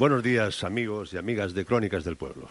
Buenos 0.00 0.22
días, 0.22 0.64
amigos 0.64 1.12
y 1.12 1.18
amigas 1.18 1.52
de 1.52 1.66
Crónicas 1.66 2.04
del 2.04 2.16
Pueblo. 2.16 2.48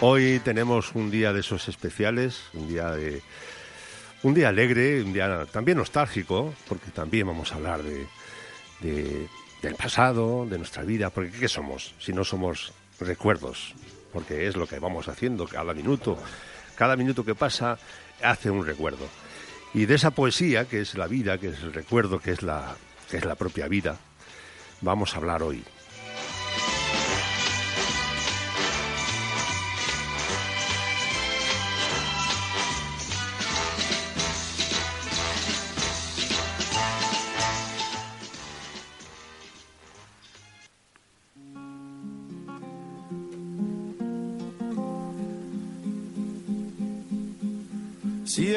Hoy 0.00 0.40
tenemos 0.42 0.94
un 0.94 1.10
día 1.10 1.34
de 1.34 1.40
esos 1.40 1.68
especiales, 1.68 2.44
un 2.54 2.66
día 2.66 2.92
de 2.92 3.20
un 4.22 4.34
día 4.34 4.48
alegre, 4.48 5.02
un 5.02 5.12
día 5.12 5.46
también 5.46 5.78
nostálgico, 5.78 6.54
porque 6.68 6.90
también 6.90 7.26
vamos 7.26 7.52
a 7.52 7.56
hablar 7.56 7.82
de, 7.82 9.28
del 9.62 9.74
pasado, 9.74 10.46
de 10.46 10.58
nuestra 10.58 10.82
vida, 10.82 11.10
porque 11.10 11.30
¿qué 11.30 11.48
somos 11.48 11.94
si 11.98 12.12
no 12.12 12.24
somos 12.24 12.72
recuerdos? 12.98 13.74
Porque 14.12 14.46
es 14.46 14.56
lo 14.56 14.66
que 14.66 14.78
vamos 14.78 15.08
haciendo 15.08 15.46
cada 15.46 15.72
minuto. 15.72 16.18
Cada 16.76 16.96
minuto 16.96 17.24
que 17.24 17.34
pasa 17.34 17.78
hace 18.22 18.50
un 18.50 18.64
recuerdo. 18.64 19.06
Y 19.72 19.86
de 19.86 19.94
esa 19.94 20.10
poesía, 20.10 20.66
que 20.66 20.80
es 20.80 20.94
la 20.96 21.06
vida, 21.06 21.38
que 21.38 21.48
es 21.48 21.60
el 21.60 21.72
recuerdo, 21.72 22.18
que 22.18 22.32
es 22.32 22.42
la, 22.42 22.74
que 23.10 23.18
es 23.18 23.24
la 23.24 23.36
propia 23.36 23.68
vida, 23.68 23.98
vamos 24.80 25.14
a 25.14 25.18
hablar 25.18 25.42
hoy. 25.42 25.62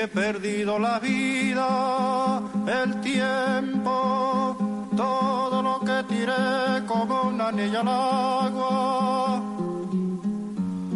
He 0.03 0.07
perdido 0.09 0.79
la 0.79 0.99
vida, 0.99 2.41
el 2.67 2.99
tiempo, 3.01 4.57
todo 4.97 5.63
lo 5.63 5.79
que 5.79 6.03
tiré 6.13 6.85
como 6.85 7.29
una 7.29 7.47
anilla 7.47 7.79
al 7.79 7.87
agua. 7.87 9.41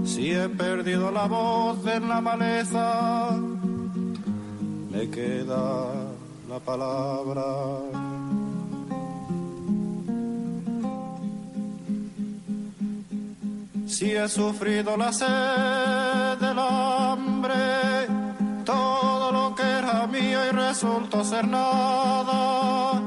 Si 0.03 0.31
he 0.31 0.49
perdido 0.49 1.09
la 1.11 1.25
voz 1.25 1.85
en 1.87 2.09
la 2.09 2.19
maleza, 2.19 3.31
me 4.91 5.09
queda 5.09 5.85
la 6.49 6.59
palabra. 6.59 7.45
Si 13.87 14.11
he 14.11 14.27
sufrido 14.27 14.97
la 14.97 15.13
sed 15.13 16.37
del 16.45 16.59
hambre, 16.59 17.86
resultó 20.67 21.23
ser 21.23 21.47
nada. 21.47 23.01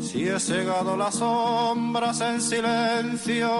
Si 0.00 0.28
he 0.28 0.38
cegado 0.40 0.96
las 0.96 1.14
sombras 1.14 2.20
en 2.20 2.40
silencio, 2.40 3.50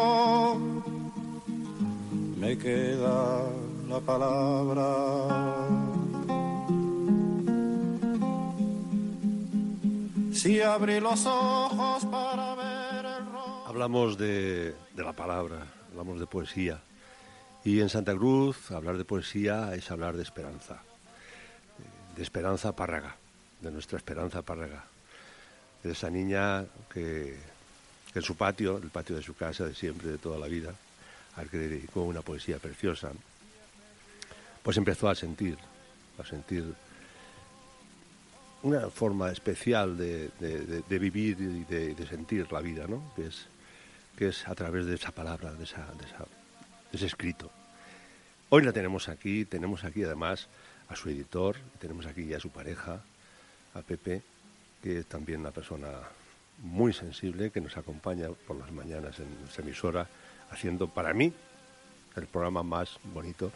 me 2.40 2.58
queda 2.58 3.42
la 3.88 4.00
palabra. 4.00 4.84
Si 10.32 10.60
abrí 10.60 11.00
los 11.00 11.24
ojos 11.26 12.04
para 12.06 12.54
ver 12.56 13.04
el 13.04 13.26
rostro. 13.32 13.66
Hablamos 13.66 14.18
de, 14.18 14.74
de 14.94 15.02
la 15.02 15.12
palabra, 15.12 15.66
hablamos 15.90 16.18
de 16.18 16.26
poesía. 16.26 16.82
Y 17.64 17.80
en 17.80 17.88
Santa 17.88 18.14
Cruz 18.14 18.70
hablar 18.72 18.98
de 18.98 19.04
poesía 19.04 19.74
es 19.74 19.90
hablar 19.90 20.16
de 20.16 20.22
esperanza, 20.22 20.82
de 22.16 22.22
esperanza 22.22 22.74
párraga, 22.74 23.16
de 23.60 23.70
nuestra 23.70 23.98
esperanza 23.98 24.42
párraga, 24.42 24.84
de 25.82 25.92
esa 25.92 26.10
niña 26.10 26.64
que, 26.92 27.36
en 28.14 28.22
su 28.22 28.36
patio, 28.36 28.78
el 28.78 28.90
patio 28.90 29.16
de 29.16 29.22
su 29.22 29.34
casa 29.34 29.64
de 29.64 29.74
siempre, 29.74 30.10
de 30.10 30.18
toda 30.18 30.38
la 30.38 30.46
vida, 30.46 30.74
al 31.36 31.48
que 31.48 31.58
dedicó 31.58 32.02
una 32.02 32.22
poesía 32.22 32.58
preciosa, 32.58 33.10
pues 34.62 34.76
empezó 34.76 35.08
a 35.08 35.14
sentir, 35.14 35.58
a 36.18 36.24
sentir 36.24 36.64
una 38.62 38.88
forma 38.88 39.30
especial 39.30 39.98
de, 39.98 40.30
de, 40.38 40.98
vivir 40.98 41.36
y 41.38 41.64
de, 41.64 42.06
sentir 42.06 42.50
la 42.50 42.60
vida, 42.60 42.86
¿no? 42.88 43.12
Que 43.14 43.26
es, 43.26 43.46
que 44.16 44.28
es 44.28 44.48
a 44.48 44.54
través 44.54 44.86
de 44.86 44.94
esa 44.94 45.10
palabra, 45.10 45.52
de 45.52 45.64
esa, 45.64 45.86
esa 46.00 46.26
es 46.92 47.02
escrito. 47.02 47.50
Hoy 48.48 48.62
la 48.62 48.72
tenemos 48.72 49.08
aquí, 49.08 49.44
tenemos 49.44 49.84
aquí 49.84 50.02
además 50.04 50.48
a 50.88 50.96
su 50.96 51.08
editor, 51.08 51.56
tenemos 51.78 52.06
aquí 52.06 52.32
a 52.34 52.40
su 52.40 52.50
pareja, 52.50 53.00
a 53.74 53.82
Pepe, 53.82 54.22
que 54.82 54.98
es 54.98 55.06
también 55.06 55.40
una 55.40 55.50
persona 55.50 55.90
muy 56.62 56.92
sensible, 56.92 57.50
que 57.50 57.60
nos 57.60 57.76
acompaña 57.76 58.28
por 58.46 58.56
las 58.56 58.70
mañanas 58.70 59.18
en 59.18 59.40
nuestra 59.40 59.64
emisora, 59.64 60.06
haciendo 60.50 60.88
para 60.88 61.12
mí 61.12 61.32
el 62.16 62.26
programa 62.26 62.62
más 62.62 62.98
bonito 63.12 63.50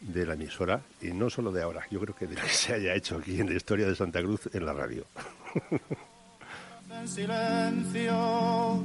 de 0.00 0.26
la 0.26 0.34
emisora, 0.34 0.80
y 1.00 1.08
no 1.08 1.30
solo 1.30 1.52
de 1.52 1.62
ahora, 1.62 1.86
yo 1.90 2.00
creo 2.00 2.16
que 2.16 2.26
de 2.26 2.34
lo 2.34 2.42
que 2.42 2.48
se 2.48 2.74
haya 2.74 2.94
hecho 2.94 3.18
aquí 3.18 3.40
en 3.40 3.48
la 3.48 3.54
historia 3.54 3.86
de 3.86 3.94
Santa 3.94 4.20
Cruz 4.20 4.48
en 4.52 4.66
la 4.66 4.72
radio. 4.72 5.04
En 7.00 7.08
silencio 7.08 8.82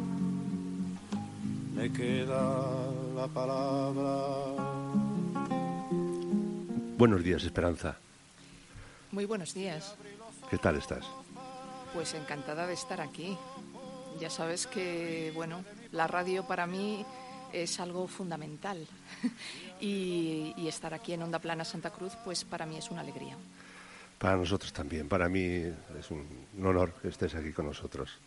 queda 1.89 2.91
la 3.15 3.27
palabra. 3.27 4.76
Buenos 6.97 7.23
días, 7.23 7.43
Esperanza. 7.43 7.95
Muy 9.11 9.25
buenos 9.25 9.53
días. 9.53 9.95
¿Qué 10.49 10.57
tal 10.57 10.77
estás? 10.77 11.05
Pues 11.93 12.15
encantada 12.15 12.65
de 12.65 12.73
estar 12.73 13.01
aquí. 13.01 13.37
Ya 14.19 14.31
sabes 14.31 14.65
que, 14.65 15.31
bueno, 15.35 15.63
la 15.91 16.07
radio 16.07 16.47
para 16.47 16.65
mí 16.65 17.05
es 17.53 17.79
algo 17.79 18.07
fundamental 18.07 18.87
y, 19.79 20.55
y, 20.57 20.67
estar 20.67 20.95
aquí 20.95 21.13
en 21.13 21.21
Onda 21.21 21.37
Plana 21.37 21.63
Santa 21.63 21.91
Cruz, 21.91 22.13
pues 22.25 22.43
para 22.43 22.65
mí 22.65 22.77
es 22.77 22.89
una 22.89 23.01
alegría. 23.01 23.37
Para 24.17 24.35
nosotros 24.35 24.73
también, 24.73 25.07
para 25.07 25.29
mí 25.29 25.43
es 25.43 26.09
un, 26.09 26.27
un 26.57 26.65
honor 26.65 26.93
que 26.99 27.09
estés 27.09 27.35
aquí 27.35 27.51
con 27.51 27.67
nosotros. 27.67 28.17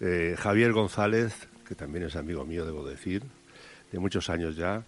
Eh, 0.00 0.34
Javier 0.38 0.72
González, 0.72 1.46
que 1.68 1.74
también 1.74 2.06
es 2.06 2.16
amigo 2.16 2.46
mío, 2.46 2.64
debo 2.64 2.88
decir, 2.88 3.22
de 3.92 3.98
muchos 3.98 4.30
años 4.30 4.56
ya, 4.56 4.82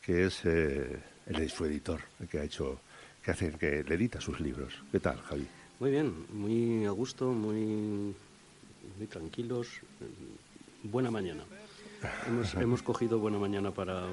que 0.00 0.24
es 0.26 0.40
eh, 0.44 0.98
el 1.26 1.50
su 1.50 1.64
editor, 1.64 2.00
el 2.20 2.28
que 2.28 2.40
ha 2.40 2.44
hecho, 2.44 2.80
que 3.22 3.30
hace, 3.30 3.50
que 3.52 3.82
le 3.84 3.94
edita 3.94 4.20
sus 4.20 4.40
libros. 4.40 4.74
¿Qué 4.92 5.00
tal, 5.00 5.20
Javi? 5.22 5.46
Muy 5.80 5.90
bien, 5.90 6.26
muy 6.32 6.84
a 6.84 6.90
gusto, 6.90 7.32
muy, 7.32 8.14
muy 8.98 9.06
tranquilos. 9.08 9.68
Buena 10.82 11.10
mañana. 11.10 11.44
Hemos, 12.26 12.54
hemos, 12.56 12.82
cogido 12.82 13.18
buena 13.18 13.38
mañana 13.38 13.70
para, 13.70 14.04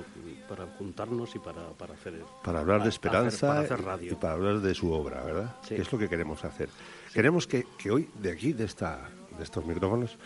para 0.47 0.65
juntarnos 0.77 1.35
y 1.35 1.39
para, 1.39 1.71
para 1.71 1.93
hacer. 1.93 2.23
Para 2.41 2.61
hablar 2.61 2.83
de 2.83 2.89
esperanza 2.89 3.47
para 3.47 3.59
hacer, 3.59 3.69
para 3.69 3.75
hacer 3.75 3.85
radio. 3.85 4.11
y 4.13 4.15
para 4.15 4.33
hablar 4.33 4.59
de 4.61 4.73
su 4.73 4.93
obra, 4.93 5.21
¿verdad? 5.25 5.55
Sí. 5.63 5.75
Que 5.75 5.81
es 5.81 5.91
lo 5.91 5.99
que 5.99 6.07
queremos 6.07 6.45
hacer. 6.45 6.69
Sí. 6.69 7.15
Queremos 7.15 7.47
que, 7.47 7.65
que, 7.77 7.91
hoy, 7.91 8.09
de 8.21 8.31
aquí, 8.31 8.53
de, 8.53 8.63
esta, 8.63 9.09
de 9.37 9.43
estos 9.43 9.65
micrófonos, 9.65 10.17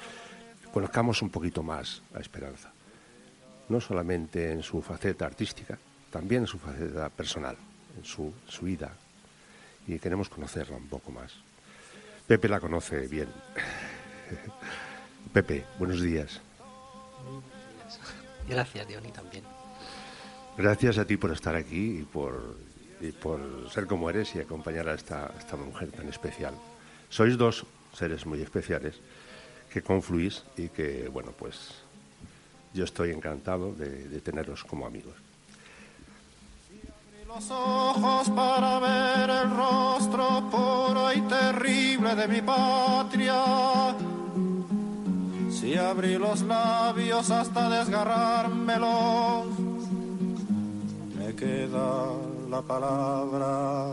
conozcamos 0.71 1.23
un 1.23 1.31
poquito 1.31 1.63
más 1.63 2.03
a 2.13 2.19
Esperanza. 2.19 2.71
No 3.69 3.81
solamente 3.81 4.51
en 4.51 4.61
su 4.61 4.79
faceta 4.83 5.25
artística, 5.25 5.79
también 6.15 6.43
en 6.43 6.47
su 6.47 6.57
faceta 6.57 7.09
personal, 7.09 7.57
en 7.97 8.05
su, 8.05 8.33
su 8.47 8.63
vida. 8.63 8.89
Y 9.85 9.99
queremos 9.99 10.29
conocerla 10.29 10.77
un 10.77 10.87
poco 10.87 11.11
más. 11.11 11.33
Pepe 12.25 12.47
la 12.47 12.61
conoce 12.61 13.05
bien. 13.09 13.27
Pepe, 15.33 15.65
buenos 15.77 16.01
días. 16.01 16.39
Gracias, 18.47 18.87
Diony, 18.87 19.11
también. 19.11 19.43
Gracias 20.57 20.97
a 20.99 21.05
ti 21.05 21.17
por 21.17 21.33
estar 21.33 21.53
aquí 21.53 21.99
y 21.99 22.03
por, 22.03 22.55
y 23.01 23.11
por 23.11 23.69
ser 23.69 23.85
como 23.85 24.09
eres 24.09 24.33
y 24.35 24.39
acompañar 24.39 24.87
a 24.87 24.93
esta, 24.93 25.25
a 25.25 25.37
esta 25.37 25.57
mujer 25.57 25.91
tan 25.91 26.07
especial. 26.07 26.53
Sois 27.09 27.37
dos 27.37 27.65
seres 27.93 28.25
muy 28.25 28.41
especiales 28.41 28.95
que 29.69 29.81
confluís 29.81 30.45
y 30.55 30.69
que, 30.69 31.09
bueno, 31.09 31.33
pues 31.37 31.71
yo 32.73 32.85
estoy 32.85 33.11
encantado 33.11 33.73
de, 33.73 34.07
de 34.07 34.21
tenerlos 34.21 34.63
como 34.63 34.85
amigos. 34.85 35.24
Los 37.35 37.51
ojos 37.51 38.29
para 38.29 38.79
ver 38.79 39.29
el 39.29 39.51
rostro 39.51 40.49
puro 40.49 41.11
y 41.13 41.19
terrible 41.21 42.15
de 42.15 42.27
mi 42.29 42.41
patria. 42.41 43.43
Si 45.49 45.75
abrí 45.75 46.17
los 46.17 46.41
labios 46.43 47.29
hasta 47.31 47.69
desgarrármelos, 47.69 49.47
me 51.17 51.35
queda 51.35 52.05
la 52.49 52.61
palabra. 52.61 53.91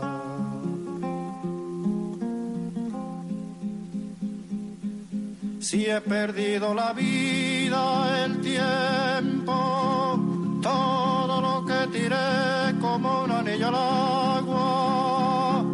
Si 5.59 5.85
he 5.85 5.99
perdido 5.99 6.73
la 6.73 6.93
vida, 6.93 8.23
el 8.25 8.39
tiempo, 8.41 10.19
todo 10.61 11.02
lo 11.43 11.65
que 11.65 11.87
tiré 11.97 12.79
como 12.81 13.23
un 13.23 13.31
anillo 13.31 13.67
al 13.67 13.75
agua. 13.75 15.65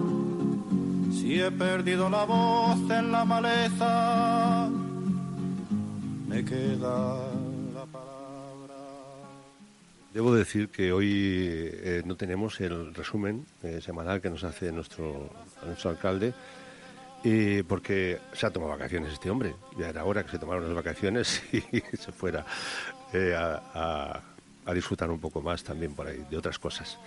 Si 1.13 1.39
he 1.39 1.51
perdido 1.51 2.09
la 2.09 2.23
voz 2.25 2.79
en 2.89 3.11
la 3.11 3.23
maleza, 3.25 4.69
me 6.27 6.43
queda 6.43 7.27
la 7.73 7.85
palabra. 7.85 8.75
Debo 10.13 10.33
decir 10.33 10.69
que 10.69 10.91
hoy 10.91 11.11
eh, 11.71 12.01
no 12.05 12.15
tenemos 12.15 12.59
el 12.61 12.93
resumen 12.95 13.45
eh, 13.63 13.79
semanal 13.81 14.21
que 14.21 14.29
nos 14.31 14.43
hace 14.43 14.71
nuestro, 14.71 15.29
nuestro 15.65 15.91
alcalde, 15.91 16.33
eh, 17.23 17.63
porque 17.67 18.19
se 18.33 18.45
ha 18.47 18.49
tomado 18.49 18.71
vacaciones 18.71 19.13
este 19.13 19.29
hombre. 19.29 19.53
Ya 19.77 19.89
era 19.89 20.03
hora 20.05 20.23
que 20.23 20.31
se 20.31 20.39
tomara 20.39 20.61
unas 20.61 20.73
vacaciones 20.73 21.43
y 21.51 21.61
se 21.95 22.11
fuera 22.11 22.43
eh, 23.13 23.35
a, 23.37 23.61
a- 23.73 24.21
a 24.69 24.73
disfrutar 24.73 25.09
un 25.09 25.19
poco 25.19 25.41
más 25.41 25.63
también 25.63 25.95
por 25.95 26.07
ahí 26.07 26.23
de 26.29 26.37
otras 26.37 26.59
cosas. 26.59 26.97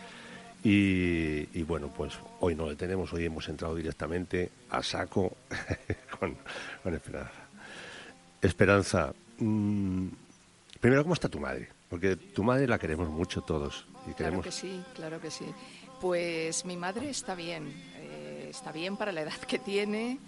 Y, 0.64 1.48
y 1.58 1.62
bueno, 1.62 1.92
pues 1.96 2.14
hoy 2.40 2.54
no 2.54 2.68
le 2.68 2.76
tenemos, 2.76 3.12
hoy 3.12 3.24
hemos 3.24 3.48
entrado 3.48 3.74
directamente 3.74 4.50
a 4.70 4.82
saco 4.82 5.36
con, 6.18 6.36
con 6.82 6.94
Esperanza. 6.94 7.42
Esperanza, 8.40 9.14
mm, 9.38 10.06
primero, 10.80 11.02
¿cómo 11.02 11.14
está 11.14 11.28
tu 11.28 11.38
madre? 11.38 11.68
Porque 11.88 12.16
tu 12.16 12.42
madre 12.42 12.66
la 12.66 12.78
queremos 12.78 13.08
mucho 13.08 13.42
todos. 13.42 13.86
Y 14.08 14.14
Claro 14.14 14.42
que 14.42 14.50
sí, 14.50 14.82
claro 14.94 15.20
que 15.20 15.30
sí. 15.30 15.46
Pues 16.00 16.64
mi 16.64 16.76
madre 16.76 17.10
está 17.10 17.36
bien, 17.36 17.68
eh, 17.96 18.48
está 18.50 18.72
bien 18.72 18.96
para 18.96 19.12
la 19.12 19.20
edad 19.22 19.38
que 19.46 19.60
tiene. 19.60 20.18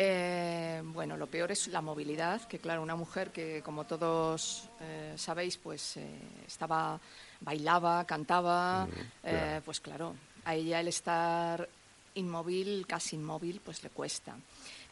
Eh, 0.00 0.80
bueno, 0.84 1.16
lo 1.16 1.26
peor 1.26 1.50
es 1.50 1.66
la 1.66 1.80
movilidad, 1.80 2.46
que 2.46 2.60
claro, 2.60 2.82
una 2.84 2.94
mujer 2.94 3.32
que 3.32 3.62
como 3.64 3.82
todos 3.82 4.68
eh, 4.80 5.14
sabéis, 5.16 5.56
pues 5.56 5.96
eh, 5.96 6.06
estaba, 6.46 7.00
bailaba, 7.40 8.04
cantaba, 8.04 8.86
claro. 9.20 9.62
pues 9.64 9.80
claro, 9.80 10.14
a 10.44 10.54
ella 10.54 10.78
el 10.78 10.86
estar 10.86 11.68
inmóvil, 12.14 12.86
casi 12.86 13.16
inmóvil, 13.16 13.60
pues 13.64 13.82
le 13.82 13.90
cuesta. 13.90 14.36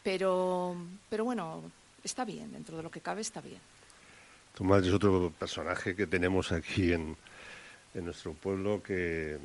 Pero, 0.03 0.75
pero 1.07 1.23
bueno, 1.23 1.63
está 2.03 2.25
bien, 2.25 2.51
dentro 2.51 2.75
de 2.75 2.83
lo 2.83 2.91
que 2.91 2.99
cabe 2.99 3.21
está 3.21 3.39
bien. 3.39 3.61
Madre 4.59 4.89
es 4.89 4.93
otro 4.93 5.31
personaje 5.39 5.95
que 5.95 6.07
tenemos 6.07 6.51
aquí 6.51 6.91
en, 6.91 7.15
en 7.93 8.03
nuestro 8.03 8.33
pueblo 8.33 8.83
que, 8.83 9.37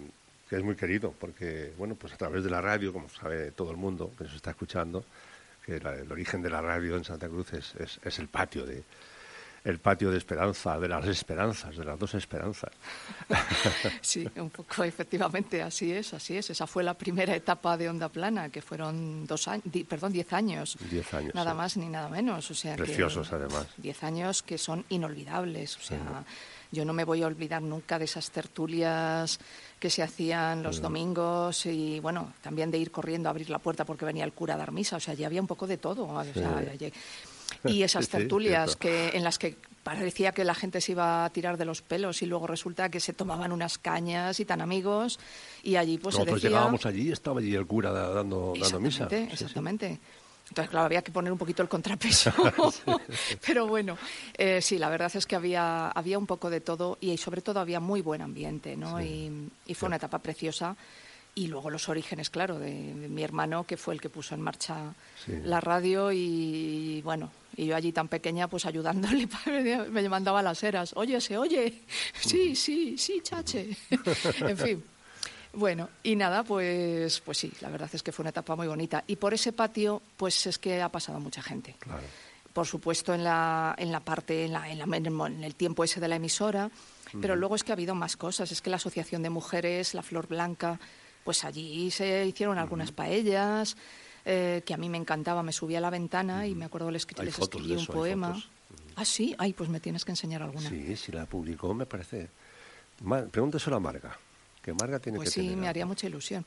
que 0.50 0.56
es 0.56 0.65
muy 0.65 0.75
querido, 0.75 1.15
porque, 1.20 1.73
bueno, 1.79 1.94
pues 1.94 2.12
a 2.15 2.17
través 2.17 2.43
de 2.43 2.50
la 2.50 2.61
radio, 2.61 2.93
como 2.93 3.08
sabe 3.08 3.53
todo 3.53 3.70
el 3.70 3.76
mundo 3.76 4.11
que 4.19 4.25
nos 4.25 4.35
está 4.35 4.50
escuchando, 4.50 5.05
que 5.64 5.79
la- 5.81 5.94
el 5.94 6.11
origen 6.11 6.43
de 6.43 6.50
la 6.50 6.61
radio 6.61 6.97
en 6.97 7.05
Santa 7.05 7.29
Cruz 7.29 7.53
es, 7.53 7.75
es- 7.76 8.00
es 8.05 8.19
el 8.19 8.29
patio 8.29 8.64
de 8.67 8.82
el 9.64 9.79
patio 9.79 10.11
de 10.11 10.19
esperanza, 10.19 10.76
de 10.81 10.88
las 10.88 11.06
esperanzas, 11.06 11.76
de 11.76 11.85
las 11.85 11.97
dos 11.97 12.14
esperanzas. 12.14 12.73
Sí, 14.00 14.29
un 14.37 14.50
poco 14.50 14.82
efectivamente, 14.82 15.62
así 15.62 15.93
es, 15.93 16.14
así 16.14 16.37
es. 16.37 16.50
Esa 16.50 16.67
fue 16.67 16.82
la 16.82 16.94
primera 16.94 17.35
etapa 17.37 17.76
de 17.76 17.88
Onda 17.88 18.09
Plana, 18.09 18.49
que 18.49 18.61
fueron 18.61 19.25
dos 19.25 19.47
años, 19.47 19.64
perdón, 19.88 20.12
diez 20.12 20.32
años. 20.32 20.76
Diez 20.91 21.14
años, 21.14 21.32
Nada 21.35 21.53
sí. 21.53 21.56
más 21.56 21.76
ni 21.76 21.88
nada 21.88 22.08
menos. 22.08 22.50
O 22.50 22.55
sea 22.55 22.75
que- 22.75 22.82
Preciosos, 22.82 23.32
además. 23.32 23.69
Diez 23.76 24.03
años 24.03 24.43
que 24.43 24.58
son 24.58 24.85
inolvidables. 24.88 25.76
O 25.76 25.81
sea, 25.81 26.25
yo 26.72 26.84
no 26.84 26.92
me 26.92 27.04
voy 27.04 27.22
a 27.22 27.26
olvidar 27.26 27.62
nunca 27.62 27.98
de 27.98 28.06
esas 28.06 28.30
tertulias 28.30 29.38
que 29.78 29.90
se 29.90 30.02
hacían 30.02 30.62
los 30.62 30.80
domingos 30.80 31.66
y, 31.66 32.00
bueno, 32.00 32.32
también 32.40 32.70
de 32.70 32.78
ir 32.78 32.90
corriendo 32.90 33.28
a 33.28 33.30
abrir 33.30 33.50
la 33.50 33.58
puerta 33.58 33.84
porque 33.84 34.04
venía 34.04 34.24
el 34.24 34.32
cura 34.32 34.54
a 34.54 34.56
dar 34.56 34.72
misa. 34.72 34.96
O 34.96 35.00
sea, 35.00 35.14
ya 35.14 35.26
había 35.26 35.40
un 35.40 35.46
poco 35.46 35.66
de 35.66 35.76
todo. 35.76 36.06
O 36.08 36.24
sea, 36.24 36.58
allí- 36.72 36.92
y 37.66 37.82
esas 37.82 38.06
sí, 38.06 38.10
tertulias 38.12 38.76
que, 38.76 39.10
en 39.14 39.22
las 39.22 39.38
que 39.38 39.56
parecía 39.82 40.32
que 40.32 40.44
la 40.44 40.55
gente 40.55 40.81
se 40.81 40.93
iba 40.93 41.24
a 41.24 41.31
tirar 41.31 41.56
de 41.58 41.64
los 41.64 41.82
pelos 41.82 42.22
y 42.22 42.26
luego 42.26 42.46
resulta 42.46 42.88
que 42.88 43.00
se 43.00 43.12
tomaban 43.12 43.52
unas 43.52 43.76
cañas 43.79 44.41
y 44.41 44.44
tan 44.44 44.60
amigos 44.60 45.19
y 45.62 45.76
allí 45.76 45.98
pues 45.98 46.14
se 46.14 46.20
Nosotros 46.20 46.41
decía... 46.43 46.50
llegábamos 46.56 46.86
allí 46.86 47.08
y 47.08 47.12
estaba 47.12 47.41
allí 47.41 47.55
el 47.55 47.67
cura 47.67 47.91
da- 47.93 48.08
dando, 48.10 48.55
dando 48.58 48.81
misa. 48.81 49.05
Exactamente, 49.05 49.88
Sí, 49.88 49.94
sí. 49.98 50.00
Entonces, 50.53 50.69
claro, 50.71 50.85
había 50.85 51.01
que 51.01 51.11
poner 51.11 51.32
un 51.32 51.39
poquito 51.39 51.63
el 51.63 51.69
contrapeso. 51.71 52.31
Pero 53.47 53.67
bueno, 53.67 53.97
eh, 54.37 54.61
sí, 54.61 54.77
la 54.77 54.91
verdad 54.91 55.11
es 55.15 55.25
que 55.25 55.35
había, 55.35 55.89
había 55.89 56.19
un 56.19 56.27
poco 56.27 56.51
de 56.51 56.61
todo 56.61 56.99
y 57.01 57.17
sobre 57.17 57.41
todo 57.41 57.59
había 57.59 57.81
muy 57.81 58.03
buen 58.03 58.21
ambiente, 58.21 58.77
¿no? 58.77 59.01
Y, 59.01 59.51
y 59.65 59.73
fue 59.73 59.87
una 59.87 59.97
etapa 59.97 60.19
preciosa. 60.19 60.77
Y 61.35 61.47
luego 61.47 61.71
los 61.71 61.89
orígenes, 61.89 62.29
claro, 62.29 62.59
de, 62.59 62.71
de 62.93 63.09
mi 63.09 63.23
hermano, 63.23 63.65
que 63.65 63.79
fue 63.79 63.94
el 63.94 64.01
que 64.03 64.11
puso 64.11 64.35
en 64.35 64.43
marcha 64.43 64.93
Sí. 65.25 65.32
la 65.44 65.61
radio 65.61 66.11
y, 66.13 67.01
bueno, 67.03 67.31
y 67.56 67.65
yo 67.67 67.77
allí 67.77 67.93
tan 67.93 68.09
pequeña, 68.09 68.49
pues 68.49 68.67
ayudándole, 68.67 69.27
me 69.91 70.06
mandaba 70.11 70.43
las 70.43 70.63
eras. 70.65 70.93
Oye, 70.97 71.19
se 71.23 71.39
oye. 71.39 71.81
Sí, 72.21 72.55
sí, 72.55 72.99
sí, 72.99 73.21
chache. 73.23 73.71
en 74.41 74.59
fin. 74.59 74.85
Bueno, 75.55 75.89
y 76.03 76.17
nada, 76.17 76.44
pues, 76.44 77.21
pues 77.21 77.37
sí, 77.39 77.53
la 77.61 77.69
verdad 77.69 77.91
es 77.93 78.03
que 78.03 78.11
fue 78.13 78.23
una 78.23 78.31
etapa 78.31 78.56
muy 78.56 78.67
bonita. 78.67 79.05
Y 79.06 79.17
por 79.17 79.35
ese 79.35 79.53
patio, 79.53 80.01
pues 80.17 80.47
es 80.47 80.59
que 80.59 80.81
ha 80.81 80.89
pasado 80.89 81.21
mucha 81.21 81.43
gente. 81.43 81.77
Claro. 81.79 82.03
Por 82.53 82.67
supuesto, 82.67 83.13
en 83.15 83.25
la, 83.25 83.75
en 83.79 83.93
la 83.93 84.01
parte, 84.01 84.44
en, 84.47 84.53
la- 84.53 84.71
en 84.71 84.79
la- 84.79 84.97
en 84.97 85.44
el 85.44 85.55
tiempo 85.55 85.85
ese 85.85 86.01
de 86.01 86.09
la 86.09 86.17
emisora, 86.17 86.71
pero 87.21 87.37
luego 87.37 87.55
es 87.55 87.65
que 87.65 87.73
ha 87.73 87.75
habido 87.75 87.94
más 87.94 88.17
cosas. 88.17 88.51
Es 88.53 88.63
que 88.63 88.71
la 88.71 88.77
Asociación 88.77 89.23
de 89.23 89.29
Mujeres, 89.31 89.93
la 89.93 90.03
Flor 90.03 90.27
Blanca, 90.27 90.81
pues 91.25 91.44
allí 91.44 91.91
se 91.91 92.25
hicieron 92.27 92.56
algunas 92.59 92.91
paellas, 92.93 93.77
eh, 94.25 94.63
que 94.65 94.73
a 94.73 94.77
mí 94.79 94.89
me 94.89 94.97
encantaba. 94.97 95.43
Me 95.43 95.53
subí 95.53 95.77
a 95.77 95.81
la 95.81 95.91
ventana 95.91 96.47
y 96.47 96.55
me 96.55 96.65
acuerdo 96.65 96.91
les, 96.91 97.06
les 97.25 97.39
escribí 97.39 97.73
un 97.73 97.87
poema. 97.87 98.43
Ah, 98.97 99.05
sí, 99.05 99.35
ay, 99.39 99.53
pues 99.53 99.69
me 99.69 99.81
tienes 99.81 100.05
que 100.06 100.13
enseñar 100.13 100.43
alguna. 100.43 100.69
Sí, 100.69 100.97
si 100.97 101.13
la 101.13 101.27
publicó, 101.27 101.75
me 101.75 101.85
parece. 101.87 102.29
Pregúntaselo 103.31 103.77
a 103.77 103.81
Marga, 103.81 104.17
que 104.62 104.72
Marga 104.72 104.98
tiene 104.98 105.16
Pues 105.16 105.28
que 105.31 105.34
sí, 105.34 105.40
tener 105.40 105.56
me 105.56 105.60
algo. 105.62 105.70
haría 105.70 105.86
mucha 105.86 106.06
ilusión. 106.06 106.44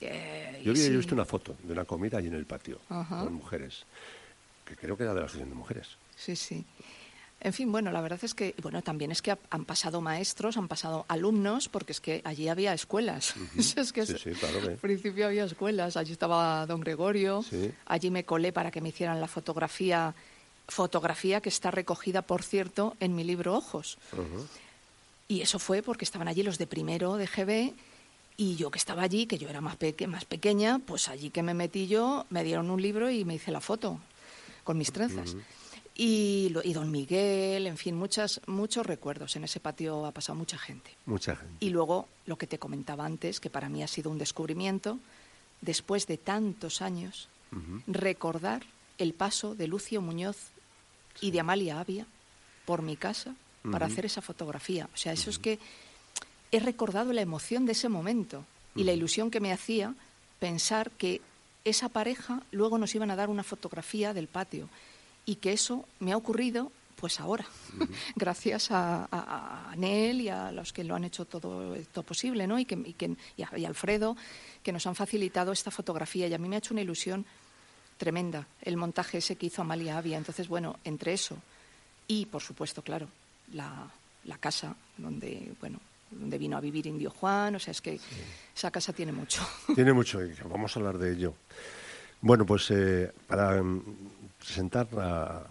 Eh, 0.00 0.60
Yo 0.64 0.72
había 0.72 0.84
sí. 0.84 0.96
visto 0.96 1.14
una 1.14 1.24
foto 1.24 1.56
de 1.62 1.72
una 1.72 1.84
comida 1.84 2.18
allí 2.18 2.28
en 2.28 2.34
el 2.34 2.46
patio 2.46 2.80
Ajá. 2.88 3.20
con 3.24 3.32
mujeres, 3.34 3.84
que 4.64 4.76
creo 4.76 4.96
que 4.96 5.04
era 5.04 5.14
de 5.14 5.20
la 5.20 5.26
Asociación 5.26 5.50
de 5.50 5.54
Mujeres. 5.56 5.88
Sí, 6.16 6.36
sí. 6.36 6.64
En 7.40 7.52
fin, 7.52 7.70
bueno, 7.70 7.92
la 7.92 8.00
verdad 8.00 8.18
es 8.22 8.32
que, 8.34 8.54
bueno, 8.62 8.80
también 8.82 9.10
es 9.12 9.20
que 9.20 9.30
ha- 9.32 9.38
han 9.50 9.64
pasado 9.66 10.00
maestros, 10.00 10.56
han 10.56 10.66
pasado 10.66 11.04
alumnos, 11.08 11.68
porque 11.68 11.92
es 11.92 12.00
que 12.00 12.22
allí 12.24 12.48
había 12.48 12.72
escuelas. 12.72 13.34
es 13.76 13.92
que 13.92 14.06
Sí, 14.06 14.16
sí, 14.18 14.30
claro 14.32 14.60
que- 14.62 14.68
Al 14.68 14.76
principio 14.78 15.26
había 15.26 15.44
escuelas, 15.44 15.96
allí 15.96 16.12
estaba 16.12 16.64
don 16.66 16.80
Gregorio, 16.80 17.42
Sí. 17.42 17.70
allí 17.86 18.10
me 18.10 18.24
colé 18.24 18.52
para 18.52 18.70
que 18.70 18.80
me 18.80 18.88
hicieran 18.90 19.20
la 19.20 19.28
fotografía, 19.28 20.14
fotografía 20.68 21.40
que 21.42 21.50
está 21.50 21.70
recogida, 21.70 22.22
por 22.22 22.42
cierto, 22.42 22.96
en 22.98 23.14
mi 23.14 23.24
libro 23.24 23.54
Ojos. 23.54 23.98
Y 25.28 25.40
eso 25.40 25.58
fue 25.58 25.82
porque 25.82 26.04
estaban 26.04 26.28
allí 26.28 26.42
los 26.42 26.58
de 26.58 26.66
primero 26.66 27.16
de 27.16 27.26
GB 27.26 27.72
y 28.36 28.56
yo 28.56 28.70
que 28.70 28.78
estaba 28.78 29.02
allí, 29.02 29.26
que 29.26 29.38
yo 29.38 29.48
era 29.48 29.60
más, 29.60 29.76
peque- 29.76 30.06
más 30.06 30.24
pequeña, 30.24 30.80
pues 30.80 31.08
allí 31.08 31.30
que 31.30 31.42
me 31.42 31.54
metí 31.54 31.86
yo, 31.86 32.26
me 32.30 32.44
dieron 32.44 32.70
un 32.70 32.82
libro 32.82 33.10
y 33.10 33.24
me 33.24 33.34
hice 33.36 33.50
la 33.52 33.60
foto 33.60 33.98
con 34.64 34.76
mis 34.78 34.92
trenzas. 34.92 35.34
y, 35.96 36.48
lo- 36.50 36.62
y 36.64 36.72
don 36.72 36.90
Miguel, 36.90 37.68
en 37.68 37.76
fin, 37.78 37.94
muchas, 37.94 38.40
muchos 38.48 38.84
recuerdos. 38.84 39.36
En 39.36 39.44
ese 39.44 39.60
patio 39.60 40.04
ha 40.06 40.10
pasado 40.10 40.36
mucha 40.36 40.58
gente. 40.58 40.90
Mucha 41.06 41.36
gente. 41.36 41.54
Y 41.60 41.70
luego 41.70 42.08
lo 42.26 42.36
que 42.36 42.48
te 42.48 42.58
comentaba 42.58 43.06
antes, 43.06 43.38
que 43.38 43.48
para 43.48 43.68
mí 43.68 43.80
ha 43.82 43.86
sido 43.86 44.10
un 44.10 44.18
descubrimiento, 44.18 44.98
después 45.60 46.06
de 46.08 46.18
tantos 46.18 46.82
años, 46.82 47.28
recordar 47.86 48.64
el 48.98 49.14
paso 49.14 49.54
de 49.54 49.68
Lucio 49.68 50.00
Muñoz 50.02 50.36
y 51.20 51.30
de 51.30 51.38
Amalia 51.40 51.78
Avia 51.78 52.06
por 52.66 52.82
mi 52.82 52.96
casa 52.96 53.36
para 53.70 53.86
hacer 53.86 54.04
esa 54.04 54.20
fotografía. 54.20 54.88
O 54.92 54.96
sea, 54.96 55.12
eso 55.12 55.30
es 55.30 55.38
que 55.38 55.58
he 56.52 56.60
recordado 56.60 57.12
la 57.12 57.22
emoción 57.22 57.66
de 57.66 57.72
ese 57.72 57.88
momento 57.88 58.44
y 58.74 58.84
la 58.84 58.92
ilusión 58.92 59.30
que 59.30 59.40
me 59.40 59.52
hacía 59.52 59.94
pensar 60.38 60.90
que 60.90 61.20
esa 61.64 61.88
pareja 61.88 62.42
luego 62.52 62.78
nos 62.78 62.94
iban 62.94 63.10
a 63.10 63.16
dar 63.16 63.30
una 63.30 63.42
fotografía 63.42 64.12
del 64.12 64.28
patio 64.28 64.68
y 65.24 65.36
que 65.36 65.52
eso 65.52 65.86
me 66.00 66.12
ha 66.12 66.16
ocurrido 66.16 66.70
pues 66.96 67.20
ahora, 67.20 67.46
gracias 68.16 68.70
a, 68.70 69.08
a, 69.10 69.72
a 69.72 69.76
Nel 69.76 70.20
y 70.20 70.28
a 70.28 70.52
los 70.52 70.72
que 70.72 70.84
lo 70.84 70.94
han 70.94 71.04
hecho 71.04 71.24
todo, 71.24 71.74
todo 71.92 72.04
posible, 72.04 72.46
¿no? 72.46 72.58
Y, 72.58 72.64
que, 72.64 72.76
y, 72.76 72.92
que, 72.94 73.14
y, 73.36 73.42
a, 73.42 73.58
y 73.58 73.64
a 73.64 73.68
Alfredo, 73.68 74.16
que 74.62 74.72
nos 74.72 74.86
han 74.86 74.94
facilitado 74.94 75.52
esta 75.52 75.70
fotografía. 75.70 76.28
Y 76.28 76.34
a 76.34 76.38
mí 76.38 76.48
me 76.48 76.56
ha 76.56 76.60
hecho 76.60 76.72
una 76.72 76.80
ilusión 76.80 77.26
tremenda, 77.98 78.46
el 78.62 78.76
montaje 78.76 79.18
ese 79.18 79.36
que 79.36 79.46
hizo 79.46 79.60
Amalia 79.60 79.98
Avia. 79.98 80.16
Entonces, 80.16 80.48
bueno, 80.48 80.78
entre 80.84 81.12
eso 81.12 81.36
y, 82.06 82.26
por 82.26 82.42
supuesto, 82.42 82.80
claro, 82.80 83.08
la, 83.52 83.88
la 84.24 84.38
casa 84.38 84.74
donde, 84.96 85.52
bueno, 85.60 85.80
donde 86.10 86.38
vino 86.38 86.56
a 86.56 86.60
vivir 86.60 86.86
Indio 86.86 87.10
Juan, 87.10 87.54
o 87.56 87.58
sea, 87.58 87.72
es 87.72 87.80
que 87.80 87.98
esa 88.54 88.70
casa 88.70 88.92
tiene 88.92 89.12
mucho. 89.12 89.46
Tiene 89.74 89.92
mucho, 89.92 90.20
vamos 90.48 90.74
a 90.76 90.80
hablar 90.80 90.98
de 90.98 91.12
ello. 91.12 91.34
Bueno, 92.20 92.46
pues 92.46 92.70
eh, 92.70 93.12
para 93.26 93.62
mm, 93.62 93.82
presentar 94.38 94.88
a, 94.98 95.42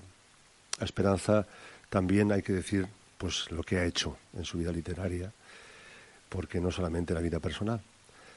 Esperanza 0.80 1.46
también 1.90 2.32
hay 2.32 2.42
que 2.42 2.52
decir 2.52 2.88
pues 3.18 3.50
lo 3.52 3.64
que 3.64 3.78
ha 3.78 3.86
hecho 3.86 4.18
en 4.36 4.44
su 4.44 4.58
vida 4.58 4.72
literaria, 4.72 5.32
porque 6.28 6.60
no 6.60 6.72
solamente 6.72 7.14
la 7.14 7.22
vida 7.22 7.40
personal, 7.40 7.80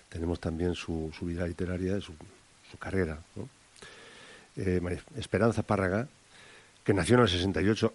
tenemos 0.08 0.38
también 0.38 0.74
su, 0.74 1.10
su 1.18 1.24
vida 1.24 1.46
literaria, 1.46 2.00
su, 2.00 2.12
su 2.70 2.78
carrera. 2.78 3.18
Eh, 4.54 4.80
Esperanza 5.16 5.62
Párraga, 5.62 6.06
que 6.84 6.94
nació 6.94 7.16
en 7.16 7.22
el 7.22 7.28
68 7.28 7.92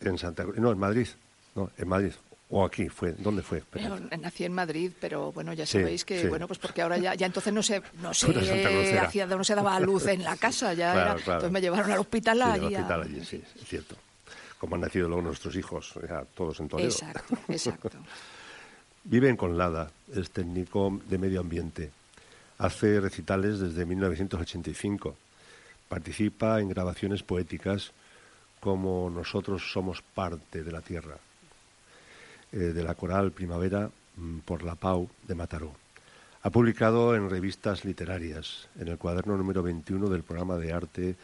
en 0.00 0.18
Santa 0.18 0.44
Cruz, 0.44 0.56
no, 0.58 0.70
en 0.72 0.78
Madrid, 0.78 1.06
no, 1.54 1.70
en 1.76 1.88
Madrid, 1.88 2.12
o 2.50 2.64
aquí 2.64 2.88
fue, 2.88 3.12
¿dónde 3.18 3.42
fue? 3.42 3.62
Pero, 3.70 3.98
nací 4.20 4.44
en 4.44 4.52
Madrid, 4.52 4.92
pero 5.00 5.32
bueno, 5.32 5.52
ya 5.52 5.66
Sí, 5.66 5.78
sabéis 5.78 6.04
que, 6.04 6.22
sí. 6.22 6.26
bueno, 6.28 6.46
pues 6.46 6.58
porque 6.58 6.82
ahora 6.82 6.96
ya, 6.98 7.14
ya 7.14 7.26
entonces 7.26 7.52
no 7.52 7.62
se, 7.62 7.82
no 8.02 8.14
se 8.14 8.98
hacía, 8.98 9.26
no 9.26 9.44
se 9.44 9.54
daba 9.54 9.78
luz 9.80 10.06
en 10.06 10.22
la 10.24 10.36
casa, 10.38 10.72
ya 10.74 10.92
Claro, 10.92 11.00
era, 11.00 11.14
claro. 11.16 11.32
entonces 11.40 11.50
me 11.52 11.60
llevaron 11.60 11.90
al 11.92 11.98
hospital 11.98 12.36
Sí, 12.38 12.42
allí. 12.42 12.52
del 12.52 12.62
a- 12.62 12.78
hospital 12.78 13.02
allí, 13.02 13.24
sí, 13.24 13.42
es 13.60 13.68
cierto. 13.68 13.96
Como 14.58 14.74
han 14.74 14.80
nacido 14.80 15.06
luego 15.08 15.22
nuestros 15.22 15.54
hijos, 15.56 15.94
ya 16.08 16.24
todos 16.34 16.58
en 16.60 16.68
Toledo. 16.68 16.88
Exacto, 16.88 17.38
exacto. 17.48 17.90
Vive 19.04 19.28
en 19.28 19.36
Conlada, 19.36 19.90
es 20.14 20.30
técnico 20.30 21.00
de 21.08 21.16
medio 21.18 21.40
ambiente. 21.40 21.90
Hace 22.58 23.00
recitales 23.00 23.60
desde 23.60 23.86
1985. 23.86 25.16
Participa 25.88 26.60
en 26.60 26.68
grabaciones 26.68 27.22
poéticas 27.22 27.92
como 28.60 29.10
Nosotros 29.10 29.70
somos 29.72 30.02
parte 30.02 30.62
de 30.62 30.72
la 30.72 30.80
tierra, 30.80 31.16
eh, 32.52 32.56
de 32.56 32.82
la 32.82 32.94
coral 32.94 33.32
Primavera 33.32 33.90
mm, 34.16 34.38
por 34.40 34.62
la 34.62 34.74
Pau 34.74 35.08
de 35.26 35.34
Mataró. 35.34 35.72
Ha 36.42 36.50
publicado 36.50 37.16
en 37.16 37.28
revistas 37.28 37.84
literarias, 37.84 38.68
en 38.78 38.88
el 38.88 38.98
cuaderno 38.98 39.36
número 39.36 39.62
21 39.62 40.08
del 40.08 40.22
programa 40.22 40.56
de 40.56 40.72
arte 40.72 41.16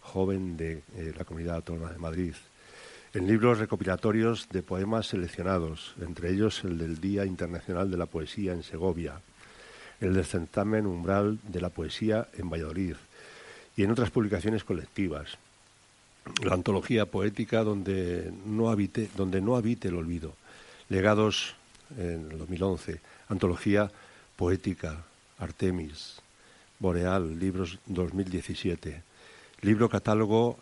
joven 0.00 0.56
de 0.56 0.82
eh, 0.96 1.12
la 1.16 1.24
Comunidad 1.24 1.56
Autónoma 1.56 1.92
de 1.92 1.98
Madrid, 1.98 2.34
en 3.14 3.26
libros 3.26 3.58
recopilatorios 3.58 4.48
de 4.50 4.62
poemas 4.62 5.08
seleccionados, 5.08 5.94
entre 6.00 6.30
ellos 6.30 6.64
el 6.64 6.78
del 6.78 7.00
Día 7.00 7.26
Internacional 7.26 7.90
de 7.90 7.98
la 7.98 8.06
Poesía 8.06 8.52
en 8.52 8.62
Segovia, 8.62 9.20
el 10.00 10.14
del 10.14 10.24
certamen 10.24 10.86
Umbral 10.86 11.38
de 11.44 11.60
la 11.60 11.68
Poesía 11.68 12.26
en 12.38 12.48
Valladolid 12.48 12.96
y 13.76 13.84
en 13.84 13.90
otras 13.90 14.10
publicaciones 14.10 14.64
colectivas. 14.64 15.38
La 16.42 16.54
antología 16.54 17.06
poética 17.06 17.64
donde 17.64 18.32
no 18.46 18.70
habite, 18.70 19.08
donde 19.16 19.40
no 19.40 19.56
habite 19.56 19.88
el 19.88 19.96
olvido. 19.96 20.34
Legados 20.88 21.54
en 21.98 22.30
el 22.30 22.38
2011, 22.38 23.00
antología 23.28 23.90
poética 24.36 25.04
Artemis, 25.38 26.20
Boreal, 26.78 27.38
libros 27.38 27.78
2017, 27.86 29.02
libro 29.62 29.88
catálogo 29.88 30.58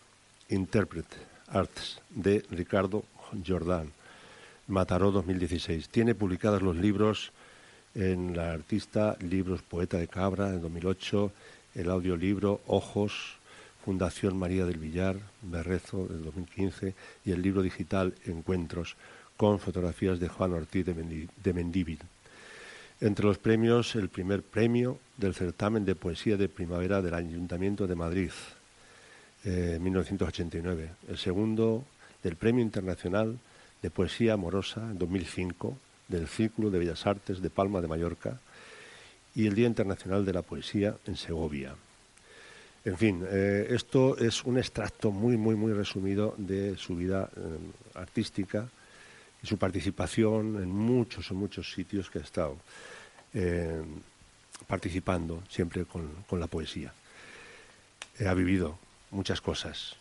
Interpret 0.48 1.06
Arts 1.48 2.00
de 2.10 2.44
Ricardo 2.50 3.04
Jordán, 3.46 3.92
Mataró 4.66 5.10
2016. 5.10 5.88
Tiene 5.88 6.14
publicados 6.14 6.62
los 6.62 6.76
libros 6.76 7.32
en 7.94 8.36
la 8.36 8.52
artista 8.52 9.16
Libros 9.20 9.62
Poeta 9.62 9.98
de 9.98 10.06
Cabra 10.06 10.50
en 10.50 10.62
2008, 10.62 11.32
el 11.74 11.90
audiolibro 11.90 12.60
Ojos, 12.66 13.36
Fundación 13.84 14.36
María 14.36 14.66
del 14.66 14.78
Villar, 14.78 15.16
Berrezo 15.42 16.06
del 16.06 16.22
2015 16.22 16.94
y 17.24 17.32
el 17.32 17.42
libro 17.42 17.62
digital 17.62 18.14
Encuentros 18.26 18.96
con 19.36 19.58
fotografías 19.58 20.20
de 20.20 20.28
Juan 20.28 20.52
Ortiz 20.52 20.84
de, 20.84 21.52
Mendívil. 21.54 21.98
Entre 23.00 23.24
los 23.24 23.38
premios, 23.38 23.94
el 23.96 24.10
primer 24.10 24.42
premio 24.42 24.98
del 25.16 25.34
certamen 25.34 25.86
de 25.86 25.94
poesía 25.94 26.36
de 26.36 26.50
primavera 26.50 27.00
del 27.00 27.14
Ayuntamiento 27.14 27.86
de 27.86 27.94
Madrid, 27.94 28.30
eh, 29.44 29.78
1989. 29.80 30.90
El 31.08 31.16
segundo 31.16 31.86
del 32.22 32.36
Premio 32.36 32.62
Internacional 32.62 33.38
de 33.80 33.90
Poesía 33.90 34.34
Amorosa 34.34 34.82
en 34.82 34.98
2005 34.98 35.78
del 36.08 36.28
Círculo 36.28 36.70
de 36.70 36.78
Bellas 36.78 37.06
Artes 37.06 37.40
de 37.40 37.48
Palma 37.48 37.80
de 37.80 37.88
Mallorca 37.88 38.38
y 39.34 39.46
el 39.46 39.54
Día 39.54 39.68
Internacional 39.68 40.26
de 40.26 40.34
la 40.34 40.42
Poesía 40.42 40.96
en 41.06 41.16
Segovia. 41.16 41.74
En 42.82 42.96
fin, 42.96 43.26
eh, 43.28 43.66
esto 43.70 44.16
es 44.16 44.42
un 44.44 44.56
extracto 44.56 45.10
muy, 45.10 45.36
muy, 45.36 45.54
muy 45.54 45.72
resumido 45.74 46.34
de 46.38 46.78
su 46.78 46.96
vida 46.96 47.28
eh, 47.36 47.40
artística 47.94 48.66
y 49.42 49.46
su 49.46 49.58
participación 49.58 50.62
en 50.62 50.70
muchos, 50.70 51.30
en 51.30 51.36
muchos 51.36 51.70
sitios 51.72 52.08
que 52.08 52.20
ha 52.20 52.22
estado 52.22 52.56
eh, 53.34 53.82
participando 54.66 55.42
siempre 55.50 55.84
con, 55.84 56.08
con 56.26 56.40
la 56.40 56.46
poesía. 56.46 56.92
Ha 58.26 58.34
vivido 58.34 58.78
muchas 59.10 59.42
cosas. 59.42 59.96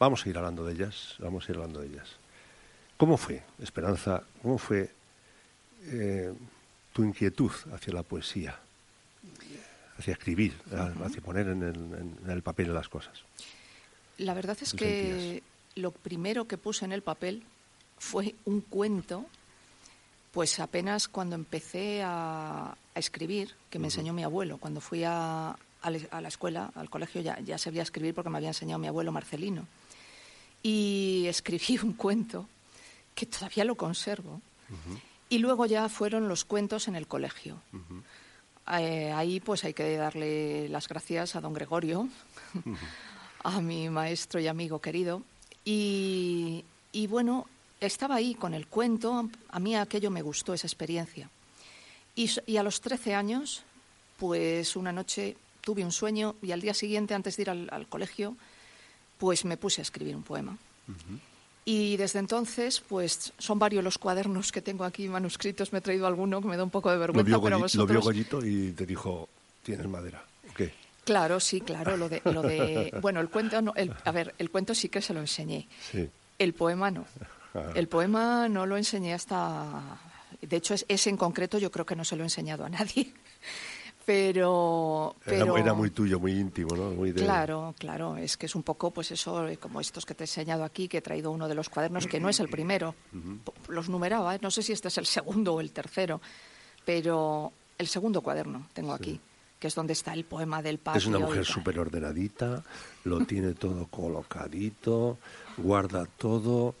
Vamos 0.00 0.26
a 0.26 0.28
ir 0.28 0.38
hablando 0.38 0.64
de 0.64 0.72
ellas, 0.72 1.14
vamos 1.20 1.48
a 1.48 1.52
ir 1.52 1.56
hablando 1.56 1.80
de 1.80 1.86
ellas. 1.86 2.16
¿Cómo 2.96 3.16
fue, 3.16 3.42
Esperanza, 3.62 4.22
cómo 4.42 4.58
fue 4.58 4.90
tu 6.92 7.04
inquietud 7.04 7.52
hacia 7.72 7.92
la 7.92 8.02
poesía, 8.02 8.58
hacia 9.98 10.12
escribir, 10.12 10.54
hacia 11.04 11.20
poner 11.22 11.48
en 11.48 11.62
el, 11.62 11.74
en- 11.76 12.18
en 12.24 12.30
el 12.30 12.42
papel 12.42 12.72
las 12.74 12.88
cosas? 12.88 13.20
La 14.18 14.34
verdad 14.34 14.56
es 14.60 14.72
¿Qué 14.72 14.76
que 14.78 15.10
sentías? 15.10 15.42
lo 15.76 15.90
primero 15.90 16.46
que 16.46 16.56
puse 16.58 16.84
en 16.84 16.92
el 16.92 17.02
papel 17.02 17.42
fue 17.98 18.34
un 18.44 18.60
cuento, 18.60 19.26
pues 20.32 20.58
apenas 20.60 21.08
cuando 21.08 21.34
empecé 21.34 22.02
a, 22.02 22.70
a 22.72 22.98
escribir, 22.98 23.54
que 23.70 23.78
me 23.78 23.86
enseñó 23.88 24.12
mi 24.12 24.22
abuelo. 24.24 24.58
Cuando 24.58 24.80
fui 24.80 25.02
a, 25.04 25.50
a 25.50 25.90
la- 25.90 26.08
a 26.10 26.20
la 26.20 26.28
escuela, 26.28 26.70
al 26.74 26.90
colegio, 26.90 27.20
ya, 27.22 27.38
ya 27.40 27.58
sabía 27.58 27.82
escribir 27.82 28.14
porque 28.14 28.30
me 28.30 28.36
había 28.38 28.48
enseñado 28.50 28.78
mi 28.78 28.86
abuelo 28.88 29.12
Marcelino. 29.12 29.66
Y 30.62 31.24
escribí 31.28 31.78
un 31.82 31.92
cuento 31.94 32.48
que 33.14 33.26
todavía 33.26 33.64
lo 33.64 33.76
conservo. 33.76 34.40
Y 35.28 35.38
luego 35.38 35.64
ya 35.66 35.88
fueron 35.88 36.28
los 36.28 36.44
cuentos 36.44 36.88
en 36.88 36.96
el 36.96 37.06
colegio. 37.06 37.60
Eh, 38.72 39.12
ahí 39.12 39.40
pues 39.40 39.64
hay 39.64 39.74
que 39.74 39.96
darle 39.96 40.68
las 40.68 40.88
gracias 40.88 41.36
a 41.36 41.40
don 41.40 41.52
Gregorio, 41.52 42.08
a 43.44 43.60
mi 43.60 43.88
maestro 43.88 44.40
y 44.40 44.48
amigo 44.48 44.80
querido. 44.80 45.22
Y, 45.64 46.64
y 46.92 47.06
bueno, 47.06 47.46
estaba 47.80 48.16
ahí 48.16 48.34
con 48.34 48.54
el 48.54 48.66
cuento, 48.66 49.28
a 49.50 49.58
mí 49.58 49.76
aquello 49.76 50.10
me 50.10 50.22
gustó, 50.22 50.54
esa 50.54 50.66
experiencia. 50.66 51.30
Y, 52.14 52.56
a 52.56 52.62
los 52.62 52.80
13 52.80 53.14
años, 53.14 53.62
pues 54.16 54.74
una 54.74 54.90
noche 54.90 55.36
tuve 55.60 55.84
un 55.84 55.92
sueño 55.92 56.36
y 56.40 56.52
al 56.52 56.62
día 56.62 56.72
siguiente, 56.72 57.14
antes 57.14 57.36
de 57.36 57.42
ir 57.42 57.50
al, 57.50 57.68
al 57.70 57.86
colegio, 57.86 58.36
pues 59.18 59.44
me 59.44 59.56
puse 59.56 59.80
a 59.80 59.82
escribir 59.82 60.16
un 60.16 60.22
poema. 60.22 60.56
Y 61.68 61.96
desde 61.96 62.20
entonces, 62.20 62.80
pues 62.80 63.32
son 63.38 63.58
varios 63.58 63.82
los 63.82 63.98
cuadernos 63.98 64.52
que 64.52 64.62
tengo 64.62 64.84
aquí 64.84 65.08
manuscritos, 65.08 65.72
me 65.72 65.78
he 65.80 65.82
traído 65.82 66.06
alguno 66.06 66.40
que 66.40 66.46
me 66.46 66.56
da 66.56 66.62
un 66.62 66.70
poco 66.70 66.90
de 66.90 66.94
Lo 66.96 67.00
vergüenza, 67.00 67.26
vio, 67.28 67.42
pero 67.42 67.58
Golli- 67.58 67.74
lo 67.74 67.86
vio 67.86 67.98
vosotros... 68.00 68.04
Goyito 68.04 68.46
y 68.46 68.70
te 68.72 68.86
dijo, 68.86 69.28
tienes 69.64 69.88
madera. 69.88 70.22
¿O 70.48 70.54
qué? 70.54 70.72
Claro, 71.04 71.40
sí, 71.40 71.60
claro, 71.60 71.96
lo 71.96 72.08
de, 72.08 72.22
lo 72.24 72.42
de... 72.42 72.92
Bueno, 73.02 73.20
el 73.20 73.28
cuento, 73.30 73.60
no, 73.62 73.72
el- 73.74 73.92
a 74.04 74.10
ver, 74.12 74.32
el 74.38 74.48
cuento 74.50 74.76
sí 74.76 74.88
que 74.88 75.02
se 75.02 75.12
lo 75.12 75.18
enseñé, 75.20 75.66
Sí. 75.90 76.08
el 76.38 76.52
poema 76.54 76.92
no. 76.92 77.04
Ah. 77.52 77.72
El 77.74 77.88
poema 77.88 78.48
no 78.48 78.64
lo 78.64 78.76
enseñé 78.76 79.12
hasta... 79.12 79.98
De 80.40 80.56
hecho, 80.56 80.72
es- 80.74 80.84
ese 80.88 81.10
en 81.10 81.16
concreto 81.16 81.58
yo 81.58 81.72
creo 81.72 81.84
que 81.84 81.96
no 81.96 82.04
se 82.04 82.14
lo 82.14 82.22
he 82.22 82.26
enseñado 82.26 82.64
a 82.64 82.68
nadie. 82.68 83.12
Pero... 84.06 85.16
Era, 85.26 85.38
pero 85.44 85.56
era 85.58 85.74
muy 85.74 85.90
tuyo, 85.90 86.20
muy 86.20 86.30
íntimo, 86.32 86.76
¿no? 86.76 86.90
Muy 86.92 87.10
de- 87.10 87.24
Claro, 87.24 87.74
claro, 87.76 88.16
es 88.16 88.36
que 88.36 88.46
es 88.46 88.54
un 88.54 88.62
poco, 88.62 88.92
pues 88.92 89.10
eso, 89.10 89.48
eh, 89.48 89.56
como 89.56 89.80
estos 89.80 90.06
que 90.06 90.14
te 90.14 90.22
he 90.22 90.26
enseñado 90.26 90.62
aquí, 90.62 90.86
que 90.86 90.98
he 90.98 91.02
traído 91.02 91.32
uno 91.32 91.48
de 91.48 91.56
los 91.56 91.68
cuadernos, 91.68 92.06
que 92.06 92.20
no 92.20 92.28
es 92.28 92.38
el 92.38 92.48
primero, 92.56 92.94
los 93.68 93.88
numeraba, 93.88 94.36
¿eh? 94.36 94.38
no 94.40 94.52
sé 94.52 94.62
si 94.62 94.72
este 94.72 94.86
es 94.88 94.98
el 94.98 95.06
segundo 95.06 95.54
o 95.54 95.60
el 95.60 95.72
tercero, 95.72 96.20
pero 96.84 97.52
el 97.76 97.88
segundo 97.88 98.20
cuaderno 98.22 98.68
tengo 98.72 98.92
aquí, 98.92 99.20
que 99.58 99.66
es 99.66 99.74
donde 99.74 99.94
está 99.94 100.12
el 100.14 100.24
poema 100.24 100.62
del 100.62 100.78
patio. 100.78 100.98
Es 101.00 101.06
una 101.06 101.18
mujer 101.18 101.44
súper 101.44 101.76
ordenadita, 101.80 102.62
lo 103.02 103.18
tiene 103.26 103.54
todo 103.54 103.86
colocadito, 103.88 105.18
guarda 105.56 106.06
todo, 106.06 106.76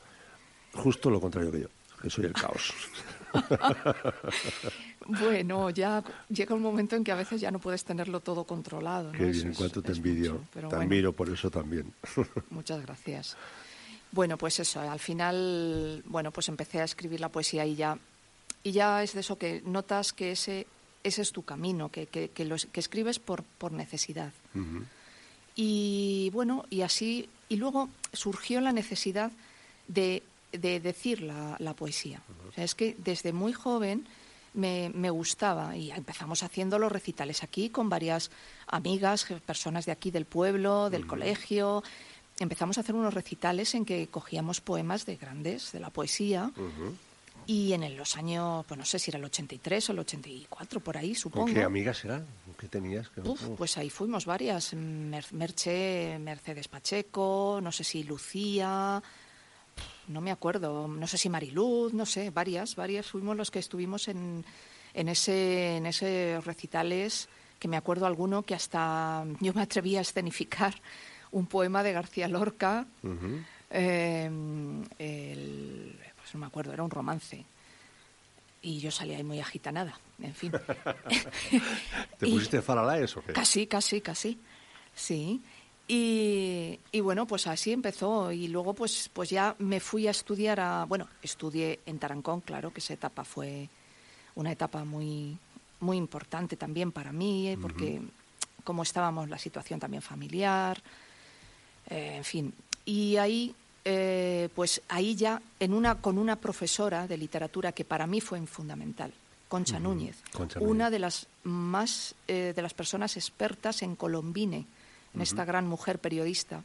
justo 0.74 1.10
lo 1.10 1.20
contrario 1.20 1.50
que 1.50 1.60
yo, 1.62 1.68
que 2.00 2.08
soy 2.08 2.26
el 2.26 2.34
caos. 2.34 2.72
Bueno, 5.08 5.70
ya 5.70 6.02
llega 6.28 6.54
un 6.54 6.62
momento 6.62 6.96
en 6.96 7.04
que 7.04 7.12
a 7.12 7.14
veces 7.16 7.40
ya 7.40 7.50
no 7.50 7.58
puedes 7.58 7.84
tenerlo 7.84 8.20
todo 8.20 8.44
controlado. 8.44 9.12
¿no? 9.12 9.18
Qué 9.18 9.30
Eso 9.30 9.40
bien, 9.40 9.50
es- 9.52 9.58
cuánto 9.58 9.82
te 9.82 9.92
envidio. 9.92 10.32
mucho, 10.34 10.44
te 10.52 10.60
bueno. 10.66 10.80
admiro 10.82 11.12
por 11.12 11.28
eso 11.30 11.50
también. 11.50 11.92
Muchas 12.50 12.82
gracias. 12.82 13.36
Bueno, 14.12 14.36
pues 14.38 14.58
eso, 14.60 14.80
al 14.80 14.98
final, 15.00 16.02
bueno, 16.06 16.30
pues 16.30 16.48
empecé 16.48 16.80
a 16.80 16.84
escribir 16.84 17.20
la 17.20 17.28
poesía 17.28 17.66
y 17.66 17.74
ya, 17.74 17.98
y 18.62 18.72
ya 18.72 19.02
es 19.02 19.12
de 19.14 19.20
eso 19.20 19.36
que 19.36 19.62
notas 19.66 20.12
que 20.12 20.32
ese, 20.32 20.66
ese 21.02 21.22
es 21.22 21.32
tu 21.32 21.42
camino, 21.42 21.90
que, 21.90 22.06
que, 22.06 22.30
que, 22.30 22.48
escribes 22.80 23.18
por, 23.18 23.42
por 23.42 23.72
necesidad. 23.72 24.32
Y 25.54 26.30
bueno, 26.32 26.64
y 26.70 26.82
así, 26.82 27.28
y 27.48 27.56
luego 27.56 27.88
surgió 28.12 28.60
la 28.60 28.72
necesidad 28.72 29.32
de, 29.88 30.22
de 30.52 30.80
decir 30.80 31.22
la, 31.22 31.56
la 31.58 31.74
poesía. 31.74 32.22
O 32.48 32.52
sea, 32.52 32.64
es 32.64 32.74
que 32.74 32.94
desde 32.98 33.32
muy 33.32 33.52
joven 33.52 34.06
me, 34.56 34.90
me, 34.94 35.10
gustaba 35.10 35.76
y 35.76 35.90
empezamos 35.90 36.42
haciendo 36.42 36.78
los 36.78 36.90
recitales 36.90 37.42
aquí 37.42 37.70
con 37.70 37.88
varias 37.88 38.30
amigas, 38.66 39.26
personas 39.44 39.86
de 39.86 39.92
aquí 39.92 40.10
del 40.10 40.24
pueblo, 40.24 40.90
del 40.90 41.06
colegio. 41.06 41.82
Empezamos 42.38 42.76
a 42.76 42.80
hacer 42.82 42.94
unos 42.94 43.14
recitales 43.14 43.74
en 43.74 43.84
que 43.84 44.08
cogíamos 44.08 44.60
poemas 44.60 45.06
de 45.06 45.16
grandes, 45.16 45.72
de 45.72 45.80
la 45.80 45.90
poesía. 45.90 46.50
Y 47.46 47.72
en 47.72 47.96
los 47.96 48.16
años, 48.16 48.66
pues 48.66 48.76
no 48.76 48.84
sé 48.84 48.98
si 48.98 49.10
era 49.10 49.18
el 49.18 49.24
83 49.24 49.88
o 49.88 49.92
el 49.92 50.00
84, 50.00 50.80
por 50.80 50.96
ahí, 50.96 51.14
supongo. 51.14 51.46
¿Qué 51.46 51.62
amigas 51.62 52.04
eran? 52.04 52.26
¿Qué 52.58 52.66
tenías? 52.66 53.08
Uf, 53.22 53.40
pues 53.56 53.78
ahí 53.78 53.88
fuimos 53.88 54.26
varias. 54.26 54.74
Merche, 54.74 56.18
Mercedes 56.18 56.66
Pacheco, 56.66 57.60
no 57.62 57.70
sé 57.70 57.84
si 57.84 58.02
Lucía, 58.02 59.00
no 60.08 60.20
me 60.20 60.30
acuerdo, 60.30 60.88
no 60.88 61.06
sé 61.06 61.18
si 61.18 61.28
Mariluz, 61.28 61.92
no 61.92 62.06
sé, 62.06 62.30
varias, 62.30 62.76
varias 62.76 63.06
fuimos 63.06 63.36
los 63.36 63.50
que 63.50 63.58
estuvimos 63.58 64.08
en, 64.08 64.44
en, 64.94 65.08
ese, 65.08 65.76
en 65.76 65.86
ese 65.86 66.40
recitales, 66.44 67.28
que 67.58 67.68
me 67.68 67.76
acuerdo 67.76 68.06
alguno 68.06 68.42
que 68.42 68.54
hasta 68.54 69.24
yo 69.40 69.52
me 69.54 69.62
atreví 69.62 69.96
a 69.96 70.02
escenificar 70.02 70.74
un 71.32 71.46
poema 71.46 71.82
de 71.82 71.92
García 71.92 72.28
Lorca. 72.28 72.86
Uh 73.02 73.08
-huh. 73.08 73.44
eh, 73.70 74.30
el, 74.98 75.98
pues 76.16 76.34
no 76.34 76.40
me 76.40 76.46
acuerdo, 76.46 76.72
era 76.72 76.82
un 76.82 76.90
romance. 76.90 77.44
Y 78.62 78.80
yo 78.80 78.90
salía 78.90 79.16
ahí 79.16 79.24
muy 79.24 79.40
agitanada, 79.40 79.98
en 80.20 80.34
fin. 80.34 80.52
¿Te 82.18 82.26
pusiste 82.26 82.62
faralaes 82.62 83.16
o 83.16 83.22
qué? 83.22 83.32
Casi, 83.32 83.66
casi, 83.66 84.00
casi, 84.00 84.40
sí. 84.94 85.42
Y, 85.88 86.78
y, 86.90 87.00
bueno, 87.00 87.26
pues 87.26 87.46
así 87.46 87.72
empezó. 87.72 88.32
Y 88.32 88.48
luego 88.48 88.74
pues, 88.74 89.08
pues 89.12 89.30
ya 89.30 89.54
me 89.58 89.80
fui 89.80 90.08
a 90.08 90.10
estudiar 90.10 90.58
a... 90.60 90.84
Bueno, 90.84 91.08
estudié 91.22 91.80
en 91.86 91.98
Tarancón, 91.98 92.40
claro, 92.40 92.72
que 92.72 92.80
esa 92.80 92.94
etapa 92.94 93.24
fue 93.24 93.68
una 94.34 94.52
etapa 94.52 94.84
muy, 94.84 95.38
muy 95.80 95.96
importante 95.96 96.56
también 96.56 96.92
para 96.92 97.12
mí, 97.12 97.56
porque 97.60 98.00
uh 98.00 98.02
-huh. 98.02 98.64
como 98.64 98.82
estábamos, 98.82 99.28
la 99.28 99.38
situación 99.38 99.78
también 99.80 100.02
familiar, 100.02 100.82
eh, 101.88 102.16
en 102.16 102.24
fin. 102.24 102.52
Y 102.84 103.16
ahí 103.16 103.54
eh, 103.88 104.48
pues 104.52 104.82
ahí 104.88 105.14
ya 105.14 105.40
en 105.60 105.72
una, 105.72 106.00
con 106.00 106.18
una 106.18 106.34
profesora 106.34 107.06
de 107.06 107.16
literatura 107.16 107.70
que 107.70 107.84
para 107.84 108.08
mí 108.08 108.20
fue 108.20 108.44
fundamental, 108.46 109.12
Concha 109.48 109.76
uh 109.76 109.78
-huh. 109.78 109.82
Núñez, 109.82 110.16
Concha 110.32 110.58
una 110.58 110.86
Núñez. 110.86 110.90
de 110.90 110.98
las 110.98 111.26
más 111.44 112.16
eh, 112.26 112.52
de 112.54 112.62
las 112.62 112.74
personas 112.74 113.16
expertas 113.16 113.82
en 113.82 113.94
Colombine, 113.94 114.66
en 115.16 115.20
uh 115.20 115.24
-huh. 115.24 115.28
esta 115.28 115.44
gran 115.44 115.66
mujer 115.66 115.98
periodista. 115.98 116.62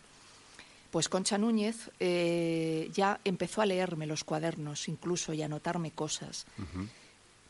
Pues 0.91 1.07
Concha 1.07 1.37
Núñez 1.37 1.89
eh, 1.99 2.91
ya 2.93 3.19
empezó 3.23 3.61
a 3.61 3.65
leerme 3.65 4.05
los 4.05 4.23
cuadernos, 4.23 4.89
incluso 4.89 5.33
y 5.33 5.41
a 5.41 5.45
anotarme 5.45 5.91
cosas. 5.91 6.45
Uh 6.57 6.61
-huh. 6.61 6.87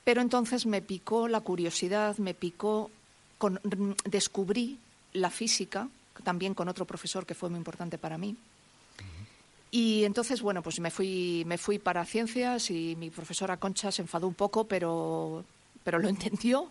Pero 0.03 0.21
entonces 0.21 0.65
me 0.65 0.81
picó 0.81 1.27
la 1.27 1.41
curiosidad, 1.41 2.17
me 2.17 2.33
picó, 2.33 2.89
con, 3.37 3.59
descubrí 4.05 4.77
la 5.13 5.29
física, 5.29 5.89
también 6.23 6.53
con 6.53 6.69
otro 6.69 6.85
profesor 6.85 7.25
que 7.25 7.35
fue 7.35 7.49
muy 7.49 7.57
importante 7.57 7.97
para 7.97 8.17
mí. 8.17 8.35
Y 9.71 10.03
entonces, 10.03 10.41
bueno, 10.41 10.61
pues 10.61 10.79
me 10.79 10.91
fui, 10.91 11.43
me 11.47 11.57
fui 11.57 11.79
para 11.79 12.05
ciencias 12.05 12.69
y 12.69 12.95
mi 12.97 13.09
profesora 13.09 13.57
Concha 13.57 13.91
se 13.91 14.01
enfadó 14.01 14.27
un 14.27 14.33
poco, 14.33 14.65
pero, 14.65 15.45
pero 15.83 15.97
lo 15.97 16.09
entendió. 16.15 16.69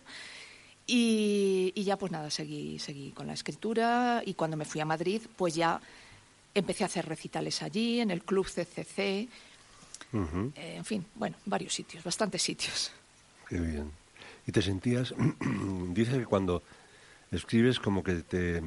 Y, 0.87 1.71
y, 1.75 1.83
ya 1.83 1.97
pues 1.97 2.11
nada, 2.11 2.29
seguí, 2.29 2.79
seguí 2.79 3.11
con 3.11 3.27
la 3.27 3.33
escritura 3.33 4.23
y 4.25 4.33
cuando 4.33 4.57
me 4.57 4.65
fui 4.65 4.81
a 4.81 4.85
Madrid, 4.85 5.21
pues 5.37 5.55
ya 5.55 5.79
empecé 6.53 6.83
a 6.83 6.87
hacer 6.87 7.07
recitales 7.07 7.61
allí, 7.61 8.01
en 8.01 8.11
el 8.11 8.23
Club 8.23 8.45
CCC, 8.45 9.29
uh 10.13 10.17
-huh. 10.17 10.51
eh, 10.55 10.75
en 10.77 10.85
fin, 10.85 11.05
bueno, 11.15 11.37
varios 11.45 11.73
sitios, 11.73 12.03
bastantes 12.03 12.41
sitios. 12.41 12.91
Qué 13.47 13.59
bien. 13.59 13.91
¿Y 14.47 14.51
te 14.51 14.61
sentías, 14.61 15.13
dices 15.93 16.17
que 16.17 16.25
cuando 16.25 16.63
escribes 17.31 17.79
como 17.79 18.03
que 18.03 18.15
te, 18.15 18.61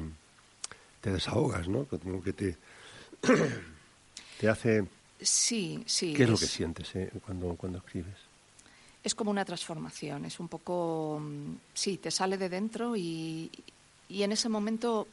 te 1.01 1.11
desahogas, 1.11 1.67
¿no? 1.67 1.85
Como 1.85 2.23
que 2.23 2.33
te 2.33 2.57
te 4.39 4.49
hace... 4.49 4.85
Sí, 5.21 5.83
sí. 5.85 6.13
¿Qué 6.13 6.23
es, 6.23 6.29
es 6.29 6.29
lo 6.29 6.37
que 6.37 6.47
sientes 6.47 6.95
eh, 6.95 7.11
cuando, 7.25 7.55
cuando 7.55 7.77
escribes? 7.79 8.24
Es 9.05 9.13
como 9.13 9.29
una 9.29 9.45
transformación, 9.45 10.25
es 10.25 10.39
un 10.39 10.47
poco... 10.47 11.21
Sí, 11.73 11.97
te 11.97 12.09
sale 12.09 12.37
de 12.37 12.49
dentro 12.49 12.95
y, 12.95 13.51
y 14.09 14.23
en 14.23 14.31
ese 14.31 14.49
momento... 14.49 15.07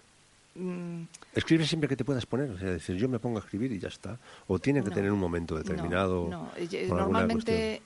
Mmm... 0.54 1.02
¿Escribes 1.34 1.68
siempre 1.68 1.88
que 1.88 1.96
te 1.96 2.04
puedas 2.04 2.24
poner? 2.24 2.50
O 2.50 2.58
sea, 2.58 2.70
decir, 2.70 2.96
yo 2.96 3.08
me 3.08 3.18
pongo 3.18 3.36
a 3.38 3.40
escribir 3.42 3.70
y 3.70 3.78
ya 3.78 3.88
está. 3.88 4.18
¿O 4.48 4.58
tiene 4.58 4.82
que 4.82 4.88
no, 4.88 4.94
tener 4.94 5.12
un 5.12 5.20
momento 5.20 5.56
determinado? 5.56 6.26
No, 6.28 6.50
no. 6.88 6.96
normalmente 6.96 7.82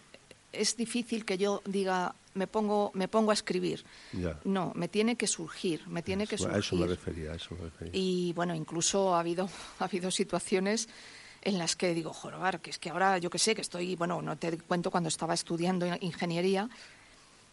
es 0.53 0.77
difícil 0.77 1.25
que 1.25 1.39
yo 1.39 1.61
diga 1.67 2.15
me 2.35 2.47
pongo 2.47 2.91
me 2.95 3.09
pongo 3.09 3.31
a 3.31 3.35
escribir 3.35 3.85
ya. 4.13 4.39
no 4.45 4.73
me 4.75 4.89
tiene 4.89 5.17
que 5.17 5.27
surgir 5.27 5.87
me 5.89 6.03
tiene 6.03 6.27
que 6.27 6.39
surgir 6.39 6.57
a 6.57 6.59
eso 6.61 6.77
me 6.77 6.87
refería 6.87 7.33
a 7.33 7.35
eso 7.37 7.55
me 7.55 7.65
refería 7.65 7.93
y 7.95 8.33
bueno 8.35 8.55
incluso 8.55 9.15
ha 9.15 9.21
habido 9.21 9.49
ha 9.81 9.85
habido 9.85 10.11
situaciones 10.11 10.89
en 11.47 11.59
las 11.59 11.77
que 11.77 11.95
digo 11.95 12.13
jorobar 12.13 12.61
que 12.61 12.71
es 12.71 12.79
que 12.79 12.91
ahora 12.91 13.19
yo 13.19 13.31
que 13.31 13.39
sé 13.39 13.55
que 13.55 13.63
estoy 13.63 13.97
bueno 13.97 14.21
no 14.21 14.37
te 14.37 14.59
cuento 14.59 14.91
cuando 14.91 15.09
estaba 15.09 15.33
estudiando 15.33 15.87
ingeniería 16.01 16.69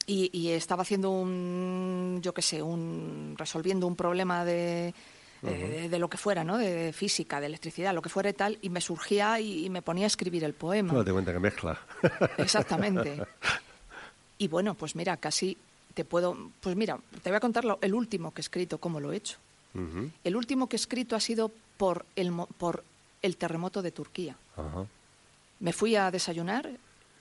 y, 0.05 0.29
y 0.33 0.49
estaba 0.49 0.81
haciendo 0.81 1.11
un 1.11 2.19
yo 2.21 2.33
que 2.33 2.41
sé 2.41 2.61
un 2.61 3.35
resolviendo 3.37 3.87
un 3.87 3.95
problema 3.95 4.43
de 4.45 4.93
Uh 5.43 5.47
-huh. 5.47 5.69
de, 5.81 5.89
de, 5.89 5.99
lo 5.99 6.07
que 6.07 6.15
fuera, 6.15 6.45
¿no? 6.45 6.57
De 6.57 6.93
física, 6.93 7.41
de 7.41 7.47
electricidad, 7.47 7.93
lo 7.93 8.01
que 8.01 8.07
fuera 8.07 8.29
y 8.29 8.33
tal, 8.33 8.57
y 8.61 8.69
me 8.69 8.79
surgía 8.79 9.41
y, 9.41 9.65
y 9.65 9.69
me 9.69 9.81
ponía 9.81 10.05
a 10.05 10.07
escribir 10.07 10.41
el 10.45 10.53
poema. 10.53 10.93
No 10.93 11.03
te 11.03 11.11
cuenta 11.11 11.33
que 11.33 11.39
mezcla. 11.39 11.77
Exactamente. 12.37 13.19
Y 14.37 14.47
bueno, 14.47 14.73
pues 14.73 14.95
mira, 14.95 15.17
casi 15.17 15.57
te 15.93 16.03
puedo, 16.05 16.37
pues 16.61 16.75
mira, 16.77 16.97
te 17.21 17.29
voy 17.29 17.35
a 17.37 17.39
contar 17.41 17.65
lo, 17.65 17.77
el 17.81 17.93
último 17.93 18.31
que 18.31 18.39
he 18.39 18.45
escrito, 18.47 18.77
cómo 18.77 18.99
lo 19.01 19.11
he 19.11 19.17
hecho. 19.17 19.37
Uh 19.73 19.79
-huh. 19.79 20.11
El 20.23 20.35
último 20.37 20.67
que 20.67 20.75
he 20.77 20.79
escrito 20.79 21.15
ha 21.15 21.19
sido 21.19 21.51
por 21.77 22.05
el, 22.15 22.31
por 22.57 22.83
el 23.23 23.37
terremoto 23.37 23.81
de 23.81 23.91
Turquía. 23.91 24.37
Me 25.59 25.73
fui 25.73 25.95
a 25.95 26.11
desayunar 26.11 26.69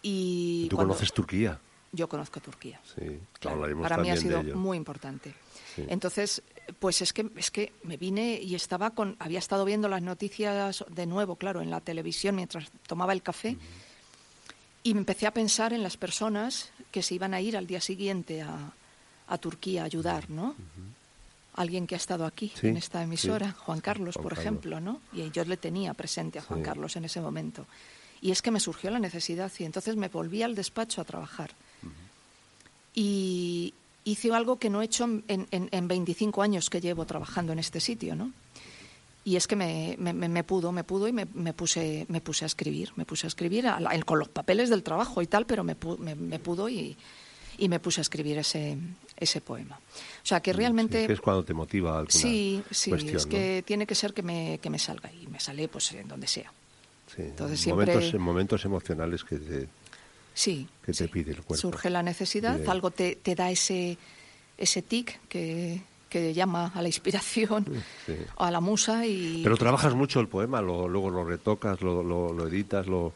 y... 0.03 0.67
¿Tú 0.69 0.77
cuando... 0.77 0.93
conoces 0.93 1.13
Turquía? 1.15 1.59
Yo 1.93 2.09
conozco 2.09 2.41
Turquía. 2.41 2.81
Sí, 2.95 3.21
claro, 3.39 3.81
para 3.81 3.99
mí 3.99 4.11
ha 4.11 4.17
sido 4.17 4.43
muy 4.43 4.77
importante. 4.77 5.35
Sí. 5.75 5.85
Entonces, 5.89 6.43
pues 6.79 7.03
es 7.03 7.13
que 7.13 7.31
es 7.37 7.51
que 7.51 7.73
me 7.83 7.97
vine 7.99 8.41
y 8.41 8.55
estaba 8.55 8.91
con 8.91 9.17
había 9.19 9.39
estado 9.39 9.65
viendo 9.65 9.89
las 9.89 10.01
noticias 10.03 10.85
de 10.89 11.07
nuevo, 11.07 11.37
claro, 11.37 11.61
en 11.61 11.71
la 11.71 11.81
televisión 11.81 12.37
mientras 12.37 12.71
tomaba 12.87 13.13
el 13.13 13.23
café 13.23 13.51
uh 13.51 13.53
-huh. 13.53 14.55
y 14.85 14.95
me 14.95 15.01
empecé 15.01 15.27
a 15.27 15.33
pensar 15.33 15.73
en 15.73 15.83
las 15.83 15.97
personas 15.97 16.73
que 16.91 17.03
se 17.03 17.15
iban 17.15 17.35
a 17.35 17.41
ir 17.41 17.57
al 17.57 17.67
día 17.67 17.81
siguiente 17.81 18.41
a, 18.41 18.73
a 19.29 19.39
Turquía 19.39 19.83
a 19.83 19.85
ayudar, 19.85 20.31
¿no? 20.31 20.45
Uh 20.45 20.55
-huh. 20.55 21.02
Alguien 21.55 21.87
que 21.87 21.95
ha 21.95 21.99
estado 21.99 22.25
aquí 22.25 22.51
sí, 22.55 22.69
en 22.69 22.77
esta 22.77 23.03
emisora, 23.03 23.49
sí. 23.49 23.57
Juan 23.59 23.81
Carlos, 23.81 24.15
Juan 24.15 24.23
por 24.23 24.33
Carlos. 24.35 24.45
ejemplo, 24.45 24.81
¿no? 24.81 25.01
Y 25.13 25.31
yo 25.31 25.45
le 25.45 25.57
tenía 25.57 25.93
presente 25.93 26.39
a 26.39 26.43
Juan 26.43 26.61
sí. 26.61 26.65
Carlos 26.65 26.97
en 26.97 27.05
ese 27.05 27.21
momento. 27.21 27.67
Y 28.21 28.31
es 28.31 28.41
que 28.41 28.51
me 28.51 28.61
surgió 28.61 28.91
la 28.91 28.99
necesidad 28.99 29.53
y 29.59 29.65
entonces 29.65 29.97
me 29.97 30.09
volví 30.09 30.43
al 30.43 30.55
despacho 30.55 31.01
a 31.01 31.05
trabajar. 31.05 31.51
Uh 31.83 31.87
-huh. 31.87 31.91
Y, 32.95 33.75
hice 34.05 34.33
algo 34.33 34.59
que 34.59 34.71
no 34.71 34.83
he 34.83 34.87
hecho 34.87 35.05
en, 35.05 35.25
en, 35.29 35.69
en, 35.71 35.89
25 35.89 36.43
años 36.43 36.71
que 36.71 36.81
llevo 36.81 37.05
trabajando 37.05 37.53
en 37.53 37.59
este 37.59 37.81
sitio, 37.81 38.17
¿no? 38.17 38.33
Y 39.25 39.37
es 39.37 39.47
que 39.47 39.55
me, 39.55 39.95
me, 39.99 40.13
me 40.13 40.43
pudo, 40.43 40.73
me 40.73 40.83
pudo 40.83 41.07
y 41.07 41.13
me, 41.13 41.27
puse, 41.53 42.07
me 42.09 42.21
puse 42.21 42.45
a 42.45 42.47
escribir, 42.47 42.91
me 42.97 43.05
puse 43.05 43.27
a 43.27 43.29
escribir 43.29 43.69
a 43.69 43.79
la, 43.79 43.97
con 44.03 44.19
los 44.19 44.29
papeles 44.29 44.69
del 44.69 44.83
trabajo 44.83 45.23
y 45.23 45.29
tal, 45.29 45.47
pero 45.47 45.63
me, 45.63 45.77
pudo 45.77 46.69
y, 46.69 46.97
y, 47.57 47.69
me 47.69 47.79
puse 47.79 48.01
a 48.01 48.03
escribir 48.03 48.39
ese, 48.39 48.77
ese 49.23 49.41
poema. 49.41 49.79
O 49.79 50.27
sea, 50.27 50.41
que 50.41 50.53
realmente... 50.53 51.03
Sí, 51.03 51.07
que 51.07 51.13
es 51.15 51.21
cuando 51.21 51.45
te 51.45 51.55
motiva 51.55 51.99
alguna 51.99 52.11
Sí, 52.11 52.63
sí, 52.71 52.91
cuestión, 52.91 53.17
es 53.17 53.27
que 53.27 53.57
¿no? 53.59 53.67
tiene 53.67 53.87
que 53.87 53.95
ser 53.95 54.13
que 54.15 54.23
me, 54.23 54.59
que 54.63 54.71
me 54.71 54.79
salga 54.79 55.11
y 55.13 55.27
me 55.27 55.41
sale 55.41 55.69
pues 55.69 55.93
en 55.93 56.09
donde 56.09 56.27
sea. 56.27 56.53
Sí, 57.15 57.23
Entonces, 57.23 57.59
en 57.59 57.65
siempre... 57.65 57.87
momentos, 57.87 58.15
en 58.15 58.21
momentos 58.21 58.65
emocionales 58.65 59.25
que 59.25 59.37
te, 59.37 59.69
sí, 60.33 60.67
que 60.85 60.93
te 60.93 61.05
sí. 61.05 61.09
pide 61.09 61.33
el 61.33 61.43
cuerpo. 61.43 61.61
Surge 61.61 61.91
la 61.91 62.03
necesidad, 62.03 62.61
algo 62.69 62.91
te, 62.91 63.17
te 63.17 63.35
da 63.35 63.51
ese 63.51 63.99
ese 64.59 64.83
tic 64.83 65.21
que, 65.29 65.83
que, 66.09 66.33
llama 66.33 66.73
a 66.75 66.83
la 66.83 66.89
inspiración, 66.89 67.67
sí. 68.07 68.17
a 68.37 68.51
la 68.51 68.61
musa 68.61 69.07
y... 69.07 69.41
Pero 69.43 69.57
trabajas 69.57 69.95
mucho 69.95 70.21
el 70.21 70.29
poema, 70.29 70.61
lo, 70.61 70.87
luego 70.89 71.11
lo 71.11 71.25
retocas, 71.25 71.81
lo, 71.81 72.03
lo, 72.03 72.33
lo, 72.33 72.47
editas, 72.47 72.87
lo... 72.87 73.13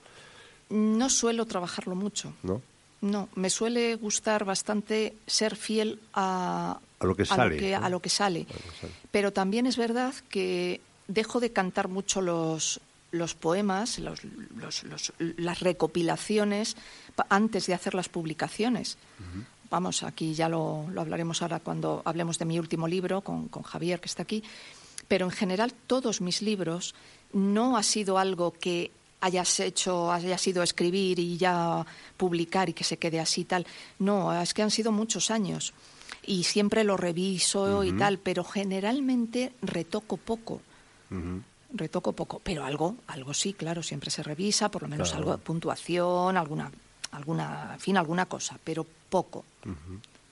No 0.70 1.08
suelo 1.08 1.46
trabajarlo 1.46 1.94
mucho. 1.94 2.32
¿No? 2.42 2.60
No, 3.00 3.28
me 3.34 3.50
suele 3.50 3.94
gustar 3.96 4.44
bastante 4.44 5.14
ser 5.26 5.56
fiel 5.56 6.00
a, 6.14 6.78
a 6.98 7.06
lo 7.06 7.14
que 7.14 7.24
sale. 7.24 7.54
Lo 7.54 7.60
que, 7.60 7.70
¿no? 7.72 7.84
a 7.84 7.88
lo 7.88 8.00
que 8.00 8.08
sale. 8.10 8.40
Lo 8.40 8.46
que 8.46 8.76
sale. 8.80 8.92
Pero 9.10 9.32
también 9.32 9.66
es 9.66 9.76
verdad 9.76 10.14
que 10.28 10.80
dejo 11.06 11.40
de 11.40 11.52
cantar 11.52 11.88
mucho 11.88 12.20
los, 12.20 12.80
los 13.12 13.34
poemas, 13.34 13.98
los, 13.98 14.20
los, 14.24 15.12
las 15.18 15.60
recopilaciones, 15.60 16.76
antes 17.28 17.66
de 17.66 17.74
hacer 17.74 17.94
las 17.94 18.08
publicaciones. 18.08 18.98
Uh 19.20 19.38
-huh 19.38 19.44
vamos, 19.70 20.02
aquí 20.02 20.34
ya 20.34 20.48
lo, 20.48 20.86
lo, 20.90 21.00
hablaremos 21.00 21.42
ahora 21.42 21.60
cuando 21.60 22.02
hablemos 22.04 22.38
de 22.38 22.44
mi 22.44 22.58
último 22.58 22.88
libro 22.88 23.20
con, 23.20 23.48
con, 23.48 23.62
Javier, 23.62 24.00
que 24.00 24.06
está 24.06 24.22
aquí, 24.22 24.42
pero 25.08 25.26
en 25.26 25.32
general 25.32 25.72
todos 25.86 26.20
mis 26.20 26.42
libros 26.42 26.94
no 27.32 27.76
ha 27.76 27.82
sido 27.82 28.18
algo 28.18 28.52
que 28.52 28.90
hayas 29.20 29.60
hecho, 29.60 30.12
haya 30.12 30.38
sido 30.38 30.62
escribir 30.62 31.18
y 31.18 31.36
ya 31.36 31.84
publicar 32.16 32.68
y 32.68 32.72
que 32.72 32.84
se 32.84 32.96
quede 32.96 33.20
así 33.20 33.44
tal. 33.44 33.66
No, 33.98 34.38
es 34.40 34.54
que 34.54 34.62
han 34.62 34.70
sido 34.70 34.92
muchos 34.92 35.30
años 35.30 35.72
y 36.26 36.44
siempre 36.44 36.84
lo 36.84 36.96
reviso 36.96 37.84
y 37.84 37.92
tal, 37.92 38.18
pero 38.18 38.44
generalmente 38.44 39.52
retoco 39.62 40.16
poco. 40.16 40.60
Retoco 41.72 42.12
poco, 42.12 42.40
pero 42.42 42.64
algo, 42.64 42.96
algo 43.06 43.34
sí, 43.34 43.52
claro, 43.52 43.82
siempre 43.82 44.10
se 44.10 44.22
revisa, 44.22 44.70
por 44.70 44.82
lo 44.82 44.88
menos 44.88 45.14
algo 45.14 45.32
de 45.32 45.38
puntuación, 45.38 46.36
alguna, 46.36 46.70
alguna, 47.12 47.70
en 47.74 47.80
fin, 47.80 47.96
alguna 47.96 48.26
cosa, 48.26 48.58
pero 48.62 48.86
poco. 49.08 49.44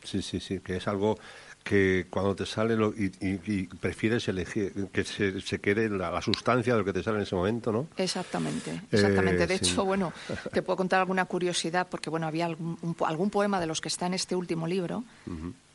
Sí, 0.03 0.21
sí, 0.21 0.41
sí, 0.41 0.61
que 0.61 0.77
es 0.77 0.89
algo 0.89 1.19
que 1.65 2.07
cuando 2.11 2.37
te 2.37 2.45
sale 2.45 2.77
lo, 2.77 2.93
y, 2.95 3.67
prefieres 3.81 4.29
elegir 4.29 4.89
que 4.93 5.03
se, 5.03 5.59
quede 5.61 5.89
la, 5.89 6.21
sustancia 6.21 6.75
de 6.75 6.81
lo 6.81 6.85
que 6.85 6.93
te 6.93 7.03
sale 7.03 7.17
en 7.17 7.23
ese 7.23 7.35
momento, 7.35 7.73
¿no? 7.73 7.89
Exactamente, 7.97 8.83
exactamente. 8.93 9.47
de 9.47 9.55
eh, 9.55 9.57
hecho, 9.57 9.85
bueno, 9.85 10.13
te 10.53 10.61
puedo 10.61 10.77
contar 10.77 11.01
alguna 11.01 11.25
curiosidad 11.25 11.89
porque 11.91 12.11
bueno 12.11 12.27
había 12.27 12.45
algún, 12.45 12.95
algún 13.07 13.31
poema 13.31 13.59
de 13.61 13.67
los 13.67 13.81
que 13.81 13.89
está 13.89 14.07
en 14.07 14.15
este 14.15 14.37
último 14.37 14.67
libro, 14.67 15.05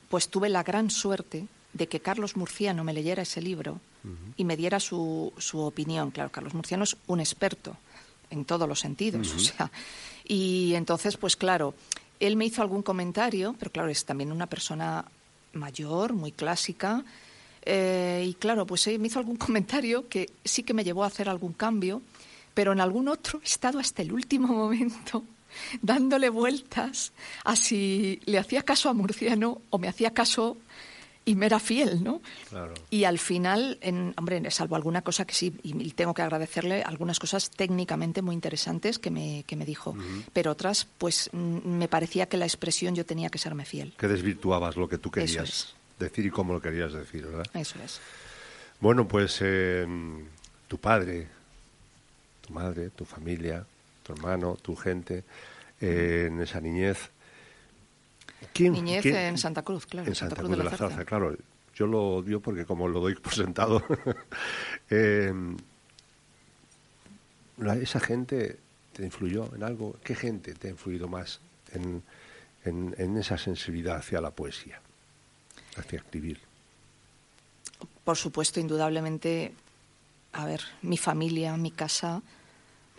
pues 0.09 0.29
tuve 0.29 0.47
la 0.49 0.61
gran 0.61 0.91
suerte 0.91 1.47
de 1.73 1.87
que 1.87 1.99
Carlos 1.99 2.37
Murciano 2.37 2.83
me 2.83 2.93
leyera 2.93 3.23
ese 3.23 3.41
libro 3.41 3.81
y 4.37 4.45
me 4.45 4.55
diera 4.55 4.79
su, 4.79 5.33
su 5.37 5.59
opinión. 5.59 6.11
Claro, 6.11 6.31
Carlos 6.31 6.53
Murciano 6.53 6.83
es 6.83 6.95
un 7.07 7.19
experto 7.19 7.75
en 8.29 8.45
todos 8.45 8.69
los 8.69 8.79
sentidos, 8.79 9.33
o 9.33 9.39
sea, 9.39 9.71
y 10.23 10.75
entonces, 10.75 11.17
pues 11.17 11.35
claro, 11.35 11.73
él 12.19 12.35
me 12.35 12.45
hizo 12.45 12.61
algún 12.61 12.83
comentario, 12.83 13.55
pero 13.57 13.71
claro, 13.71 13.89
es 13.89 14.05
también 14.05 14.31
una 14.31 14.45
persona 14.45 15.05
mayor, 15.53 16.13
muy 16.13 16.31
clásica. 16.31 17.03
Eh, 17.63 18.25
y 18.27 18.33
claro, 18.35 18.65
pues 18.65 18.87
me 18.99 19.07
hizo 19.07 19.19
algún 19.19 19.35
comentario 19.37 20.07
que 20.07 20.29
sí 20.43 20.63
que 20.63 20.73
me 20.73 20.83
llevó 20.83 21.03
a 21.03 21.07
hacer 21.07 21.29
algún 21.29 21.53
cambio, 21.53 22.01
pero 22.53 22.71
en 22.71 22.81
algún 22.81 23.07
otro 23.07 23.39
he 23.41 23.45
estado 23.45 23.79
hasta 23.79 24.01
el 24.01 24.11
último 24.11 24.47
momento 24.53 25.23
dándole 25.81 26.29
vueltas 26.29 27.11
a 27.43 27.55
si 27.55 28.19
le 28.25 28.37
hacía 28.37 28.61
caso 28.61 28.89
a 28.89 28.93
Murciano 28.93 29.61
o 29.69 29.77
me 29.77 29.87
hacía 29.87 30.13
caso 30.13 30.57
y 31.25 31.35
me 31.35 31.45
era 31.45 31.59
fiel, 31.59 32.03
¿no? 32.03 32.21
Y 32.89 33.03
al 33.03 33.19
final, 33.19 33.77
en, 33.81 34.13
hombre, 34.17 34.49
salvo 34.51 34.75
alguna 34.75 35.01
cosa 35.01 35.25
que 35.25 35.33
sí, 35.33 35.53
y 35.63 35.91
tengo 35.91 36.13
que 36.13 36.21
agradecerle 36.21 36.81
algunas 36.81 37.19
cosas 37.19 37.51
técnicamente 37.51 38.21
muy 38.21 38.33
interesantes 38.33 38.97
que 38.97 39.11
me, 39.11 39.43
que 39.45 39.55
me 39.55 39.65
dijo, 39.65 39.95
pero 40.33 40.51
otras, 40.51 40.87
pues 40.97 41.29
me 41.33 41.87
parecía 41.87 42.27
que 42.27 42.37
la 42.37 42.45
expresión 42.45 42.95
yo 42.95 43.05
tenía 43.05 43.29
que 43.29 43.37
serme 43.37 43.65
fiel. 43.65 43.93
Que 43.97 44.07
desvirtuabas 44.07 44.75
lo 44.75 44.89
que 44.89 44.97
tú 44.97 45.11
querías 45.11 45.75
decir 45.99 46.25
y 46.25 46.31
cómo 46.31 46.53
lo 46.53 46.61
querías 46.61 46.93
decir, 46.93 47.25
¿verdad? 47.25 47.45
Eso 47.53 47.77
es. 47.83 47.99
Bueno, 48.79 49.07
pues 49.07 49.39
eh, 49.41 49.85
tu 50.67 50.77
padre, 50.77 51.27
tu 52.41 52.53
madre, 52.53 52.89
tu 52.91 53.05
familia, 53.05 53.65
tu 54.03 54.13
hermano, 54.13 54.55
tu 54.55 54.75
gente, 54.75 55.23
eh, 55.81 56.25
en 56.27 56.41
esa 56.41 56.61
niñez, 56.61 57.11
Niñez 58.59 59.05
en 59.05 59.37
Santa 59.37 59.61
Cruz, 59.61 59.85
claro. 59.85 60.07
En 60.07 60.15
Santa, 60.15 60.35
Cruz, 60.35 60.51
de 60.51 60.63
la, 60.63 60.71
Zarza, 60.71 61.05
claro. 61.05 61.35
Yo 61.75 61.87
lo 61.87 62.21
digo 62.21 62.39
porque 62.39 62.65
como 62.65 62.87
lo 62.87 62.99
doy 62.99 63.15
por 63.15 63.33
sentado, 63.33 63.83
eh, 64.89 65.33
esa 67.81 67.99
gente 67.99 68.59
te 68.93 69.03
influyó 69.03 69.53
en 69.55 69.63
algo. 69.63 69.95
¿Qué 70.03 70.15
gente 70.15 70.53
te 70.53 70.67
ha 70.67 70.71
influido 70.71 71.07
más 71.07 71.39
en, 71.71 72.03
en, 72.65 73.17
esa 73.17 73.37
sensibilidad 73.37 73.97
hacia 73.97 74.19
la 74.19 74.31
poesía, 74.31 74.81
hacia 75.77 75.99
escribir? 75.99 76.39
Por 78.03 78.17
supuesto, 78.17 78.59
indudablemente, 78.59 79.53
a 80.33 80.45
ver, 80.45 80.61
mi 80.81 80.97
familia, 80.97 81.55
mi 81.55 81.71
casa. 81.71 82.21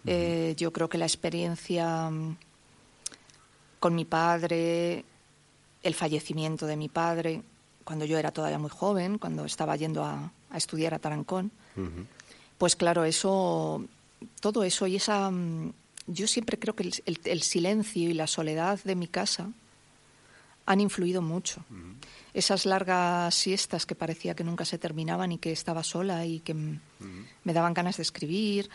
Eh, 0.06 0.54
yo 0.56 0.72
creo 0.72 0.88
que 0.88 0.96
la 0.96 1.04
experiencia 1.04 2.08
mm, 2.08 2.36
con 3.78 3.94
mi 3.94 4.06
padre, 4.06 5.04
el 5.82 5.94
fallecimiento 5.94 6.66
de 6.66 6.76
mi 6.76 6.88
padre 6.88 7.42
cuando 7.84 8.04
yo 8.04 8.18
era 8.18 8.30
todavía 8.30 8.58
muy 8.58 8.70
joven, 8.70 9.18
cuando 9.18 9.44
estaba 9.44 9.76
yendo 9.76 10.04
a, 10.04 10.32
estudiar 10.54 10.94
a 10.94 10.98
Tarancón. 10.98 11.50
Pues 12.58 12.76
claro, 12.76 13.04
eso, 13.04 13.84
todo 14.40 14.64
eso 14.64 14.86
y 14.86 14.96
esa... 14.96 15.30
Mm, 15.30 15.72
yo 16.06 16.26
siempre 16.26 16.58
creo 16.58 16.74
que 16.74 16.90
el, 17.06 17.42
silencio 17.42 18.10
y 18.10 18.14
la 18.14 18.26
soledad 18.26 18.80
de 18.84 18.96
mi 18.96 19.06
casa 19.06 19.50
han 20.66 20.80
influido 20.80 21.22
mucho. 21.22 21.64
Esas 22.34 22.66
largas 22.66 23.34
siestas 23.34 23.86
que 23.86 23.94
parecía 23.94 24.34
que 24.34 24.44
nunca 24.44 24.64
se 24.64 24.78
terminaban 24.78 25.32
y 25.32 25.38
que 25.38 25.52
estaba 25.52 25.84
sola 25.84 26.26
y 26.26 26.40
que 26.40 26.54
me 26.54 27.52
daban 27.52 27.74
ganas 27.74 27.96
de 27.96 28.02
escribir, 28.02 28.70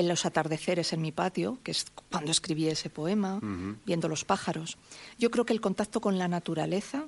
en 0.00 0.08
los 0.08 0.26
atardeceres 0.26 0.92
en 0.92 1.02
mi 1.02 1.12
patio, 1.12 1.58
que 1.62 1.70
es 1.70 1.86
cuando 2.10 2.32
escribí 2.32 2.68
ese 2.68 2.90
poema, 2.90 3.40
viendo 3.86 4.08
los 4.08 4.24
pájaros. 4.24 4.78
Yo 5.18 5.30
creo 5.30 5.44
que 5.44 5.52
el 5.52 5.60
contacto 5.60 6.00
con 6.00 6.18
la 6.18 6.26
naturaleza 6.26 7.04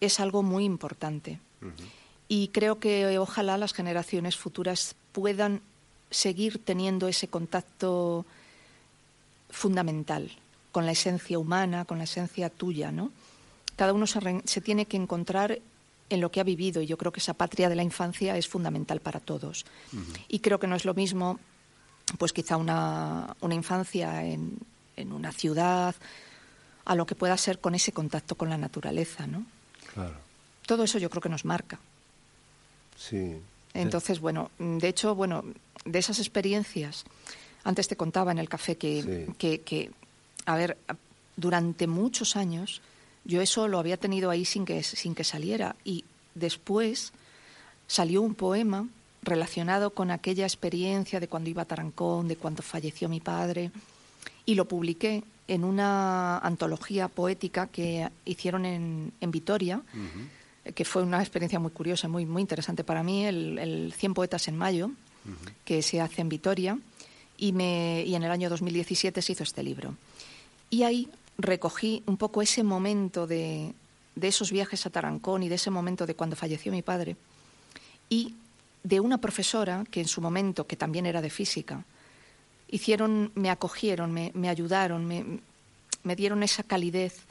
es 0.00 0.20
algo 0.20 0.42
muy 0.42 0.64
importante. 0.64 1.40
Y 2.28 2.48
creo 2.48 2.78
que 2.78 3.18
ojalá 3.18 3.58
las 3.58 3.72
generaciones 3.72 4.36
futuras 4.36 4.94
puedan 5.12 5.62
seguir 6.10 6.62
teniendo 6.62 7.08
ese 7.08 7.28
contacto 7.28 8.24
fundamental 9.50 10.30
con 10.70 10.86
la 10.86 10.92
esencia 10.92 11.38
humana, 11.38 11.84
con 11.84 11.98
la 11.98 12.04
esencia 12.04 12.50
tuya, 12.50 12.92
¿no? 12.92 13.10
Cada 13.76 13.92
uno 13.92 14.06
se 14.06 14.60
tiene 14.60 14.86
que 14.86 14.96
encontrar 14.96 15.60
en 16.10 16.20
lo 16.20 16.30
que 16.30 16.40
ha 16.40 16.44
vivido 16.44 16.82
y 16.82 16.86
yo 16.86 16.98
creo 16.98 17.12
que 17.12 17.20
esa 17.20 17.34
patria 17.34 17.68
de 17.68 17.74
la 17.74 17.82
infancia 17.82 18.36
es 18.36 18.46
fundamental 18.46 19.00
para 19.00 19.20
todos. 19.20 19.64
Y 20.28 20.40
creo 20.40 20.60
que 20.60 20.66
no 20.66 20.76
es 20.76 20.84
lo 20.84 20.94
mismo, 20.94 21.40
pues 22.18 22.32
quizá 22.32 22.56
una, 22.56 23.36
una 23.40 23.54
infancia 23.54 24.24
en, 24.24 24.58
en, 24.96 25.12
una 25.12 25.32
ciudad, 25.32 25.94
a 26.84 26.94
lo 26.94 27.06
que 27.06 27.14
pueda 27.14 27.36
ser 27.36 27.58
con 27.58 27.74
ese 27.74 27.92
contacto 27.92 28.34
con 28.34 28.50
la 28.50 28.58
naturaleza, 28.58 29.26
¿no? 29.26 29.44
Claro. 29.92 30.14
Todo 30.66 30.84
eso 30.84 30.98
yo 30.98 31.10
creo 31.10 31.22
que 31.22 31.28
nos 31.28 31.44
marca. 31.44 31.78
Sí. 32.96 33.36
Entonces, 33.72 34.20
bueno, 34.20 34.50
de 34.58 34.88
hecho, 34.88 35.14
bueno, 35.14 35.44
de 35.84 35.98
esas 35.98 36.18
experiencias, 36.18 37.04
antes 37.64 37.88
te 37.88 37.96
contaba 37.96 38.32
en 38.32 38.38
el 38.38 38.48
café 38.48 38.76
que, 38.76 39.28
que, 39.38 39.62
que 39.62 39.90
a 40.46 40.56
ver, 40.56 40.76
durante 41.36 41.86
muchos 41.86 42.36
años 42.36 42.82
yo 43.24 43.40
eso 43.40 43.68
lo 43.68 43.78
había 43.78 43.96
tenido 43.96 44.30
ahí 44.30 44.44
sin 44.44 44.64
que, 44.64 44.82
sin 44.82 45.14
que 45.14 45.24
saliera 45.24 45.76
y 45.84 46.04
después 46.34 47.12
salió 47.86 48.22
un 48.22 48.34
poema 48.34 48.88
relacionado 49.24 49.90
con 49.90 50.10
aquella 50.10 50.44
experiencia 50.44 51.20
de 51.20 51.28
cuando 51.28 51.50
iba 51.50 51.62
a 51.62 51.64
Tarancón, 51.64 52.28
de 52.28 52.36
cuando 52.36 52.62
falleció 52.62 53.08
mi 53.08 53.20
padre, 53.20 53.70
y 54.46 54.54
lo 54.54 54.66
publiqué 54.66 55.24
en 55.48 55.64
una 55.64 56.38
antología 56.38 57.08
poética 57.08 57.66
que 57.66 58.08
hicieron 58.24 58.64
en, 58.64 59.12
en 59.20 59.30
Vitoria, 59.30 59.82
que 60.74 60.84
fue 60.84 61.02
una 61.02 61.20
experiencia 61.20 61.58
muy 61.58 61.70
curiosa, 61.70 62.08
muy, 62.08 62.24
muy 62.24 62.40
interesante 62.40 62.84
para 62.84 63.02
mí, 63.02 63.26
el, 63.26 63.58
el 63.58 63.92
100 63.92 64.14
Poetas 64.14 64.48
en 64.48 64.56
Mayo, 64.56 64.90
que 65.64 65.82
se 65.82 66.00
hace 66.00 66.20
en 66.20 66.28
Vitoria, 66.28 66.78
y, 67.36 67.52
me, 67.52 68.04
y 68.06 68.14
en 68.14 68.22
el 68.22 68.30
año 68.30 68.48
2017 68.48 69.20
se 69.20 69.32
hizo 69.32 69.42
este 69.42 69.62
libro. 69.62 69.96
Y 70.70 70.82
ahí 70.84 71.08
recogí 71.36 72.02
un 72.06 72.16
poco 72.16 72.42
ese 72.42 72.62
momento 72.62 73.26
de, 73.26 73.74
de 74.14 74.28
esos 74.28 74.52
viajes 74.52 74.86
a 74.86 74.90
Tarancón 74.90 75.42
y 75.42 75.48
de 75.48 75.56
ese 75.56 75.70
momento 75.70 76.06
de 76.06 76.14
cuando 76.14 76.36
falleció 76.36 76.72
mi 76.72 76.82
padre 76.82 77.16
y 78.08 78.34
de 78.84 79.00
una 79.00 79.18
profesora 79.18 79.84
que 79.90 80.00
en 80.00 80.08
su 80.08 80.20
momento, 80.20 80.66
que 80.66 80.76
también 80.76 81.06
era 81.06 81.20
de 81.20 81.30
física, 81.30 81.84
hicieron, 82.68 83.32
me 83.34 83.50
acogieron, 83.50 84.12
me, 84.12 84.30
me 84.34 84.48
ayudaron, 84.48 85.04
me, 85.06 85.40
me, 86.02 86.14
dieron 86.14 86.42
esa 86.42 86.62
calidez 86.62 87.22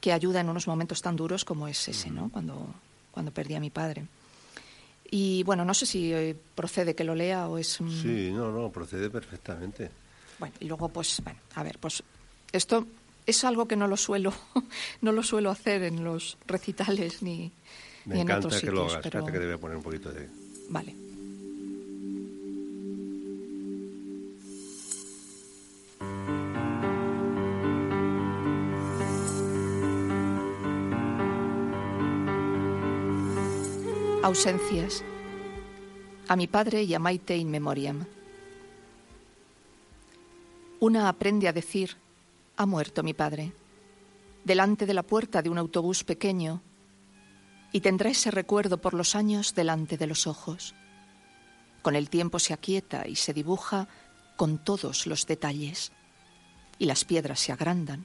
que 0.00 0.12
ayuda 0.12 0.40
en 0.40 0.50
unos 0.50 0.68
momentos 0.68 1.00
tan 1.00 1.16
duros 1.16 1.44
como 1.44 1.66
es 1.66 1.88
ese, 1.88 2.10
¿no? 2.10 2.28
Cuando, 2.30 2.66
cuando 3.10 3.32
perdí 3.32 3.54
a 3.54 3.60
mi 3.60 3.70
padre. 3.70 4.06
Y 5.10 5.42
bueno, 5.44 5.64
no 5.64 5.72
sé 5.74 5.86
si 5.86 6.12
eh, 6.12 6.36
procede 6.54 6.94
que 6.94 7.04
lo 7.04 7.14
lea 7.14 7.48
o 7.48 7.56
es... 7.56 7.68
Sí, 7.68 8.30
no, 8.30 8.52
no, 8.52 8.70
procede 8.70 9.08
perfectamente. 9.08 9.90
Bueno, 10.38 10.54
y 10.60 10.66
luego 10.66 10.88
pues, 10.90 11.22
bueno, 11.24 11.38
a 11.54 11.62
ver, 11.62 11.78
pues 11.78 12.02
esto 12.52 12.86
es 13.24 13.44
algo 13.44 13.66
que 13.66 13.76
no 13.76 13.88
lo 13.88 13.96
suelo, 13.96 14.34
no 15.00 15.12
lo 15.12 15.22
suelo 15.22 15.50
hacer 15.50 15.84
en 15.84 16.04
los 16.04 16.36
recitales 16.46 17.22
ni, 17.22 17.50
Me 18.04 18.20
en 18.20 18.30
otros 18.30 18.54
sitios. 18.54 18.70
que 18.70 18.76
lo 18.76 18.84
hagas, 18.86 19.00
pero... 19.02 19.24
que 19.24 19.38
debe 19.38 19.56
poner 19.56 19.78
un 19.78 19.82
poquito 19.82 20.12
de... 20.12 20.28
Vale. 20.68 20.94
Ausencias. 34.22 35.04
A 36.28 36.36
mi 36.36 36.46
padre 36.46 36.82
y 36.82 36.94
a 36.94 36.98
Maite 36.98 37.36
in 37.36 37.50
memoriam. 37.50 38.06
Una 40.80 41.08
aprende 41.08 41.46
a 41.48 41.52
decir 41.52 41.96
ha 42.56 42.66
muerto 42.66 43.02
mi 43.02 43.14
padre. 43.14 43.52
Delante 44.44 44.86
de 44.86 44.94
la 44.94 45.02
puerta 45.02 45.42
de 45.42 45.50
un 45.50 45.58
autobús 45.58 46.04
pequeño, 46.04 46.62
y 47.74 47.80
tendrá 47.80 48.08
ese 48.08 48.30
recuerdo 48.30 48.78
por 48.78 48.94
los 48.94 49.16
años 49.16 49.56
delante 49.56 49.96
de 49.96 50.06
los 50.06 50.28
ojos. 50.28 50.76
Con 51.82 51.96
el 51.96 52.08
tiempo 52.08 52.38
se 52.38 52.54
aquieta 52.54 53.08
y 53.08 53.16
se 53.16 53.34
dibuja 53.34 53.88
con 54.36 54.58
todos 54.58 55.08
los 55.08 55.26
detalles, 55.26 55.90
y 56.78 56.84
las 56.84 57.04
piedras 57.04 57.40
se 57.40 57.50
agrandan, 57.50 58.04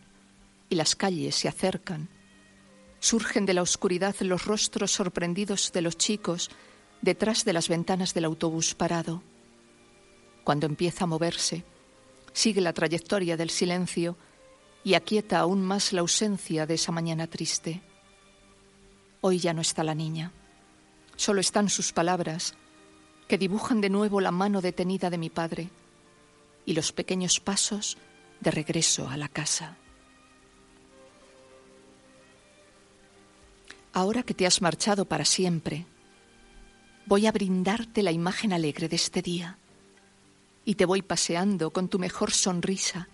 y 0.70 0.76
las 0.76 0.96
calles 0.96 1.36
se 1.36 1.48
acercan. 1.48 2.10
Surgen 3.00 3.46
de 3.46 3.54
la 3.54 3.62
oscuridad 3.62 4.16
los 4.22 4.46
rostros 4.46 4.92
sorprendidos 4.92 5.72
de 5.72 5.84
los 5.84 5.98
chicos 5.98 6.50
detrás 7.04 7.46
de 7.46 7.54
las 7.54 7.70
ventanas 7.70 8.16
del 8.16 8.26
autobús 8.26 8.74
parado. 8.74 9.22
Cuando 10.44 10.66
empieza 10.66 11.04
a 11.04 11.08
moverse, 11.08 11.64
sigue 12.34 12.62
la 12.62 12.74
trayectoria 12.74 13.38
del 13.38 13.52
silencio 13.52 14.18
y 14.84 14.96
aquieta 14.96 15.38
aún 15.38 15.62
más 15.62 15.94
la 15.94 16.02
ausencia 16.02 16.66
de 16.66 16.74
esa 16.74 16.92
mañana 16.92 17.28
triste. 17.28 17.84
Hoy 19.22 19.40
ya 19.40 19.54
no 19.54 19.62
está 19.62 19.84
la 19.84 19.96
niña, 19.96 20.32
solo 21.16 21.42
están 21.42 21.70
sus 21.70 21.92
palabras, 21.92 22.56
que 23.28 23.38
dibujan 23.38 23.82
de 23.82 23.90
nuevo 23.90 24.22
la 24.22 24.32
mano 24.32 24.62
detenida 24.62 25.10
de 25.10 25.18
mi 25.18 25.30
padre 25.30 25.70
y 26.66 26.74
los 26.74 26.92
pequeños 26.92 27.40
pasos 27.40 27.98
de 28.40 28.52
regreso 28.52 29.10
a 29.10 29.18
la 29.18 29.28
casa. 29.28 29.78
Ahora 33.92 34.24
que 34.24 34.34
te 34.34 34.46
has 34.46 34.62
marchado 34.62 35.06
para 35.06 35.26
siempre, 35.26 35.86
voy 37.06 37.28
a 37.28 37.32
brindarte 37.32 38.04
la 38.04 38.12
imagen 38.12 38.54
alegre 38.54 38.88
de 38.88 38.96
este 38.96 39.22
día 39.22 39.58
y 40.64 40.76
te 40.76 40.86
voy 40.86 41.02
paseando 41.02 41.72
con 41.72 41.90
tu 41.90 42.00
mejor 42.00 42.32
sonrisa, 42.32 43.10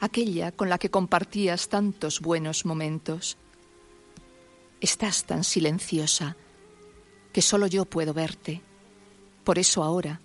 aquella 0.00 0.52
con 0.52 0.68
la 0.68 0.78
que 0.78 0.90
compartías 0.90 1.68
tantos 1.68 2.20
buenos 2.20 2.66
momentos. 2.66 3.38
Estás 4.84 5.24
tan 5.24 5.44
silenciosa 5.44 6.36
que 7.32 7.40
solo 7.40 7.66
yo 7.66 7.86
puedo 7.86 8.12
verte. 8.12 8.60
Por 9.42 9.58
eso 9.58 9.82
ahora, 9.82 10.20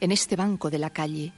en 0.00 0.12
este 0.12 0.34
banco 0.34 0.70
de 0.70 0.78
la 0.78 0.88
calle, 0.88 1.34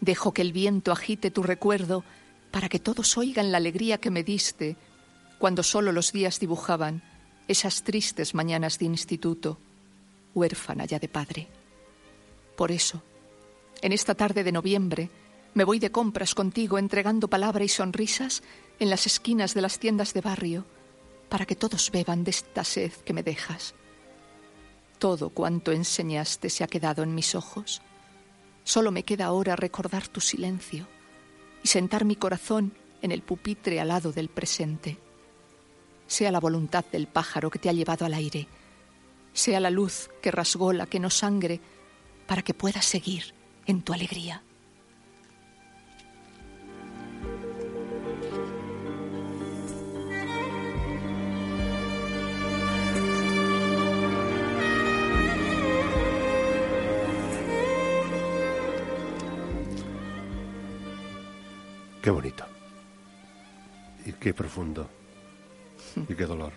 dejo 0.00 0.34
que 0.34 0.42
el 0.42 0.52
viento 0.52 0.90
agite 0.90 1.30
tu 1.30 1.44
recuerdo 1.44 2.02
para 2.50 2.68
que 2.68 2.80
todos 2.80 3.16
oigan 3.16 3.52
la 3.52 3.58
alegría 3.58 3.98
que 3.98 4.10
me 4.10 4.24
diste 4.24 4.76
cuando 5.38 5.62
solo 5.62 5.92
los 5.92 6.10
días 6.10 6.40
dibujaban 6.40 7.00
esas 7.46 7.84
tristes 7.84 8.34
mañanas 8.34 8.80
de 8.80 8.86
instituto, 8.86 9.60
huérfana 10.34 10.86
ya 10.86 10.98
de 10.98 11.08
padre. 11.08 11.46
Por 12.56 12.72
eso, 12.72 13.04
en 13.82 13.92
esta 13.92 14.16
tarde 14.16 14.42
de 14.42 14.50
noviembre 14.50 15.10
me 15.54 15.62
voy 15.62 15.78
de 15.78 15.92
compras 15.92 16.34
contigo 16.34 16.76
entregando 16.76 17.28
palabra 17.28 17.62
y 17.62 17.68
sonrisas 17.68 18.42
en 18.80 18.90
las 18.90 19.06
esquinas 19.06 19.54
de 19.54 19.62
las 19.62 19.78
tiendas 19.78 20.12
de 20.12 20.22
barrio 20.22 20.66
para 21.28 21.46
que 21.46 21.56
todos 21.56 21.90
beban 21.90 22.24
de 22.24 22.30
esta 22.30 22.64
sed 22.64 22.92
que 23.04 23.12
me 23.12 23.22
dejas. 23.22 23.74
Todo 24.98 25.30
cuanto 25.30 25.72
enseñaste 25.72 26.50
se 26.50 26.64
ha 26.64 26.68
quedado 26.68 27.02
en 27.02 27.14
mis 27.14 27.34
ojos. 27.34 27.82
Solo 28.64 28.90
me 28.90 29.02
queda 29.02 29.26
ahora 29.26 29.56
recordar 29.56 30.08
tu 30.08 30.20
silencio 30.20 30.86
y 31.62 31.68
sentar 31.68 32.04
mi 32.04 32.16
corazón 32.16 32.72
en 33.02 33.12
el 33.12 33.22
pupitre 33.22 33.80
al 33.80 33.88
lado 33.88 34.12
del 34.12 34.28
presente. 34.28 34.98
Sea 36.06 36.30
la 36.30 36.40
voluntad 36.40 36.84
del 36.90 37.06
pájaro 37.06 37.50
que 37.50 37.58
te 37.58 37.68
ha 37.68 37.72
llevado 37.72 38.06
al 38.06 38.14
aire, 38.14 38.48
sea 39.32 39.60
la 39.60 39.70
luz 39.70 40.08
que 40.22 40.30
rasgó 40.30 40.72
la 40.72 40.86
que 40.86 41.00
no 41.00 41.10
sangre, 41.10 41.60
para 42.26 42.42
que 42.42 42.54
puedas 42.54 42.86
seguir 42.86 43.34
en 43.66 43.82
tu 43.82 43.92
alegría. 43.92 44.42
Qué 62.04 62.10
bonito. 62.10 62.44
Y 64.04 64.12
qué 64.12 64.34
profundo. 64.34 64.90
Y 65.96 66.14
qué 66.14 66.26
dolor. 66.26 66.52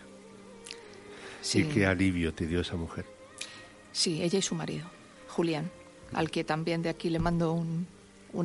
Y 1.53 1.63
qué 1.63 1.86
alivio 1.86 2.33
te 2.33 2.45
dio 2.45 2.60
esa 2.60 2.75
mujer. 2.75 3.05
Sí, 3.93 4.21
ella 4.21 4.39
y 4.39 4.41
su 4.41 4.55
marido, 4.55 4.86
Julián 5.29 5.71
al 6.13 6.31
que 6.31 6.43
también 6.43 6.81
de 6.81 6.89
aquí 6.89 7.10
le 7.10 7.19
mando 7.19 7.53
un, 7.53 7.88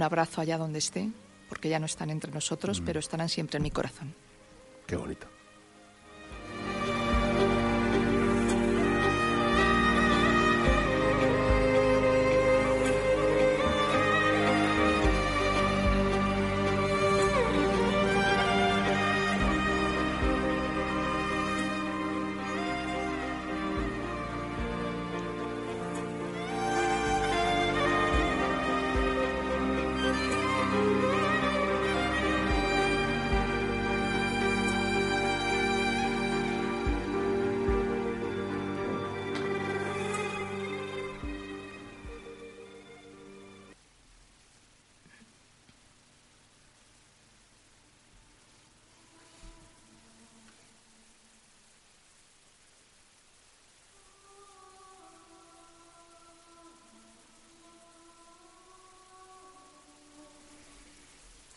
abrazo 0.02 0.40
allá 0.40 0.58
donde 0.58 0.78
esté, 0.78 1.10
porque 1.48 1.68
ya 1.68 1.78
no 1.78 1.86
están 1.86 2.10
entre 2.10 2.32
nosotros, 2.32 2.80
mm. 2.80 2.84
pero 2.84 3.00
estarán 3.00 3.28
siempre 3.28 3.58
en 3.58 3.62
mi 3.62 3.70
corazón. 3.70 4.14
Qué 4.86 4.96
bonito. 4.96 5.26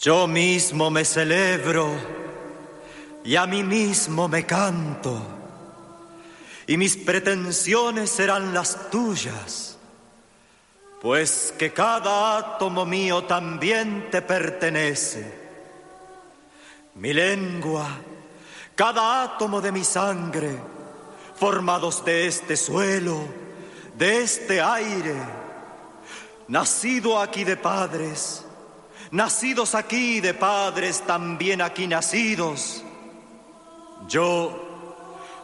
Yo 0.05 0.27
mismo 0.27 0.91
me 0.91 1.03
celebro 1.03 1.89
y 3.23 3.35
a 3.35 3.47
mí 3.47 3.63
mismo 3.63 4.27
me 4.27 4.45
canto, 4.45 5.19
y 6.67 6.77
mis 6.77 6.95
pretensiones 6.95 8.11
serán 8.11 8.53
las 8.53 8.91
tuyas, 8.91 9.79
pues 11.01 11.51
que 11.57 11.73
cada 11.73 12.37
átomo 12.37 12.85
mío 12.85 13.23
también 13.23 14.11
te 14.11 14.21
pertenece. 14.21 15.25
Mi 16.93 17.11
lengua, 17.11 17.87
cada 18.75 19.23
átomo 19.23 19.59
de 19.59 19.71
mi 19.71 19.83
sangre, 19.83 20.55
formados 21.35 22.05
de 22.05 22.27
este 22.27 22.55
suelo, 22.55 23.21
de 23.97 24.21
este 24.21 24.61
aire, 24.61 25.15
nacido 26.47 27.19
aquí 27.19 27.43
de 27.43 27.57
padres, 27.57 28.44
nacidos 29.11 29.75
aquí 29.75 30.19
de 30.19 30.33
padres 30.33 31.01
también 31.01 31.61
aquí 31.61 31.87
nacidos. 31.87 32.83
Yo, 34.07 34.51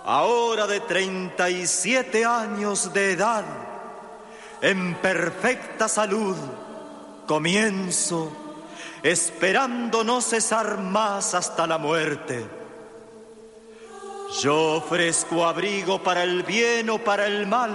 ahora 0.05 0.67
de 0.67 0.79
treinta 0.81 1.49
y 1.49 1.67
siete 1.67 2.25
años 2.25 2.93
de 2.93 3.11
edad, 3.11 3.45
en 4.61 4.95
perfecta 4.95 5.87
salud, 5.87 6.35
comienzo, 7.25 8.31
esperando 9.03 10.03
no 10.03 10.21
cesar 10.21 10.79
más 10.79 11.33
hasta 11.33 11.65
la 11.65 11.77
muerte. 11.77 12.45
Yo 14.41 14.75
ofrezco 14.75 15.45
abrigo 15.45 16.01
para 16.01 16.23
el 16.23 16.43
bien 16.43 16.89
o 16.89 16.99
para 16.99 17.25
el 17.25 17.47
mal. 17.47 17.71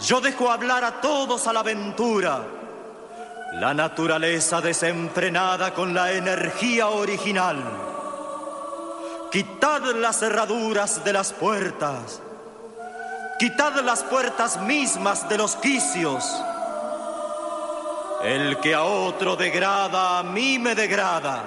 Yo 0.00 0.20
dejo 0.20 0.50
hablar 0.50 0.82
a 0.82 1.00
todos 1.00 1.46
a 1.46 1.52
la 1.52 1.60
aventura 1.60 2.63
la 3.54 3.72
naturaleza 3.72 4.60
desenfrenada 4.60 5.72
con 5.72 5.94
la 5.94 6.12
energía 6.12 6.88
original. 6.88 7.62
Quitad 9.30 9.82
las 9.94 10.18
cerraduras 10.18 11.04
de 11.04 11.12
las 11.12 11.32
puertas. 11.32 12.20
Quitad 13.38 13.74
las 13.84 14.02
puertas 14.02 14.60
mismas 14.60 15.28
de 15.28 15.38
los 15.38 15.54
quicios. 15.56 16.24
El 18.24 18.58
que 18.58 18.74
a 18.74 18.82
otro 18.82 19.36
degrada, 19.36 20.18
a 20.18 20.22
mí 20.24 20.58
me 20.58 20.74
degrada. 20.74 21.44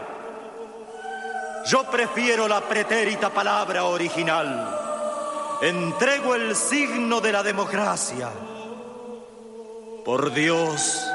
Yo 1.65 1.83
prefiero 1.85 2.47
la 2.47 2.61
pretérita 2.61 3.29
palabra 3.29 3.83
original. 3.83 5.57
Entrego 5.61 6.35
el 6.35 6.55
signo 6.55 7.19
de 7.19 7.31
la 7.33 7.43
democracia. 7.43 8.29
Por 10.05 10.31
Dios, 10.31 11.05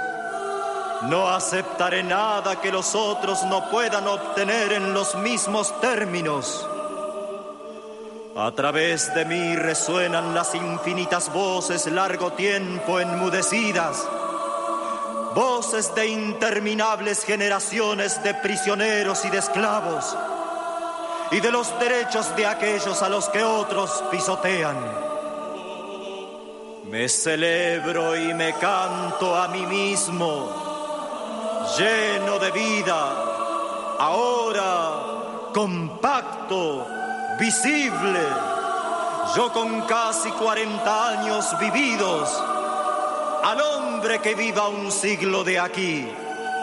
no 1.09 1.29
aceptaré 1.29 2.03
nada 2.03 2.61
que 2.61 2.71
los 2.71 2.95
otros 2.95 3.43
no 3.45 3.69
puedan 3.71 4.07
obtener 4.07 4.73
en 4.73 4.95
los 4.95 5.15
mismos 5.17 5.81
términos. 5.81 6.67
A 8.37 8.51
través 8.53 9.13
de 9.15 9.25
mí 9.25 9.57
resuenan 9.57 10.35
las 10.35 10.55
infinitas 10.55 11.33
voces 11.33 11.87
largo 11.87 12.33
tiempo 12.33 12.99
enmudecidas, 12.99 14.09
voces 15.35 15.95
de 15.95 16.07
interminables 16.07 17.25
generaciones 17.25 18.23
de 18.23 18.35
prisioneros 18.35 19.25
y 19.25 19.31
de 19.31 19.39
esclavos, 19.39 20.17
y 21.31 21.41
de 21.41 21.51
los 21.51 21.79
derechos 21.79 22.35
de 22.37 22.47
aquellos 22.47 23.03
a 23.03 23.09
los 23.09 23.29
que 23.29 23.43
otros 23.43 24.03
pisotean. 24.11 24.77
Me 26.85 27.09
celebro 27.09 28.17
y 28.17 28.33
me 28.35 28.55
canto 28.55 29.37
a 29.37 29.49
mí 29.49 29.67
mismo, 29.67 30.72
lleno 31.79 32.39
de 32.39 32.51
vida, 32.51 33.97
ahora 33.99 35.51
compacto 35.55 36.87
visible. 37.39 38.21
Yo 39.37 39.53
con 39.53 39.83
casi 39.83 40.31
40 40.31 41.09
años 41.09 41.59
vividos, 41.59 42.43
al 43.45 43.61
hombre 43.61 44.21
que 44.21 44.35
viva 44.35 44.69
un 44.69 44.91
siglo 44.91 45.43
de 45.45 45.59
aquí 45.59 46.09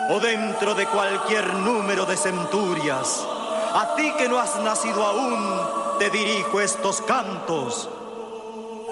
o 0.09 0.19
dentro 0.19 0.75
de 0.75 0.85
cualquier 0.87 1.53
número 1.55 2.05
de 2.05 2.17
centurias, 2.17 3.25
a 3.73 3.95
ti 3.95 4.11
que 4.17 4.27
no 4.27 4.39
has 4.39 4.59
nacido 4.61 5.05
aún, 5.05 5.97
te 5.97 6.09
dirijo 6.09 6.59
estos 6.61 7.01
cantos. 7.01 7.89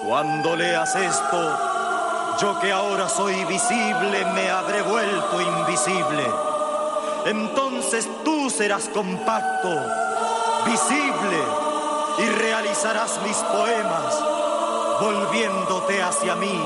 Cuando 0.08 0.56
leas 0.56 0.96
esto, 0.96 1.77
yo 2.40 2.60
que 2.60 2.72
ahora 2.72 3.10
soy 3.10 3.44
visible 3.46 4.26
me 4.34 4.50
habré 4.50 4.82
vuelto 4.84 5.42
invisible. 5.42 6.24
Entonces 7.26 8.08
tú 8.24 8.50
serás 8.50 8.90
compacto, 8.90 9.70
visible 10.66 11.40
y 12.20 12.26
realizarás 12.30 13.20
mis 13.24 13.38
poemas 13.38 14.24
volviéndote 15.00 16.02
hacia 16.02 16.36
mí, 16.36 16.60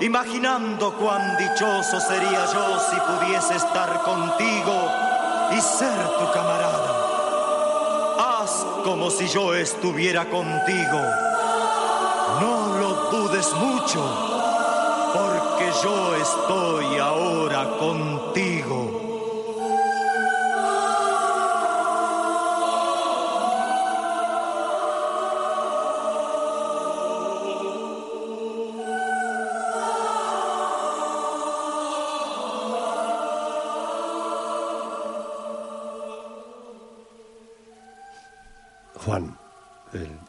imaginando 0.00 0.92
cuán 0.94 1.36
dichoso 1.36 2.00
sería 2.00 2.44
yo 2.52 2.78
si 2.90 2.96
pudiese 2.96 3.56
estar 3.56 4.02
contigo 4.02 4.90
y 5.56 5.60
ser 5.60 6.08
tu 6.18 6.32
camarada. 6.32 7.06
Haz 8.18 8.64
como 8.84 9.10
si 9.10 9.28
yo 9.28 9.54
estuviera 9.54 10.28
contigo. 10.28 11.00
No 12.40 12.78
lo 12.78 12.94
dudes 13.10 13.52
mucho, 13.54 14.35
yo 15.82 16.14
estoy 16.16 16.98
ahora 16.98 17.68
contigo. 17.78 19.06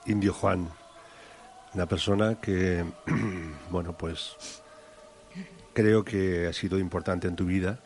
Indio 0.07 0.33
Juan, 0.33 0.69
una 1.73 1.85
persona 1.85 2.35
que, 2.35 2.85
bueno, 3.69 3.91
pues 3.91 4.37
creo 5.77 6.03
que 6.03 6.47
ha 6.47 6.53
sido 6.53 6.79
importante 6.79 7.27
en 7.27 7.35
tu 7.35 7.45
vida 7.45 7.77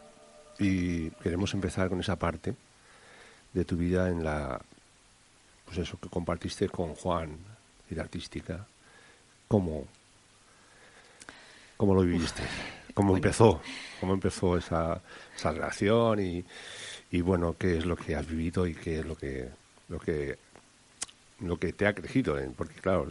y 0.58 1.10
queremos 1.22 1.54
empezar 1.54 1.90
con 1.90 2.00
esa 2.00 2.16
parte 2.16 2.56
de 3.52 3.66
tu 3.66 3.76
vida 3.76 4.08
en 4.08 4.24
la, 4.24 4.62
pues 5.66 5.78
eso 5.80 6.00
que 6.00 6.08
compartiste 6.08 6.70
con 6.70 6.96
Juan, 6.96 7.36
vida 7.90 8.02
artística, 8.02 8.66
cómo, 9.46 9.86
cómo 11.76 11.94
lo 11.94 12.04
viviste, 12.04 12.44
cómo 12.94 13.14
empezó, 13.14 13.62
cómo 14.00 14.14
empezó 14.14 14.58
esa, 14.58 15.02
esa 15.36 15.52
relación 15.52 16.22
y, 16.22 16.46
y 17.12 17.20
bueno, 17.20 17.58
qué 17.60 17.78
es 17.78 17.86
lo 17.86 17.98
que 17.98 18.16
has 18.16 18.26
vivido 18.26 18.68
y 18.68 18.74
qué 18.74 19.00
es 19.00 19.06
lo 19.06 19.18
que, 19.18 19.50
lo 19.90 20.00
que 20.00 20.38
lo 21.42 21.58
que 21.58 21.74
te 21.74 21.88
ha 21.88 21.94
crecido, 21.94 22.40
¿eh? 22.40 22.50
porque 22.56 22.76
claro, 22.76 23.06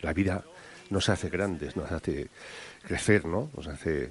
la 0.00 0.12
vida 0.12 0.44
nos 0.90 1.08
hace 1.08 1.30
grandes, 1.30 1.76
nos 1.76 1.90
hace 1.90 2.28
crecer, 2.82 3.24
¿no? 3.24 3.50
Nos 3.56 3.66
hace, 3.66 4.10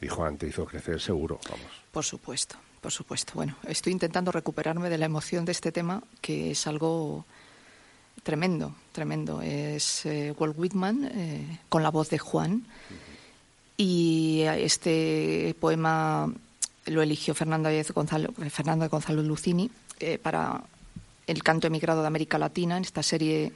dijo 0.00 0.24
antes, 0.24 0.50
hizo 0.50 0.64
crecer 0.64 1.00
seguro, 1.00 1.40
vamos. 1.48 1.66
Por 1.90 2.04
supuesto, 2.04 2.56
por 2.80 2.92
supuesto. 2.92 3.32
Bueno, 3.34 3.56
estoy 3.66 3.92
intentando 3.92 4.32
recuperarme 4.32 4.90
de 4.90 4.98
la 4.98 5.06
emoción 5.06 5.44
de 5.44 5.52
este 5.52 5.72
tema, 5.72 6.02
que 6.20 6.52
es 6.52 6.66
algo 6.66 7.24
tremendo, 8.22 8.74
tremendo. 8.92 9.42
Es 9.42 10.06
eh, 10.06 10.34
Walt 10.38 10.58
Whitman 10.58 11.10
eh, 11.14 11.60
con 11.68 11.82
la 11.82 11.90
voz 11.90 12.10
de 12.10 12.18
Juan. 12.18 12.64
Y 13.76 14.42
este 14.42 15.56
poema 15.58 16.30
lo 16.86 17.02
eligió 17.02 17.34
Fernando 17.34 17.70
Gonzalo, 17.94 18.32
Fernando 18.50 18.86
Gonzalo 18.90 19.22
Lucini 19.22 19.70
para 20.22 20.62
el 21.26 21.42
canto 21.42 21.68
emigrado 21.68 22.00
de 22.00 22.08
América 22.08 22.38
Latina 22.38 22.76
en 22.76 22.82
esta 22.82 23.02
serie 23.02 23.52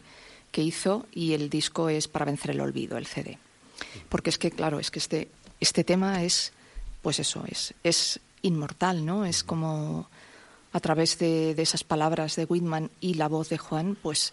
que 0.53 0.63
hizo 0.63 1.07
y 1.13 1.33
el 1.33 1.51
disco 1.51 1.89
es 1.89 2.07
Para 2.07 2.25
vencer 2.25 2.53
el 2.53 2.61
olvido, 2.61 2.97
el 2.97 3.07
CD. 3.07 3.39
Porque 4.09 4.31
es 4.31 4.39
que, 4.39 4.51
claro, 4.51 4.81
es 4.81 4.91
que 4.91 4.99
este, 4.99 5.29
este 5.61 5.85
tema 5.85 6.23
es, 6.23 6.53
pues 7.03 7.19
eso, 7.19 7.45
es, 7.49 7.75
es 7.83 8.21
inmortal, 8.43 9.05
¿no? 9.05 9.25
Es 9.25 9.45
como 9.45 10.09
a 10.73 10.81
través 10.81 11.19
de, 11.19 11.55
de 11.55 11.63
esas 11.63 11.85
palabras 11.85 12.37
de 12.37 12.45
Whitman 12.45 12.91
y 13.01 13.15
la 13.15 13.29
voz 13.29 13.49
de 13.49 13.59
Juan, 13.59 13.97
pues 14.01 14.33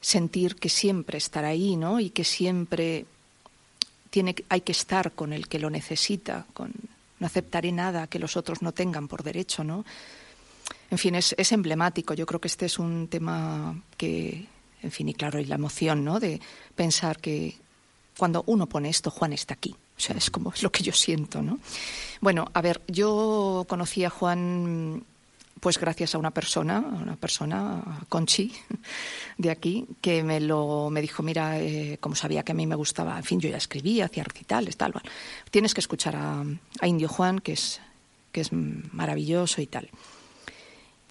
sentir 0.00 0.56
que 0.56 0.68
siempre 0.68 1.18
estará 1.18 1.48
ahí, 1.48 1.76
¿no? 1.76 2.00
Y 2.00 2.10
que 2.10 2.24
siempre 2.24 3.04
tiene, 4.10 4.34
hay 4.48 4.62
que 4.62 4.72
estar 4.72 5.12
con 5.12 5.32
el 5.32 5.48
que 5.48 5.58
lo 5.58 5.70
necesita, 5.70 6.46
con, 6.54 6.72
no 7.18 7.26
aceptaré 7.26 7.72
nada 7.72 8.06
que 8.06 8.18
los 8.18 8.36
otros 8.36 8.62
no 8.62 8.72
tengan 8.72 9.08
por 9.08 9.22
derecho, 9.22 9.64
¿no? 9.64 9.84
en 10.90 10.98
fin, 10.98 11.14
es, 11.14 11.34
es, 11.38 11.52
emblemático. 11.52 12.14
Yo 12.14 12.26
creo 12.26 12.40
que 12.40 12.48
este 12.48 12.66
es 12.66 12.78
un 12.78 13.08
tema 13.08 13.80
que, 13.96 14.46
en 14.82 14.90
fin, 14.90 15.08
y 15.08 15.14
claro, 15.14 15.38
y 15.38 15.44
la 15.44 15.56
emoción, 15.56 16.04
¿no? 16.04 16.18
De 16.18 16.40
pensar 16.74 17.18
que 17.20 17.56
cuando 18.18 18.42
uno 18.46 18.66
pone 18.66 18.88
esto, 18.90 19.10
Juan 19.10 19.32
está 19.32 19.54
aquí. 19.54 19.70
O 19.70 20.00
sea, 20.00 20.16
es 20.16 20.28
como 20.28 20.52
es 20.52 20.62
lo 20.62 20.70
que 20.70 20.82
yo 20.82 20.92
siento, 20.92 21.40
¿no? 21.40 21.58
Bueno, 22.20 22.50
a 22.52 22.60
ver, 22.60 22.82
yo 22.88 23.64
conocí 23.68 24.04
a 24.04 24.10
Juan 24.10 25.04
pues 25.60 25.78
gracias 25.78 26.14
a 26.14 26.18
una 26.18 26.30
persona, 26.30 26.78
una 26.78 27.16
persona, 27.16 27.82
Conchi, 28.08 28.52
de 29.38 29.50
aquí, 29.50 29.86
que 30.00 30.22
me 30.22 30.40
lo 30.40 30.90
me 30.90 31.00
dijo, 31.00 31.22
mira, 31.22 31.60
eh, 31.60 31.98
como 32.00 32.14
sabía 32.14 32.42
que 32.42 32.52
a 32.52 32.54
mí 32.54 32.66
me 32.66 32.76
gustaba, 32.76 33.16
en 33.16 33.24
fin, 33.24 33.40
yo 33.40 33.48
ya 33.48 33.56
escribía, 33.56 34.06
hacía 34.06 34.24
recitales, 34.24 34.76
tal, 34.76 34.92
tal. 34.92 35.02
Tienes 35.50 35.74
que 35.74 35.80
escuchar 35.80 36.16
a, 36.16 36.44
a 36.80 36.86
Indio 36.86 37.08
Juan, 37.08 37.40
que 37.40 37.52
es, 37.52 37.80
que 38.32 38.40
es 38.40 38.52
maravilloso 38.52 39.60
y 39.60 39.66
tal. 39.66 39.90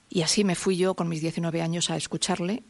Y 0.09 0.21
así 0.21 0.43
me 0.43 0.55
fui 0.55 0.77
yo 0.77 0.93
con 0.93 1.09
mis 1.09 1.21
19 1.21 1.61
años 1.61 1.89
a 1.89 1.97
escucharle 1.97 2.63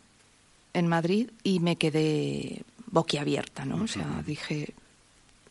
en 0.73 0.87
Madrid 0.87 1.29
y 1.43 1.59
me 1.59 1.75
quedé 1.75 2.63
boquiabierta, 2.87 3.65
¿no? 3.65 3.83
O 3.83 3.87
sea, 3.87 4.23
dije, 4.25 4.73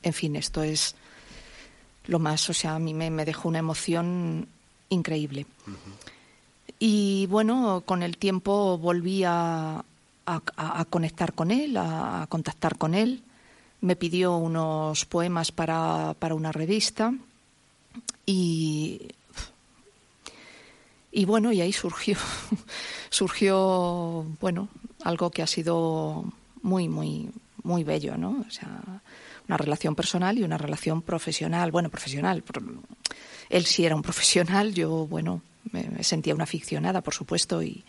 en 0.03 0.13
fin, 0.13 0.37
esto 0.37 0.63
es 0.63 0.95
lo 2.07 2.19
más, 2.19 2.49
o 2.51 2.55
sea, 2.55 2.77
a 2.77 2.79
mí 2.79 2.95
me, 2.95 3.25
dejó 3.25 3.49
una 3.49 3.59
emoción 3.59 4.49
increíble. 4.89 5.47
Y 6.79 7.27
bueno, 7.27 7.83
con 7.87 8.03
el 8.03 8.17
tiempo 8.17 8.79
volví 8.79 9.25
a, 9.25 9.85
a, 10.27 10.85
conectar 10.89 11.33
con 11.33 11.51
él, 11.51 11.77
a, 11.77 12.27
contactar 12.29 12.79
con 12.79 12.95
él. 12.95 13.23
Me 13.81 13.97
pidió 13.97 14.37
unos 14.37 15.05
poemas 15.05 15.53
para, 15.53 16.15
para 16.19 16.35
una 16.35 16.53
revista 16.53 17.13
y 18.25 19.09
y 21.17 21.25
bueno, 21.25 21.51
y 21.51 21.63
ahí 21.63 21.73
surgió, 21.73 22.19
surgió, 23.11 24.27
bueno, 24.39 24.69
algo 25.03 25.31
que 25.31 25.41
ha 25.41 25.47
sido 25.47 26.25
muy, 26.67 26.89
muy, 26.89 27.31
muy 27.63 27.85
bello, 27.85 28.17
¿no? 28.17 28.45
O 28.47 28.51
sea, 28.51 28.83
una 29.47 29.57
relación 29.57 29.95
personal 29.95 30.37
y 30.37 30.43
una 30.43 30.59
relación 30.59 31.01
profesional. 31.01 31.71
Bueno, 31.71 31.91
profesional. 31.91 32.43
Él 33.49 33.65
sí 33.65 33.87
era 33.87 33.95
un 33.95 34.03
profesional, 34.03 34.75
yo, 34.75 35.07
bueno, 35.07 35.43
me, 35.71 36.03
sentía 36.03 36.35
una 36.35 36.43
aficionada, 36.45 37.03
por 37.03 37.15
supuesto, 37.15 37.63
y, 37.63 37.85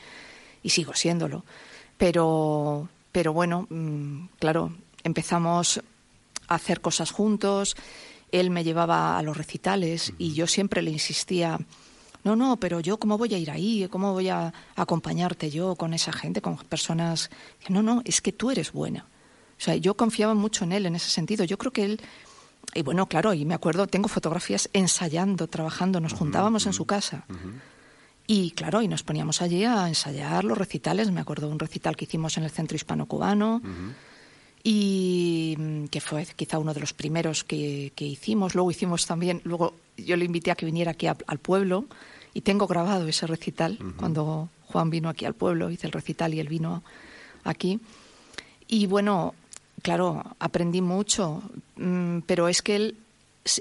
y 0.61 0.69
sigo 0.69 0.93
siéndolo. 0.93 1.43
Pero, 1.97 2.88
pero 3.11 3.34
bueno, 3.34 3.65
mm, 3.67 4.28
claro, 4.39 4.71
empezamos 5.03 5.82
a 6.47 6.55
hacer 6.55 6.80
cosas 6.80 7.09
juntos. 7.09 7.75
Él 8.32 8.51
me 8.51 8.63
llevaba 8.63 9.17
a 9.17 9.23
los 9.23 9.38
recitales 9.38 10.13
y 10.19 10.34
yo 10.34 10.45
siempre 10.45 10.84
le 10.84 10.91
insistía 10.91 11.57
no, 12.28 12.36
no, 12.36 12.57
pero 12.57 12.80
yo 12.80 12.97
cómo 12.97 13.17
voy 13.17 13.34
a 13.34 13.38
ir 13.38 13.51
ahí, 13.51 13.88
cómo 13.89 14.13
voy 14.13 14.30
a 14.30 14.53
acompañarte 14.75 15.49
yo 15.49 15.75
con 15.75 15.93
esa 15.93 16.11
gente, 16.11 16.41
con 16.41 16.57
personas. 16.57 17.30
No, 17.69 17.82
no, 17.82 18.01
es 18.05 18.21
que 18.21 18.32
tú 18.32 18.51
eres 18.51 18.71
buena. 18.71 19.05
O 19.57 19.61
sea, 19.61 19.75
yo 19.75 19.95
confiaba 19.95 20.34
mucho 20.34 20.65
en 20.65 20.71
él 20.71 20.86
en 20.86 20.95
ese 20.95 21.09
sentido. 21.09 21.43
Yo 21.45 21.57
creo 21.57 21.71
que 21.71 21.86
él 21.86 22.01
y 22.73 22.84
bueno, 22.84 23.07
claro, 23.07 23.34
y 23.34 23.45
me 23.45 23.53
acuerdo, 23.53 23.88
tengo 23.88 24.07
fotografías 24.07 24.69
ensayando, 24.73 25.47
trabajando, 25.47 25.99
nos 25.99 26.13
juntábamos 26.13 26.65
en 26.65 26.73
su 26.73 26.86
casa. 26.86 27.25
Y 28.28 28.51
claro, 28.51 28.82
y 28.82 28.88
nos 28.88 29.03
poníamos 29.03 29.41
allí 29.41 29.63
a 29.63 29.88
ensayar 29.88 30.43
los 30.43 30.57
recitales. 30.57 31.11
Me 31.11 31.21
acuerdo 31.21 31.47
de 31.47 31.53
un 31.53 31.59
recital 31.59 31.95
que 31.95 32.05
hicimos 32.05 32.38
en 32.38 32.43
el 32.43 32.51
Centro 32.51 32.75
Hispano-Cubano 32.75 33.61
y 34.63 35.55
mm, 35.57 35.86
que 35.86 36.01
fue 36.01 36.28
quizá 36.36 36.59
uno 36.59 36.73
de 36.73 36.82
los 36.82 36.93
primeros 36.93 37.43
que, 37.43 37.93
hicimos. 37.97 38.53
Luego 38.53 38.69
hicimos 38.69 39.05
también, 39.05 39.41
luego 39.45 39.73
yo 39.97 40.17
le 40.17 40.25
invité 40.25 40.51
a 40.51 40.55
que 40.55 40.65
viniera 40.65 40.91
aquí 40.91 41.07
al 41.07 41.39
pueblo 41.39 41.86
y 42.38 42.41
tengo 42.41 42.67
grabado 42.67 43.07
ese 43.07 43.25
recital 43.25 43.79
cuando 43.95 44.49
Juan 44.67 44.91
vino 44.91 45.09
aquí 45.09 45.25
al 45.25 45.33
pueblo, 45.33 45.71
hice 45.71 45.88
el 45.88 45.91
recital 45.91 46.35
y 46.35 46.39
él 46.39 46.47
vino 46.47 46.83
aquí. 47.43 47.79
Y 48.67 48.85
bueno, 48.85 49.33
claro, 49.81 50.23
aprendí 50.38 50.81
mucho, 50.81 51.41
mm, 51.77 52.19
pero 52.27 52.47
es 52.47 52.61
que 52.61 52.75
él 52.75 52.97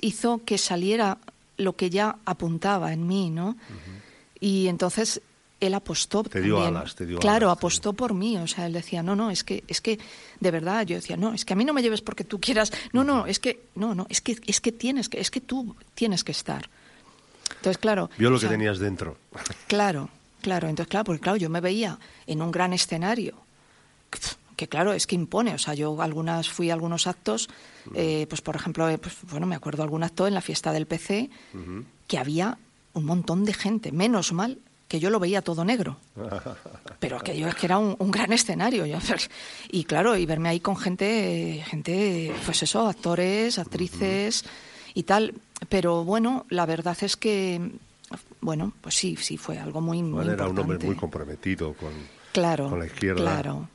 hizo 0.03 0.43
que 0.45 0.59
saliera 0.59 1.17
lo 1.57 1.75
que 1.75 1.89
ya 1.89 2.19
apuntaba 2.27 2.93
en 2.93 3.07
mí, 3.07 3.31
¿no? 3.31 3.57
Y 4.41 4.69
entonces 4.69 5.23
él 5.59 5.73
apostó 5.73 6.23
te 6.25 6.43
dio 6.43 6.63
Alas, 6.63 6.97
te 6.97 7.07
dio 7.07 7.19
claro 7.19 7.51
apostó 7.51 7.95
por 7.95 8.13
mí 8.13 8.37
o 8.37 8.47
sea 8.47 8.67
él 8.67 8.75
decía 8.75 9.03
no 9.03 9.17
no 9.17 9.31
es 9.31 9.43
que 9.43 9.65
es 9.67 9.81
que 9.81 9.99
de 10.39 10.51
verdad 10.51 10.85
yo 10.85 10.97
decía 10.97 11.17
no 11.17 11.33
es 11.33 11.47
que 11.47 11.55
a 11.55 11.57
mí 11.57 11.65
no 11.65 11.73
me 11.73 11.81
lleves 11.81 12.03
porque 12.03 12.25
tú 12.25 12.39
quieras 12.39 12.71
no 12.93 13.05
no 13.05 13.25
es 13.25 13.39
que 13.39 13.63
no 13.75 13.95
no 13.95 14.07
es 14.11 14.21
que 14.21 14.37
es 14.47 14.61
que 14.61 14.71
tienes 14.71 15.09
que 15.09 15.19
es 15.19 15.31
que 15.31 15.41
tú 15.41 15.75
tienes 15.95 16.25
que 16.25 16.33
estar 16.33 16.69
entonces 17.67 17.79
claro 17.79 18.09
vio 18.17 18.31
lo 18.31 18.39
que 18.39 18.47
tenías 18.47 18.79
dentro. 18.79 19.17
Claro 19.67 20.09
claro. 20.41 20.69
Entonces 20.69 20.89
claro 20.89 21.05
porque 21.05 21.21
claro 21.21 21.37
yo 21.37 21.51
me 21.51 21.61
veía 21.61 21.99
en 22.29 22.41
un 22.41 22.53
gran 22.53 22.73
escenario 22.73 23.35
que 24.55 24.69
claro 24.69 24.93
es 24.93 25.09
que 25.09 25.17
impone. 25.17 25.55
O 25.55 25.59
sea 25.59 25.75
yo 25.75 26.01
algunas 26.01 26.49
fui 26.49 26.71
a 26.71 26.75
algunos 26.75 27.09
actos 27.09 27.49
eh, 27.95 28.27
pues 28.29 28.41
por 28.43 28.55
ejemplo 28.55 28.89
eh, 28.89 28.99
pues, 28.99 29.17
bueno 29.23 29.47
me 29.47 29.57
acuerdo 29.57 29.83
algún 29.83 30.05
acto 30.05 30.29
en 30.29 30.35
la 30.35 30.41
fiesta 30.41 30.73
del 30.73 30.87
PC 30.87 31.31
que 32.07 32.19
había 32.19 32.59
un 32.93 33.05
montón 33.05 33.45
de 33.45 33.55
gente. 33.55 33.91
Menos 33.91 34.33
mal 34.33 34.59
que 34.87 35.01
yo 35.01 35.11
lo 35.11 35.19
veía 35.19 35.43
todo 35.43 35.65
negro. 35.65 35.97
Pero 37.01 37.17
aquello 37.17 37.49
es 37.49 37.57
que 37.57 37.67
era 37.67 37.79
un, 37.79 38.11
gran 38.13 38.33
escenario. 38.33 38.87
Y 39.71 39.85
claro, 39.85 40.17
y 40.17 40.25
verme 40.27 40.49
ahí 40.49 40.61
con 40.61 40.77
gente, 40.77 41.65
gente, 41.67 42.33
pues 42.45 42.63
eso, 42.63 42.87
actores, 42.87 43.59
actrices 43.59 44.45
y 44.95 45.03
tal. 45.03 45.35
Pero 45.69 46.05
bueno, 46.05 46.47
la 46.51 46.67
verdad 46.67 46.97
es 47.01 47.17
que, 47.17 47.73
bueno, 48.41 48.73
pues 48.81 48.95
sí, 48.95 49.17
sí, 49.17 49.37
fue 49.37 49.59
algo 49.59 49.81
muy, 49.81 50.03
muy 50.03 50.29
Era 50.29 50.49
un 50.49 50.59
hombre 50.59 50.79
muy 50.79 50.97
comprometido 50.97 51.73
con, 51.75 51.93
claro, 52.33 52.69
con 52.69 52.79
la 52.79 52.87
izquierda. 52.87 53.23
Claro, 53.23 53.69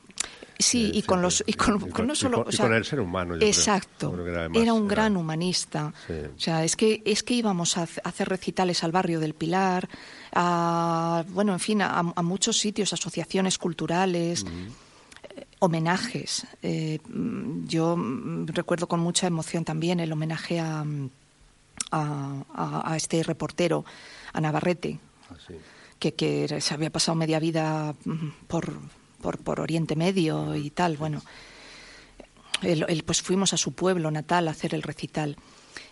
Sí, 0.61 0.91
y 0.93 1.01
con 1.01 1.21
los 1.21 1.43
y 1.45 1.53
con, 1.53 1.79
no 2.05 2.15
solo 2.15 2.45
con 2.45 2.73
el 2.73 2.85
ser 2.85 2.99
humano. 2.99 3.35
exacto. 3.39 4.13
era, 4.53 4.73
un 4.73 4.87
gran 4.87 5.17
humanista. 5.17 5.93
O 6.09 6.39
sea, 6.39 6.63
es 6.63 6.75
que 6.75 7.01
es 7.05 7.23
que 7.23 7.33
íbamos 7.33 7.77
a 7.77 7.87
hacer 8.03 8.29
recitales 8.29 8.83
al 8.83 8.91
barrio 8.91 9.19
del 9.19 9.33
Pilar, 9.33 9.89
a 10.33 11.23
bueno, 11.29 11.53
en 11.53 11.59
fin, 11.59 11.81
a, 11.81 12.03
muchos 12.21 12.57
sitios, 12.57 12.93
asociaciones 12.93 13.57
culturales. 13.57 14.45
Eh, 14.45 15.45
homenajes. 15.59 16.45
Eh, 16.61 16.99
yo 17.65 17.95
recuerdo 18.47 18.87
con 18.87 18.99
mucha 18.99 19.27
emoción 19.27 19.63
también 19.63 19.99
el 19.99 20.11
homenaje 20.11 20.59
a, 20.59 20.83
a, 21.91 22.93
este 22.95 23.23
reportero, 23.23 23.85
a 24.33 24.41
Navarrete, 24.41 24.99
ah, 25.29 25.35
que, 25.99 26.13
que 26.13 26.61
se 26.61 26.73
había 26.73 26.89
pasado 26.89 27.15
media 27.15 27.39
vida 27.39 27.93
mm, 28.05 28.29
por, 28.47 28.73
por, 29.21 29.37
por 29.37 29.59
Oriente 29.59 29.95
Medio 29.95 30.55
y 30.55 30.69
tal. 30.71 30.97
Bueno, 30.97 31.21
pues 33.05 33.21
fuimos 33.21 33.53
a 33.53 33.57
su 33.57 33.73
pueblo 33.73 34.11
natal 34.11 34.47
a 34.47 34.51
hacer 34.51 34.75
el 34.75 34.83
recital. 34.83 35.37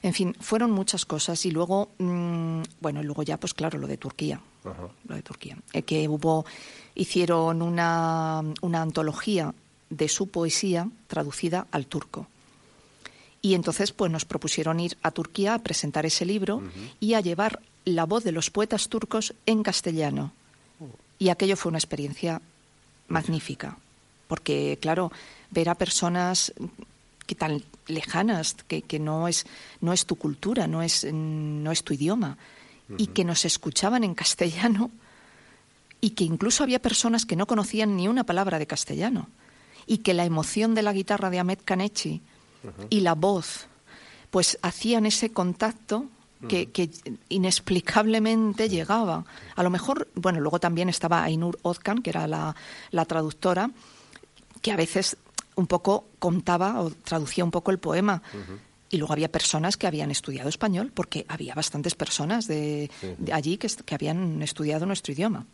En 0.01 0.13
fin, 0.13 0.35
fueron 0.39 0.71
muchas 0.71 1.05
cosas 1.05 1.45
y 1.45 1.51
luego, 1.51 1.89
mm, 1.97 2.61
bueno, 2.79 3.03
luego 3.03 3.23
ya, 3.23 3.37
pues 3.37 3.53
claro, 3.53 3.77
lo 3.79 3.87
de 3.87 3.97
Turquía, 3.97 4.41
lo 5.07 5.15
de 5.15 5.21
Turquía, 5.21 5.57
eh, 5.73 5.83
que 5.83 6.07
hubo, 6.07 6.45
hicieron 6.95 7.61
una, 7.61 8.41
una 8.61 8.81
antología 8.81 9.53
de 9.89 10.07
su 10.07 10.29
poesía 10.29 10.89
traducida 11.07 11.67
al 11.71 11.87
turco. 11.87 12.27
Y 13.41 13.53
entonces, 13.53 13.91
pues 13.91 14.11
nos 14.11 14.25
propusieron 14.25 14.79
ir 14.79 14.97
a 15.01 15.11
Turquía 15.11 15.53
a 15.53 15.59
presentar 15.59 16.05
ese 16.05 16.25
libro 16.25 16.61
y 16.99 17.13
a 17.13 17.21
llevar 17.21 17.61
la 17.85 18.05
voz 18.05 18.23
de 18.23 18.31
los 18.31 18.49
poetas 18.49 18.89
turcos 18.89 19.33
en 19.45 19.63
castellano. 19.63 20.33
Y 21.17 21.29
aquello 21.29 21.55
fue 21.55 21.69
una 21.69 21.77
experiencia 21.77 22.41
magnífica, 23.07 23.77
porque 24.27 24.77
claro, 24.81 25.11
ver 25.51 25.69
a 25.69 25.75
personas 25.75 26.53
que 27.25 27.35
tan 27.35 27.63
lejanas, 27.87 28.55
que, 28.67 28.81
que 28.81 28.99
no, 28.99 29.27
es, 29.27 29.45
no 29.81 29.93
es 29.93 30.05
tu 30.05 30.15
cultura, 30.15 30.67
no 30.67 30.81
es, 30.81 31.05
no 31.11 31.71
es 31.71 31.83
tu 31.83 31.93
idioma, 31.93 32.37
y 32.97 33.07
que 33.07 33.23
nos 33.23 33.45
escuchaban 33.45 34.03
en 34.03 34.15
castellano, 34.15 34.91
y 36.01 36.11
que 36.11 36.23
incluso 36.23 36.63
había 36.63 36.81
personas 36.81 37.25
que 37.25 37.35
no 37.35 37.45
conocían 37.45 37.95
ni 37.95 38.07
una 38.07 38.23
palabra 38.23 38.57
de 38.57 38.67
castellano, 38.67 39.29
y 39.85 39.99
que 39.99 40.13
la 40.13 40.25
emoción 40.25 40.73
de 40.73 40.81
la 40.81 40.93
guitarra 40.93 41.29
de 41.29 41.39
Ahmed 41.39 41.59
Kanechi 41.63 42.21
y 42.89 43.01
la 43.01 43.15
voz, 43.15 43.67
pues 44.29 44.57
hacían 44.61 45.05
ese 45.05 45.31
contacto 45.31 46.05
que, 46.47 46.89
inexplicablemente 47.27 48.69
llegaba. 48.69 49.25
A 49.55 49.63
lo 49.63 49.69
mejor, 49.69 50.07
bueno, 50.15 50.39
luego 50.39 50.59
también 50.59 50.89
estaba 50.89 51.23
Ainur 51.23 51.59
Ozkan, 51.63 52.01
que 52.01 52.11
era 52.11 52.27
la, 52.27 53.05
traductora, 53.05 53.69
que 54.61 54.71
a 54.71 54.77
veces 54.77 55.17
un 55.55 55.67
poco 55.67 56.05
contaba 56.19 56.81
o 56.81 56.91
traducía 56.91 57.43
un 57.43 57.51
poco 57.51 57.71
el 57.71 57.79
poema. 57.79 58.21
Y 58.89 58.97
luego 58.97 59.13
había 59.13 59.31
personas 59.31 59.77
que 59.77 59.85
habían 59.85 60.11
estudiado 60.11 60.49
español, 60.49 60.91
porque 60.93 61.25
había 61.27 61.53
bastantes 61.53 61.95
personas 61.95 62.47
de, 62.47 62.89
allí 63.31 63.57
que, 63.57 63.67
que, 63.85 63.95
habían 63.95 64.41
estudiado 64.41 64.85
nuestro 64.85 65.13
idioma. 65.13 65.45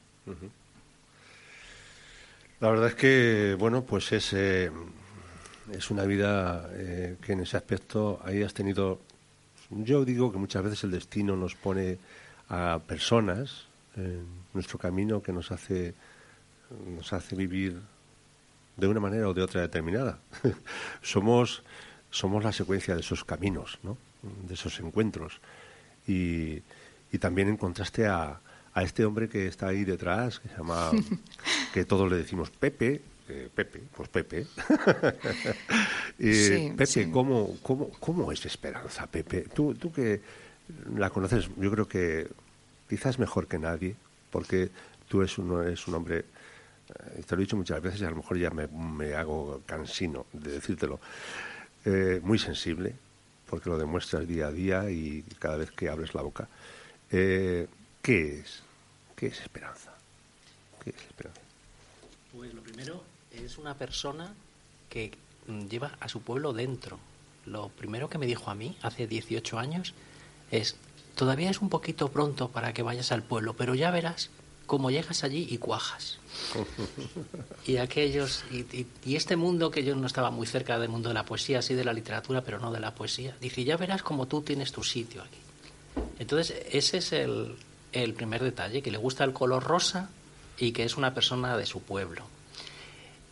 La 2.59 2.69
verdad 2.69 2.89
es 2.89 2.95
que, 2.95 3.55
bueno, 3.59 3.83
pues 3.83 4.11
es, 4.13 4.31
eh, 4.33 4.71
es 5.71 5.89
una 5.91 6.03
vida 6.03 6.69
eh, 6.73 7.17
que 7.21 7.33
en 7.33 7.41
ese 7.41 7.57
aspecto 7.57 8.19
ahí 8.23 8.43
has 8.43 8.53
tenido 8.53 8.99
yo 9.69 10.05
digo 10.05 10.31
que 10.31 10.37
muchas 10.37 10.63
veces 10.63 10.83
el 10.83 10.91
destino 10.91 11.35
nos 11.35 11.55
pone 11.55 11.97
a 12.49 12.79
personas 12.87 13.65
en 13.95 14.25
nuestro 14.53 14.77
camino 14.77 15.21
que 15.21 15.33
nos 15.33 15.51
hace, 15.51 15.93
nos 16.95 17.11
hace 17.13 17.35
vivir 17.35 17.79
de 18.77 18.87
una 18.87 18.99
manera 18.99 19.27
o 19.27 19.33
de 19.33 19.41
otra 19.41 19.61
determinada. 19.61 20.19
somos, 21.01 21.63
somos 22.11 22.43
la 22.43 22.51
secuencia 22.51 22.93
de 22.93 23.01
esos 23.01 23.23
caminos, 23.23 23.79
¿no? 23.83 23.97
de 24.47 24.53
esos 24.53 24.79
encuentros. 24.79 25.39
Y, 26.07 26.61
y 27.11 27.17
también 27.19 27.49
encontraste 27.49 28.05
a, 28.05 28.39
a 28.73 28.83
este 28.83 29.05
hombre 29.05 29.29
que 29.29 29.47
está 29.47 29.69
ahí 29.69 29.85
detrás, 29.85 30.39
que 30.39 30.49
se 30.49 30.57
llama, 30.57 30.91
que 31.73 31.85
todos 31.85 32.11
le 32.11 32.17
decimos 32.17 32.51
Pepe, 32.51 33.01
eh, 33.27 33.49
Pepe, 33.53 33.81
pues 33.95 34.09
Pepe. 34.09 34.45
Pepe, 36.17 37.11
¿cómo, 37.11 37.57
cómo, 37.63 37.89
cómo 37.99 38.31
es 38.31 38.45
Esperanza, 38.45 39.07
Pepe? 39.07 39.47
Tú, 39.53 39.73
tú 39.73 39.91
que 39.91 40.21
la 40.95 41.09
conoces, 41.09 41.49
yo 41.57 41.71
creo 41.71 41.87
que 41.87 42.27
quizás 42.87 43.17
mejor 43.17 43.47
que 43.47 43.57
nadie, 43.57 43.95
porque 44.31 44.69
tú 45.07 45.21
eres 45.21 45.37
un, 45.39 45.63
eres 45.63 45.87
un 45.87 45.95
hombre, 45.95 46.19
eh, 46.19 47.23
te 47.25 47.35
lo 47.35 47.41
he 47.41 47.45
dicho 47.45 47.57
muchas 47.57 47.81
veces 47.81 48.01
y 48.01 48.05
a 48.05 48.11
lo 48.11 48.17
mejor 48.17 48.37
ya 48.37 48.51
me, 48.51 49.15
hago 49.15 49.61
cansino 49.65 50.27
de 50.31 50.51
decírtelo, 50.51 50.99
eh, 51.83 52.19
muy 52.23 52.37
sensible, 52.37 52.93
porque 53.49 53.71
lo 53.71 53.77
demuestras 53.77 54.27
día 54.27 54.47
a 54.47 54.51
día 54.51 54.89
y 54.91 55.23
cada 55.39 55.57
vez 55.57 55.71
que 55.71 55.89
abres 55.89 56.13
la 56.13 56.21
boca. 56.21 56.47
¿Qué 57.09 57.67
es? 58.03 58.61
¿Qué 59.15 59.27
es 59.27 59.41
esperanza? 59.41 59.95
¿Qué 60.83 60.91
es 60.91 60.97
esperanza? 60.97 61.41
Pues 62.31 62.53
lo 62.53 62.61
primero 62.61 63.14
es 63.43 63.57
una 63.57 63.75
persona 63.75 64.33
que 64.89 65.11
mm, 65.47 65.67
lleva 65.67 65.97
a 65.99 66.09
su 66.09 66.21
pueblo 66.21 66.53
dentro. 66.53 66.99
Lo 67.45 67.69
primero 67.69 68.09
que 68.09 68.17
me 68.17 68.25
dijo 68.25 68.49
a 68.49 68.55
mí 68.55 68.77
hace 68.81 69.07
18 69.07 69.59
años 69.59 69.93
es, 70.51 70.75
todavía 71.15 71.49
es 71.49 71.61
un 71.61 71.69
poquito 71.69 72.09
pronto 72.09 72.49
para 72.49 72.73
que 72.73 72.83
vayas 72.83 73.11
al 73.11 73.23
pueblo, 73.23 73.55
pero 73.55 73.75
ya 73.75 73.91
verás 73.91 74.29
cómo 74.65 74.89
llegas 74.89 75.23
allí 75.23 75.47
y 75.49 75.57
cuajas. 75.57 76.17
y 77.67 77.77
aquellos, 77.77 78.43
y, 78.51 79.15
este 79.15 79.35
mundo 79.35 79.71
que 79.71 79.83
yo 79.83 79.95
no 79.95 80.07
estaba 80.07 80.31
muy 80.31 80.47
cerca 80.47 80.79
del 80.79 80.89
mundo 80.89 81.09
de 81.09 81.15
la 81.15 81.25
poesía, 81.25 81.61
sí 81.61 81.75
de 81.75 81.85
la 81.85 81.93
literatura, 81.93 82.41
pero 82.41 82.59
no 82.59 82.71
de 82.71 82.79
la 82.79 82.95
poesía, 82.95 83.35
dice, 83.39 83.63
ya 83.63 83.77
verás 83.77 84.03
cómo 84.03 84.27
tú 84.27 84.41
tienes 84.41 84.71
tu 84.71 84.83
sitio 84.83 85.21
aquí. 85.21 85.37
Entonces, 86.19 86.55
ese 86.71 86.97
es 86.97 87.11
el, 87.13 87.55
el 87.91 88.13
primer 88.13 88.43
detalle, 88.43 88.81
que 88.81 88.91
le 88.91 88.97
gusta 88.97 89.23
el 89.23 89.33
color 89.33 89.63
rosa 89.63 90.09
y 90.57 90.71
que 90.71 90.83
es 90.83 90.97
una 90.97 91.13
persona 91.13 91.57
de 91.57 91.65
su 91.65 91.81
pueblo. 91.81 92.23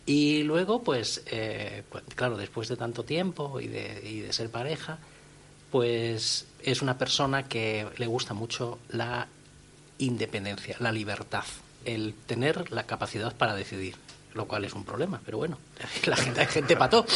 Y 0.06 0.42
luego, 0.42 0.82
pues, 0.82 1.22
eh, 1.30 1.82
pues, 1.88 2.04
claro, 2.14 2.36
después 2.36 2.68
de 2.68 2.76
tanto 2.76 3.04
tiempo 3.04 3.60
y 3.60 3.68
de, 3.68 4.02
y 4.04 4.20
de 4.20 4.32
ser 4.32 4.50
pareja, 4.50 4.98
pues 5.70 6.46
es 6.62 6.82
una 6.82 6.98
persona 6.98 7.48
que 7.48 7.86
le 7.96 8.06
gusta 8.06 8.34
mucho 8.34 8.78
la 8.90 9.26
independencia, 9.98 10.76
la 10.78 10.92
libertad, 10.92 11.44
el 11.84 12.14
tener 12.26 12.70
la 12.70 12.84
capacidad 12.84 13.34
para 13.34 13.54
decidir, 13.54 13.96
lo 14.34 14.46
cual 14.46 14.64
es 14.64 14.74
un 14.74 14.84
problema, 14.84 15.20
pero 15.24 15.38
bueno, 15.38 15.58
la 16.04 16.16
gente, 16.16 16.40
hay 16.40 16.46
gente 16.46 16.76
pató. 16.76 17.06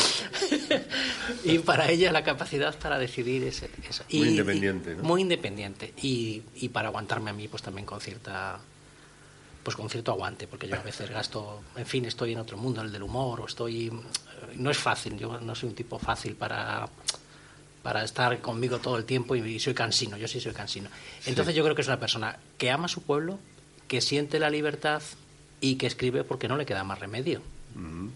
y 1.45 1.59
para 1.59 1.91
ella 1.91 2.11
la 2.11 2.25
capacidad 2.25 2.77
para 2.79 2.99
decidir 2.99 3.45
es 3.45 3.65
muy 4.11 4.29
independiente, 4.29 4.95
¿no? 4.95 5.03
Muy 5.03 5.21
independiente. 5.23 5.93
Y, 6.03 6.43
y 6.57 6.71
para 6.71 6.89
aguantarme 6.89 7.31
a 7.31 7.35
mí, 7.35 7.49
pues 7.49 7.63
también 7.63 7.85
con 7.85 8.01
cierta 8.01 8.59
pues 9.69 9.77
con 9.77 9.91
cierto 9.91 10.13
aguante, 10.13 10.47
porque 10.47 10.67
yo 10.67 10.77
a 10.77 10.83
veces 10.83 11.11
gasto, 11.11 11.61
en 11.77 11.85
fin, 11.85 12.07
estoy 12.07 12.33
en 12.33 12.39
otro 12.39 12.57
mundo, 12.57 12.81
el 12.81 12.91
del 12.91 13.03
humor, 13.03 13.43
o 13.43 13.45
estoy... 13.45 13.93
No 14.55 14.71
es 14.71 14.79
fácil, 14.79 15.19
yo 15.19 15.39
no 15.43 15.55
soy 15.55 15.69
un 15.69 15.75
tipo 15.75 15.99
fácil 15.99 16.37
para 16.37 16.89
para 17.83 18.03
estar 18.03 18.41
conmigo 18.41 18.79
todo 18.79 18.97
el 18.97 19.05
tiempo 19.05 19.37
y, 19.37 19.61
soy 19.61 19.75
cansino, 19.75 20.17
yo 20.17 20.27
sí 20.27 20.41
soy 20.41 20.55
cansino. 20.55 20.89
Entonces 21.27 21.55
yo 21.55 21.63
creo 21.63 21.75
que 21.75 21.83
es 21.83 21.87
una 21.87 22.01
persona 22.01 22.39
que 22.57 22.71
ama 22.71 22.89
su 22.89 23.03
pueblo, 23.03 23.39
que 23.89 24.01
siente 24.01 24.39
la 24.39 24.49
libertad 24.49 25.03
y 25.61 25.75
que 25.75 25.87
escribe 25.87 26.25
porque 26.25 26.49
no 26.49 26.57
le 26.57 26.65
queda 26.65 26.83
más 26.83 26.99
remedio. 26.99 27.43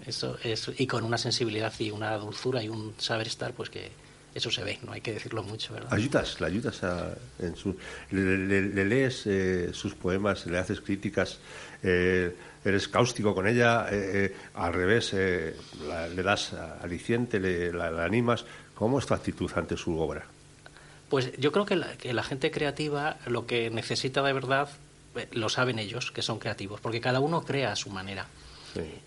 Eso 0.07 0.39
es, 0.43 0.71
y 0.79 0.87
con 0.87 1.05
una 1.05 1.19
sensibilidad 1.19 1.75
y 1.79 1.91
una 1.91 2.17
dulzura 2.17 2.63
y 2.63 2.71
un 2.71 2.95
saber 2.97 3.27
estar, 3.27 3.53
pues 3.53 3.69
que 3.69 3.93
eso 4.35 4.51
se 4.51 4.65
ve, 4.65 4.79
no 4.83 4.93
hay 4.93 5.01
que 5.01 5.13
decirlo 5.13 5.43
mucho, 5.43 5.75
¿verdad? 5.75 5.93
Ayudas, 5.93 6.41
le 6.41 6.47
ayudas 6.47 6.83
a, 6.85 7.15
en 7.39 7.55
su, 7.57 7.77
le, 8.11 8.85
lees 8.85 9.27
eh, 9.27 9.71
sus 9.73 9.95
poemas, 9.95 10.47
le 10.47 10.59
haces 10.59 10.81
críticas, 10.81 11.39
eh, 11.83 12.35
eres 12.65 12.89
cáustico 12.89 13.35
con 13.35 13.47
ella, 13.47 13.87
eh, 13.91 14.35
al 14.55 14.73
revés, 14.73 15.13
le 15.13 16.23
das 16.23 16.55
aliciente, 16.55 17.39
le, 17.41 17.73
la, 17.73 18.05
animas. 18.05 18.45
¿Cómo 18.75 18.99
es 18.99 19.07
tu 19.07 19.15
actitud 19.15 19.51
ante 19.55 19.77
su 19.77 19.99
obra? 19.99 20.25
Pues 21.11 21.33
yo 21.37 21.53
creo 21.53 21.67
que 21.67 21.77
la, 21.77 22.23
gente 22.23 22.51
creativa 22.51 23.19
lo 23.27 23.47
que 23.47 23.69
necesita 23.71 24.23
de 24.23 24.33
verdad 24.33 24.69
lo 25.33 25.51
saben 25.51 25.79
ellos, 25.79 26.11
que 26.11 26.23
son 26.23 26.39
creativos, 26.39 26.81
porque 26.81 27.03
cada 27.03 27.21
uno 27.21 27.45
crea 27.45 27.73
a 27.73 27.77
su 27.77 27.91
manera. 27.91 28.27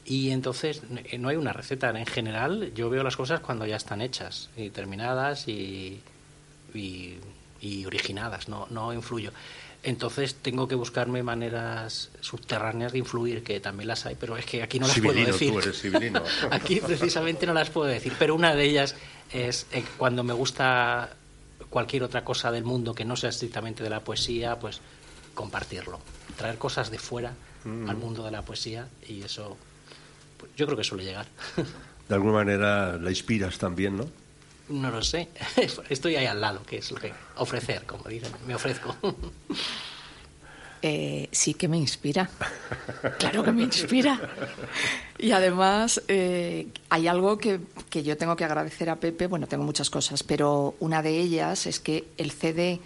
Y 0.05 0.31
entonces 0.31 0.81
no 1.17 1.29
hay 1.29 1.35
una 1.35 1.53
receta. 1.53 1.89
En 1.89 2.05
general, 2.05 2.71
yo 2.75 2.89
veo 2.89 3.03
las 3.03 3.15
cosas 3.15 3.39
cuando 3.39 3.65
ya 3.65 3.75
están 3.75 4.01
hechas 4.01 4.49
y 4.55 4.69
terminadas 4.69 5.47
y, 5.47 6.01
y, 6.73 7.85
originadas, 7.85 8.47
no, 8.47 8.67
no 8.69 8.93
influyo. 8.93 9.31
Entonces 9.81 10.35
tengo 10.35 10.67
que 10.67 10.75
buscarme 10.75 11.21
maneras 11.21 12.09
subterráneas 12.19 12.91
de 12.91 12.99
influir, 12.99 13.43
que 13.43 13.59
también 13.59 13.87
las 13.87 14.05
hay, 14.05 14.15
pero 14.15 14.35
es 14.35 14.45
que 14.45 14.63
aquí 14.63 14.79
no 14.79 14.87
las 14.87 14.99
puedo 14.99 15.13
decir. 15.13 15.53
aquí 16.51 16.79
precisamente 16.79 17.45
no 17.45 17.53
las 17.53 17.69
puedo 17.69 17.87
decir, 17.87 18.13
pero 18.17 18.33
una 18.33 18.55
de 18.55 18.63
ellas 18.63 18.95
es 19.31 19.67
eh, 19.71 19.83
cuando 19.97 20.23
me 20.23 20.33
gusta 20.33 21.11
cualquier 21.69 22.03
otra 22.03 22.23
cosa 22.23 22.51
del 22.51 22.63
mundo 22.63 22.95
que 22.95 23.05
no 23.05 23.15
sea 23.15 23.29
estrictamente 23.29 23.83
de 23.83 23.89
la 23.91 23.99
poesía, 23.99 24.57
pues 24.57 24.81
compartirlo, 25.35 25.99
traer 26.35 26.57
cosas 26.57 26.89
de 26.89 26.97
fuera 26.97 27.33
Mm. 27.65 27.89
al 27.89 27.97
mundo 27.97 28.23
de 28.23 28.29
la 28.29 28.43
poesía 28.43 28.87
y 29.07 29.23
eso 29.23 29.57
pues, 30.37 30.51
yo 30.55 30.67
creo 30.67 30.77
que 30.77 30.83
suele 30.83 31.03
llegar. 31.03 31.25
De 32.07 32.13
alguna 32.13 32.33
manera 32.33 32.97
la 32.97 33.09
inspiras 33.09 33.57
también, 33.57 33.97
¿no? 33.97 34.07
No 34.69 34.91
lo 34.91 35.01
sé, 35.01 35.29
estoy 35.89 36.15
ahí 36.15 36.27
al 36.27 36.41
lado, 36.41 36.61
que 36.63 36.77
es 36.77 36.91
lo 36.91 36.97
que 36.97 37.11
ofrecer, 37.37 37.83
como 37.85 38.03
dicen, 38.05 38.31
me 38.47 38.55
ofrezco. 38.55 38.95
Eh, 40.87 41.29
sí 41.31 41.55
que 41.55 41.67
me 41.67 41.77
inspira, 41.77 42.29
claro 43.17 43.43
que 43.43 43.51
me 43.51 43.63
inspira. 43.63 44.19
Y 45.17 45.31
además 45.31 45.99
eh, 46.07 46.67
hay 46.89 47.07
algo 47.07 47.39
que, 47.39 47.59
que, 47.89 48.03
yo 48.03 48.17
tengo 48.17 48.35
que 48.35 48.45
agradecer 48.45 48.91
a 48.91 48.97
Pepe, 48.97 49.25
bueno, 49.25 49.47
tengo 49.47 49.63
muchas 49.63 49.89
cosas, 49.89 50.21
pero 50.21 50.75
una 50.79 51.01
de 51.01 51.17
ellas 51.17 51.65
es 51.65 51.79
que 51.79 52.03
el 52.19 52.29
CD 52.31 52.81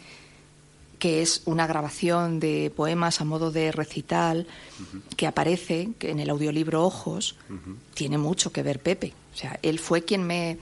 que 1.00 1.22
es 1.22 1.41
una 1.45 1.66
grabación 1.66 2.39
de 2.39 2.72
poemas 2.76 3.22
a 3.22 3.26
modo 3.26 3.52
de 3.52 3.72
recital 3.72 4.45
que 5.16 5.26
aparece 5.26 5.89
en 6.02 6.20
el 6.20 6.30
audiolibro 6.30 6.86
Ojos, 6.86 7.36
tiene 7.93 8.18
mucho 8.18 8.52
que 8.52 8.64
ver 8.64 8.80
Pepe. 8.82 9.14
O 9.34 9.38
sea, 9.38 9.58
él 9.64 9.80
fue 9.80 10.04
quien 10.04 10.24
me, 10.24 10.58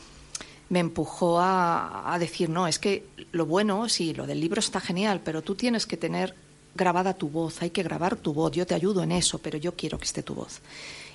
me 0.70 0.80
empujó 0.80 1.40
a, 1.40 2.14
a, 2.14 2.20
decir, 2.20 2.50
no, 2.50 2.68
es 2.68 2.78
que 2.78 3.08
lo 3.32 3.48
bueno, 3.48 3.90
sí, 3.90 4.14
lo 4.14 4.28
del 4.28 4.40
libro 4.40 4.60
está 4.60 4.80
genial, 4.80 5.22
pero 5.26 5.42
tú 5.42 5.56
tienes 5.56 5.88
que 5.88 5.98
tener 5.98 6.36
grabada 6.76 7.16
tu 7.16 7.30
voz, 7.30 7.62
hay 7.64 7.72
que 7.72 7.82
grabar 7.82 8.16
tu 8.16 8.34
voz, 8.34 8.52
yo 8.52 8.68
te 8.68 8.76
ayudo 8.76 9.02
en 9.02 9.12
eso, 9.12 9.40
pero 9.40 9.58
yo 9.58 9.76
quiero 9.76 9.98
que 9.98 10.06
esté 10.06 10.22
tu 10.22 10.36
voz. 10.36 10.62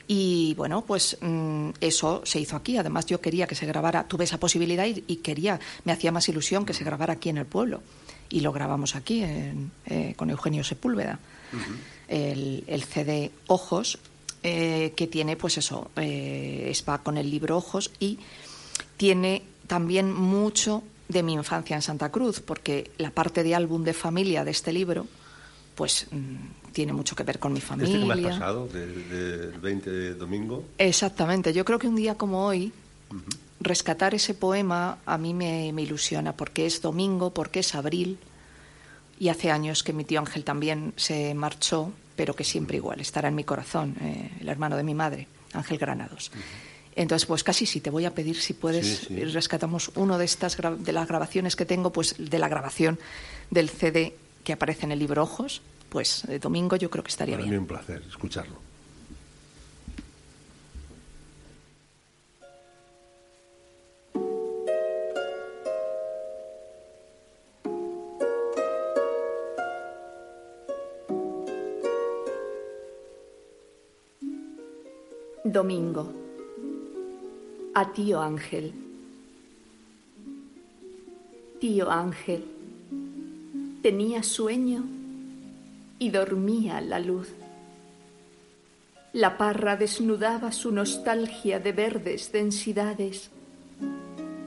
Y 0.09 0.55
bueno, 0.55 0.85
pues 0.85 1.16
mm, 1.20 1.70
eso 1.81 2.23
se 2.25 2.41
hizo 2.41 2.57
aquí. 2.57 2.77
Además, 2.77 3.07
yo 3.07 3.20
quería 3.20 3.47
que 3.47 3.55
se 3.55 3.66
grabara, 3.66 4.09
tuve 4.09 4.25
esa 4.25 4.39
posibilidad 4.39 4.85
y, 4.85 5.05
y, 5.07 5.16
quería, 5.16 5.61
me 5.85 5.93
hacía 5.93 6.11
más 6.11 6.29
ilusión 6.29 6.66
que 6.66 6.75
se 6.75 6.83
grabara 6.83 7.12
aquí 7.12 7.29
en 7.29 7.39
el 7.39 7.47
pueblo 7.47 7.83
y 8.33 8.41
lo 8.41 8.51
grabamos 8.51 8.97
aquí 8.97 9.22
eh, 9.22 10.14
con 10.16 10.30
Eugenio 10.30 10.64
Sepúlveda. 10.64 11.18
el, 12.09 12.85
CD 12.85 13.30
Ojos, 13.47 13.99
eh, 14.43 14.95
que 14.97 15.07
tiene, 15.07 15.37
pues 15.37 15.59
eso, 15.59 15.91
eh, 15.97 16.72
va 16.89 17.03
con 17.03 17.18
el 17.18 17.30
libro 17.30 17.59
Ojos 17.59 17.91
y 18.01 18.18
tiene 18.97 19.43
también 19.66 20.12
mucho 20.12 20.83
de 21.09 21.22
mi 21.22 21.35
infancia 21.35 21.76
en 21.76 21.83
Santa 21.83 22.11
Cruz, 22.11 22.41
porque 22.41 22.91
la 22.97 23.11
parte 23.11 23.45
de 23.45 23.55
álbum 23.55 23.85
de 23.85 23.93
familia 23.93 24.45
de 24.45 24.51
este 24.51 24.72
libro, 24.72 25.07
pues 25.74 26.07
mm, 26.11 26.72
tiene 26.72 26.95
mucho 26.95 27.14
que 27.14 27.24
ver 27.24 27.39
con 27.39 27.53
mi 27.53 27.61
familia. 27.61 27.95
¿Este 27.95 28.09
que 28.09 28.14
me 28.14 28.28
has 28.28 28.39
pasado, 28.39 28.66
del 28.68 29.59
20 29.61 29.91
de 29.91 30.14
domingo? 30.14 30.64
Exactamente. 30.78 31.53
Yo 31.53 31.66
creo 31.66 31.78
que 31.78 31.87
un 31.87 31.97
día 31.97 32.16
como 32.16 32.47
hoy, 32.47 32.72
rescatar 33.65 34.15
ese 34.15 34.35
poema 34.35 34.99
a 35.07 35.19
mí 35.19 35.35
me, 35.35 35.69
ilusiona 35.69 36.37
porque 36.37 36.67
es 36.67 36.81
domingo, 36.81 37.33
porque 37.33 37.61
es 37.61 37.75
abril 37.75 38.19
y 39.19 39.29
hace 39.29 39.51
años 39.51 39.83
que 39.83 39.93
mi 39.93 40.05
tío 40.05 40.21
Ángel 40.21 40.45
también 40.45 40.93
se 40.97 41.35
marchó, 41.35 41.93
pero 42.17 42.35
que 42.35 42.45
siempre 42.45 42.77
igual 42.77 43.01
estará 43.01 43.29
en 43.29 43.35
mi 43.35 43.45
corazón, 43.45 43.97
eh, 44.01 44.31
el 44.41 44.49
hermano 44.49 44.77
de 44.77 44.83
mi 44.83 44.95
madre, 44.95 45.29
Ángel 45.53 45.79
Granados. 45.79 46.31
Entonces, 46.95 47.27
pues 47.27 47.43
casi 47.43 47.65
sí, 47.65 47.81
te 47.81 47.91
voy 47.91 48.05
a 48.05 48.15
pedir 48.15 48.39
si 48.39 48.53
puedes, 48.53 49.09
rescatamos 49.33 49.91
uno 49.95 50.19
de 50.19 50.25
estas 50.27 50.59
de 50.79 50.93
las 50.93 51.09
grabaciones 51.09 51.57
que 51.57 51.65
tengo, 51.65 51.91
pues 51.93 52.17
de 52.19 52.39
la 52.39 52.49
grabación 52.49 52.99
del 53.51 53.71
CD 53.71 54.15
que 54.45 54.53
aparece 54.53 54.85
en 54.85 54.93
el 54.93 54.99
libro 54.99 55.23
Ojos, 55.23 55.63
pues 55.89 56.25
de 56.27 56.39
domingo 56.39 56.77
yo 56.77 56.91
creo 56.91 57.05
que 57.05 57.11
estaría 57.11 57.37
Para 57.37 57.45
bien. 57.45 57.55
Mí 57.55 57.59
un 57.59 57.67
placer 57.67 58.03
escucharlo. 58.09 58.72
Domingo. 75.45 76.09
A 77.74 77.93
tío 77.93 78.20
Ángel. 78.20 78.72
Tío 81.59 81.90
Ángel 81.90 82.45
tenía 83.82 84.22
sueño 84.22 84.84
y 85.99 86.11
dormía 86.11 86.80
la 86.80 87.01
luz. 87.01 87.28
La 89.12 89.36
parra 89.36 89.74
desnudaba 89.76 90.53
su 90.53 90.70
nostalgia 90.70 91.59
de 91.59 91.72
verdes 91.72 92.30
densidades 92.30 93.28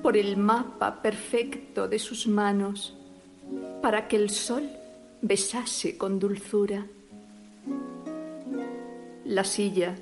por 0.01 0.15
el 0.15 0.37
mapa 0.37 1.01
perfecto 1.01 1.89
de 1.89 1.99
sus 1.99 2.25
manos 2.25 2.95
para 3.81 4.07
que 4.07 4.15
el 4.15 4.29
sol 4.29 4.63
besase 5.21 5.97
con 5.97 6.19
dulzura. 6.19 6.87
La 9.25 9.43
silla 9.43 9.97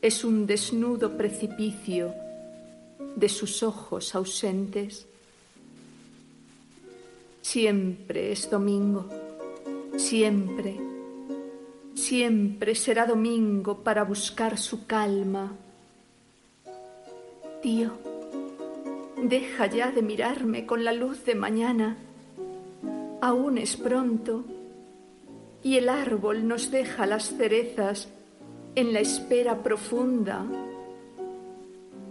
es 0.00 0.24
un 0.24 0.46
desnudo 0.46 1.16
precipicio 1.16 2.14
de 3.16 3.28
sus 3.28 3.62
ojos 3.62 4.14
ausentes. 4.14 5.06
Siempre 7.42 8.32
es 8.32 8.48
domingo, 8.48 9.08
siempre, 9.96 10.76
siempre 11.94 12.74
será 12.74 13.06
domingo 13.06 13.78
para 13.82 14.04
buscar 14.04 14.58
su 14.58 14.86
calma. 14.86 15.52
Tío, 17.62 17.90
deja 19.20 19.66
ya 19.66 19.90
de 19.90 20.02
mirarme 20.02 20.64
con 20.64 20.84
la 20.84 20.92
luz 20.92 21.24
de 21.24 21.34
mañana. 21.34 21.96
Aún 23.20 23.58
es 23.58 23.76
pronto 23.76 24.44
y 25.64 25.76
el 25.76 25.88
árbol 25.88 26.46
nos 26.46 26.70
deja 26.70 27.04
las 27.04 27.36
cerezas 27.36 28.08
en 28.78 28.92
la 28.92 29.00
espera 29.00 29.60
profunda 29.60 30.46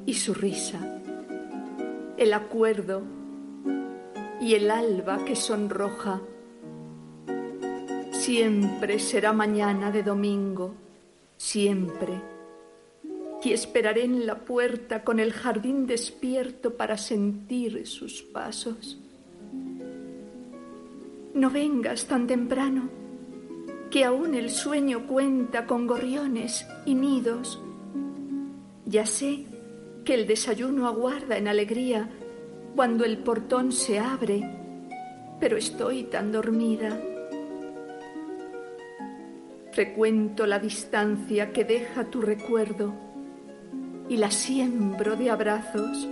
y 0.06 0.14
su 0.16 0.34
risa, 0.34 1.00
el 2.18 2.34
acuerdo 2.34 3.04
y 4.42 4.54
el 4.54 4.70
alba 4.70 5.24
que 5.24 5.38
sonroja. 5.38 6.20
Siempre 8.12 9.00
será 9.00 9.32
mañana 9.32 9.94
de 9.94 10.04
domingo, 10.04 10.74
siempre. 11.38 12.22
Y 13.46 13.54
esperaré 13.54 14.04
en 14.04 14.28
la 14.28 14.40
puerta 14.40 15.06
con 15.06 15.22
el 15.22 15.32
jardín 15.32 15.88
despierto 15.88 16.76
para 16.76 16.98
sentir 16.98 17.88
sus 17.88 18.24
pasos. 18.24 19.00
No 21.34 21.50
vengas 21.50 22.08
tan 22.08 22.28
temprano 22.28 23.07
que 23.98 24.06
aún 24.06 24.36
el 24.36 24.52
sueño 24.52 25.08
cuenta 25.08 25.66
con 25.66 25.88
gorriones 25.88 26.68
y 26.86 26.94
nidos. 26.94 27.60
Ya 28.86 29.08
sé 29.08 29.48
que 30.06 30.14
el 30.14 30.28
desayuno 30.28 30.86
aguarda 30.86 31.36
en 31.36 31.48
alegría 31.48 32.08
cuando 32.76 33.06
el 33.06 33.18
portón 33.18 33.72
se 33.72 33.98
abre, 33.98 34.48
pero 35.40 35.58
estoy 35.58 36.04
tan 36.04 36.32
dormida. 36.32 37.02
frecuento 39.72 40.46
la 40.46 40.60
distancia 40.60 41.52
que 41.52 41.64
deja 41.64 42.04
tu 42.06 42.22
recuerdo 42.22 42.94
y 44.08 44.18
la 44.18 44.30
siembro 44.30 45.16
de 45.16 45.32
abrazos. 45.32 46.08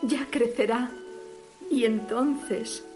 Ya 0.00 0.26
crecerá 0.30 0.90
y 1.70 1.84
entonces 1.84 2.86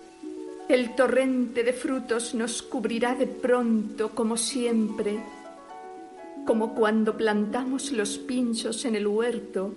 el 0.68 0.96
torrente 0.96 1.62
de 1.62 1.72
frutos 1.72 2.34
nos 2.34 2.60
cubrirá 2.62 3.14
de 3.14 3.26
pronto 3.26 4.10
como 4.10 4.36
siempre, 4.36 5.18
como 6.44 6.74
cuando 6.74 7.16
plantamos 7.16 7.92
los 7.92 8.18
pinchos 8.18 8.84
en 8.84 8.96
el 8.96 9.06
huerto 9.06 9.74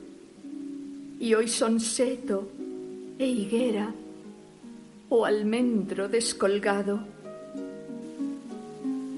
y 1.20 1.34
hoy 1.36 1.48
son 1.48 1.80
seto 1.80 2.50
e 3.20 3.28
higuera 3.28 3.94
o 5.10 5.26
almendro 5.26 6.08
descolgado. 6.08 7.02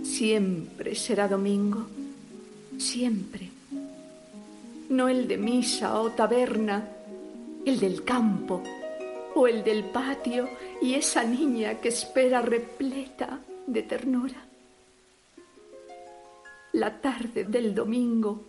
Siempre 0.03 0.95
será 0.95 1.30
domingo, 1.30 1.88
siempre. 2.78 3.49
No 4.89 5.07
el 5.07 5.26
de 5.26 5.38
misa 5.38 6.01
o 6.01 6.11
taberna, 6.11 6.86
el 7.65 7.80
del 7.80 8.03
campo 8.03 8.61
o 9.36 9.47
el 9.47 9.63
del 9.63 9.86
patio 9.86 10.49
y 10.82 10.95
esa 10.95 11.23
niña 11.23 11.79
que 11.79 11.89
espera 11.89 12.41
repleta 12.41 13.39
de 13.67 13.84
ternura. 13.84 14.45
La 16.73 17.01
tarde 17.01 17.43
del 17.43 17.75
domingo 17.75 18.41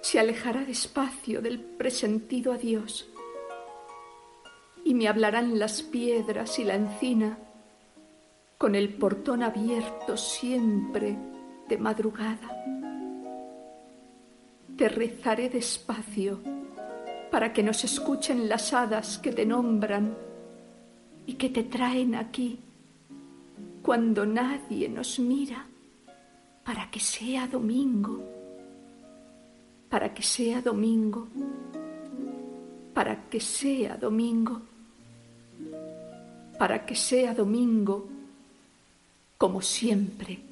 se 0.00 0.18
alejará 0.18 0.64
despacio 0.64 1.42
del 1.42 1.60
presentido 1.60 2.52
adiós 2.52 3.08
y 4.84 4.94
me 4.94 5.08
hablarán 5.08 5.58
las 5.58 5.82
piedras 5.82 6.58
y 6.58 6.64
la 6.64 6.74
encina 6.74 7.38
con 8.56 8.74
el 8.74 8.94
portón 8.94 9.42
abierto 9.42 10.16
siempre 10.16 11.16
de 11.68 11.78
madrugada. 11.78 12.64
Te 14.76 14.88
rezaré 14.88 15.48
despacio 15.48 16.40
para 17.30 17.52
que 17.52 17.62
nos 17.62 17.84
escuchen 17.84 18.48
las 18.48 18.72
hadas 18.72 19.18
que 19.18 19.32
te 19.32 19.46
nombran 19.46 20.16
y 21.26 21.34
que 21.34 21.48
te 21.48 21.62
traen 21.62 22.14
aquí 22.14 22.58
cuando 23.82 24.26
nadie 24.26 24.88
nos 24.88 25.18
mira 25.18 25.66
para 26.64 26.90
que 26.90 27.00
sea 27.00 27.46
domingo, 27.46 28.22
para 29.88 30.12
que 30.12 30.22
sea 30.22 30.60
domingo, 30.60 31.28
para 32.92 33.28
que 33.28 33.40
sea 33.40 33.96
domingo, 33.96 34.60
para 36.58 36.84
que 36.84 36.94
sea 36.94 37.34
domingo, 37.34 38.08
como 39.38 39.62
siempre. 39.62 40.49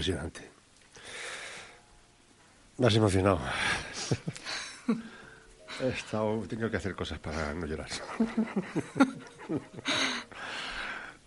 Impresionante. 0.00 0.48
Me 2.78 2.86
has 2.86 2.94
emocionado. 2.96 3.38
He 5.82 5.88
estado, 5.88 6.40
tengo 6.48 6.70
que 6.70 6.76
hacer 6.78 6.94
cosas 6.94 7.18
para 7.18 7.52
no 7.52 7.66
llorar. 7.66 7.90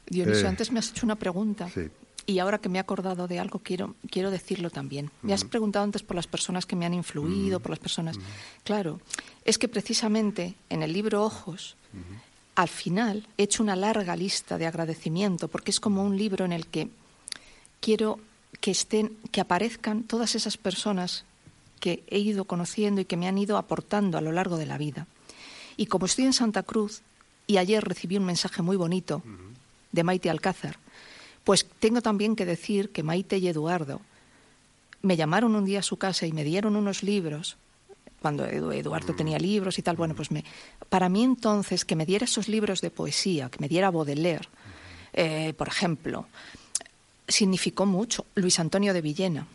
Dionisio, 0.07 0.45
Eh, 0.45 0.49
antes 0.49 0.71
me 0.71 0.79
has 0.79 0.89
hecho 0.89 1.05
una 1.05 1.15
pregunta. 1.15 1.69
sí. 1.69 1.87
Y 2.25 2.39
ahora 2.39 2.57
que 2.57 2.69
me 2.69 2.77
he 2.77 2.81
acordado 2.81 3.27
de 3.27 3.37
algo, 3.37 3.59
quiero, 3.59 3.95
quiero 4.09 4.31
decirlo 4.31 4.69
también. 4.69 5.11
Me 5.23 5.33
has 5.33 5.43
preguntado 5.43 5.83
antes 5.83 6.03
por 6.03 6.15
las 6.15 6.25
personas 6.25 6.65
que 6.65 6.77
me 6.77 6.85
han 6.85 6.93
influido, 6.93 7.59
por 7.59 7.71
las 7.71 7.79
personas. 7.79 8.17
Claro, 8.63 9.01
es 9.43 9.57
que 9.57 9.67
precisamente 9.67 10.55
en 10.69 10.83
el 10.83 10.93
libro 10.93 11.21
Ojos, 11.21 11.75
al 12.55 12.69
final 12.69 13.27
he 13.37 13.43
hecho 13.43 13.61
una 13.61 13.75
larga 13.75 14.15
lista 14.15 14.57
de 14.57 14.67
agradecimiento, 14.67 15.49
porque 15.49 15.71
es 15.71 15.81
como 15.81 16.01
un 16.01 16.15
libro 16.17 16.45
en 16.45 16.53
el 16.53 16.67
que 16.67 16.87
quiero 17.81 18.19
que 18.61 18.71
estén, 18.71 19.17
que 19.31 19.41
aparezcan 19.41 20.03
todas 20.03 20.35
esas 20.35 20.57
personas 20.57 21.25
que 21.79 22.03
he 22.07 22.19
ido 22.19 22.45
conociendo 22.45 23.01
y 23.01 23.05
que 23.05 23.17
me 23.17 23.27
han 23.27 23.37
ido 23.37 23.57
aportando 23.57 24.17
a 24.17 24.21
lo 24.21 24.31
largo 24.31 24.57
de 24.57 24.65
la 24.65 24.77
vida. 24.77 25.07
Y 25.75 25.87
como 25.87 26.05
estoy 26.05 26.25
en 26.25 26.33
Santa 26.33 26.63
Cruz, 26.63 27.01
y 27.45 27.57
ayer 27.57 27.83
recibí 27.83 28.15
un 28.15 28.23
mensaje 28.25 28.61
muy 28.61 28.77
bonito 28.77 29.21
de 29.91 30.03
Maite 30.03 30.29
Alcázar, 30.29 30.77
pues 31.43 31.65
tengo 31.79 32.01
también 32.01 32.35
que 32.37 32.45
decir 32.45 32.91
que 32.91 33.03
Maite 33.03 33.37
y 33.37 33.47
Eduardo 33.49 33.99
me 35.01 35.17
llamaron 35.17 35.55
un 35.55 35.65
día 35.65 35.79
a 35.79 35.83
su 35.83 35.97
casa 35.97 36.25
y 36.25 36.31
me 36.31 36.45
dieron 36.45 36.77
unos 36.77 37.03
libros, 37.03 37.57
cuando 38.21 38.47
Edu- 38.47 38.73
Eduardo 38.73 39.13
tenía 39.13 39.37
libros 39.37 39.77
y 39.77 39.81
tal, 39.81 39.97
bueno, 39.97 40.15
pues 40.15 40.31
me, 40.31 40.45
para 40.87 41.09
mí 41.09 41.23
entonces 41.23 41.83
que 41.83 41.97
me 41.97 42.05
diera 42.05 42.23
esos 42.23 42.47
libros 42.47 42.79
de 42.79 42.89
poesía, 42.91 43.49
que 43.49 43.59
me 43.59 43.67
diera 43.67 43.91
Baudelaire, 43.91 44.47
eh, 45.11 45.53
por 45.57 45.67
ejemplo, 45.67 46.27
significó 47.27 47.85
mucho. 47.85 48.25
Luis 48.35 48.59
Antonio 48.59 48.93
de 48.93 49.01
Villena, 49.01 49.47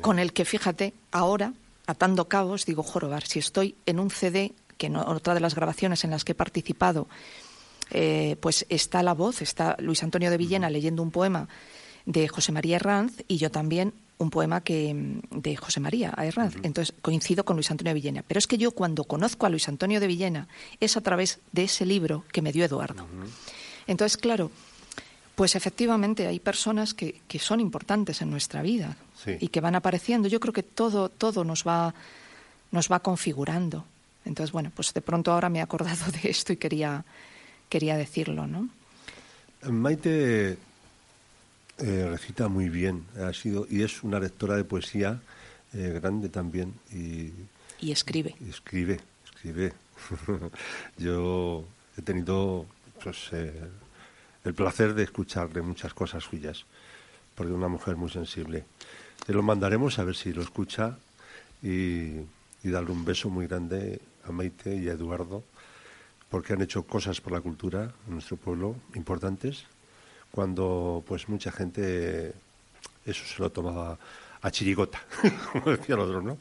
con 0.00 0.18
el 0.18 0.32
que, 0.32 0.44
fíjate, 0.44 0.94
ahora, 1.12 1.52
atando 1.86 2.28
cabos, 2.28 2.66
digo, 2.66 2.82
jorobar, 2.82 3.26
si 3.26 3.38
estoy 3.38 3.74
en 3.86 4.00
un 4.00 4.10
CD, 4.10 4.52
que 4.78 4.88
no, 4.88 5.02
otra 5.02 5.34
de 5.34 5.40
las 5.40 5.54
grabaciones 5.54 6.04
en 6.04 6.10
las 6.10 6.24
que 6.24 6.32
he 6.32 6.36
participado, 6.36 7.06
eh, 7.90 8.36
pues 8.40 8.66
está 8.68 9.02
la 9.02 9.14
voz, 9.14 9.42
está 9.42 9.76
Luis 9.78 10.02
Antonio 10.02 10.30
de 10.30 10.38
Villena 10.38 10.70
leyendo 10.70 11.02
un 11.02 11.10
poema 11.10 11.48
de 12.06 12.28
José 12.28 12.52
María 12.52 12.76
Herranz 12.76 13.22
y 13.28 13.36
yo 13.36 13.50
también 13.50 13.92
un 14.18 14.30
poema 14.30 14.60
que 14.60 15.20
de 15.30 15.56
José 15.56 15.80
María 15.80 16.14
Herranz. 16.16 16.56
Entonces 16.62 16.94
coincido 17.02 17.44
con 17.44 17.56
Luis 17.56 17.70
Antonio 17.70 17.90
de 17.90 18.00
Villena. 18.00 18.24
Pero 18.26 18.38
es 18.38 18.46
que 18.46 18.58
yo 18.58 18.70
cuando 18.70 19.04
conozco 19.04 19.46
a 19.46 19.48
Luis 19.48 19.68
Antonio 19.68 20.00
de 20.00 20.06
Villena 20.06 20.48
es 20.80 20.96
a 20.96 21.00
través 21.00 21.40
de 21.52 21.64
ese 21.64 21.84
libro 21.84 22.24
que 22.32 22.42
me 22.42 22.52
dio 22.52 22.64
Eduardo. 22.64 23.06
Entonces, 23.86 24.16
claro, 24.16 24.50
pues 25.34 25.54
efectivamente 25.56 26.26
hay 26.26 26.38
personas 26.40 26.94
que, 26.94 27.20
que 27.26 27.38
son 27.38 27.60
importantes 27.60 28.22
en 28.22 28.30
nuestra 28.30 28.62
vida 28.62 28.96
Sí. 29.24 29.36
y 29.40 29.48
que 29.48 29.60
van 29.60 29.74
apareciendo. 29.74 30.28
Yo 30.28 30.38
creo 30.38 30.52
que 30.52 30.62
todo, 30.62 31.08
todo 31.08 31.44
nos 31.44 31.64
va, 31.64 31.94
nos 32.72 32.90
va 32.92 33.00
configurando. 33.00 33.84
Entonces, 34.26 34.52
bueno, 34.52 34.70
pues 34.74 34.92
de 34.94 35.00
pronto 35.00 35.32
ahora 35.32 35.48
me 35.48 35.58
he 35.58 35.62
acordado 35.62 36.10
de 36.22 36.28
esto 36.30 36.52
y 36.52 36.56
quería, 36.58 37.04
quería 37.68 37.96
decirlo, 37.96 38.46
¿no? 38.46 38.68
Maite 39.70 40.58
eh, 41.78 42.06
recita 42.10 42.48
muy 42.48 42.68
bien, 42.68 43.04
ha 43.18 43.32
sido 43.32 43.66
y 43.70 43.82
es 43.82 44.02
una 44.02 44.20
lectora 44.20 44.56
de 44.56 44.64
poesía 44.64 45.20
eh, 45.72 45.98
grande 46.00 46.28
también 46.28 46.74
y, 46.92 47.30
Y 47.80 47.90
escribe. 47.92 48.34
y 48.44 48.50
escribe, 48.50 49.00
escribe. 49.24 49.72
Yo 50.98 51.64
he 51.96 52.02
tenido 52.02 52.66
pues, 53.02 53.16
eh, 53.32 53.52
el 54.44 54.54
placer 54.54 54.94
de 54.94 55.02
escucharle 55.02 55.62
muchas 55.62 55.94
cosas 55.94 56.22
suyas, 56.22 56.64
porque 57.34 57.52
una 57.52 57.68
mujer 57.68 57.96
muy 57.96 58.10
sensible. 58.10 58.64
Te 59.26 59.32
lo 59.32 59.42
mandaremos 59.42 59.98
a 59.98 60.04
ver 60.04 60.14
si 60.14 60.32
lo 60.32 60.42
escucha 60.42 60.98
y, 61.62 62.20
darle 62.62 62.92
un 62.92 63.04
beso 63.04 63.28
muy 63.28 63.46
grande 63.46 64.00
a 64.26 64.32
Maite 64.32 64.74
y 64.76 64.88
a 64.88 64.92
Eduardo, 64.92 65.44
porque 66.30 66.54
han 66.54 66.62
hecho 66.62 66.82
cosas 66.84 67.20
por 67.20 67.32
la 67.32 67.40
cultura 67.40 67.92
en 68.06 68.14
nuestro 68.14 68.36
pueblo 68.36 68.76
importantes, 68.94 69.64
cuando 70.30 71.04
pues 71.06 71.28
mucha 71.28 71.52
gente 71.52 72.32
eso 73.04 73.24
se 73.24 73.42
lo 73.42 73.50
tomaba 73.50 73.98
a 74.40 74.50
chirigota, 74.50 75.02
como 75.52 75.70
decía 75.70 75.94
el 75.94 76.00
otro, 76.02 76.22
¿no? 76.22 76.38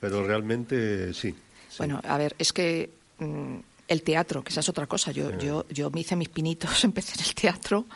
Pero 0.00 0.26
realmente 0.26 1.12
sí. 1.14 1.32
sí. 1.68 1.78
Bueno, 1.78 2.00
a 2.04 2.18
ver, 2.18 2.34
es 2.38 2.52
que 2.52 2.90
mm, 3.18 3.58
el 3.88 4.02
teatro, 4.02 4.42
que 4.42 4.50
esa 4.50 4.60
es 4.60 4.68
otra 4.68 4.86
cosa. 4.86 5.12
Yo, 5.12 5.36
yo, 5.38 5.66
yo 5.70 5.90
me 5.90 6.00
hice 6.00 6.16
mis 6.16 6.28
pinitos, 6.28 6.84
empecé 6.84 7.18
en 7.20 7.26
el 7.26 7.34
teatro 7.34 7.86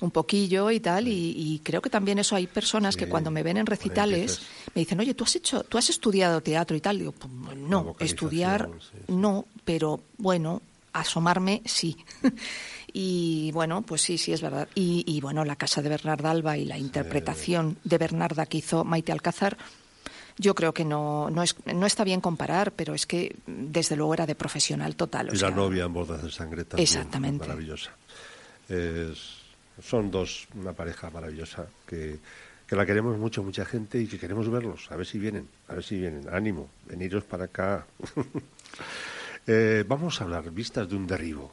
un 0.00 0.10
poquillo 0.10 0.70
y 0.70 0.80
tal, 0.80 1.08
y, 1.08 1.30
y 1.36 1.60
creo 1.60 1.80
que 1.80 1.88
también 1.88 2.18
eso 2.18 2.34
hay 2.36 2.46
personas 2.46 2.96
que 2.96 3.08
cuando 3.08 3.30
me 3.30 3.42
ven 3.42 3.56
en 3.56 3.64
recitales 3.64 4.42
me 4.74 4.80
dicen, 4.80 4.98
oye, 5.00 5.14
¿tú 5.14 5.24
has 5.24 5.36
hecho, 5.36 5.62
tú 5.62 5.78
has 5.78 5.88
estudiado 5.88 6.40
teatro 6.42 6.76
y 6.76 6.80
tal? 6.80 6.98
Digo, 6.98 7.12
"Pues, 7.12 7.56
no, 7.56 7.94
estudiar 8.00 8.68
sí, 8.80 8.88
sí. 9.06 9.12
no, 9.12 9.46
pero 9.64 10.00
bueno, 10.18 10.60
asomarme 10.92 11.62
sí. 11.64 11.96
y 12.92 13.50
bueno, 13.52 13.82
pues 13.82 14.02
sí, 14.02 14.18
sí 14.18 14.32
es 14.32 14.42
verdad. 14.42 14.68
Y, 14.74 15.04
y 15.06 15.20
bueno, 15.20 15.44
la 15.44 15.56
casa 15.56 15.80
de 15.80 15.88
Bernarda 15.88 16.30
Alba 16.30 16.58
y 16.58 16.64
la 16.64 16.76
interpretación 16.78 17.78
de 17.84 17.96
Bernarda 17.98 18.46
que 18.46 18.58
hizo 18.58 18.84
Maite 18.84 19.12
Alcázar, 19.12 19.56
yo 20.36 20.54
creo 20.54 20.72
que 20.72 20.84
no, 20.84 21.30
no, 21.30 21.42
es, 21.42 21.56
no 21.66 21.86
está 21.86 22.04
bien 22.04 22.20
comparar, 22.20 22.72
pero 22.72 22.94
es 22.94 23.06
que 23.06 23.36
desde 23.46 23.96
luego 23.96 24.14
era 24.14 24.26
de 24.26 24.34
profesional 24.34 24.96
total. 24.96 25.30
y 25.32 25.38
la 25.38 25.50
novia 25.50 25.84
en 25.84 25.92
Bodas 25.92 26.22
de 26.22 26.30
Sangre 26.30 26.64
también. 26.64 26.84
Exactamente. 26.84 27.46
Maravillosa. 27.46 27.90
son 29.82 30.10
dos, 30.10 30.48
una 30.54 30.72
pareja 30.72 31.10
maravillosa 31.10 31.66
que, 31.86 32.18
que 32.66 32.76
la 32.76 32.86
queremos 32.86 33.18
mucho, 33.18 33.42
mucha 33.42 33.64
gente 33.64 34.00
y 34.00 34.06
que 34.06 34.18
queremos 34.18 34.50
verlos. 34.50 34.90
A 34.90 34.96
ver 34.96 35.06
si 35.06 35.18
vienen, 35.18 35.48
a 35.68 35.74
ver 35.74 35.84
si 35.84 35.98
vienen. 35.98 36.28
Ánimo, 36.32 36.68
veniros 36.86 37.24
para 37.24 37.44
acá. 37.44 37.86
Eh, 39.46 39.84
vamos 39.86 40.18
a 40.18 40.24
hablar, 40.24 40.50
vistas 40.50 40.88
de 40.88 40.96
un 40.96 41.06
derribo. 41.06 41.52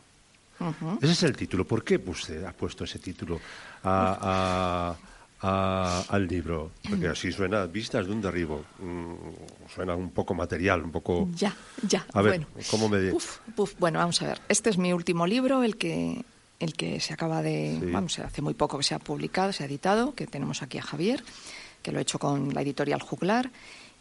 Ese 1.01 1.11
es 1.11 1.23
el 1.23 1.35
título. 1.35 1.65
¿Por 1.65 1.83
qué 1.83 2.01
usted 2.05 2.41
ha 2.45 2.53
puesto 2.53 2.85
ese 2.85 2.99
título 2.99 3.41
a, 3.83 4.95
al 5.41 6.27
libro? 6.27 6.71
Porque 6.87 7.07
así 7.07 7.31
suena, 7.31 7.65
vistas 7.65 8.05
de 8.05 8.11
un 8.11 8.21
derribo. 8.21 8.63
Mm, 8.79 9.13
suena 9.73 9.95
un 9.95 10.11
poco 10.11 10.33
material, 10.33 10.83
un 10.83 10.91
poco... 10.91 11.29
Ya, 11.35 11.55
ya. 11.87 12.05
A 12.13 12.21
ver, 12.21 12.45
¿cómo 12.69 12.89
me...? 12.89 13.11
Uf, 13.11 13.39
bueno, 13.79 13.99
vamos 13.99 14.21
a 14.21 14.27
ver. 14.27 14.41
Este 14.49 14.69
es 14.69 14.77
mi 14.77 14.93
último 14.93 15.25
libro, 15.25 15.63
el 15.63 15.77
que, 15.77 16.23
el 16.59 16.73
que 16.73 16.99
se 16.99 17.13
acaba 17.13 17.41
de... 17.41 17.79
Vamos, 17.91 18.19
hace 18.19 18.41
muy 18.41 18.53
poco 18.53 18.77
que 18.77 18.83
se 18.83 18.93
ha 18.93 18.99
publicado, 18.99 19.51
se 19.51 19.63
ha 19.63 19.65
editado, 19.65 20.13
que 20.13 20.27
tenemos 20.27 20.61
aquí 20.61 20.77
a 20.77 20.83
Javier, 20.83 21.23
que 21.81 21.91
lo 21.91 21.99
he 21.99 22.03
hecho 22.03 22.19
con 22.19 22.53
la 22.53 22.61
editorial 22.61 23.01
Juglar. 23.01 23.49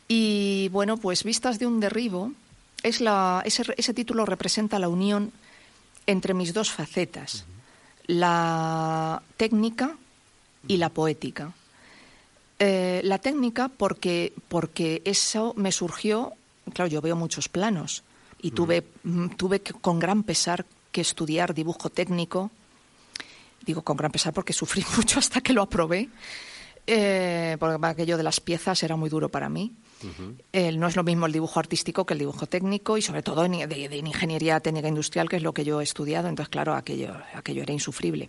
Y 0.09 0.68
bueno, 0.70 0.99
pues 0.99 1.24
Vistas 1.24 1.59
de 1.59 1.66
un 1.66 1.80
derribo, 1.80 2.32
es 2.82 3.01
la, 3.01 3.43
ese, 3.47 3.62
ese 3.76 3.95
título 3.95 4.26
representa 4.26 4.78
la 4.78 4.88
unión 4.88 5.32
entre 6.07 6.34
mis 6.34 6.53
dos 6.53 6.70
facetas, 6.70 7.45
la 8.07 9.22
técnica 9.36 9.97
y 10.67 10.77
la 10.77 10.89
poética. 10.91 11.53
Eh, 12.59 13.01
la 13.05 13.19
técnica 13.19 13.69
porque, 13.69 14.33
porque 14.49 15.03
eso 15.05 15.55
me 15.57 15.73
surgió, 15.73 16.33
claro, 16.75 16.91
yo 16.91 17.01
veo 17.01 17.17
muchos 17.17 17.49
planos 17.49 18.03
y 18.43 18.51
tuve, 18.51 18.85
mm, 19.03 19.29
tuve 19.31 19.61
que, 19.61 19.73
con 19.73 19.99
gran 19.99 20.23
pesar 20.23 20.67
que 20.93 21.01
estudiar 21.01 21.55
dibujo 21.55 21.89
técnico. 21.91 22.51
Digo 23.65 23.83
con 23.83 23.97
gran 23.97 24.13
pesar 24.13 24.33
porque 24.33 24.53
sufrí 24.53 24.85
mucho 24.97 25.19
hasta 25.19 25.41
que 25.41 25.53
lo 25.53 25.63
aprobé, 25.63 26.09
eh, 26.87 27.57
porque 27.59 27.87
aquello 27.87 28.17
de 28.17 28.23
las 28.23 28.41
piezas 28.41 28.83
era 28.83 28.97
muy 28.97 29.09
duro 29.09 29.29
para 29.29 29.49
mí 29.49 29.73
no 30.75 30.87
es 30.87 30.97
lo 30.97 31.05
mismo 31.05 31.27
el 31.27 31.33
dibujo 31.33 31.61
artístico 31.61 32.05
que 32.05 32.15
el 32.15 32.21
dibujo 32.21 32.47
técnico 32.47 32.97
y 32.97 33.03
sobre 33.03 33.23
todo 33.23 33.43
de, 33.43 34.03
ingeniería 34.05 34.61
técnica 34.61 34.89
industrial, 34.89 35.29
que 35.29 35.37
es 35.37 35.43
lo 35.43 35.53
que 35.53 35.65
yo 35.65 35.81
he 35.81 35.85
estudiado. 35.85 36.29
Entonces, 36.29 36.51
claro, 36.51 36.75
aquello, 36.75 37.15
aquello 37.35 37.63
era 37.63 37.73
insufrible. 37.73 38.29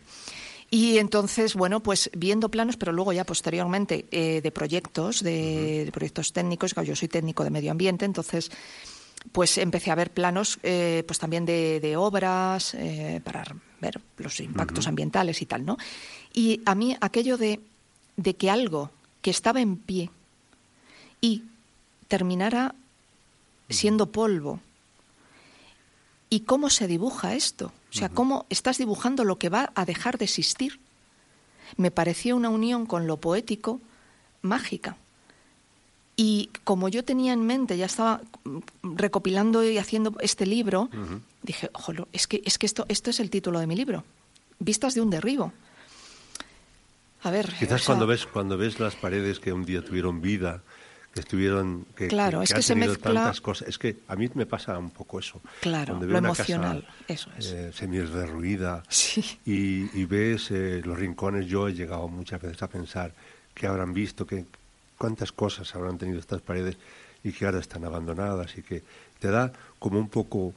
Y 0.74 1.00
entonces, 1.00 1.54
bueno, 1.54 1.82
pues 1.82 2.10
viendo 2.16 2.48
planos, 2.50 2.78
pero 2.78 2.94
luego 2.94 3.12
ya 3.12 3.26
posteriormente 3.26 4.06
eh, 4.10 4.40
de 4.42 4.52
proyectos, 4.52 5.22
de, 5.22 5.90
proyectos 5.94 6.32
técnicos, 6.32 6.74
yo 6.86 6.96
soy 6.96 7.10
técnico 7.10 7.44
de 7.44 7.50
medio 7.50 7.72
ambiente, 7.72 8.06
entonces 8.06 8.50
pues 9.34 9.58
empecé 9.58 9.92
a 9.92 9.96
ver 9.96 10.12
planos 10.12 10.60
eh, 10.64 11.04
pues 11.06 11.20
también 11.20 11.46
de, 11.46 11.96
obras 11.98 12.74
eh, 12.74 13.20
para 13.22 13.44
ver 13.82 14.00
los 14.18 14.40
impactos 14.40 14.88
ambientales 14.88 15.42
y 15.42 15.46
tal, 15.46 15.66
¿no? 15.66 15.78
Y 16.34 16.62
a 16.66 16.74
mí 16.74 16.96
aquello 17.02 17.38
de, 17.38 17.60
de 18.16 18.36
que 18.36 18.50
algo 18.50 18.92
que 19.22 19.30
estaba 19.30 19.60
en 19.60 19.76
pie 19.76 20.10
y 21.20 21.44
terminara 22.08 22.76
siendo 23.70 24.06
polvo. 24.08 24.62
¿Y 26.34 26.40
cómo 26.40 26.70
se 26.70 26.88
dibuja 26.88 27.36
esto? 27.36 27.74
O 27.92 27.94
sea, 27.94 28.08
¿cómo 28.08 28.46
estás 28.50 28.78
dibujando 28.78 29.26
lo 29.26 29.38
que 29.38 29.50
va 29.50 29.74
a 29.76 29.84
dejar 29.84 30.18
de 30.18 30.24
existir? 30.24 30.80
Me 31.76 31.92
pareció 31.92 32.38
una 32.38 32.48
unión 32.48 32.86
con 32.86 33.06
lo 33.06 33.18
poético 33.18 33.82
mágica. 34.42 34.96
Y 36.16 36.50
como 36.64 36.88
yo 36.88 37.04
tenía 37.04 37.34
en 37.34 37.46
mente, 37.46 37.78
ya 37.78 37.86
estaba 37.86 38.22
recopilando 38.82 39.62
y 39.62 39.78
haciendo 39.78 40.16
este 40.22 40.46
libro, 40.46 40.90
dije, 41.44 41.70
ojo, 41.74 41.92
es 42.14 42.28
que, 42.28 42.42
es 42.46 42.58
que 42.58 42.66
esto, 42.66 42.86
esto 42.88 43.10
es 43.10 43.20
el 43.20 43.30
título 43.30 43.60
de 43.60 43.68
mi 43.68 43.76
libro, 43.76 44.06
Vistas 44.58 44.94
de 44.94 45.02
un 45.02 45.10
derribo. 45.10 45.52
A 47.24 47.30
ver. 47.30 47.54
Quizás 47.60 47.84
cuando 47.84 48.08
ves 48.08 48.26
cuando 48.26 48.58
ves 48.58 48.80
las 48.80 48.96
paredes 48.96 49.42
que 49.42 49.52
un 49.52 49.66
día 49.66 49.84
tuvieron 49.84 50.22
vida, 50.22 50.64
que 51.14 51.20
estuvieron 51.20 51.86
que, 51.96 52.08
claro, 52.08 52.42
es 52.42 52.54
que 52.54 52.62
se 52.62 52.76
mezcla 52.76 53.14
tantas 53.14 53.42
cosas. 53.42 53.68
Es 53.68 53.78
que 53.78 53.98
a 54.08 54.16
mí 54.16 54.30
me 54.34 54.46
pasa 54.46 54.78
un 54.78 54.92
poco 54.92 55.20
eso. 55.20 55.42
Claro 55.60 56.00
lo 56.00 56.18
emocional 56.18 56.88
eso 57.08 57.30
es. 57.38 57.52
eh, 57.52 57.72
semi 57.74 57.98
derruida 57.98 58.84
y, 59.46 60.06
ves 60.06 60.52
eh, 60.52 60.82
los 60.84 60.98
rincones 60.98 61.48
yo 61.48 61.68
he 61.68 61.74
llegado 61.74 62.08
muchas 62.08 62.42
veces 62.42 62.62
a 62.64 62.68
pensar 62.68 63.14
que 63.54 63.68
habrán 63.68 63.94
visto 63.94 64.26
que 64.26 64.46
cuántas 64.98 65.32
cosas 65.32 65.74
habrán 65.76 65.98
tenido 65.98 66.20
estas 66.20 66.42
paredes 66.42 66.78
y 67.24 67.34
que 67.34 67.46
ahora 67.46 67.60
están 67.60 67.84
abandonadas 67.86 68.58
y 68.58 68.62
que 68.62 68.84
te 69.20 69.30
da 69.30 69.52
como 69.80 70.00
un 70.00 70.10
poco 70.10 70.54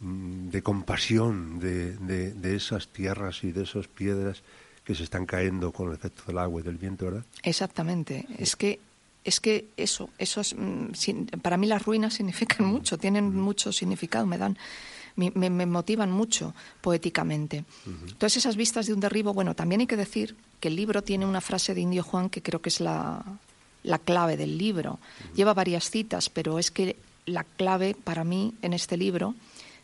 mm, 0.00 0.50
de 0.50 0.62
compasión 0.62 1.58
de, 1.60 1.96
de, 1.96 2.32
de 2.32 2.56
esas 2.56 2.88
tierras 2.88 3.42
y 3.42 3.52
de 3.52 3.62
esas 3.62 3.88
piedras 3.88 4.42
que 4.84 4.94
se 4.94 5.02
están 5.02 5.24
cayendo 5.24 5.72
con 5.72 5.88
el 5.88 5.94
efecto 5.94 6.24
del 6.26 6.38
agua 6.38 6.60
y 6.60 6.64
del 6.64 6.76
viento, 6.76 7.06
¿verdad? 7.06 7.24
Exactamente. 7.42 8.26
Es 8.38 8.54
que 8.54 8.80
es 9.24 9.40
que 9.40 9.70
eso, 9.76 10.10
eso 10.18 10.40
es, 10.40 10.54
mm, 10.54 10.92
para 11.42 11.56
mí 11.56 11.66
las 11.66 11.84
ruinas 11.84 12.14
significan 12.14 12.66
mucho, 12.66 12.98
tienen 12.98 13.34
mucho 13.34 13.72
significado, 13.72 14.26
me 14.26 14.38
dan, 14.38 14.56
me, 15.16 15.30
me 15.30 15.66
motivan 15.66 16.10
mucho 16.10 16.54
poéticamente. 16.80 17.64
Entonces 17.86 18.38
esas 18.38 18.56
vistas 18.56 18.86
de 18.86 18.92
un 18.92 19.00
derribo, 19.00 19.32
bueno, 19.32 19.54
también 19.54 19.80
hay 19.80 19.86
que 19.86 19.96
decir 19.96 20.36
que 20.60 20.68
el 20.68 20.76
libro 20.76 21.02
tiene 21.02 21.24
una 21.24 21.40
frase 21.40 21.74
de 21.74 21.80
Indio 21.80 22.02
Juan 22.02 22.28
que 22.28 22.42
creo 22.42 22.60
que 22.60 22.68
es 22.68 22.80
la, 22.80 23.24
la 23.84 23.98
clave 23.98 24.36
del 24.36 24.58
libro. 24.58 24.98
Lleva 25.34 25.54
varias 25.54 25.90
citas, 25.90 26.28
pero 26.28 26.58
es 26.58 26.70
que 26.70 26.96
la 27.26 27.44
clave 27.44 27.94
para 27.94 28.24
mí 28.24 28.54
en 28.62 28.72
este 28.72 28.96
libro, 28.96 29.34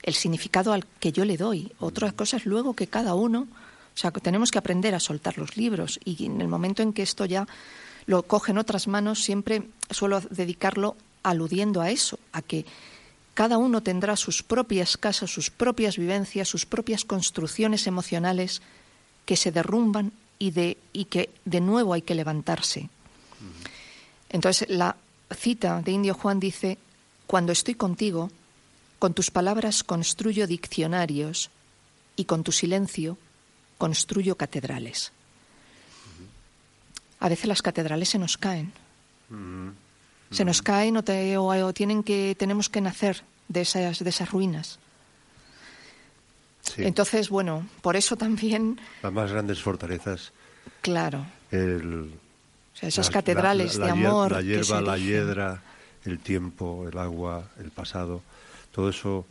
el 0.02 0.14
significado 0.14 0.72
al 0.72 0.84
que 0.98 1.12
yo 1.12 1.24
le 1.24 1.36
doy. 1.36 1.72
Otra 1.78 2.10
cosa 2.12 2.38
es 2.38 2.46
luego 2.46 2.74
que 2.74 2.88
cada 2.88 3.14
uno, 3.14 3.46
o 3.94 3.96
sea, 3.96 4.10
que 4.10 4.20
tenemos 4.20 4.50
que 4.50 4.58
aprender 4.58 4.94
a 4.94 5.00
soltar 5.00 5.38
los 5.38 5.56
libros 5.56 6.00
y 6.04 6.26
en 6.26 6.40
el 6.40 6.48
momento 6.48 6.82
en 6.82 6.92
que 6.92 7.02
esto 7.02 7.24
ya 7.24 7.46
lo 8.06 8.22
coge 8.22 8.52
en 8.52 8.58
otras 8.58 8.88
manos, 8.88 9.22
siempre 9.22 9.62
suelo 9.90 10.20
dedicarlo 10.20 10.96
aludiendo 11.22 11.80
a 11.80 11.90
eso, 11.90 12.18
a 12.32 12.42
que 12.42 12.64
cada 13.34 13.58
uno 13.58 13.82
tendrá 13.82 14.16
sus 14.16 14.42
propias 14.42 14.96
casas, 14.96 15.30
sus 15.30 15.50
propias 15.50 15.96
vivencias, 15.96 16.48
sus 16.48 16.66
propias 16.66 17.04
construcciones 17.04 17.86
emocionales 17.86 18.62
que 19.24 19.36
se 19.36 19.52
derrumban 19.52 20.12
y, 20.38 20.50
de, 20.50 20.76
y 20.92 21.06
que 21.06 21.30
de 21.44 21.60
nuevo 21.60 21.92
hay 21.92 22.02
que 22.02 22.14
levantarse. 22.14 22.88
Entonces, 24.28 24.68
la 24.68 24.96
cita 25.34 25.80
de 25.82 25.92
Indio 25.92 26.14
Juan 26.14 26.40
dice, 26.40 26.78
cuando 27.26 27.52
estoy 27.52 27.74
contigo, 27.74 28.30
con 28.98 29.14
tus 29.14 29.30
palabras 29.30 29.84
construyo 29.84 30.46
diccionarios 30.46 31.50
y 32.16 32.24
con 32.24 32.44
tu 32.44 32.52
silencio 32.52 33.16
construyo 33.78 34.36
catedrales 34.36 35.12
a 37.20 37.28
veces 37.28 37.46
las 37.46 37.62
catedrales 37.62 38.08
se 38.08 38.18
nos 38.18 38.36
caen. 38.36 38.72
Mm-hmm. 39.30 39.72
Se 40.32 40.44
nos 40.44 40.62
caen 40.62 40.96
o, 40.96 41.72
tienen 41.72 42.02
que, 42.02 42.34
tenemos 42.38 42.68
que 42.68 42.80
nacer 42.80 43.22
de 43.48 43.62
esas, 43.62 43.98
de 44.02 44.10
esas 44.10 44.30
ruinas. 44.30 44.78
Entonces, 46.76 47.28
bueno, 47.30 47.66
por 47.82 47.96
eso 47.96 48.16
también... 48.16 48.80
Las 49.02 49.12
más 49.12 49.30
grandes 49.30 49.60
fortalezas. 49.60 50.32
Claro. 50.82 51.26
El, 51.50 52.12
esas 52.80 53.10
catedrales 53.10 53.76
de 53.76 53.90
amor. 53.90 54.32
La 54.32 54.42
hierba, 54.42 54.80
la 54.80 54.98
hiedra, 54.98 55.62
el 56.04 56.20
tiempo, 56.20 56.88
el 56.88 56.96
agua, 56.98 57.50
el 57.58 57.70
pasado, 57.70 58.22
todo 58.72 58.90
eso, 58.90 59.26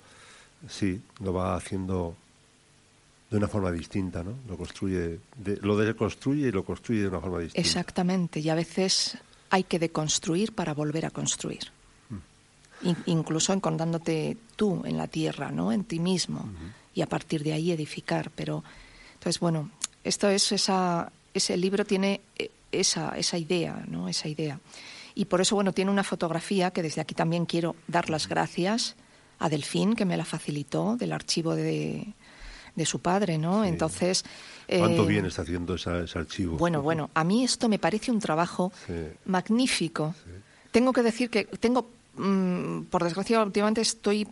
sí, 0.68 1.02
lo 1.22 1.34
va 1.34 1.56
haciendo 1.56 2.16
de 3.30 3.38
una 3.38 3.48
forma 3.48 3.72
distinta, 3.72 4.24
¿no? 4.24 4.36
Lo 4.48 4.58
construye, 4.58 5.20
lo 5.62 5.78
deconstruye 5.78 6.48
y 6.48 6.52
lo 6.52 6.66
construye 6.66 7.02
de 7.02 7.08
una 7.10 7.20
forma 7.20 7.40
distinta. 7.40 7.62
Exactamente, 7.62 8.40
y 8.40 8.50
a 8.50 8.56
veces 8.56 9.18
hay 9.50 9.64
que 9.64 9.80
deconstruir 9.80 10.54
para 10.54 10.74
volver 10.74 11.06
a 11.06 11.12
construir. 11.12 11.72
Mm. 12.82 12.92
incluso 13.08 13.52
encontrándote 13.52 14.38
tú 14.56 14.84
en 14.86 14.98
la 14.98 15.08
tierra, 15.08 15.52
¿no? 15.52 15.74
En 15.74 15.84
ti 15.84 16.00
mismo 16.00 16.50
y 16.94 17.02
a 17.02 17.08
partir 17.08 17.44
de 17.44 17.54
ahí 17.54 17.72
edificar. 17.72 18.32
Pero 18.34 18.64
entonces, 19.16 19.40
bueno, 19.40 19.70
esto 20.04 20.30
es 20.30 20.52
esa, 20.54 21.12
ese 21.34 21.58
libro 21.58 21.86
tiene 21.86 22.22
eh, 22.38 22.50
esa, 22.72 23.18
esa 23.18 23.38
idea, 23.38 23.84
¿no? 23.88 24.08
Esa 24.08 24.30
idea. 24.30 24.60
Y 25.14 25.26
por 25.26 25.42
eso, 25.42 25.56
bueno, 25.56 25.74
tiene 25.74 25.92
una 25.92 26.04
fotografía 26.06 26.72
que 26.72 26.82
desde 26.82 27.02
aquí 27.02 27.14
también 27.14 27.46
quiero 27.46 27.76
dar 27.88 28.10
las 28.10 28.30
gracias 28.30 28.96
a 29.40 29.50
Delfín, 29.50 29.96
que 29.96 30.06
me 30.06 30.18
la 30.18 30.26
facilitó, 30.26 30.96
del 30.96 31.12
archivo 31.12 31.56
de, 31.56 32.14
de 32.76 32.86
su 32.86 33.00
padre, 33.00 33.38
¿no? 33.38 33.64
Entonces... 33.66 34.24
¿Cuánto 34.68 35.04
eh, 35.04 35.08
bien 35.08 35.26
está 35.26 35.42
haciendo 35.42 35.76
ese 35.76 36.20
archivo? 36.20 36.58
Bueno, 36.58 36.82
bueno, 36.82 37.10
a 37.14 37.24
mí 37.24 37.44
esto 37.44 37.68
me 37.70 37.80
parece 37.80 38.12
un 38.12 38.20
trabajo 38.20 38.72
magnífico. 39.26 40.16
Tengo 40.72 40.94
que 40.94 41.02
decir 41.02 41.30
que 41.30 41.46
tengo, 41.46 41.90
mm, 42.16 42.84
por 42.84 43.04
desgracia, 43.04 43.44
últimamente 43.44 43.82
estoy 43.82 44.28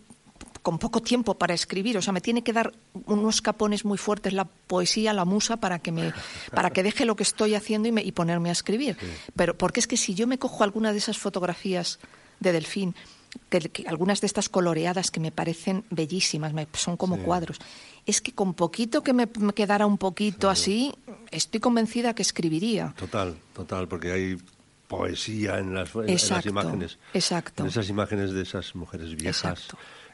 con 0.67 0.79
poco 0.79 1.01
tiempo 1.01 1.35
para 1.35 1.53
escribir, 1.53 1.97
o 1.97 2.01
sea, 2.01 2.11
me 2.11 2.19
tiene 2.19 2.43
que 2.43 2.51
dar 2.51 2.73
unos 3.05 3.41
capones 3.41 3.85
muy 3.85 3.97
fuertes 3.97 4.33
la 4.33 4.43
poesía, 4.43 5.13
la 5.13 5.23
musa, 5.23 5.55
para 5.55 5.79
que 5.79 5.93
me, 5.93 6.11
para 6.53 6.71
que 6.71 6.83
deje 6.83 7.05
lo 7.05 7.15
que 7.15 7.23
estoy 7.23 7.55
haciendo 7.55 7.87
y, 7.87 7.93
me, 7.93 8.03
y 8.03 8.11
ponerme 8.11 8.49
a 8.49 8.51
escribir. 8.51 8.97
Pero 9.33 9.57
porque 9.57 9.79
es 9.79 9.87
que 9.87 9.95
si 9.95 10.13
yo 10.13 10.27
me 10.27 10.37
cojo 10.37 10.65
alguna 10.65 10.91
de 10.91 10.97
esas 10.97 11.17
fotografías 11.17 11.99
de 12.41 12.51
Delfín, 12.51 12.95
que, 13.49 13.85
algunas 13.87 14.19
de 14.19 14.27
estas 14.27 14.49
coloreadas 14.49 15.09
que 15.09 15.21
me 15.21 15.31
parecen 15.31 15.85
bellísimas, 15.89 16.51
son 16.73 16.97
como 16.97 17.19
cuadros, 17.19 17.59
es 18.07 18.21
que 18.21 18.31
con 18.31 18.53
poquito 18.53 19.03
que 19.03 19.13
me, 19.13 19.27
quedara 19.53 19.85
un 19.85 19.97
poquito 19.97 20.49
así, 20.49 20.93
estoy 21.29 21.59
convencida 21.59 22.15
que 22.15 22.21
escribiría. 22.21 22.95
Total, 22.97 23.37
total, 23.53 23.89
porque 23.89 24.11
hay 24.13 24.37
poesía 24.87 25.59
en 25.59 25.73
las, 25.73 25.89
imágenes. 26.45 26.97
Exacto. 27.13 27.63
En 27.63 27.69
esas 27.69 27.89
imágenes 27.89 28.31
de 28.31 28.41
esas 28.41 28.73
mujeres 28.75 29.13
viejas. 29.13 29.67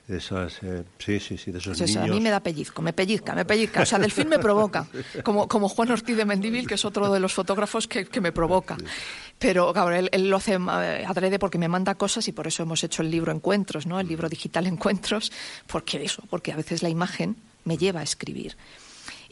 esas, 0.07 0.63
eh, 0.63 0.83
sí, 0.97 1.19
sí, 1.19 1.37
sí, 1.37 1.51
de 1.51 1.59
esos 1.59 1.79
niños. 1.79 1.97
A 1.97 2.07
mí 2.07 2.19
me 2.19 2.31
da 2.31 2.39
pellizco, 2.39 2.81
me 2.81 2.93
pellizca, 2.93 3.35
me 3.35 3.45
pellizca. 3.45 3.83
O 3.83 3.85
sea, 3.85 3.99
Delfín 3.99 4.27
me 4.27 4.39
provoca, 4.39 4.87
como, 5.23 5.47
como 5.47 5.69
Juan 5.69 5.91
Ortiz 5.91 6.17
de 6.17 6.25
Mendívil, 6.25 6.67
que 6.67 6.73
es 6.73 6.85
otro 6.85 7.13
de 7.13 7.19
los 7.19 7.31
fotógrafos 7.31 7.87
que, 7.87 8.21
me 8.21 8.31
provoca. 8.31 8.75
Pero, 9.37 9.71
claro, 9.71 9.91
él, 9.91 10.29
lo 10.29 10.37
hace 10.37 10.53
eh, 10.55 11.05
adrede 11.05 11.37
porque 11.37 11.59
me 11.59 11.67
manda 11.67 11.93
cosas 11.93 12.27
y 12.27 12.31
por 12.31 12.47
eso 12.47 12.63
hemos 12.63 12.83
hecho 12.83 13.03
el 13.03 13.11
libro 13.11 13.31
Encuentros, 13.31 13.85
¿no? 13.85 13.99
El 13.99 14.07
libro 14.07 14.29
digital 14.29 14.65
Encuentros, 14.65 15.31
porque 15.67 16.03
eso, 16.03 16.23
porque 16.31 16.51
a 16.51 16.55
veces 16.55 16.81
la 16.81 16.89
imagen 16.89 17.35
me 17.65 17.77
lleva 17.77 18.01
a 18.01 18.03
escribir. 18.03 18.55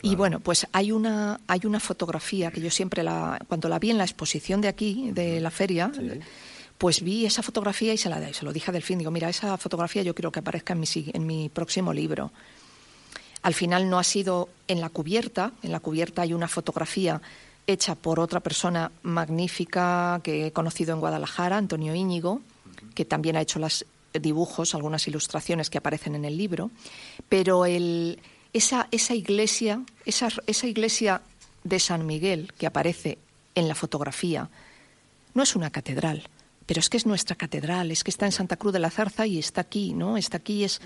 Y 0.01 0.15
bueno, 0.15 0.39
pues 0.39 0.67
hay 0.71 0.91
una, 0.91 1.39
hay 1.47 1.61
una 1.65 1.79
fotografía 1.79 2.51
que 2.51 2.59
yo 2.59 2.71
siempre, 2.71 3.03
la, 3.03 3.39
cuando 3.47 3.69
la 3.69 3.77
vi 3.77 3.91
en 3.91 3.97
la 3.97 4.03
exposición 4.03 4.59
de 4.61 4.67
aquí, 4.67 5.11
de 5.11 5.39
la 5.39 5.51
feria, 5.51 5.91
pues 6.77 7.03
vi 7.03 7.25
esa 7.25 7.43
fotografía 7.43 7.93
y 7.93 7.97
se, 7.97 8.09
la, 8.09 8.33
se 8.33 8.43
lo 8.43 8.51
dije 8.51 8.71
a 8.71 8.73
Delfín. 8.73 8.97
Digo, 8.97 9.11
mira, 9.11 9.29
esa 9.29 9.57
fotografía 9.57 10.01
yo 10.01 10.15
quiero 10.15 10.31
que 10.31 10.39
aparezca 10.39 10.73
en 10.73 10.79
mi, 10.79 10.87
en 10.95 11.27
mi 11.27 11.49
próximo 11.49 11.93
libro. 11.93 12.31
Al 13.43 13.53
final 13.53 13.89
no 13.89 13.99
ha 13.99 14.03
sido 14.03 14.49
en 14.67 14.81
la 14.81 14.89
cubierta. 14.89 15.51
En 15.61 15.71
la 15.71 15.79
cubierta 15.79 16.23
hay 16.23 16.33
una 16.33 16.47
fotografía 16.47 17.21
hecha 17.67 17.93
por 17.93 18.19
otra 18.19 18.39
persona 18.39 18.91
magnífica 19.03 20.19
que 20.23 20.47
he 20.47 20.51
conocido 20.51 20.93
en 20.93 20.99
Guadalajara, 20.99 21.57
Antonio 21.57 21.93
Íñigo, 21.93 22.41
que 22.95 23.05
también 23.05 23.35
ha 23.35 23.41
hecho 23.41 23.59
los 23.59 23.85
dibujos, 24.13 24.75
algunas 24.75 25.07
ilustraciones 25.07 25.69
que 25.69 25.77
aparecen 25.77 26.15
en 26.15 26.25
el 26.25 26.37
libro. 26.37 26.71
Pero 27.29 27.65
el, 27.65 28.19
esa, 28.53 28.87
esa 28.91 29.15
iglesia, 29.15 29.83
esa, 30.05 30.29
esa 30.47 30.67
iglesia 30.67 31.21
de 31.63 31.79
San 31.79 32.05
Miguel 32.05 32.51
que 32.57 32.67
aparece 32.67 33.17
en 33.55 33.67
la 33.67 33.75
fotografía, 33.75 34.49
no 35.33 35.43
es 35.43 35.55
una 35.55 35.69
catedral, 35.69 36.27
pero 36.65 36.79
es 36.79 36.89
que 36.89 36.97
es 36.97 37.05
nuestra 37.05 37.35
catedral, 37.35 37.91
es 37.91 38.03
que 38.03 38.11
está 38.11 38.25
en 38.25 38.31
Santa 38.31 38.57
Cruz 38.57 38.73
de 38.73 38.79
la 38.79 38.89
Zarza 38.89 39.25
y 39.25 39.39
está 39.39 39.61
aquí, 39.61 39.93
¿no? 39.93 40.17
Está 40.17 40.37
aquí 40.37 40.63
es. 40.63 40.81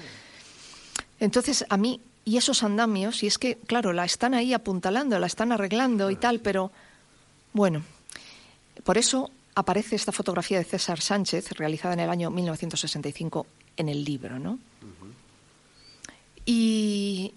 Entonces, 1.19 1.65
a 1.69 1.77
mí, 1.77 2.01
y 2.25 2.37
esos 2.37 2.63
andamios, 2.63 3.23
y 3.23 3.27
es 3.27 3.37
que, 3.37 3.57
claro, 3.57 3.93
la 3.93 4.05
están 4.05 4.33
ahí 4.33 4.53
apuntalando, 4.53 5.19
la 5.19 5.27
están 5.27 5.51
arreglando 5.51 6.11
y 6.11 6.15
tal, 6.15 6.39
pero 6.39 6.71
bueno, 7.53 7.83
por 8.83 8.97
eso 8.97 9.31
aparece 9.55 9.95
esta 9.95 10.11
fotografía 10.11 10.57
de 10.57 10.65
César 10.65 11.01
Sánchez, 11.01 11.53
realizada 11.53 11.93
en 11.93 12.01
el 12.01 12.09
año 12.09 12.29
1965 12.29 13.47
en 13.77 13.89
el 13.89 14.03
libro, 14.03 14.37
¿no? 14.37 14.59
Y, 16.45 17.33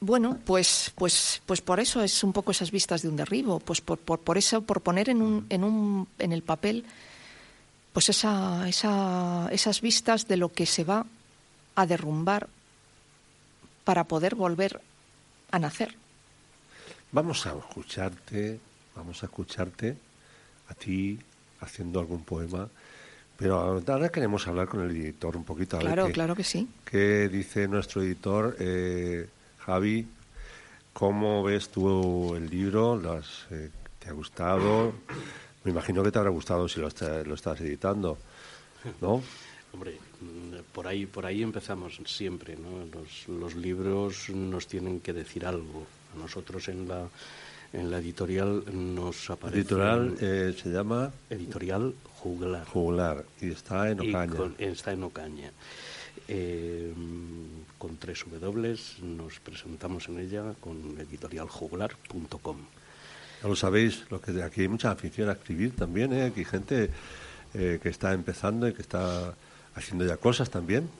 bueno, 0.00 0.38
pues, 0.44 0.92
pues, 0.94 1.42
pues 1.44 1.60
por 1.60 1.80
eso 1.80 2.02
es 2.02 2.24
un 2.24 2.32
poco 2.32 2.52
esas 2.52 2.70
vistas 2.70 3.02
de 3.02 3.08
un 3.08 3.16
derribo, 3.16 3.60
pues 3.60 3.80
por, 3.80 3.98
por, 3.98 4.20
por 4.20 4.38
eso, 4.38 4.62
por 4.62 4.80
poner 4.80 5.10
en, 5.10 5.20
un, 5.20 5.46
en, 5.50 5.64
un, 5.64 6.08
en 6.18 6.32
el 6.32 6.42
papel 6.42 6.86
pues 7.92 8.10
esa, 8.10 8.68
esa, 8.68 9.48
esas 9.50 9.80
vistas 9.80 10.28
de 10.28 10.36
lo 10.36 10.52
que 10.52 10.66
se 10.66 10.84
va 10.84 11.04
a 11.74 11.84
derrumbar 11.84 12.48
para 13.82 14.04
poder 14.04 14.36
volver 14.36 14.80
a 15.50 15.58
nacer. 15.58 15.96
Vamos 17.10 17.44
a 17.46 17.58
escucharte, 17.58 18.60
vamos 18.94 19.22
a 19.22 19.26
escucharte 19.26 19.96
a 20.68 20.74
ti 20.74 21.18
haciendo 21.60 22.00
algún 22.00 22.24
poema, 22.24 22.68
pero 23.36 23.56
ahora 23.56 24.08
queremos 24.08 24.46
hablar 24.48 24.66
con 24.68 24.80
el 24.80 24.90
editor 24.90 25.36
un 25.36 25.44
poquito. 25.44 25.76
A 25.76 25.80
claro, 25.80 26.10
claro 26.10 26.34
que 26.34 26.44
sí. 26.44 26.68
¿Qué 26.84 27.28
dice 27.28 27.68
nuestro 27.68 28.02
editor? 28.02 28.56
Eh, 28.58 29.28
Javi, 29.60 30.06
¿cómo 30.92 31.44
ves 31.44 31.68
tú 31.68 32.34
el 32.34 32.50
libro? 32.50 33.00
Eh, 33.50 33.70
¿Te 34.00 34.08
ha 34.08 34.12
gustado? 34.12 34.92
Me 35.62 35.70
imagino 35.70 36.02
que 36.02 36.10
te 36.10 36.18
habrá 36.18 36.30
gustado 36.30 36.68
si 36.68 36.80
lo, 36.80 36.88
estás 36.88 37.60
editando, 37.60 38.18
¿no? 39.00 39.22
Hombre, 39.72 39.98
por 40.72 40.88
ahí, 40.88 41.06
por 41.06 41.26
ahí 41.26 41.42
empezamos 41.42 42.00
siempre, 42.06 42.56
¿no? 42.56 42.88
Los, 43.38 43.54
libros 43.54 44.30
nos 44.30 44.66
tienen 44.66 45.00
que 45.00 45.12
decir 45.12 45.46
algo. 45.46 45.86
A 46.14 46.18
nosotros 46.18 46.68
en 46.68 46.88
la, 46.88 47.06
en 47.72 47.90
la 47.90 47.98
editorial 47.98 48.64
nos 48.72 49.30
aparece... 49.30 49.60
Editorial 49.60 50.16
eh, 50.20 50.54
se 50.56 50.70
llama... 50.70 51.12
Editorial 51.30 51.94
Juglar. 52.20 52.66
Juglar, 52.66 53.24
y 53.40 53.50
está 53.50 53.90
en 53.90 54.00
Ocaña. 54.00 54.52
está 54.58 54.92
en 54.92 55.02
Ocaña. 55.04 55.52
Eh, 56.26 56.92
con 57.78 57.96
tres 57.96 58.24
W, 58.28 58.76
nos 59.02 59.40
presentamos 59.40 60.08
en 60.08 60.18
ella 60.18 60.54
con 60.60 60.98
editorialjuglar.com. 60.98 62.56
Ya 63.42 63.48
lo 63.48 63.56
sabéis, 63.56 64.04
lo 64.10 64.20
que 64.20 64.42
aquí 64.42 64.62
hay 64.62 64.68
mucha 64.68 64.90
afición 64.90 65.28
a 65.28 65.32
escribir 65.32 65.76
también, 65.76 66.12
¿eh? 66.12 66.24
aquí 66.24 66.40
hay 66.40 66.44
gente 66.44 66.90
eh, 67.54 67.78
que 67.80 67.88
está 67.88 68.12
empezando 68.12 68.68
y 68.68 68.74
que 68.74 68.82
está 68.82 69.34
haciendo 69.74 70.04
ya 70.04 70.16
cosas 70.16 70.50
también. 70.50 70.90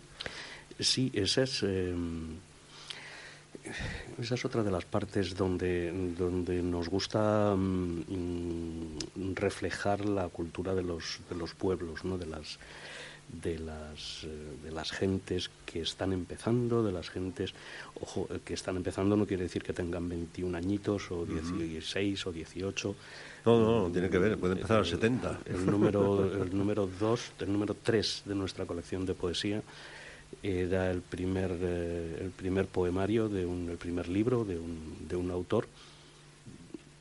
Sí, 0.79 1.11
esa 1.13 1.43
es, 1.43 1.65
eh, 1.65 1.93
esa 4.19 4.35
es 4.35 4.45
otra 4.45 4.63
de 4.63 4.71
las 4.71 4.85
partes 4.85 5.37
donde, 5.37 5.93
donde 6.17 6.63
nos 6.63 6.89
gusta 6.89 7.55
mm, 7.57 9.35
reflejar 9.35 10.05
la 10.05 10.29
cultura 10.29 10.75
de 10.75 10.83
los, 10.83 11.21
de 11.29 11.37
los 11.37 11.55
pueblos, 11.55 12.05
¿no? 12.05 12.19
de 12.19 12.27
las 12.27 12.59
de 13.29 13.59
las, 13.59 14.25
eh, 14.25 14.29
de 14.65 14.71
las 14.71 14.91
gentes 14.91 15.51
que 15.67 15.83
están 15.83 16.13
empezando, 16.13 16.83
de 16.83 16.93
las 16.93 17.11
gentes, 17.11 17.55
ojo, 18.01 18.27
eh, 18.31 18.41
que 18.45 18.55
están 18.55 18.77
empezando 18.77 19.17
no 19.17 19.27
quiere 19.27 19.45
decir 19.45 19.63
que 19.63 19.73
tengan 19.73 20.09
21 20.09 20.57
añitos 20.57 21.11
o 21.11 21.27
16 21.27 22.27
o 22.27 22.33
18. 22.33 22.95
No, 23.45 23.61
no, 23.61 23.83
no, 23.83 23.93
tiene 23.93 24.09
que 24.09 24.19
ver, 24.19 24.39
puede 24.39 24.55
empezar 24.55 24.77
a 24.77 24.81
los 24.81 24.89
70. 24.89 25.41
El 25.45 25.67
número, 25.67 26.43
el 26.43 26.57
número 26.57 26.89
2, 27.01 27.33
el 27.41 27.53
número 27.53 27.75
3 27.75 28.23
de 28.25 28.35
nuestra 28.35 28.67
colección 28.67 29.05
de 29.05 29.15
poesía 29.15 29.63
era 30.43 30.91
el 30.91 31.03
primer, 31.03 31.57
eh, 31.61 32.19
el 32.21 32.31
primer 32.31 32.67
poemario, 32.67 33.29
de 33.29 33.47
un, 33.47 33.69
el 33.71 33.77
primer 33.77 34.09
libro 34.09 34.45
de 34.45 34.59
un, 34.59 35.09
de 35.09 35.17
un 35.17 35.31
autor 35.31 35.67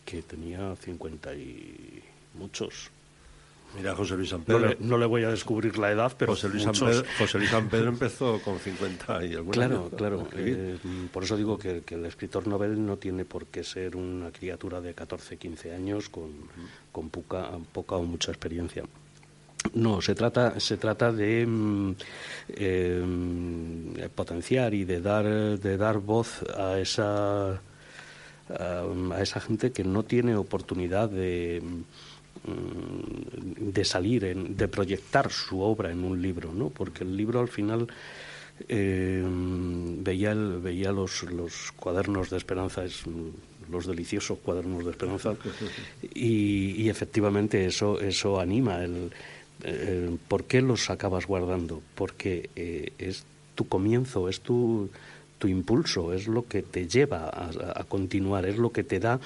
que 0.05 0.21
tenía 0.21 0.75
50 0.75 1.36
y 1.36 2.01
muchos, 2.36 2.91
Mira, 3.75 3.95
José 3.95 4.15
Luis 4.15 4.30
San 4.30 4.43
Pedro. 4.43 4.75
No 4.80 4.97
le, 4.97 5.05
voy 5.05 5.23
a 5.23 5.30
descubrir 5.30 5.78
la 5.78 5.91
edad, 5.91 6.13
pero 6.17 6.34
José 6.34 6.49
Luis, 6.49 6.63
San 6.63 6.73
Pedro, 6.73 7.03
José 7.17 7.38
Luis 7.38 7.49
San 7.49 7.69
Pedro 7.69 7.89
empezó 7.89 8.39
con 8.41 8.59
50 8.59 9.25
y 9.25 9.34
alguna 9.34 9.53
Claro, 9.53 9.89
claro. 9.95 10.28
Eh, 10.36 10.78
por 11.11 11.23
eso 11.23 11.36
digo 11.36 11.57
que, 11.57 11.84
el 11.88 12.05
escritor 12.05 12.47
novel 12.47 12.86
no 12.86 12.97
tiene 12.97 13.25
por 13.25 13.47
qué 13.47 13.63
ser 13.63 13.95
una 13.95 14.32
criatura 14.32 14.80
de 14.80 14.93
14, 14.93 15.38
15 15.38 15.73
años 15.73 16.09
con, 16.09 16.32
con 16.91 17.09
poca, 17.09 17.51
poca 17.73 17.95
o 17.95 18.03
mucha 18.03 18.32
experiencia. 18.32 18.84
No, 19.74 20.01
se 20.01 20.16
trata, 20.16 20.60
se 20.60 20.78
trata 20.78 21.12
de 21.12 21.45
mm, 21.45 21.95
eh, 22.49 24.10
potenciar 24.14 24.74
y 24.74 24.86
de 24.86 25.01
dar, 25.01 25.26
de 25.60 25.78
dar 25.78 25.97
voz 25.97 26.43
a 26.58 26.80
esa, 26.80 27.51
a 28.49 29.22
esa 29.22 29.39
gente 29.41 29.72
que 29.72 29.84
no 29.84 30.03
tiene 30.03 30.36
oportunidad 30.36 31.10
de 31.10 31.62
Mm, 32.47 33.72
de 33.74 33.84
salir, 33.84 34.36
de 34.36 34.68
proyectar 34.68 35.30
su 35.32 35.60
obra 35.60 35.91
en 35.91 36.03
un 36.03 36.22
libro, 36.22 36.53
¿no? 36.53 36.70
Porque 36.70 37.03
el 37.03 37.18
libro 37.18 37.39
al 37.39 37.49
final 37.49 37.88
eh, 38.70 39.24
veía, 39.26 40.34
veía 40.34 40.91
los, 40.91 41.24
los 41.24 41.74
cuadernos 41.74 42.30
de 42.30 42.38
esperanza, 42.38 42.86
es, 42.86 43.03
los 43.70 43.86
deliciosos 43.86 44.39
cuadernos 44.39 44.86
de 44.86 44.91
esperanza, 44.91 45.36
y, 46.14 46.88
efectivamente 46.88 47.66
eso, 47.66 47.99
eso 47.99 48.39
anima. 48.39 48.84
El, 48.84 49.12
¿Por 50.28 50.45
qué 50.45 50.62
los 50.62 50.89
acabas 50.89 51.26
guardando? 51.26 51.82
Porque 51.95 52.49
eh, 52.55 52.93
es 52.97 53.26
tu 53.55 53.68
comienzo, 53.68 54.30
es 54.30 54.41
tu, 54.41 54.89
tu 55.39 55.47
impulso, 55.47 56.14
es 56.14 56.28
lo 56.28 56.47
que 56.47 56.62
te 56.62 56.88
lleva 56.88 57.30
a 57.30 57.84
continuar, 57.86 58.45
es 58.45 58.58
lo 58.58 58.72
que 58.72 58.84
te 58.84 58.99
da 58.99 59.20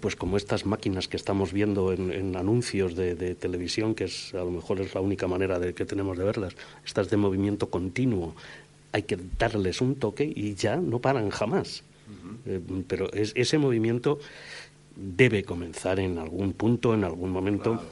pues 0.00 0.16
como 0.16 0.36
estas 0.36 0.66
máquinas 0.66 1.08
que 1.08 1.16
estamos 1.16 1.52
viendo 1.52 1.92
en, 1.92 2.36
anuncios 2.36 2.94
de, 2.94 3.34
televisión, 3.34 3.94
que 3.94 4.04
es 4.04 4.34
a 4.34 4.38
lo 4.38 4.50
mejor 4.50 4.80
es 4.80 4.94
la 4.94 5.00
única 5.00 5.26
manera 5.26 5.58
de 5.58 5.74
que 5.74 5.84
tenemos 5.84 6.18
de 6.18 6.24
verlas, 6.24 6.54
estas 6.84 7.10
de 7.10 7.16
movimiento 7.16 7.70
continuo, 7.70 8.34
hay 8.92 9.02
que 9.02 9.18
darles 9.38 9.80
un 9.80 9.96
toque 9.96 10.30
y 10.34 10.54
ya 10.54 10.76
no 10.76 10.98
paran 10.98 11.30
jamás. 11.30 11.82
Eh, 12.46 12.60
pero 12.86 13.10
ese 13.12 13.58
movimiento 13.58 14.18
debe 14.94 15.44
comenzar 15.44 15.98
en 15.98 16.18
algún 16.18 16.52
punto, 16.52 16.92
en 16.92 17.04
algún 17.04 17.30
momento. 17.30 17.82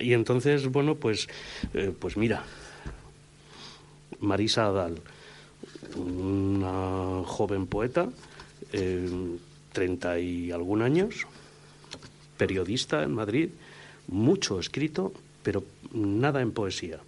Y 0.00 0.12
entonces, 0.12 0.68
bueno, 0.68 0.94
pues, 0.94 1.28
eh, 1.74 1.92
pues 1.98 2.16
mira, 2.16 2.44
Marisa 4.20 4.66
Adal, 4.66 5.00
una 5.96 7.22
joven 7.24 7.66
poeta, 7.66 8.08
eh, 8.72 9.08
treinta 9.72 10.18
y 10.18 10.50
algún 10.50 10.82
años, 10.82 11.26
periodista 12.36 13.02
en 13.02 13.14
Madrid, 13.14 13.50
mucho 14.06 14.60
escrito, 14.60 15.12
pero 15.42 15.64
nada 15.92 16.40
en 16.40 16.52
poesía. 16.52 16.98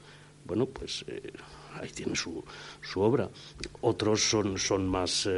Bueno, 0.44 0.66
pues 0.66 1.04
eh, 1.06 1.32
ahí 1.80 1.90
tiene 1.90 2.16
su, 2.16 2.44
su, 2.80 3.00
obra. 3.00 3.28
Otros 3.82 4.22
son, 4.22 4.58
son 4.58 4.88
más, 4.88 5.28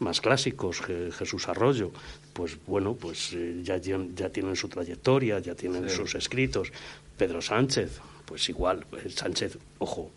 más 0.00 0.20
clásicos, 0.20 0.80
Jesús 0.80 1.48
Arroyo, 1.48 1.92
pues 2.38 2.56
bueno, 2.68 2.94
pues 2.94 3.32
eh, 3.32 3.62
ya, 3.64 3.80
ya 3.80 4.28
tienen 4.30 4.54
su 4.54 4.68
trayectoria, 4.68 5.40
ya 5.40 5.56
tienen 5.56 5.90
sus 5.90 6.14
escritos. 6.14 6.70
Pedro 7.16 7.42
Sánchez, 7.42 7.98
pues 8.26 8.48
igual, 8.48 8.86
Sánchez, 9.12 9.58
ojo, 9.78 10.12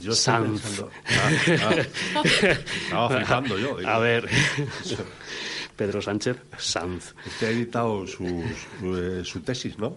yo 0.00 0.14
Sanz. 0.14 0.62
Ah, 2.92 3.10
ah. 3.10 3.18
estaba 3.20 3.48
yo. 3.48 3.76
A 3.84 3.98
ver. 3.98 4.28
Pedro 5.76 6.00
Sánchez 6.00 6.36
Sanz. 6.58 7.12
Usted 7.26 7.48
ha 7.48 7.50
editado 7.50 8.06
su, 8.06 8.24
eh, 8.24 9.22
su, 9.24 9.40
tesis, 9.40 9.76
¿no? 9.78 9.96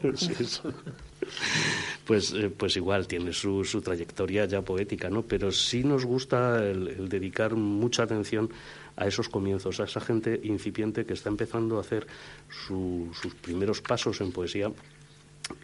Pues, 2.06 2.34
eh, 2.34 2.50
pues 2.50 2.76
igual 2.76 3.08
tiene 3.08 3.32
su, 3.34 3.64
su, 3.64 3.82
trayectoria 3.82 4.46
ya 4.46 4.64
poética, 4.64 5.12
¿no? 5.12 5.22
Pero 5.22 5.52
sí 5.52 5.84
nos 5.84 6.06
gusta 6.06 6.58
el, 6.66 7.08
dedicar 7.08 7.56
mucha 7.56 8.04
atención 8.04 8.50
a 8.96 9.08
esos 9.08 9.30
comienzos, 9.30 9.80
a 9.80 9.86
esa 9.86 10.02
gente 10.02 10.40
incipiente 10.44 11.06
que 11.06 11.14
está 11.14 11.30
empezando 11.30 11.78
a 11.78 11.82
hacer 11.82 12.08
sus 12.50 13.36
primeros 13.42 13.82
pasos 13.82 14.22
en 14.22 14.32
poesía. 14.32 14.72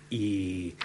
Y 0.10 0.76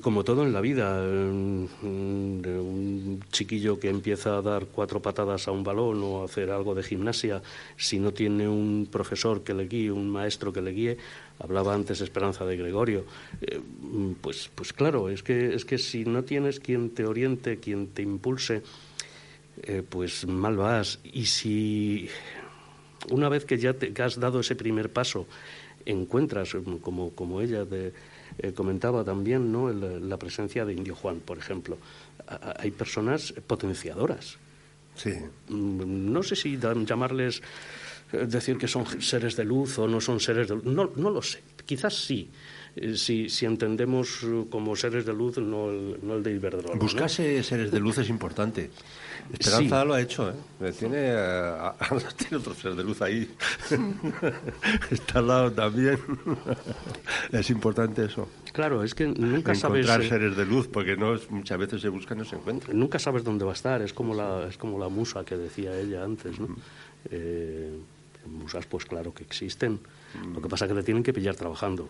como 0.00 0.24
todo 0.24 0.44
en 0.44 0.52
la 0.52 0.60
vida, 0.60 1.02
mm, 1.02 1.66
un 1.82 3.20
chiquillo 3.30 3.78
que 3.78 3.88
empieza 3.88 4.38
a 4.38 4.42
dar 4.42 4.66
cuatro 4.66 5.02
patadas 5.02 5.48
a 5.48 5.52
un 5.52 5.62
balón 5.62 6.02
o 6.02 6.22
a 6.22 6.24
hacer 6.24 6.50
algo 6.50 6.74
de 6.74 6.82
gimnasia, 6.82 7.42
si 7.76 7.98
no 7.98 8.12
tiene 8.12 8.48
un 8.48 8.88
profesor 8.90 9.42
que 9.42 9.52
le 9.52 9.66
guíe, 9.66 9.92
un 9.92 10.08
maestro 10.08 10.52
que 10.52 10.62
le 10.62 10.72
guíe, 10.72 10.96
hablaba 11.38 11.74
antes 11.74 12.00
Esperanza 12.00 12.46
de 12.46 12.56
Gregorio, 12.56 13.04
eh, 13.42 13.60
pues, 14.20 14.50
pues 14.54 14.72
claro, 14.72 15.10
es 15.10 15.22
que, 15.22 15.54
es 15.54 15.64
que 15.64 15.78
si 15.78 16.04
no 16.04 16.24
tienes 16.24 16.60
quien 16.60 16.90
te 16.90 17.04
oriente, 17.04 17.58
quien 17.58 17.88
te 17.88 18.02
impulse, 18.02 18.62
eh, 19.62 19.82
pues 19.88 20.26
mal 20.26 20.56
vas. 20.56 20.98
Y 21.04 21.26
si 21.26 22.08
una 23.10 23.28
vez 23.28 23.44
que 23.44 23.58
ya 23.58 23.74
te, 23.74 23.92
has 24.02 24.18
dado 24.18 24.40
ese 24.40 24.56
primer 24.56 24.92
paso, 24.92 25.26
encuentras, 25.84 26.56
como, 26.82 27.10
como 27.10 27.40
ella, 27.40 27.64
de 27.64 27.92
eh, 28.38 28.52
comentaba 28.52 29.04
también 29.04 29.50
¿no? 29.52 29.72
la 29.72 30.16
presencia 30.16 30.64
de 30.64 30.72
Indio 30.72 30.94
Juan, 30.94 31.20
por 31.20 31.38
ejemplo. 31.38 31.78
hay 32.56 32.70
personas 32.70 33.34
potenciadoras. 33.46 34.38
Sí. 34.94 35.12
Mm, 35.48 36.12
no 36.12 36.22
sé 36.22 36.36
si 36.36 36.58
llamarles, 36.58 37.42
eh, 38.12 38.26
decir 38.26 38.58
que 38.58 38.68
son 38.68 38.84
seres 39.00 39.36
de 39.36 39.44
luz 39.44 39.78
o 39.78 39.88
no 39.88 40.00
son 40.00 40.20
seres 40.20 40.48
de 40.48 40.54
luz. 40.56 40.64
No, 40.64 40.90
no 40.96 41.10
lo 41.10 41.22
sé. 41.22 41.42
Quizás 41.64 41.94
sí. 41.94 42.30
Eh, 42.76 42.96
si, 42.96 43.28
si, 43.28 43.46
entendemos 43.46 44.24
como 44.48 44.76
seres 44.76 45.04
de 45.04 45.12
luz, 45.12 45.38
no 45.38 45.70
el, 45.70 45.98
no 46.02 46.14
el 46.14 46.22
de 46.22 46.32
Iberdrola. 46.32 46.78
Buscarse 46.78 47.42
seres 47.42 47.70
de 47.70 47.80
luz 47.80 47.98
es 47.98 48.08
importante. 48.08 48.70
Esperanza 49.32 49.84
lo 49.84 49.94
ha 49.94 50.00
hecho, 50.00 50.30
¿eh? 50.30 50.72
Tiene, 50.78 51.14
tiene 52.16 52.36
otro 52.36 52.54
ser 52.54 52.74
de 52.74 52.84
luz 52.84 53.00
ahí. 53.02 53.30
Está 54.90 55.20
al 55.20 55.26
lado 55.26 55.52
también. 55.52 55.98
es 57.32 57.50
importante 57.50 58.04
eso. 58.04 58.28
Claro, 58.52 58.82
es 58.82 58.94
que 58.94 59.06
nunca 59.06 59.54
sabes... 59.54 59.86
Encontrar 59.86 60.02
eh, 60.02 60.08
seres 60.08 60.36
de 60.36 60.46
luz, 60.46 60.68
porque 60.68 60.96
no 60.96 61.14
muchas 61.30 61.58
veces 61.58 61.80
se 61.80 61.88
buscan 61.88 62.18
y 62.18 62.20
no 62.20 62.24
se 62.24 62.36
encuentran. 62.36 62.78
Nunca 62.78 62.98
sabes 62.98 63.22
dónde 63.22 63.44
va 63.44 63.52
a 63.52 63.54
estar, 63.54 63.82
es 63.82 63.92
como 63.92 64.14
la, 64.14 64.46
es 64.48 64.56
como 64.56 64.78
la 64.78 64.88
musa 64.88 65.24
que 65.24 65.36
decía 65.36 65.78
ella 65.78 66.02
antes, 66.02 66.38
¿no? 66.40 66.48
Eh, 67.10 67.78
musas, 68.26 68.66
pues 68.66 68.84
claro 68.84 69.14
que 69.14 69.22
existen. 69.22 69.80
Lo 70.34 70.42
que 70.42 70.48
pasa 70.48 70.64
es 70.64 70.70
que 70.70 70.78
te 70.78 70.82
tienen 70.82 71.02
que 71.02 71.12
pillar 71.12 71.36
trabajando. 71.36 71.88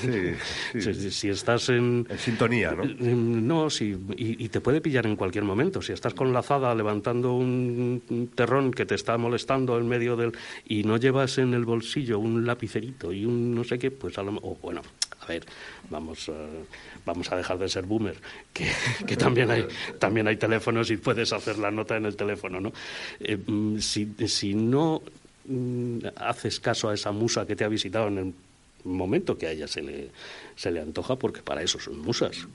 Sí, 0.00 1.10
Si, 1.10 1.28
estás 1.28 1.68
en... 1.68 2.06
En 2.08 2.18
sintonía, 2.18 2.72
¿no? 2.72 2.84
No, 2.84 3.70
sí, 3.70 3.96
y, 4.16 4.48
te 4.48 4.60
puede 4.60 4.80
pillar 4.80 5.06
en 5.06 5.16
cualquier 5.16 5.44
momento. 5.44 5.82
Si 5.82 5.92
estás 5.92 6.14
con 6.14 6.32
la 6.32 6.40
azada 6.40 6.74
levantando 6.74 7.34
un 7.34 8.30
terrón 8.34 8.72
que 8.72 8.86
te 8.86 8.94
está 8.94 9.18
molestando 9.18 9.78
en 9.78 9.88
medio 9.88 10.16
del... 10.16 10.32
y 10.66 10.84
no 10.84 10.96
llevas 10.96 11.38
en 11.38 11.54
el 11.54 11.64
bolsillo 11.64 12.18
un 12.18 12.46
lapicerito 12.46 13.12
y 13.12 13.24
un 13.24 13.54
no 13.54 13.64
sé 13.64 13.78
qué, 13.78 13.90
pues 13.90 14.18
a 14.18 14.22
lo 14.22 14.32
o 14.42 14.56
bueno, 14.56 14.82
a 15.20 15.26
ver, 15.26 15.44
vamos, 15.90 16.28
a, 16.28 16.32
vamos 17.04 17.30
a 17.30 17.36
dejar 17.36 17.58
de 17.58 17.68
ser 17.68 17.84
boomer, 17.84 18.16
que, 18.52 18.70
que, 19.06 19.16
también, 19.16 19.50
hay, 19.50 19.66
también 19.98 20.26
hay 20.26 20.36
teléfonos 20.36 20.90
y 20.90 20.96
puedes 20.96 21.32
hacer 21.32 21.58
la 21.58 21.70
nota 21.70 21.96
en 21.96 22.06
el 22.06 22.16
teléfono, 22.16 22.60
¿no? 22.60 22.72
Eh, 23.20 23.36
mm, 23.36 23.78
si, 23.78 24.14
si 24.26 24.54
no 24.54 25.02
mm, 25.46 25.98
haces 26.16 26.60
caso 26.60 26.88
a 26.88 26.94
esa 26.94 27.12
musa 27.12 27.46
que 27.46 27.54
te 27.54 27.64
ha 27.64 27.68
visitado 27.68 28.08
en 28.08 28.18
el 28.18 28.34
momento 28.84 29.38
que 29.38 29.46
a 29.46 29.50
ella 29.50 29.68
se 29.68 29.82
le, 29.82 30.10
se 30.56 30.70
le 30.70 30.80
antoja, 30.80 31.16
porque 31.16 31.42
para 31.42 31.62
eso 31.62 31.78
son 31.78 32.00
musas. 32.00 32.48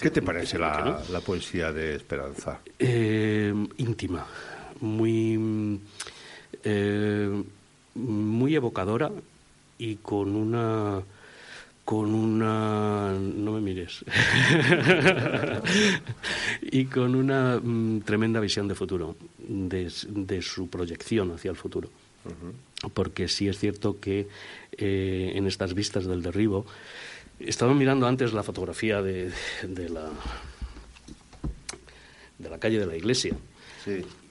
¿Qué 0.00 0.10
te 0.10 0.22
parece 0.22 0.58
la, 0.58 1.02
la, 1.10 1.20
poesía 1.20 1.72
de 1.72 1.94
Esperanza? 1.94 2.60
Eh, 2.78 3.54
íntima, 3.78 4.26
muy, 4.80 5.80
eh, 6.64 7.42
muy 7.94 8.54
evocadora 8.54 9.10
y 9.78 9.96
con 9.96 10.34
una 10.34 11.00
con 11.84 12.14
una 12.14 13.12
no 13.12 13.52
me 13.52 13.60
mires 13.60 14.04
y 16.62 16.84
con 16.84 17.16
una 17.16 17.58
mm, 17.60 18.02
tremenda 18.02 18.38
visión 18.38 18.68
de 18.68 18.76
futuro 18.76 19.16
de, 19.38 19.90
de 20.08 20.42
su 20.42 20.68
proyección 20.68 21.32
hacia 21.32 21.50
el 21.50 21.56
futuro 21.56 21.88
porque 22.94 23.28
sí 23.28 23.48
es 23.48 23.58
cierto 23.58 24.00
que 24.00 24.28
eh, 24.72 25.32
en 25.34 25.46
estas 25.46 25.74
vistas 25.74 26.06
del 26.06 26.22
derribo, 26.22 26.66
estaba 27.38 27.74
mirando 27.74 28.06
antes 28.06 28.32
la 28.32 28.42
fotografía 28.42 29.02
de, 29.02 29.30
de, 29.62 29.88
la, 29.88 30.10
de 32.38 32.50
la 32.50 32.58
calle 32.58 32.78
de 32.78 32.86
la 32.86 32.96
iglesia. 32.96 33.34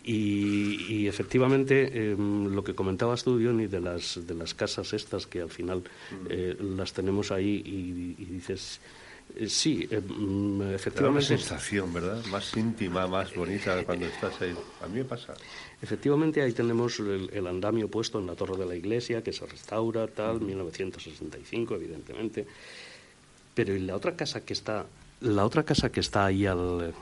Y, 0.04 1.08
efectivamente, 1.08 2.12
em, 2.12 2.48
lo 2.48 2.64
que 2.64 2.74
comentabas 2.74 3.24
tú, 3.24 3.38
Diony, 3.38 3.68
de 3.68 3.80
las, 3.80 4.26
de 4.26 4.34
las 4.34 4.56
casas 4.56 4.94
estas 4.94 5.28
que 5.28 5.42
al 5.42 5.52
final 5.52 5.84
eh, 6.30 6.58
las 6.60 6.94
tenemos 6.94 7.32
ahí 7.32 7.62
y 7.64 8.26
dices, 8.26 8.80
eh, 9.36 9.48
sí, 9.48 9.88
eh, 9.92 10.02
efectivamente. 10.74 11.10
una 11.10 11.22
sensación, 11.22 11.94
¿verdad? 11.94 12.24
Más 12.26 12.56
íntima, 12.58 13.08
más 13.08 13.34
bonita 13.34 13.84
cuando 13.84 14.06
estás 14.06 14.42
ahí. 14.42 14.56
A 14.82 14.88
mí 14.88 15.00
me 15.00 15.06
pasa. 15.06 15.34
Efectivamente, 15.82 16.42
ahí 16.42 16.52
tenemos 16.52 17.00
el, 17.00 17.48
andamio 17.48 17.88
puesto 17.88 18.20
en 18.20 18.28
la 18.28 18.36
torre 18.36 18.58
de 18.58 18.66
la 18.66 18.76
iglesia, 18.76 19.24
que 19.24 19.32
se 19.32 19.46
restaura, 19.46 20.08
tal, 20.08 20.42
1965, 20.42 21.76
evidentemente. 21.76 22.46
Pero 23.54 23.74
la 23.78 23.96
otra 23.96 24.16
casa 24.16 24.42
que 24.42 24.54
está 24.54 24.86
la 25.22 25.46
otra 25.46 25.64
casa 25.64 25.92
que 25.92 26.00
está 26.00 26.26
ahí 26.26 26.46
al, 26.46 26.94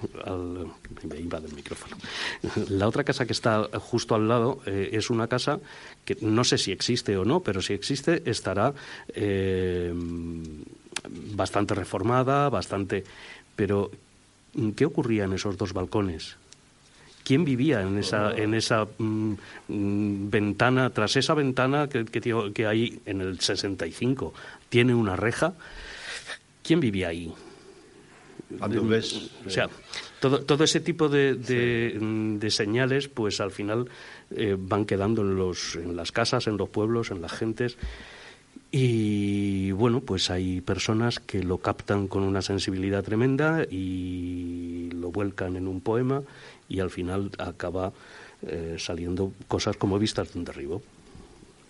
me 1.08 1.20
iba 1.20 1.40
del 1.40 1.54
micrófono. 1.54 1.98
La 2.70 2.88
otra 2.88 3.04
casa 3.04 3.28
que 3.28 3.34
está 3.34 3.70
justo 3.80 4.16
al 4.16 4.28
lado 4.28 4.60
eh, 4.66 4.90
es 4.94 5.12
una 5.12 5.28
casa 5.28 5.60
que 6.04 6.18
no 6.22 6.44
sé 6.44 6.58
si 6.58 6.72
existe 6.72 7.16
o 7.16 7.26
no, 7.26 7.42
pero 7.42 7.62
si 7.62 7.74
existe 7.74 8.24
estará 8.26 8.74
bastante 11.36 11.76
reformada, 11.76 12.50
bastante... 12.50 13.04
Pero, 13.56 13.92
¿qué 14.76 14.86
ocurría 14.86 15.26
en 15.26 15.34
esos 15.34 15.58
dos 15.58 15.74
balcones? 15.74 16.38
¿Quién 17.28 17.44
vivía 17.44 17.82
en 17.82 17.98
esa, 17.98 18.32
en 18.32 18.54
esa 18.54 18.88
mm, 18.98 19.34
mm, 19.68 20.30
ventana, 20.30 20.92
tras 20.92 21.18
esa 21.18 21.34
ventana 21.34 21.90
que, 21.90 22.06
que, 22.06 22.66
hay 22.66 23.02
en 23.06 23.20
el 23.20 23.42
65, 23.42 24.34
tiene 24.70 24.96
una 24.96 25.18
reja? 25.18 25.54
¿Quién 26.64 26.80
vivía 26.80 27.10
ahí? 27.10 27.34
ves, 28.50 29.30
o 29.46 29.50
sea, 29.50 29.68
todo, 30.22 30.44
todo 30.44 30.64
ese 30.64 30.80
tipo 30.80 31.10
de, 31.10 31.36
de, 31.36 31.98
mm, 32.00 32.48
señales, 32.48 33.10
pues 33.10 33.42
al 33.42 33.52
final 33.52 33.90
eh, 34.32 34.56
van 34.58 34.86
quedando 34.86 35.22
en, 35.22 35.36
los, 35.36 35.76
en 35.76 35.98
las 35.98 36.14
casas, 36.14 36.48
en 36.48 36.56
los 36.56 36.70
pueblos, 36.70 37.12
en 37.12 37.22
las 37.22 37.34
gentes. 37.34 37.78
Y 38.72 39.72
bueno, 39.72 40.02
pues 40.02 40.30
hay 40.30 40.62
personas 40.62 41.20
que 41.20 41.42
lo 41.42 41.60
captan 41.60 42.08
con 42.08 42.24
una 42.24 42.42
sensibilidad 42.42 43.04
tremenda 43.04 43.64
y 43.70 44.90
lo 44.92 45.12
vuelcan 45.12 45.56
en 45.56 45.68
un 45.68 45.80
poema 45.80 46.24
y 46.68 46.82
al 46.82 46.90
final 46.90 47.32
acaba 47.38 47.94
eh, 48.46 48.76
saliendo 48.78 49.32
cosas 49.48 49.78
como 49.78 49.98
vistas 49.98 50.34
de 50.34 50.40
un 50.40 50.46
derribo. 50.46 50.82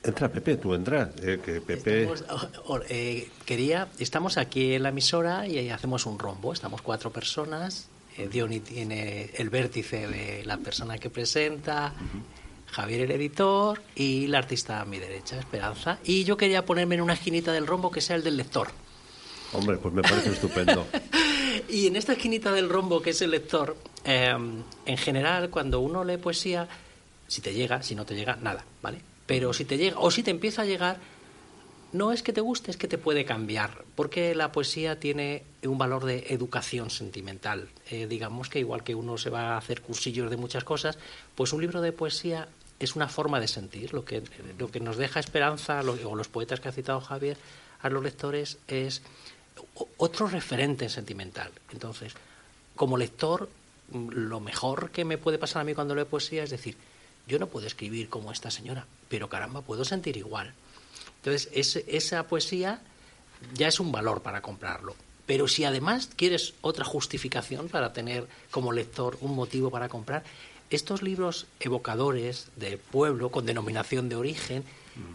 Entra 0.03 0.29
Pepe, 0.29 0.57
tú 0.57 0.73
entras. 0.73 1.09
Eh, 1.21 1.39
que 1.43 1.61
Pepe... 1.61 2.11
Estamos, 2.11 2.83
eh, 2.89 3.29
quería, 3.45 3.89
estamos 3.99 4.37
aquí 4.37 4.73
en 4.73 4.83
la 4.83 4.89
emisora 4.89 5.47
y 5.47 5.69
hacemos 5.69 6.05
un 6.05 6.17
rombo. 6.17 6.51
Estamos 6.53 6.81
cuatro 6.81 7.11
personas. 7.11 7.89
Diony 8.31 8.61
tiene 8.61 9.29
el 9.35 9.51
vértice 9.51 10.07
de 10.07 10.43
la 10.43 10.57
persona 10.57 10.97
que 10.97 11.11
presenta. 11.11 11.93
Javier 12.71 13.01
el 13.01 13.11
editor 13.11 13.81
y 13.95 14.27
la 14.27 14.39
artista 14.39 14.81
a 14.81 14.85
mi 14.85 14.99
derecha, 14.99 15.39
Esperanza. 15.39 15.99
Y 16.03 16.23
yo 16.23 16.37
quería 16.37 16.65
ponerme 16.65 16.95
en 16.95 17.01
una 17.01 17.13
esquinita 17.13 17.51
del 17.51 17.67
rombo 17.67 17.91
que 17.91 18.01
sea 18.01 18.15
el 18.15 18.23
del 18.23 18.37
lector. 18.37 18.69
Hombre, 19.53 19.77
pues 19.77 19.93
me 19.93 20.01
parece 20.01 20.31
estupendo. 20.31 20.87
y 21.69 21.87
en 21.87 21.95
esta 21.95 22.13
esquinita 22.13 22.51
del 22.51 22.69
rombo 22.69 23.01
que 23.01 23.11
es 23.11 23.21
el 23.21 23.31
lector, 23.31 23.77
em, 24.03 24.63
en 24.85 24.97
general, 24.97 25.49
cuando 25.49 25.79
uno 25.79 26.03
lee 26.03 26.17
poesía, 26.17 26.67
si 27.27 27.41
te 27.41 27.53
llega, 27.53 27.81
si 27.81 27.95
no 27.95 28.05
te 28.05 28.15
llega, 28.15 28.35
nada, 28.35 28.65
¿vale? 28.81 28.99
Pero 29.25 29.53
si 29.53 29.65
te 29.65 29.77
llega, 29.77 29.99
o 29.99 30.11
si 30.11 30.23
te 30.23 30.31
empieza 30.31 30.61
a 30.61 30.65
llegar, 30.65 30.99
no 31.93 32.11
es 32.11 32.21
que 32.23 32.33
te 32.33 32.41
guste, 32.41 32.71
es 32.71 32.77
que 32.77 32.87
te 32.87 32.97
puede 32.97 33.25
cambiar, 33.25 33.83
porque 33.95 34.35
la 34.35 34.51
poesía 34.51 34.99
tiene 34.99 35.43
un 35.63 35.77
valor 35.77 36.05
de 36.05 36.27
educación 36.29 36.89
sentimental. 36.89 37.69
Eh, 37.89 38.07
digamos 38.07 38.49
que 38.49 38.59
igual 38.59 38.83
que 38.83 38.95
uno 38.95 39.17
se 39.17 39.29
va 39.29 39.53
a 39.53 39.57
hacer 39.57 39.81
cursillos 39.81 40.29
de 40.29 40.37
muchas 40.37 40.63
cosas, 40.63 40.97
pues 41.35 41.53
un 41.53 41.61
libro 41.61 41.81
de 41.81 41.91
poesía 41.91 42.49
es 42.79 42.95
una 42.95 43.07
forma 43.07 43.39
de 43.39 43.47
sentir. 43.47 43.93
Lo 43.93 44.05
que, 44.05 44.21
lo 44.57 44.69
que 44.69 44.79
nos 44.79 44.97
deja 44.97 45.19
esperanza, 45.19 45.81
o 45.81 46.15
los 46.15 46.27
poetas 46.27 46.59
que 46.59 46.69
ha 46.69 46.71
citado 46.71 47.01
Javier, 47.01 47.37
a 47.81 47.89
los 47.89 48.03
lectores 48.03 48.57
es 48.67 49.01
otro 49.97 50.27
referente 50.27 50.89
sentimental. 50.89 51.51
Entonces, 51.71 52.13
como 52.75 52.97
lector, 52.97 53.49
lo 53.91 54.39
mejor 54.39 54.91
que 54.91 55.05
me 55.05 55.17
puede 55.17 55.37
pasar 55.37 55.61
a 55.61 55.65
mí 55.65 55.73
cuando 55.73 55.95
leo 55.95 56.07
poesía 56.07 56.43
es 56.43 56.49
decir, 56.49 56.75
yo 57.27 57.39
no 57.39 57.47
puedo 57.47 57.67
escribir 57.67 58.09
como 58.09 58.31
esta 58.31 58.51
señora, 58.51 58.85
pero 59.09 59.29
caramba, 59.29 59.61
puedo 59.61 59.83
sentir 59.83 60.17
igual. 60.17 60.53
Entonces, 61.17 61.49
esa 61.87 62.23
poesía 62.27 62.81
ya 63.53 63.67
es 63.67 63.79
un 63.79 63.91
valor 63.91 64.21
para 64.21 64.41
comprarlo. 64.41 64.95
Pero 65.25 65.47
si 65.47 65.65
además 65.65 66.09
quieres 66.15 66.53
otra 66.61 66.85
justificación 66.85 67.67
para 67.67 67.93
tener 67.93 68.27
como 68.49 68.71
lector 68.71 69.17
un 69.21 69.35
motivo 69.35 69.69
para 69.69 69.89
comprar, 69.89 70.23
estos 70.69 71.01
libros 71.01 71.47
evocadores 71.59 72.47
de 72.55 72.77
pueblo 72.77 73.29
con 73.29 73.45
denominación 73.45 74.09
de 74.09 74.15
origen, 74.15 74.63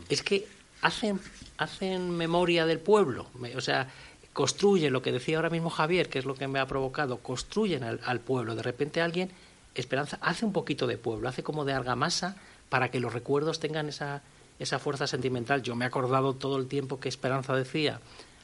es 0.08 0.22
que 0.22 0.46
hacen, 0.82 1.20
hacen 1.56 2.10
memoria 2.10 2.66
del 2.66 2.78
pueblo. 2.78 3.26
O 3.56 3.60
sea, 3.60 3.88
construyen 4.32 4.92
lo 4.92 5.02
que 5.02 5.12
decía 5.12 5.36
ahora 5.36 5.50
mismo 5.50 5.70
Javier, 5.70 6.08
que 6.08 6.18
es 6.18 6.24
lo 6.24 6.34
que 6.34 6.48
me 6.48 6.58
ha 6.58 6.66
provocado, 6.66 7.18
construyen 7.18 7.82
al, 7.82 8.00
al 8.04 8.20
pueblo. 8.20 8.54
De 8.54 8.62
repente 8.62 9.00
alguien, 9.00 9.30
Esperanza, 9.74 10.18
hace 10.20 10.44
un 10.44 10.52
poquito 10.52 10.86
de 10.86 10.98
pueblo, 10.98 11.28
hace 11.28 11.42
como 11.42 11.64
de 11.64 11.72
argamasa 11.72 12.36
para 12.68 12.90
que 12.90 13.00
los 13.00 13.12
recuerdos 13.12 13.60
tengan 13.60 13.88
esa, 13.88 14.22
esa 14.62 14.78
fuerza 14.78 15.06
sentimental. 15.06 15.62
Yo 15.62 15.74
me 15.74 15.84
he 15.84 15.88
acordado 15.88 16.34
todo 16.34 16.56
el 16.56 16.66
tiempo 16.66 17.00
que 17.00 17.08
Esperanza 17.08 17.54
decía 17.54 18.00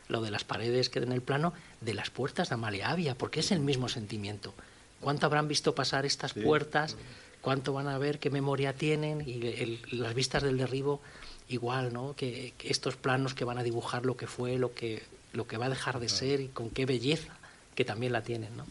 lo 0.08 0.22
de 0.22 0.30
las 0.30 0.44
paredes 0.44 0.88
que 0.88 0.98
en 0.98 1.12
el 1.12 1.22
plano, 1.22 1.52
de 1.80 1.94
las 1.94 2.10
puertas 2.10 2.48
de 2.48 2.54
Amalia 2.54 2.90
Avia, 2.90 3.14
porque 3.14 3.40
es 3.40 3.52
el 3.52 3.60
mismo 3.60 3.88
sentimiento. 3.88 4.54
¿Cuánto 5.00 5.26
habrán 5.26 5.48
visto 5.48 5.74
pasar 5.74 6.06
estas 6.06 6.32
puertas? 6.32 6.96
¿Cuánto 7.40 7.72
van 7.72 7.88
a 7.88 7.98
ver? 7.98 8.18
¿Qué 8.18 8.30
memoria 8.30 8.72
tienen? 8.72 9.20
Y 9.20 9.78
las 9.92 10.14
vistas 10.14 10.42
del 10.42 10.56
derribo, 10.56 11.00
igual, 11.48 11.92
¿no? 11.92 12.14
Que, 12.16 12.54
estos 12.64 12.96
planos 12.96 13.34
que 13.34 13.44
van 13.44 13.58
a 13.58 13.62
dibujar 13.62 14.04
lo 14.04 14.16
que 14.16 14.26
fue, 14.26 14.58
lo 14.58 14.74
que, 14.74 15.02
lo 15.32 15.46
que 15.46 15.56
va 15.56 15.66
a 15.66 15.70
dejar 15.70 16.00
de 16.00 16.08
ser 16.08 16.40
y 16.40 16.48
con 16.48 16.70
qué 16.70 16.84
belleza 16.84 17.36
que 17.74 17.84
también 17.84 18.12
la 18.12 18.22
tienen, 18.22 18.56
¿no? 18.56 18.66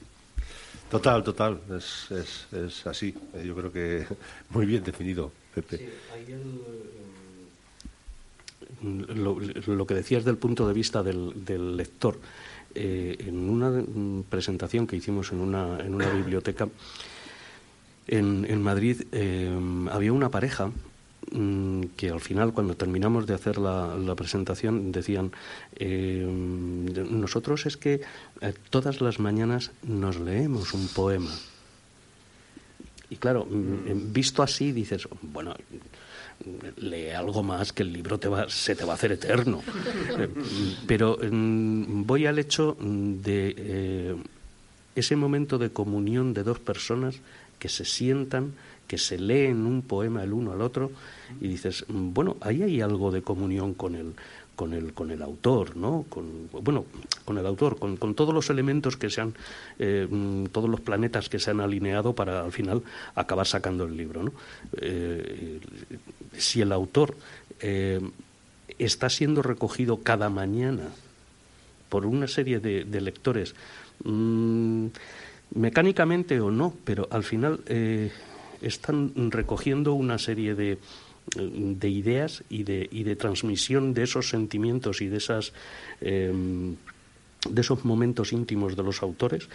Total, 0.89 1.24
total, 1.24 1.62
es, 1.78 2.12
es, 2.12 2.48
es 2.54 2.88
así. 2.88 3.14
Yo 3.43 3.56
creo 3.56 3.72
que 3.72 4.06
muy 4.50 4.66
bien 4.66 4.84
definido, 4.84 5.32
Pepe. 5.54 5.78
Sí, 5.78 5.89
lo, 8.82 9.88
que 9.88 9.93
decías 9.93 10.25
del 10.25 10.38
punto 10.38 10.67
de 10.67 10.73
vista 10.73 11.03
del, 11.03 11.78
lector. 11.78 12.19
Eh, 12.75 13.15
en 13.28 13.49
una 13.49 13.84
presentación 14.30 14.86
que 14.86 14.97
hicimos 14.97 15.32
en 15.32 15.39
una, 15.39 15.80
en 15.80 15.95
una 15.95 16.09
biblioteca 16.09 16.67
en, 18.07 18.61
Madrid 18.61 19.03
eh, 19.11 19.51
había 19.91 20.13
una 20.13 20.30
pareja 20.30 20.71
mm, 21.32 21.84
que 21.97 22.09
al 22.09 22.21
final, 22.21 22.53
cuando 22.53 22.75
terminamos 22.75 23.28
de 23.28 23.34
hacer 23.34 23.57
la, 23.57 24.15
presentación, 24.15 24.91
decían, 24.91 25.32
eh, 25.75 26.25
nosotros 27.09 27.65
es 27.65 27.78
que 27.78 28.01
todas 28.69 29.01
las 29.01 29.19
mañanas 29.19 29.71
nos 29.84 30.19
leemos 30.19 30.73
un 30.73 30.88
poema. 30.88 31.32
Y 33.09 33.17
claro, 33.17 33.45
mm, 33.45 34.13
visto 34.13 34.41
así, 34.41 34.71
dices, 34.71 35.07
bueno, 35.21 35.53
lee 36.78 37.10
algo 37.10 37.43
más 37.43 37.74
que 37.74 37.84
el 37.84 37.93
libro 37.93 38.20
te 38.20 38.28
va, 38.28 38.50
se 38.50 38.76
te 38.76 38.86
va 38.86 38.93
a 38.93 38.95
hacer 38.95 39.14
eterno. 39.14 39.62
Pero 40.88 41.18
mm, 41.20 42.06
voy 42.06 42.26
al 42.26 42.39
hecho 42.39 42.78
de 42.80 43.56
eh, 43.58 44.16
ese 44.95 45.16
momento 45.16 45.58
de 45.58 45.70
comunión 45.70 46.34
de 46.34 46.43
dos 46.43 46.60
personas 46.60 47.16
que 47.60 47.70
se 47.70 47.86
sientan, 47.86 48.54
que 48.88 48.98
se 48.98 49.20
leen 49.20 49.66
un 49.66 49.82
poema 49.82 50.24
el 50.24 50.34
uno 50.34 50.54
al 50.54 50.62
otro 50.62 50.91
y 51.41 51.48
dices, 51.48 51.86
bueno, 51.88 52.38
ahí 52.41 52.64
hay 52.64 52.82
algo 52.82 53.12
de 53.12 53.22
comunión 53.22 53.74
con 53.74 53.95
el, 53.95 54.14
con 54.58 54.74
el, 54.74 54.91
con 54.93 55.12
el 55.12 55.22
autor, 55.22 55.78
¿no? 55.78 56.05
Con, 56.10 56.49
bueno, 56.51 56.86
con 57.24 57.38
el 57.38 57.45
autor, 57.45 57.78
con, 57.78 58.16
todos 58.16 58.34
los 58.34 58.49
elementos 58.49 58.97
que 58.97 59.12
se 59.12 59.22
han, 59.22 59.36
eh, 59.78 60.08
mm, 60.10 60.45
todos 60.45 60.68
los 60.68 60.82
planetas 60.82 61.30
que 61.30 61.38
se 61.38 61.51
han 61.51 61.62
alineado 61.62 62.14
para 62.14 62.41
al 62.41 62.51
final 62.51 62.82
acabar 63.14 63.45
sacando 63.45 63.86
el 63.86 63.95
libro, 63.95 64.24
¿no? 64.24 64.34
Eh, 64.82 65.60
si 66.36 66.62
el 66.62 66.72
autor 66.72 67.16
eh, 67.62 68.01
está 68.80 69.12
siendo 69.12 69.44
recogido 69.44 70.02
cada 70.02 70.27
mañana 70.31 70.90
por 71.88 72.07
una 72.07 72.27
serie 72.27 72.60
de, 72.60 72.99
lectores, 72.99 73.53
mm, 74.06 74.88
mecánicamente 75.53 76.41
o 76.41 76.49
no, 76.49 76.73
pero 76.84 77.07
al 77.11 77.23
final 77.23 77.61
están 78.60 79.14
recogiendo 79.30 79.94
una 79.94 80.18
serie 80.18 80.56
de, 80.56 80.80
de 81.36 81.90
ideas 81.90 82.44
y 82.49 82.64
de, 82.64 82.88
y 82.91 83.04
de 83.04 83.16
transmisión 83.16 83.94
de 83.94 84.04
esos 84.04 84.30
sentimientos 84.30 85.02
y 85.02 85.08
de 85.08 85.18
esas 85.18 85.54
em, 86.02 86.76
de 87.49 87.62
esos 87.62 87.86
momentos 87.86 88.32
íntimos 88.34 88.76
de 88.76 88.84
los 88.84 89.04
autores 89.04 89.49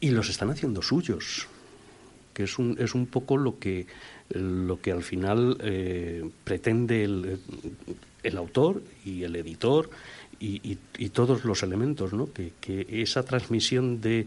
y 0.00 0.10
los 0.10 0.28
están 0.30 0.50
haciendo 0.50 0.82
suyos 0.82 1.48
que 2.32 2.44
es 2.44 2.58
un, 2.58 2.76
es 2.78 2.94
un 2.94 3.06
poco 3.06 3.36
lo 3.36 3.58
que 3.58 3.86
lo 4.30 4.80
que 4.80 4.92
al 4.92 5.02
final 5.02 5.58
eh, 5.60 6.28
pretende 6.44 7.04
el, 7.04 7.38
el, 8.22 8.36
autor 8.38 8.82
y 9.04 9.24
el 9.24 9.36
editor 9.36 9.90
y, 10.40 10.78
y, 10.98 11.08
todos 11.10 11.44
los 11.44 11.62
elementos, 11.62 12.12
¿no? 12.12 12.32
que, 12.32 12.52
que 12.60 13.02
esa 13.02 13.22
transmisión 13.24 14.00
de, 14.00 14.26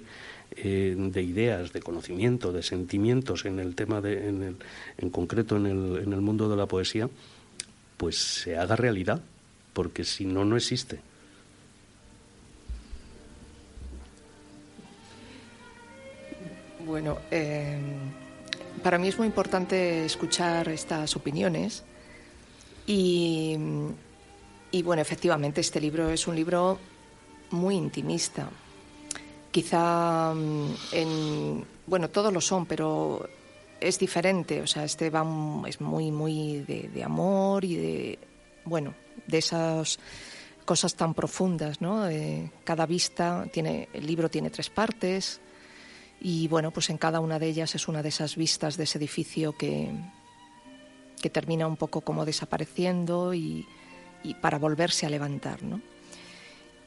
eh, 0.57 0.95
de 0.97 1.21
ideas, 1.21 1.73
de 1.73 1.81
conocimiento, 1.81 2.51
de 2.51 2.63
sentimientos 2.63 3.45
en 3.45 3.59
el 3.59 3.75
tema, 3.75 4.01
de, 4.01 4.29
en, 4.29 4.43
el, 4.43 4.55
en 4.97 5.09
concreto 5.09 5.57
en 5.57 5.65
el, 5.65 6.03
en 6.03 6.13
el 6.13 6.21
mundo 6.21 6.49
de 6.49 6.55
la 6.55 6.65
poesía, 6.65 7.09
pues 7.97 8.17
se 8.17 8.57
haga 8.57 8.75
realidad, 8.75 9.21
porque 9.73 10.03
si 10.03 10.25
no, 10.25 10.45
no 10.45 10.55
existe. 10.55 10.99
Bueno, 16.85 17.17
eh, 17.31 17.79
para 18.83 18.99
mí 18.99 19.07
es 19.07 19.17
muy 19.17 19.27
importante 19.27 20.05
escuchar 20.05 20.69
estas 20.69 21.15
opiniones 21.15 21.83
y, 22.85 23.57
y, 24.71 24.83
bueno, 24.83 25.01
efectivamente 25.01 25.61
este 25.61 25.81
libro 25.81 26.09
es 26.09 26.27
un 26.27 26.35
libro 26.35 26.77
muy 27.49 27.75
intimista, 27.75 28.49
Quizá 29.55 30.33
mm, 30.35 30.73
en, 30.91 31.65
bueno, 31.87 32.09
todos 32.09 32.33
lo 32.33 32.41
son, 32.41 32.65
pero 32.65 33.25
es 33.79 33.97
diferente. 33.97 34.59
O 34.59 34.67
sea, 34.67 34.83
este 34.83 35.07
es 35.07 35.79
muy, 35.79 36.11
muy 36.11 36.59
de, 36.67 37.01
amor 37.01 37.63
y 37.63 37.75
de, 37.77 38.19
bueno, 38.65 38.93
de 39.25 39.37
esas 39.37 39.97
cosas 40.65 40.95
tan 40.95 41.13
profundas, 41.13 41.79
¿no? 41.79 42.03
cada 42.65 42.85
vista 42.85 43.47
tiene, 43.49 43.87
el 43.93 44.05
libro 44.05 44.29
tiene 44.29 44.49
tres 44.49 44.69
partes 44.69 45.39
y 46.19 46.49
bueno, 46.49 46.71
pues 46.71 46.89
en 46.89 46.97
cada 46.97 47.21
una 47.21 47.39
de 47.39 47.47
ellas 47.47 47.75
es 47.75 47.87
una 47.87 48.03
de 48.03 48.09
esas 48.09 48.35
vistas 48.35 48.75
de 48.75 48.83
ese 48.83 48.97
edificio 48.97 49.53
que, 49.55 49.89
que 51.21 51.29
termina 51.29 51.65
un 51.65 51.77
poco 51.77 52.01
como 52.01 52.25
desapareciendo 52.25 53.33
y, 53.33 53.65
y 54.21 54.33
para 54.33 54.59
volverse 54.59 55.05
a 55.05 55.09
levantar, 55.09 55.63
¿no? 55.63 55.79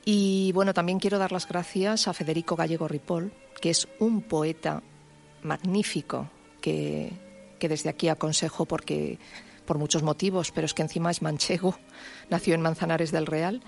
Y 0.05 0.53
bueno, 0.53 0.73
también 0.75 0.99
quiero 0.99 1.19
dar 1.19 1.33
las 1.33 1.47
gracias 1.47 2.09
a 2.09 2.15
Federico 2.15 2.57
Gallego 2.57 2.89
Ripoll, 2.89 3.33
que 3.61 3.71
es 3.71 3.89
un 3.99 4.23
poeta 4.23 4.83
magnífico 5.43 6.31
que, 6.61 7.13
desde 7.61 7.91
aquí 7.91 8.09
aconsejo 8.09 8.67
porque 8.67 9.19
por 9.67 9.79
muchos 9.79 10.03
motivos, 10.03 10.51
pero 10.51 10.65
es 10.65 10.75
que 10.75 10.83
encima 10.83 11.11
es 11.11 11.23
manchego, 11.23 11.79
nació 12.31 12.55
en 12.55 12.63
Manzanares 12.63 13.13
del 13.13 13.27
Real. 13.27 13.63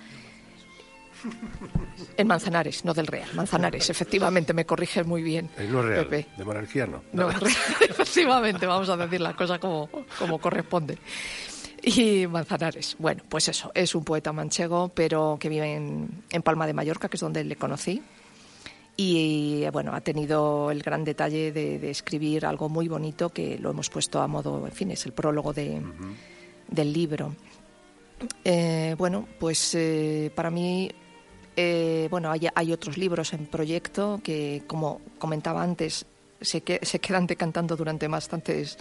En 2.16 2.26
Manzanares, 2.26 2.82
no 2.86 2.94
del 2.94 3.06
Real, 3.06 3.28
Manzanares, 3.34 3.90
efectivamente, 3.90 4.54
me 4.54 4.64
corrige 4.64 5.04
muy 5.04 5.22
bien. 5.22 5.50
no 5.70 5.82
real, 5.82 6.08
de 6.08 6.44
monarquía 6.44 6.86
no. 6.86 7.02
No, 7.12 7.28
efectivamente, 7.80 8.64
vamos 8.64 8.88
a 8.88 8.96
decir 8.96 9.20
la 9.20 9.36
cosa 9.36 9.58
como, 9.58 9.90
como 10.18 10.38
corresponde. 10.38 10.96
Y 11.96 12.26
Manzanares, 12.26 12.96
bueno, 12.98 13.22
pues 13.28 13.48
eso, 13.48 13.70
es 13.74 13.94
un 13.94 14.04
poeta 14.04 14.32
manchego, 14.32 14.90
pero 14.94 15.38
que 15.40 15.48
vive 15.48 15.74
en, 15.74 16.42
Palma 16.42 16.66
de 16.66 16.74
Mallorca, 16.74 17.08
que 17.08 17.16
es 17.16 17.20
donde 17.20 17.44
le 17.44 17.56
conocí. 17.56 18.02
Y 18.96 19.66
bueno, 19.72 19.94
ha 19.94 20.00
tenido 20.02 20.70
el 20.70 20.82
gran 20.82 21.04
detalle 21.04 21.52
de, 21.52 21.90
escribir 21.90 22.44
algo 22.44 22.68
muy 22.68 22.86
bonito 22.86 23.30
que 23.30 23.58
lo 23.58 23.70
hemos 23.70 23.88
puesto 23.88 24.20
a 24.20 24.26
modo, 24.26 24.66
en 24.66 24.72
fin, 24.72 24.90
es 24.90 25.06
el 25.06 25.12
prólogo 25.12 25.54
de, 25.54 25.80
del 26.68 26.92
libro. 26.92 27.34
Eh, 28.44 28.94
bueno, 28.98 29.26
pues 29.38 29.74
eh, 29.74 30.30
para 30.34 30.50
mí, 30.50 30.90
eh, 31.56 32.08
bueno, 32.10 32.30
hay, 32.30 32.48
hay, 32.54 32.72
otros 32.72 32.98
libros 32.98 33.32
en 33.32 33.46
proyecto 33.46 34.20
que, 34.22 34.64
como 34.66 35.00
comentaba 35.18 35.62
antes, 35.62 36.04
se, 36.38 36.60
que, 36.60 36.80
se 36.82 36.98
quedan 36.98 37.26
decantando 37.26 37.76
durante 37.76 38.06
bastantes 38.06 38.76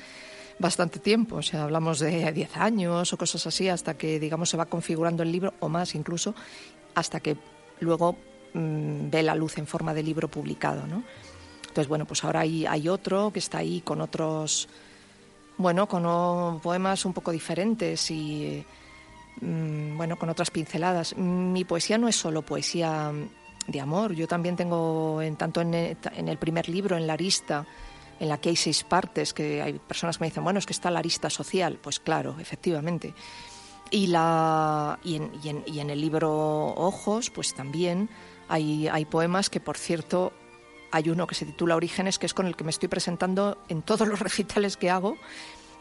bastante 0.59 0.99
tiempo, 0.99 1.37
o 1.37 1.41
sea, 1.41 1.63
hablamos 1.63 1.99
de 1.99 2.31
10 2.31 2.57
años 2.57 3.13
o 3.13 3.17
cosas 3.17 3.47
así, 3.47 3.69
hasta 3.69 3.97
que, 3.97 4.19
digamos, 4.19 4.49
se 4.49 4.57
va 4.57 4.65
configurando 4.65 5.23
el 5.23 5.31
libro, 5.31 5.53
o 5.61 5.69
más 5.69 5.95
incluso, 5.95 6.35
hasta 6.95 7.21
que 7.21 7.37
luego 7.79 8.17
mm, 8.53 9.09
ve 9.09 9.23
la 9.23 9.35
luz 9.35 9.57
en 9.57 9.65
forma 9.65 9.93
de 9.93 10.03
libro 10.03 10.27
publicado, 10.27 10.85
¿no? 10.85 11.03
Entonces, 11.61 11.87
bueno, 11.87 12.05
pues 12.05 12.23
ahora 12.23 12.41
hay, 12.41 12.65
hay 12.65 12.89
otro 12.89 13.31
que 13.31 13.39
está 13.39 13.59
ahí 13.59 13.81
con 13.81 14.01
otros, 14.01 14.67
bueno, 15.57 15.87
con 15.87 16.59
poemas 16.59 17.05
un 17.05 17.13
poco 17.13 17.31
diferentes 17.31 18.11
y, 18.11 18.65
mm, 19.39 19.95
bueno, 19.95 20.17
con 20.17 20.29
otras 20.29 20.51
pinceladas. 20.51 21.15
Mi 21.15 21.63
poesía 21.63 21.97
no 21.97 22.07
es 22.09 22.15
solo 22.15 22.41
poesía 22.41 23.13
de 23.67 23.79
amor, 23.79 24.13
yo 24.13 24.27
también 24.27 24.55
tengo, 24.55 25.21
en, 25.21 25.35
tanto 25.35 25.61
en 25.61 25.73
el, 25.73 26.37
primer 26.37 26.67
libro, 26.67 26.97
en 26.97 27.07
la 27.07 27.13
arista, 27.13 27.65
en 28.19 28.29
la 28.29 28.39
que 28.39 28.49
hay 28.49 28.55
seis 28.55 28.83
partes, 28.83 29.33
que 29.33 29.61
hay 29.61 29.79
personas 29.79 30.17
que 30.17 30.23
me 30.23 30.29
dicen, 30.29 30.43
bueno, 30.43 30.59
es 30.59 30.65
que 30.65 30.73
está 30.73 30.91
la 30.91 30.99
arista 30.99 31.29
social. 31.29 31.79
Pues 31.81 31.99
claro, 31.99 32.35
efectivamente. 32.39 33.13
Y, 33.91 34.07
la, 34.07 34.99
y, 35.03 35.15
en, 35.15 35.31
y 35.65 35.79
en, 35.79 35.89
el 35.89 35.99
libro 35.99 36.29
Ojos, 36.75 37.29
pues 37.29 37.55
también 37.55 38.09
hay, 38.47 38.87
hay 38.87 39.05
poemas 39.05 39.49
que, 39.49 39.59
por 39.59 39.77
cierto, 39.77 40.33
hay 40.91 41.09
uno 41.09 41.27
que 41.27 41.35
se 41.35 41.45
titula 41.45 41.75
Orígenes, 41.75 42.19
que 42.19 42.25
es 42.25 42.33
con 42.33 42.45
el 42.45 42.55
que 42.55 42.63
me 42.63 42.71
estoy 42.71 42.89
presentando 42.89 43.57
en 43.67 43.81
todos 43.81 44.07
los 44.07 44.19
recitales 44.19 44.77
que 44.77 44.89
hago. 44.89 45.17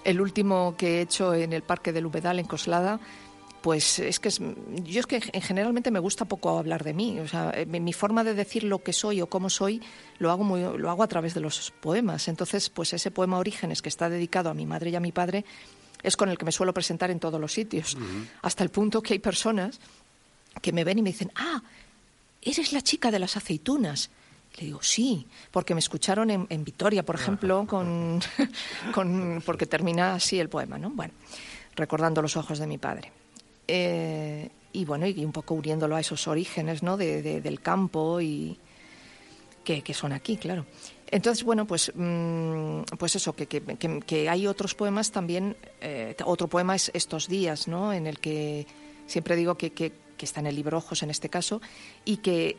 El 0.04 0.20
último 0.20 0.74
que 0.76 0.98
he 0.98 1.00
hecho 1.02 1.34
en 1.34 1.52
el 1.52 1.62
Parque 1.62 1.92
del 1.92 2.06
Humedal, 2.06 2.38
en 2.38 2.46
Coslada, 2.46 3.00
pues 3.60 3.98
es 3.98 4.20
que 4.20 4.30
yo 4.30 5.00
es 5.00 5.06
que 5.06 5.20
generalmente 5.40 5.90
me 5.90 5.98
gusta 5.98 6.24
poco 6.24 6.58
hablar 6.58 6.84
de 6.84 6.94
mí. 6.94 7.18
O 7.18 7.28
sea, 7.28 7.52
eh, 7.54 7.66
mi 7.66 7.92
forma 7.92 8.24
de 8.24 8.34
decir 8.34 8.64
lo 8.64 8.82
que 8.82 8.92
soy 8.92 9.20
o 9.20 9.28
cómo 9.28 9.50
soy 9.50 9.82
lo 10.18 10.30
hago, 10.30 10.44
muy, 10.44 10.60
lo 10.60 10.90
hago 10.90 11.02
a 11.02 11.08
través 11.08 11.34
de 11.34 11.40
los 11.40 11.72
poemas. 11.80 12.28
Entonces, 12.28 12.70
pues 12.70 12.92
ese 12.92 13.10
poema 13.10 13.38
Orígenes, 13.38 13.82
que 13.82 13.88
está 13.88 14.08
dedicado 14.08 14.50
a 14.50 14.54
mi 14.54 14.66
madre 14.66 14.90
y 14.90 14.96
a 14.96 15.00
mi 15.00 15.12
padre, 15.12 15.44
es 16.02 16.16
con 16.16 16.28
el 16.28 16.38
que 16.38 16.44
me 16.44 16.52
suelo 16.52 16.72
presentar 16.72 17.10
en 17.10 17.18
todos 17.18 17.40
los 17.40 17.52
sitios. 17.52 17.96
Hasta 18.42 18.62
el 18.62 18.70
punto 18.70 19.02
que 19.02 19.14
hay 19.14 19.18
personas 19.18 19.80
que 20.62 20.72
me 20.72 20.84
ven 20.84 20.98
y 20.98 21.02
me 21.02 21.10
dicen, 21.10 21.32
ah, 21.34 21.62
eres 22.42 22.72
la 22.72 22.82
chica 22.82 23.10
de 23.10 23.18
las 23.18 23.36
aceitunas. 23.36 24.10
Le 24.56 24.66
digo, 24.66 24.82
sí, 24.82 25.26
porque 25.50 25.74
me 25.74 25.80
escucharon 25.80 26.30
en, 26.30 26.46
en 26.48 26.64
Vitoria, 26.64 27.04
por 27.04 27.16
ejemplo, 27.16 27.66
con, 27.68 28.20
con, 28.94 29.42
porque 29.44 29.66
termina 29.66 30.14
así 30.14 30.38
el 30.38 30.48
poema, 30.48 30.78
¿no? 30.78 30.90
Bueno, 30.90 31.12
recordando 31.74 32.22
los 32.22 32.36
ojos 32.36 32.58
de 32.58 32.66
mi 32.66 32.78
padre. 32.78 33.12
Eh, 33.68 34.48
y 34.72 34.84
bueno, 34.86 35.06
y 35.06 35.24
un 35.24 35.32
poco 35.32 35.54
uniéndolo 35.54 35.94
a 35.94 36.00
esos 36.00 36.26
orígenes, 36.26 36.82
¿no? 36.82 36.96
De, 36.96 37.40
del 37.40 37.60
campo 37.60 38.20
y 38.20 38.58
que, 39.62 39.82
que, 39.82 39.92
son 39.92 40.12
aquí, 40.12 40.36
claro. 40.38 40.64
Entonces, 41.06 41.44
bueno, 41.44 41.66
pues, 41.66 41.92
mm, 41.94 42.82
pues 42.98 43.16
eso, 43.16 43.34
que, 43.34 43.46
que, 43.46 43.62
que, 44.06 44.28
hay 44.28 44.46
otros 44.46 44.74
poemas 44.74 45.10
también, 45.10 45.56
eh, 45.80 46.16
otro 46.24 46.48
poema 46.48 46.74
es 46.74 46.90
Estos 46.94 47.28
días, 47.28 47.68
¿no? 47.68 47.92
En 47.92 48.06
el 48.06 48.18
que 48.18 48.66
siempre 49.06 49.36
digo 49.36 49.56
que, 49.56 49.92
está 50.18 50.40
en 50.40 50.46
el 50.46 50.56
libro 50.56 50.78
Ojos 50.78 51.02
en 51.02 51.10
este 51.10 51.28
caso, 51.28 51.60
y 52.04 52.18
que 52.18 52.56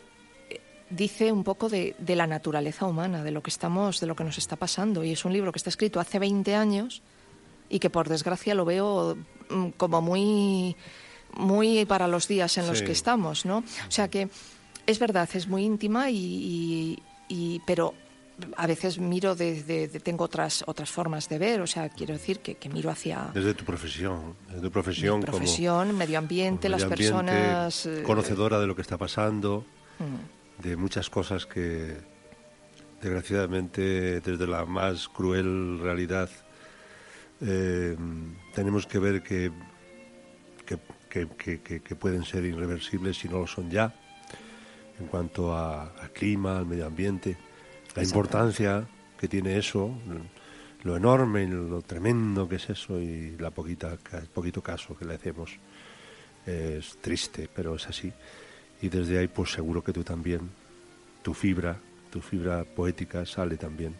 dice 0.89 1.31
un 1.31 1.43
poco 1.43 1.69
de, 1.69 1.95
de, 1.99 2.15
la 2.15 2.27
naturaleza 2.27 2.85
humana, 2.85 3.23
de 3.23 3.31
lo 3.31 3.43
que 3.43 3.49
estamos, 3.49 3.99
de 3.99 4.07
lo 4.07 4.15
que 4.15 4.23
nos 4.23 4.37
está 4.37 4.55
pasando. 4.55 5.03
Y 5.03 5.11
es 5.11 5.25
un 5.25 5.33
libro 5.33 5.51
que 5.51 5.57
está 5.57 5.69
escrito 5.69 5.99
hace 5.99 6.19
20 6.19 6.55
años 6.55 7.01
y 7.69 7.79
que 7.79 7.89
por 7.89 8.09
desgracia 8.09 8.55
lo 8.55 8.65
veo 8.65 9.15
como 9.77 10.01
muy 10.01 10.75
muy 11.37 11.85
para 11.85 12.07
los 12.07 12.27
días 12.27 12.57
en 12.57 12.67
los 12.67 12.81
que 12.81 12.91
estamos, 12.91 13.45
¿no? 13.45 13.59
O 13.59 13.91
sea 13.91 14.07
que 14.09 14.29
es 14.85 14.99
verdad, 14.99 15.29
es 15.33 15.47
muy 15.47 15.63
íntima 15.63 16.09
y, 16.09 16.97
y, 17.27 17.61
pero 17.67 17.93
a 18.57 18.65
veces 18.65 18.97
miro 18.97 19.35
desde 19.35 19.87
tengo 19.99 20.23
otras 20.23 20.63
otras 20.65 20.89
formas 20.89 21.29
de 21.29 21.37
ver, 21.37 21.61
o 21.61 21.67
sea, 21.67 21.89
quiero 21.89 22.13
decir 22.13 22.39
que, 22.39 22.55
que 22.55 22.69
miro 22.69 22.89
hacia 22.89 23.29
desde 23.33 23.53
tu 23.53 23.65
profesión, 23.65 24.35
desde 24.47 24.61
tu 24.61 24.71
profesión, 24.71 25.21
profesión, 25.21 25.95
medio 25.95 26.17
ambiente, 26.17 26.69
las 26.69 26.85
personas 26.85 27.85
eh, 27.85 28.01
conocedora 28.03 28.59
de 28.59 28.65
lo 28.65 28.75
que 28.75 28.81
está 28.81 28.97
pasando, 28.97 29.65
mm 29.99 30.39
de 30.61 30.75
muchas 30.75 31.09
cosas 31.09 31.45
que 31.45 31.97
desgraciadamente 33.01 34.19
desde 34.19 34.47
la 34.47 34.65
más 34.65 35.07
cruel 35.07 35.79
realidad 35.79 36.29
eh, 37.41 37.95
tenemos 38.53 38.85
que 38.85 38.99
ver 38.99 39.23
que 39.23 39.51
que, 41.09 41.95
pueden 41.95 42.23
ser 42.23 42.45
irreversibles 42.45 43.17
si 43.17 43.27
no 43.27 43.39
lo 43.39 43.47
son 43.47 43.69
ya, 43.69 43.93
en 44.99 45.07
cuanto 45.07 45.55
a, 45.55 45.91
clima, 46.13 46.57
al 46.57 46.65
medio 46.65 46.85
ambiente, 46.85 47.35
la 47.95 48.03
importancia 48.03 48.87
que 49.17 49.27
tiene 49.27 49.57
eso, 49.57 49.91
lo 50.83 50.95
enorme 50.95 51.43
y 51.43 51.47
lo 51.47 51.81
tremendo 51.81 52.47
que 52.47 52.57
es 52.57 52.69
eso 52.69 52.99
y 52.99 53.35
la 53.37 53.49
poquita, 53.49 53.97
poquito 54.33 54.61
caso 54.61 54.95
que 54.95 55.05
le 55.05 55.15
hacemos. 55.15 55.57
Es 56.45 56.97
triste, 57.01 57.49
pero 57.53 57.75
es 57.75 57.87
así 57.87 58.13
y 58.81 58.89
desde 58.89 59.19
ahí 59.19 59.27
pues 59.27 59.51
seguro 59.51 59.83
que 59.83 59.91
tú 59.91 60.03
también, 60.03 60.49
tu 61.21 61.33
fibra, 61.33 61.77
tu 62.09 62.21
fibra 62.21 62.63
poética 62.63 63.25
sale 63.25 63.57
también. 63.57 63.93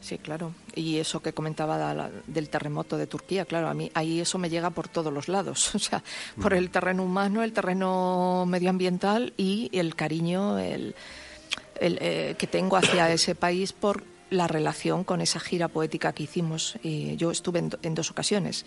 Sí, 0.00 0.18
claro. 0.18 0.52
Y 0.74 0.98
eso 0.98 1.20
que 1.20 1.32
comentaba 1.32 2.10
del 2.26 2.48
terremoto 2.48 2.96
de 2.96 3.06
Turquía, 3.06 3.44
claro, 3.44 3.68
a 3.68 3.74
mí 3.74 3.90
ahí 3.94 4.20
eso 4.20 4.38
me 4.38 4.48
llega 4.48 4.70
por 4.70 4.88
todos 4.88 5.12
los 5.12 5.28
lados, 5.28 5.74
o 5.74 5.78
sea, 5.78 6.02
por 6.40 6.54
el 6.54 6.70
terreno 6.70 7.02
humano, 7.02 7.42
el 7.42 7.52
terreno 7.52 8.44
medioambiental 8.46 9.32
y 9.36 9.70
el 9.72 9.96
cariño 9.96 10.58
el, 10.58 10.94
eh, 11.80 12.36
que 12.38 12.46
tengo 12.46 12.76
hacia 12.76 13.10
ese 13.12 13.34
país 13.34 13.72
por 13.72 14.04
la 14.30 14.46
relación 14.46 15.04
con 15.04 15.20
esa 15.20 15.40
gira 15.40 15.68
poética 15.68 16.12
que 16.12 16.24
hicimos. 16.24 16.76
Y 16.82 17.16
yo 17.16 17.30
estuve 17.30 17.58
en, 17.58 17.70
en, 17.82 17.94
dos 17.94 18.10
ocasiones, 18.10 18.66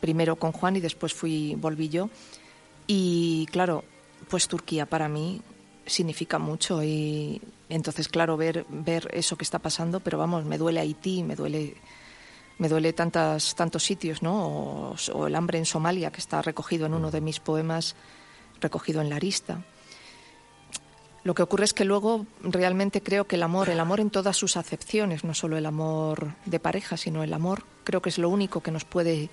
primero 0.00 0.36
con 0.36 0.52
Juan 0.52 0.76
y 0.76 0.80
después 0.80 1.12
fui 1.12 1.54
volví 1.56 1.90
yo. 1.90 2.08
Y 2.86 3.46
claro, 3.50 3.84
pues 4.28 4.48
Turquía 4.48 4.86
para 4.86 5.08
mí 5.08 5.42
significa 5.86 6.38
mucho 6.38 6.82
y 6.82 7.40
entonces 7.74 8.08
claro 8.08 8.36
ver 8.36 8.66
ver 8.68 9.08
eso 9.12 9.36
que 9.36 9.44
está 9.44 9.58
pasando 9.58 10.00
pero 10.00 10.18
vamos 10.18 10.44
me 10.44 10.58
duele 10.58 10.80
Haití 10.80 11.22
me 11.22 11.36
duele 11.36 11.76
me 12.58 12.68
duele 12.68 12.92
tantas 12.92 13.54
tantos 13.54 13.82
sitios 13.82 14.22
no 14.22 14.94
o, 15.12 15.26
el 15.26 15.34
hambre 15.34 15.58
en 15.58 15.64
Somalia 15.64 16.10
que 16.10 16.20
está 16.20 16.42
recogido 16.42 16.86
en 16.86 16.94
uno 16.94 17.10
de 17.10 17.20
mis 17.20 17.40
poemas 17.40 17.96
recogido 18.60 19.00
en 19.00 19.10
la 19.10 19.16
arista. 19.16 19.64
Lo 21.24 21.34
que 21.34 21.42
ocurre 21.42 21.64
es 21.64 21.74
que 21.74 21.84
luego 21.84 22.26
realmente 22.42 23.02
creo 23.02 23.26
que 23.26 23.36
el 23.36 23.42
amor, 23.42 23.68
el 23.68 23.78
amor 23.78 24.00
en 24.00 24.10
todas 24.10 24.36
sus 24.36 24.56
acepciones, 24.56 25.22
no 25.22 25.34
solo 25.34 25.56
el 25.56 25.66
amor 25.66 26.34
de 26.46 26.58
pareja, 26.58 26.96
sino 26.96 27.22
el 27.22 27.32
amor, 27.32 27.64
creo 27.84 28.02
que 28.02 28.08
es 28.08 28.18
lo 28.18 28.28
único 28.28 28.60
que 28.60 28.72
nos 28.72 28.84
puede 28.84 29.30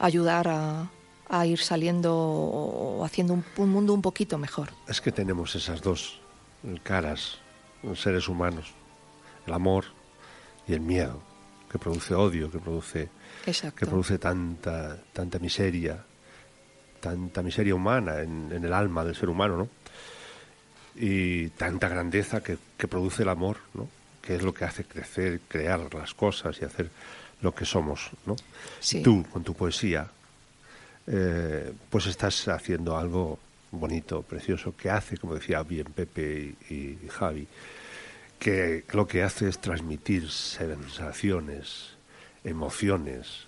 ayudar 0.00 0.48
a, 0.48 0.90
a 1.28 1.46
ir 1.46 1.58
saliendo 1.58 2.14
o 2.14 3.04
haciendo 3.04 3.34
un, 3.34 3.70
mundo 3.70 3.94
un 3.94 4.02
poquito 4.02 4.36
mejor. 4.36 4.70
Es 4.88 5.00
que 5.00 5.12
tenemos 5.12 5.54
esas 5.54 5.80
dos 5.80 6.20
caras, 6.82 7.38
seres 7.94 8.28
humanos, 8.28 8.72
el 9.46 9.52
amor 9.52 9.84
y 10.66 10.74
el 10.74 10.80
miedo, 10.80 11.20
que 11.70 11.78
produce 11.78 12.14
odio, 12.14 12.50
que 12.50 12.58
produce, 12.58 13.08
que 13.44 13.86
produce 13.86 14.18
tanta, 14.18 14.98
tanta 15.12 15.38
miseria, 15.38 16.04
tanta 17.00 17.42
miseria 17.42 17.74
humana 17.74 18.20
en, 18.20 18.50
el 18.52 18.72
alma 18.72 19.04
del 19.04 19.16
ser 19.16 19.28
humano, 19.28 19.56
¿no? 19.56 19.68
Y 20.94 21.48
tanta 21.50 21.88
grandeza 21.88 22.42
que, 22.42 22.58
que 22.76 22.86
produce 22.86 23.22
el 23.22 23.30
amor, 23.30 23.58
¿no? 23.74 23.88
Que 24.20 24.36
es 24.36 24.42
lo 24.42 24.52
que 24.52 24.64
hace 24.64 24.84
crecer, 24.84 25.40
crear 25.48 25.92
las 25.94 26.14
cosas 26.14 26.58
y 26.60 26.64
hacer 26.64 26.90
lo 27.40 27.54
que 27.54 27.64
somos, 27.64 28.10
¿no? 28.26 28.36
Tú, 29.02 29.24
con 29.30 29.42
tu 29.42 29.54
poesía, 29.54 30.08
eh, 31.06 31.72
pues 31.90 32.06
estás 32.06 32.46
haciendo 32.48 32.96
algo 32.96 33.38
bonito, 33.72 34.22
precioso, 34.22 34.76
que 34.76 34.90
hace, 34.90 35.16
como 35.16 35.34
decía 35.34 35.62
bien 35.62 35.86
Pepe 35.86 36.54
y, 36.70 36.98
Javi, 37.08 37.48
que 38.38 38.84
lo 38.92 39.06
que 39.08 39.22
hace 39.22 39.48
es 39.48 39.58
transmitir 39.58 40.30
sensaciones, 40.30 41.94
emociones, 42.44 43.46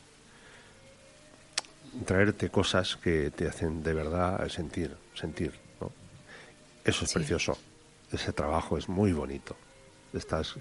traerte 2.07 2.51
cosas 2.51 2.97
que 2.97 3.31
te 3.31 3.47
hacen 3.47 3.83
de 3.83 3.95
verdad 3.95 4.49
sentir, 4.49 4.97
sentir, 5.15 5.53
¿no? 5.81 5.93
Eso 6.85 7.05
es 7.05 7.13
precioso. 7.13 7.59
Ese 8.11 8.33
trabajo 8.33 8.79
es 8.79 8.89
muy 8.89 9.13
bonito. 9.13 9.57
Estás, 10.13 10.55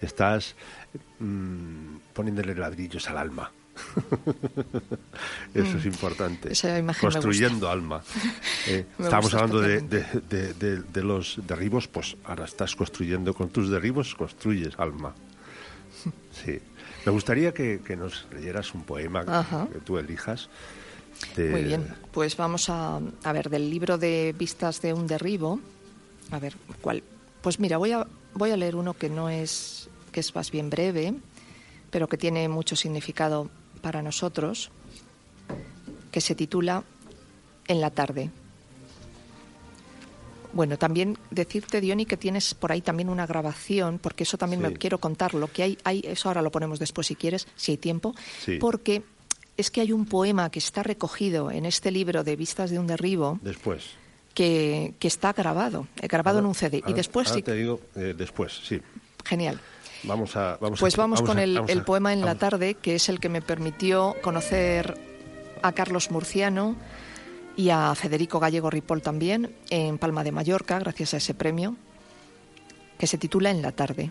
estás 0.00 0.54
mm, 1.18 1.96
poniéndole 2.14 2.54
ladrillos 2.54 3.08
al 3.08 3.18
alma. 3.18 3.52
Eso 5.54 5.76
es 5.78 5.84
mm. 5.84 5.88
importante. 5.88 6.52
Construyendo 7.00 7.68
alma. 7.68 8.02
Eh, 8.66 8.84
estábamos 8.98 9.32
hablando 9.32 9.60
de, 9.62 9.80
de, 9.80 11.02
los 11.02 11.40
derribos, 11.46 11.88
pues 11.88 12.14
ahora 12.24 12.44
estás 12.44 12.76
construyendo 12.76 13.32
con 13.32 13.48
tus 13.48 13.70
derribos, 13.70 14.14
construyes 14.14 14.78
alma. 14.78 15.14
Sí. 16.44 16.60
Me 17.06 17.12
gustaría 17.12 17.52
que, 17.54 17.80
nos 17.96 18.26
leyeras 18.32 18.74
un 18.74 18.84
poema 18.84 19.24
que 19.72 19.78
tú 19.80 19.96
elijas. 19.96 20.50
Muy 21.38 21.64
bien, 21.64 21.86
pues 22.12 22.36
vamos 22.36 22.68
a, 22.68 23.00
a 23.24 23.32
ver, 23.32 23.48
del 23.48 23.70
libro 23.70 23.96
de 23.96 24.34
Vistas 24.38 24.82
de 24.82 24.92
un 24.92 25.06
derribo, 25.06 25.58
a 26.30 26.38
ver, 26.38 26.54
¿cuál? 26.80 27.02
Pues 27.40 27.58
mira, 27.58 27.78
voy 27.78 27.92
a, 27.92 28.06
voy 28.34 28.50
a 28.50 28.56
leer 28.56 28.76
uno 28.76 28.94
que 28.94 29.08
no 29.08 29.30
es, 29.30 29.88
que 30.06 30.12
que 30.12 30.20
es 30.20 30.34
más 30.34 30.50
bien 30.50 30.70
breve, 30.70 31.14
pero 31.90 32.08
que 32.08 32.16
tiene 32.16 32.48
mucho 32.48 32.76
significado 32.76 33.50
para 33.80 34.02
nosotros, 34.02 34.70
que 36.10 36.20
se 36.20 36.34
titula 36.34 36.84
En 37.66 37.80
la 37.80 37.90
tarde. 37.90 38.30
Bueno, 40.52 40.78
también 40.78 41.16
decirte, 41.30 41.80
Diony, 41.80 42.06
que 42.06 42.16
tienes 42.16 42.54
por 42.54 42.72
ahí 42.72 42.80
también 42.80 43.08
una 43.08 43.26
grabación, 43.26 43.98
porque 43.98 44.24
eso 44.24 44.36
también 44.36 44.60
me 44.60 44.72
quiero 44.72 44.98
contar. 44.98 45.34
Lo 45.34 45.46
que 45.46 45.62
hay, 45.62 45.78
hay, 45.84 46.02
eso 46.04 46.28
ahora 46.28 46.42
lo 46.42 46.50
ponemos 46.50 46.78
después 46.78 47.06
si 47.06 47.14
quieres, 47.14 47.46
si 47.54 47.72
hay 47.72 47.78
tiempo, 47.78 48.14
porque 48.58 49.02
es 49.56 49.70
que 49.70 49.80
hay 49.80 49.92
un 49.92 50.06
poema 50.06 50.50
que 50.50 50.58
está 50.58 50.82
recogido 50.82 51.50
en 51.50 51.66
este 51.66 51.90
libro 51.90 52.24
de 52.24 52.34
Vistas 52.34 52.70
de 52.70 52.78
un 52.78 52.86
derribo. 52.86 53.38
Después. 53.42 53.84
Que, 54.34 54.94
que 54.98 55.08
está 55.08 55.32
grabado, 55.32 55.88
grabado 55.96 56.38
en 56.38 56.46
un 56.46 56.54
CD. 56.54 56.82
y 56.86 56.92
después 56.92 57.28
ahora 57.28 57.42
te 57.42 57.54
digo 57.54 57.80
eh, 57.96 58.14
después, 58.16 58.60
sí. 58.64 58.80
Genial. 59.24 59.60
Vamos 60.04 60.36
a, 60.36 60.56
vamos 60.60 60.80
pues 60.80 60.96
vamos, 60.96 61.22
con 61.22 61.38
el, 61.38 61.60
el, 61.68 61.82
poema 61.84 62.12
en 62.12 62.22
la 62.22 62.34
tarde, 62.34 62.74
que 62.74 62.94
es 62.94 63.08
el 63.08 63.20
que 63.20 63.28
me 63.28 63.42
permitió 63.42 64.16
conocer 64.22 64.98
a 65.62 65.72
Carlos 65.72 66.10
Murciano 66.10 66.76
y 67.56 67.70
a 67.70 67.94
Federico 67.94 68.40
Gallego 68.40 68.70
Ripoll 68.70 69.02
también 69.02 69.54
en 69.68 69.98
Palma 69.98 70.24
de 70.24 70.32
Mallorca, 70.32 70.78
gracias 70.78 71.14
a 71.14 71.16
ese 71.18 71.34
premio, 71.34 71.76
que 72.98 73.06
se 73.06 73.18
titula 73.18 73.50
En 73.50 73.62
la 73.62 73.72
tarde. 73.72 74.10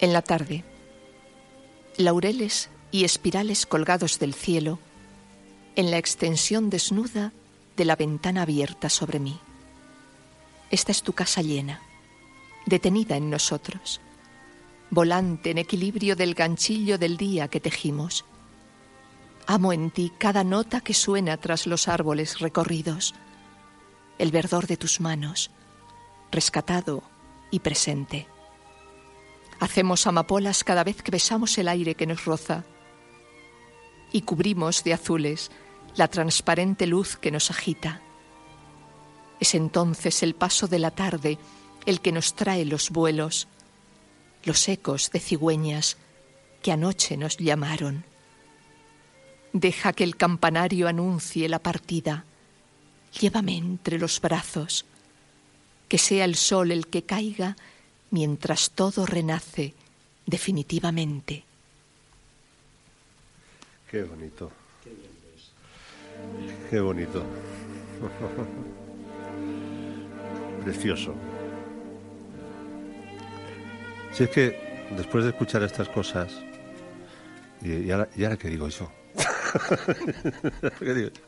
En 0.00 0.12
la 0.12 0.22
tarde, 0.22 0.64
laureles 1.96 2.70
y 2.92 3.02
espirales 3.02 3.66
colgados 3.66 4.20
del 4.20 4.32
cielo, 4.32 4.78
en 5.74 5.90
la 5.90 5.98
extensión 5.98 6.70
desnuda 6.70 7.32
de 7.76 7.84
la 7.84 7.96
ventana 7.96 8.42
abierta 8.42 8.90
sobre 8.90 9.18
mí. 9.18 9.40
Esta 10.70 10.92
es 10.92 11.02
tu 11.02 11.14
casa 11.14 11.42
llena, 11.42 11.82
detenida 12.66 13.16
en 13.16 13.28
nosotros, 13.28 14.00
volante 14.90 15.50
en 15.50 15.58
equilibrio 15.58 16.14
del 16.14 16.34
ganchillo 16.34 16.96
del 16.96 17.16
día 17.16 17.48
que 17.48 17.58
tejimos. 17.58 18.24
Amo 19.48 19.72
en 19.72 19.90
ti 19.90 20.12
cada 20.16 20.44
nota 20.44 20.80
que 20.80 20.94
suena 20.94 21.38
tras 21.38 21.66
los 21.66 21.88
árboles 21.88 22.38
recorridos, 22.38 23.16
el 24.18 24.30
verdor 24.30 24.68
de 24.68 24.76
tus 24.76 25.00
manos, 25.00 25.50
rescatado 26.30 27.02
y 27.50 27.60
presente. 27.60 28.28
Hacemos 29.60 30.06
amapolas 30.06 30.62
cada 30.62 30.84
vez 30.84 31.02
que 31.02 31.10
besamos 31.10 31.58
el 31.58 31.68
aire 31.68 31.94
que 31.94 32.06
nos 32.06 32.24
roza 32.24 32.64
y 34.12 34.22
cubrimos 34.22 34.84
de 34.84 34.94
azules 34.94 35.50
la 35.96 36.08
transparente 36.08 36.86
luz 36.86 37.16
que 37.16 37.30
nos 37.30 37.50
agita. 37.50 38.00
Es 39.40 39.54
entonces 39.54 40.22
el 40.22 40.34
paso 40.34 40.66
de 40.68 40.78
la 40.78 40.90
tarde 40.90 41.38
el 41.86 42.00
que 42.00 42.12
nos 42.12 42.34
trae 42.34 42.64
los 42.64 42.90
vuelos, 42.90 43.48
los 44.44 44.68
ecos 44.68 45.10
de 45.10 45.20
cigüeñas 45.20 45.96
que 46.62 46.72
anoche 46.72 47.16
nos 47.16 47.36
llamaron. 47.36 48.04
Deja 49.52 49.92
que 49.92 50.04
el 50.04 50.16
campanario 50.16 50.88
anuncie 50.88 51.48
la 51.48 51.58
partida. 51.58 52.24
Llévame 53.18 53.56
entre 53.56 53.98
los 53.98 54.20
brazos. 54.20 54.84
Que 55.88 55.98
sea 55.98 56.24
el 56.26 56.34
sol 56.34 56.70
el 56.70 56.86
que 56.88 57.02
caiga 57.04 57.56
mientras 58.10 58.70
todo 58.70 59.06
renace 59.06 59.74
definitivamente. 60.26 61.44
Qué 63.90 64.02
bonito. 64.02 64.50
Qué 66.70 66.80
bonito. 66.80 67.24
Precioso. 70.64 71.14
Si 74.12 74.24
es 74.24 74.30
que 74.30 74.88
después 74.96 75.24
de 75.24 75.30
escuchar 75.30 75.62
estas 75.62 75.88
cosas, 75.88 76.32
y, 77.62 77.90
ahora, 77.90 78.08
y 78.16 78.24
ahora 78.24 78.36
qué 78.36 78.48
digo 78.48 78.68
yo. 78.68 78.90
¿Qué 80.78 80.94
digo 80.94 81.10
yo? 81.10 81.22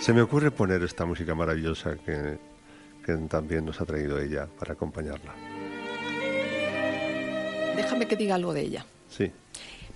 Se 0.00 0.12
me 0.12 0.22
ocurre 0.22 0.50
poner 0.50 0.82
esta 0.82 1.06
música 1.06 1.34
maravillosa 1.34 1.96
que, 1.96 2.38
que 3.04 3.14
también 3.28 3.64
nos 3.64 3.80
ha 3.80 3.84
traído 3.84 4.18
ella 4.18 4.48
para 4.58 4.72
acompañarla. 4.72 5.34
Déjame 7.76 8.06
que 8.06 8.16
diga 8.16 8.34
algo 8.34 8.52
de 8.52 8.62
ella. 8.62 8.86
Sí. 9.08 9.30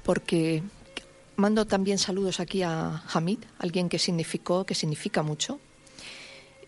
Porque 0.03 0.63
mando 1.37 1.67
también 1.67 1.99
saludos 1.99 2.41
aquí 2.41 2.63
a 2.63 3.03
Hamid, 3.13 3.39
alguien 3.59 3.89
que 3.89 3.99
significó, 3.99 4.67
que 4.67 4.75
significa 4.75 5.23
mucho, 5.23 5.61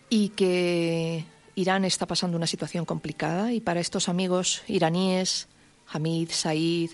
y 0.09 0.31
que 0.31 1.25
Irán 1.55 1.85
está 1.85 2.07
pasando 2.07 2.37
una 2.37 2.47
situación 2.47 2.85
complicada 2.85 3.53
y 3.53 3.61
para 3.61 3.81
estos 3.81 4.09
amigos 4.09 4.63
iraníes, 4.67 5.49
Hamid, 5.89 6.31
Said, 6.31 6.91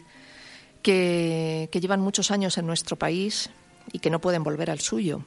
que, 0.83 1.69
que 1.71 1.81
llevan 1.81 2.01
muchos 2.01 2.31
años 2.31 2.59
en 2.59 2.67
nuestro 2.67 2.97
país 2.97 3.51
y 3.93 3.99
que 3.99 4.11
no 4.11 4.21
pueden 4.21 4.43
volver 4.43 4.71
al 4.71 4.81
suyo, 4.81 5.25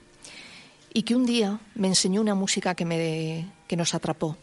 y 0.94 1.04
que 1.04 1.16
un 1.16 1.26
día 1.26 1.60
me 1.76 1.88
enseñó 1.88 2.22
una 2.22 2.36
música 2.36 2.76
que, 2.76 2.86
me, 2.86 3.48
que 3.70 3.78
nos 3.78 3.94
atrapó 3.94 4.36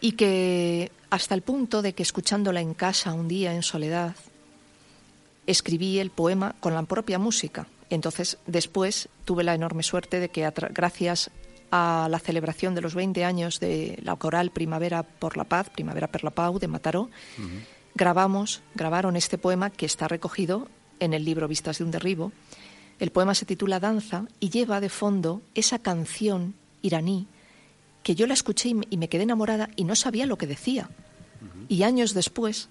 y 0.00 0.12
que 0.12 0.92
hasta 1.10 1.34
el 1.34 1.42
punto 1.42 1.82
de 1.82 1.92
que 1.92 2.04
escuchándola 2.04 2.60
en 2.60 2.72
casa 2.72 3.12
un 3.12 3.26
día 3.26 3.52
en 3.52 3.62
soledad, 3.62 4.14
escribí 5.46 5.98
el 5.98 6.10
poema 6.10 6.54
con 6.60 6.72
la 6.72 6.82
propia 6.84 7.18
música. 7.18 7.66
Entonces, 7.90 8.38
después 8.46 9.08
tuve 9.24 9.44
la 9.44 9.54
enorme 9.54 9.82
suerte 9.82 10.20
de 10.20 10.30
que, 10.30 10.50
gracias 10.70 11.30
a 11.70 12.06
la 12.08 12.18
celebración 12.20 12.74
de 12.74 12.80
los 12.80 12.94
20 12.94 13.24
años 13.24 13.60
de 13.60 13.98
la 14.02 14.16
coral 14.16 14.50
Primavera 14.50 15.02
por 15.02 15.36
la 15.36 15.44
Paz, 15.44 15.68
Primavera 15.68 16.06
per 16.06 16.24
la 16.24 16.30
Pau 16.30 16.58
de 16.58 16.68
Mataró, 16.68 17.10
grabamos, 17.94 18.62
grabaron 18.74 19.16
este 19.16 19.36
poema 19.36 19.70
que 19.70 19.86
está 19.86 20.06
recogido 20.06 20.68
en 21.00 21.12
el 21.12 21.24
libro 21.24 21.48
Vistas 21.48 21.78
de 21.78 21.84
un 21.84 21.90
derribo. 21.90 22.32
El 22.98 23.10
poema 23.10 23.34
se 23.34 23.46
titula 23.46 23.80
Danza 23.80 24.26
y 24.38 24.50
lleva 24.50 24.80
de 24.80 24.88
fondo 24.88 25.42
esa 25.54 25.80
canción 25.80 26.54
iraní 26.82 27.26
que 28.02 28.14
yo 28.14 28.26
la 28.26 28.34
escuché 28.34 28.70
y 28.90 28.96
me 28.96 29.08
quedé 29.08 29.22
enamorada 29.24 29.70
y 29.76 29.84
no 29.84 29.94
sabía 29.94 30.26
lo 30.26 30.38
que 30.38 30.46
decía. 30.46 30.90
Y 31.68 31.82
años 31.84 32.14
después 32.14 32.68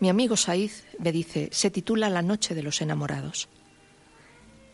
mi 0.00 0.08
amigo 0.08 0.36
Said 0.36 0.70
me 0.98 1.12
dice, 1.12 1.48
se 1.52 1.70
titula 1.70 2.10
La 2.10 2.22
noche 2.22 2.54
de 2.54 2.62
los 2.62 2.82
enamorados. 2.82 3.48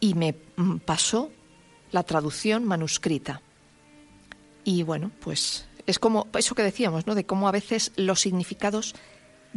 Y 0.01 0.15
me 0.15 0.35
mm, 0.57 0.79
pasó 0.79 1.31
la 1.93 2.03
traducción 2.03 2.65
manuscrita. 2.65 3.43
Y 4.65 4.83
bueno, 4.83 5.11
pues 5.21 5.69
es 5.87 5.99
como 5.99 6.27
eso 6.37 6.55
que 6.55 6.63
decíamos, 6.63 7.07
¿no? 7.07 7.15
De 7.15 7.27
cómo 7.27 7.49
a 7.49 7.53
veces 7.53 7.93
los 7.97 8.21
significados 8.21 8.95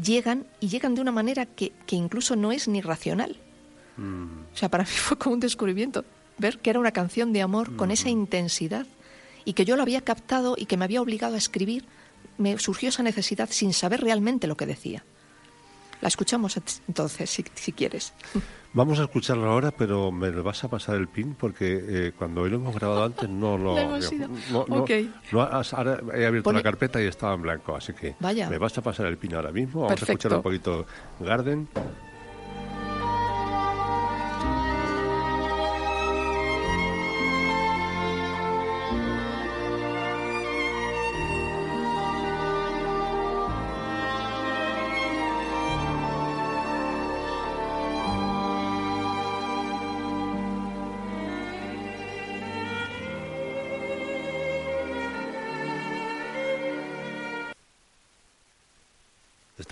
llegan 0.01 0.45
y 0.59 0.67
llegan 0.67 0.95
de 0.95 1.01
una 1.01 1.11
manera 1.11 1.45
que, 1.45 1.73
incluso 1.91 2.35
no 2.35 2.51
es 2.51 2.67
ni 2.67 2.81
racional. 2.81 3.37
Mm. 3.97 4.25
O 4.53 4.57
sea, 4.57 4.69
para 4.69 4.83
mí 4.83 4.89
fue 4.91 5.17
como 5.17 5.33
un 5.33 5.39
descubrimiento 5.39 6.05
ver 6.37 6.59
que 6.59 6.71
era 6.71 6.79
una 6.79 6.91
canción 6.91 7.31
de 7.31 7.41
amor 7.41 7.75
con 7.75 7.91
esa 7.91 8.09
intensidad 8.09 8.87
y 9.45 9.53
que 9.53 9.65
yo 9.65 9.75
lo 9.75 9.81
había 9.81 10.01
captado 10.01 10.55
y 10.57 10.65
que 10.65 10.77
me 10.77 10.85
había 10.85 11.01
obligado 11.01 11.35
a 11.35 11.37
escribir. 11.37 11.85
Me 12.37 12.57
surgió 12.57 12.89
esa 12.89 13.03
necesidad 13.03 13.49
sin 13.51 13.73
saber 13.73 14.01
realmente 14.01 14.47
lo 14.47 14.57
que 14.57 14.65
decía. 14.65 15.03
La 16.01 16.09
escuchamos 16.09 16.59
entonces, 16.87 17.29
si, 17.29 17.71
quieres. 17.71 18.13
Vamos 18.73 18.99
a 18.99 19.03
escucharla 19.03 19.47
ahora, 19.47 19.71
pero 19.71 20.11
me 20.11 20.31
vas 20.31 20.61
a 20.65 20.67
pasar 20.67 20.97
el 20.97 21.07
pin 21.07 21.33
porque 21.33 21.81
eh, 21.87 22.11
cuando 22.17 22.41
hoy 22.41 22.49
lo 22.49 22.57
hemos 22.57 22.75
grabado 22.75 23.05
antes 23.05 23.29
no 23.29 23.57
lo... 23.57 23.75
no, 24.51 24.65
no, 24.67 24.85
ahora 25.71 25.99
he 26.13 26.25
abierto 26.25 26.51
la 26.51 26.61
carpeta 26.61 27.01
y 27.01 27.05
estaba 27.05 27.35
en 27.35 27.43
blanco, 27.43 27.73
así 27.75 27.93
que 27.93 28.15
Vaya. 28.19 28.49
me 28.49 28.57
vas 28.57 28.77
a 28.77 28.81
pasar 28.81 29.05
el 29.05 29.17
pin 29.17 29.35
ahora 29.35 29.51
mismo. 29.51 29.83
Vamos 29.83 30.01
a 30.01 30.05
escuchar 30.05 30.33
un 30.33 30.41
poquito 30.41 30.85
Garden. 31.21 31.69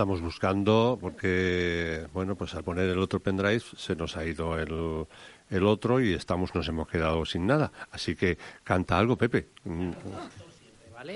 Estamos 0.02 0.22
buscando 0.22 0.98
porque, 1.00 2.08
bueno, 2.12 2.36
pues 2.36 2.56
al 2.56 2.64
poner 2.64 2.90
el 2.90 2.98
otro 2.98 3.20
pendrive 3.20 3.62
se 3.78 3.96
nos 3.96 4.18
ha 4.18 4.26
ido 4.26 4.58
el, 4.58 5.06
el 5.52 5.66
otro 5.68 6.02
y 6.02 6.14
estamos 6.14 6.56
nos 6.56 6.68
hemos 6.68 6.88
quedado 6.88 7.24
sin 7.24 7.46
nada. 7.46 7.72
Así 7.92 8.16
que 8.16 8.40
canta 8.64 8.98
algo, 8.98 9.16
Pepe. 9.16 9.50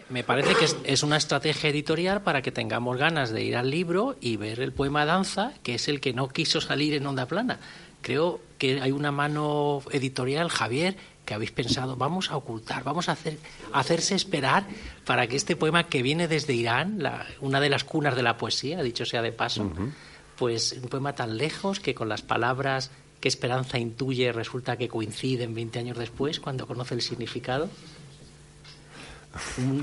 Me 0.09 0.23
parece 0.23 0.53
que 0.53 0.91
es, 0.91 1.01
una 1.01 1.17
estrategia 1.17 1.71
editorial 1.71 2.21
para 2.21 2.43
que 2.43 2.51
tengamos 2.51 2.97
ganas 2.97 3.31
de 3.31 3.43
ir 3.43 3.57
al 3.57 3.71
libro 3.71 4.17
y 4.21 4.37
ver 4.37 4.59
el 4.59 4.71
poema 4.71 5.03
Danza, 5.05 5.53
que 5.63 5.73
es 5.73 5.87
el 5.87 5.99
que 5.99 6.13
no 6.13 6.27
quiso 6.27 6.61
salir 6.61 6.93
en 6.93 7.07
onda 7.07 7.25
plana. 7.25 7.59
Creo 8.03 8.39
que 8.59 8.81
hay 8.81 8.91
una 8.91 9.11
mano 9.11 9.81
editorial, 9.91 10.49
Javier, 10.49 10.95
que 11.26 11.34
habéis 11.34 11.52
pensado, 11.52 11.95
vamos 11.95 12.31
a 12.31 12.38
ocultar, 12.38 12.84
vamos 12.84 13.10
a 13.10 13.14
hacer, 13.14 13.38
hacerse 13.73 14.15
esperar 14.15 14.68
para 15.06 15.27
que 15.27 15.35
este 15.35 15.56
poema 15.56 15.88
que 15.88 16.02
viene 16.02 16.27
desde 16.27 16.53
Irán, 16.53 17.02
una 17.41 17.60
de 17.60 17.69
las 17.69 17.84
cunas 17.84 18.15
de 18.15 18.23
la 18.23 18.38
poesía, 18.38 18.81
dicho 18.84 19.06
sea 19.06 19.22
de 19.22 19.31
paso, 19.31 19.72
pues 20.38 20.73
un 20.81 20.89
poema 20.89 21.14
tan 21.14 21.38
lejos 21.38 21.80
que 21.80 21.95
con 21.95 22.10
las 22.10 22.22
palabras 22.22 22.91
que 23.19 23.27
Esperanza 23.27 23.80
intuye 23.80 24.31
resulta 24.31 24.77
que 24.77 24.88
coinciden 24.88 25.56
20 25.56 25.80
años 25.80 25.97
después 25.97 26.39
cuando 26.39 26.68
conoce 26.68 26.93
el 26.93 27.02
significado 27.02 27.69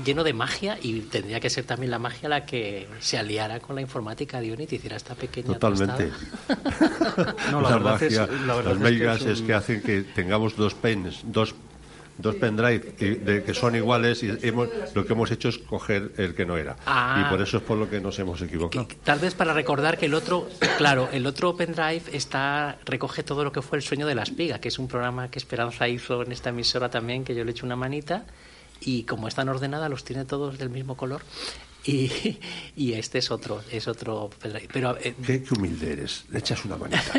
lleno 0.05 0.23
de 0.23 0.33
magia 0.33 0.77
y 0.81 1.01
tendría 1.01 1.39
que 1.39 1.49
ser 1.49 1.65
también 1.65 1.91
la 1.91 1.99
magia 1.99 2.29
la 2.29 2.45
que 2.45 2.87
se 2.99 3.17
aliara 3.17 3.59
con 3.59 3.75
la 3.75 3.81
informática 3.81 4.39
de 4.39 4.47
y 4.47 4.75
hiciera 4.75 4.97
esta 4.97 5.15
pequeña 5.15 5.47
Totalmente. 5.47 6.11
no, 7.51 7.61
la, 7.61 7.79
magia, 7.79 8.27
las 8.27 8.77
megas 8.77 9.21
es, 9.23 9.41
que 9.41 9.53
hacen 9.53 9.81
que 9.81 10.01
tengamos 10.01 10.55
dos 10.55 10.73
pens, 10.73 11.21
dos 11.23 11.55
dos 12.17 12.35
pendrive 12.35 12.93
que, 12.93 13.15
de, 13.15 13.43
que 13.43 13.53
son 13.53 13.75
iguales 13.75 14.21
y 14.23 14.31
hemos, 14.43 14.69
lo 14.93 15.05
que 15.05 15.13
hemos 15.13 15.31
hecho 15.31 15.49
es 15.49 15.57
coger 15.57 16.11
el 16.17 16.35
que 16.35 16.45
no 16.45 16.57
era. 16.57 16.75
Ah. 16.85 17.25
y 17.25 17.29
por 17.29 17.41
eso 17.41 17.57
es 17.57 17.63
por 17.63 17.77
lo 17.77 17.89
que 17.89 17.99
nos 17.99 18.17
hemos 18.19 18.41
equivocado. 18.41 18.87
Tal 19.03 19.19
vez 19.19 19.33
para 19.33 19.53
recordar 19.53 19.97
que 19.97 20.05
el 20.05 20.13
otro, 20.13 20.47
claro, 20.77 21.09
el 21.11 21.25
otro 21.25 21.55
pendrive 21.55 22.03
está 22.11 22.77
recoge 22.85 23.23
todo 23.23 23.43
lo 23.43 23.51
que 23.51 23.61
fue 23.61 23.77
el 23.77 23.83
sueño 23.83 24.05
de 24.05 24.15
la 24.15 24.23
espiga, 24.23 24.59
que 24.59 24.67
es 24.67 24.79
un 24.79 24.87
programa 24.87 25.29
que 25.29 25.39
Esperanza 25.39 25.87
hizo 25.87 26.21
en 26.21 26.31
esta 26.31 26.49
emisora 26.49 26.89
también, 26.89 27.23
que 27.23 27.33
yo 27.33 27.43
le 27.43 27.51
echo 27.51 27.65
una 27.65 27.75
manita 27.75 28.25
y 28.81 29.03
como 29.03 29.27
están 29.27 29.49
ordenadas 29.49 29.89
los 29.89 30.03
tiene 30.03 30.25
todos 30.25 30.57
del 30.57 30.69
mismo 30.69 30.95
color. 30.95 31.21
Y, 31.85 32.39
y, 32.75 32.93
este 32.93 33.19
es 33.19 33.31
otro 33.31 33.61
es 33.71 33.87
otro 33.87 34.29
pero 34.71 34.97
eh, 34.97 35.15
¿Qué, 35.25 35.43
humilde 35.55 35.93
eres. 35.93 36.25
Le 36.29 36.39
echas 36.39 36.63
una 36.65 36.77
manita. 36.77 37.01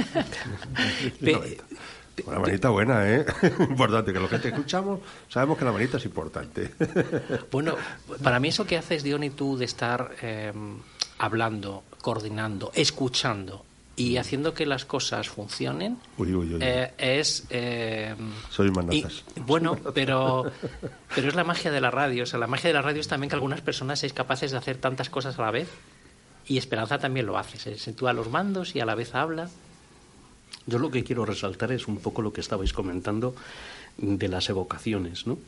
Una 2.26 2.38
manita 2.38 2.68
buena 2.68 3.10
eh 3.10 3.26
importante 3.58 4.12
que 4.12 4.20
lo 4.20 4.28
que 4.28 4.38
te 4.38 4.46
escuchamos 4.50 5.00
sabemos 5.28 5.58
que 5.58 5.64
la 5.64 5.72
manita 5.72 5.96
es 5.96 6.04
importante. 6.04 6.70
Bueno 7.50 7.76
para 8.22 8.38
mí 8.38 8.48
eso 8.48 8.64
que 8.64 8.78
haces 8.78 9.02
Dion 9.02 9.24
y 9.24 9.30
tú 9.30 9.56
de 9.56 9.64
estar 9.64 10.14
em, 10.22 10.78
hablando 11.18 11.82
coordinando 12.00 12.70
escuchando 12.72 13.64
y 13.96 14.16
haciendo 14.16 14.54
que 14.54 14.66
las 14.66 14.84
cosas 14.84 15.28
funcionen 15.28 15.98
eh, 16.60 16.92
es 16.98 17.46
eh, 17.50 18.14
soy 18.50 18.70
manazas 18.72 19.24
bueno 19.46 19.76
pero 19.94 20.50
pero 21.14 21.28
es 21.28 21.34
la 21.34 21.44
magia 21.44 21.70
de 21.70 21.80
la 21.80 21.90
radio. 21.90 22.24
O 22.24 22.26
sea 22.26 22.38
la 22.38 22.46
magia 22.46 22.68
de 22.68 22.74
la 22.74 22.82
radio 22.82 23.00
es 23.00 23.08
también 23.08 23.28
que 23.28 23.36
algunas 23.36 23.60
personas 23.60 24.00
sean 24.00 24.12
capaces 24.12 24.50
de 24.50 24.58
hacer 24.58 24.78
tantas 24.78 25.10
cosas 25.10 25.38
a 25.38 25.42
la 25.42 25.50
vez 25.50 25.68
y 26.46 26.58
Esperanza 26.58 26.98
también 26.98 27.26
lo 27.26 27.38
hace. 27.38 27.58
Se 27.58 27.78
sitúa 27.78 28.10
a 28.10 28.12
los 28.12 28.30
mandos 28.30 28.74
y 28.74 28.80
a 28.80 28.84
la 28.84 28.94
vez 28.94 29.14
habla. 29.14 29.48
Yo 30.66 30.78
lo 30.78 30.90
que 30.90 31.04
quiero 31.04 31.24
resaltar 31.24 31.72
es 31.72 31.88
un 31.88 31.98
poco 31.98 32.22
lo 32.22 32.32
que 32.32 32.40
estabais 32.40 32.72
comentando 32.72 33.34
de 33.96 34.28
las 34.28 34.48
evocaciones 34.48 35.26
no 35.26 35.38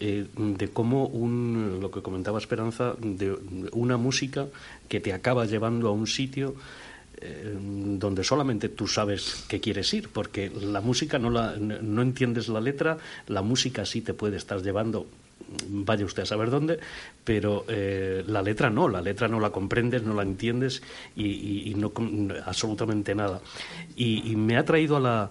eh, 0.00 0.26
de 0.36 0.68
cómo 0.68 1.06
un, 1.06 1.78
lo 1.80 1.90
que 1.90 2.02
comentaba 2.02 2.38
Esperanza, 2.38 2.94
de 3.00 3.38
una 3.72 3.96
música 3.96 4.46
que 4.88 5.00
te 5.00 5.14
acaba 5.14 5.46
llevando 5.46 5.88
a 5.88 5.92
un 5.92 6.06
sitio 6.06 6.54
eh, 7.18 7.56
donde 7.58 8.24
solamente 8.24 8.68
tú 8.68 8.86
sabes 8.86 9.44
que 9.48 9.60
quieres 9.60 9.92
ir, 9.94 10.08
porque 10.10 10.50
la 10.50 10.80
música 10.80 11.18
no, 11.18 11.30
la, 11.30 11.56
no 11.56 12.02
entiendes 12.02 12.48
la 12.48 12.60
letra, 12.60 12.98
la 13.26 13.42
música 13.42 13.86
sí 13.86 14.02
te 14.02 14.14
puede 14.14 14.36
estar 14.36 14.62
llevando 14.62 15.06
vaya 15.68 16.04
usted 16.04 16.24
a 16.24 16.26
saber 16.26 16.50
dónde, 16.50 16.78
pero 17.24 17.64
eh, 17.68 18.24
la 18.26 18.42
letra 18.42 18.70
no, 18.70 18.88
la 18.88 19.00
letra 19.00 19.28
no 19.28 19.38
la 19.40 19.50
comprendes, 19.50 20.02
no 20.02 20.14
la 20.14 20.22
entiendes 20.22 20.82
y, 21.14 21.72
no 21.76 21.92
absolutamente 22.44 23.14
nada. 23.14 23.40
Y, 23.96 24.34
me 24.36 24.56
ha 24.56 24.64
traído 24.64 24.96
a 24.96 25.00
la, 25.00 25.30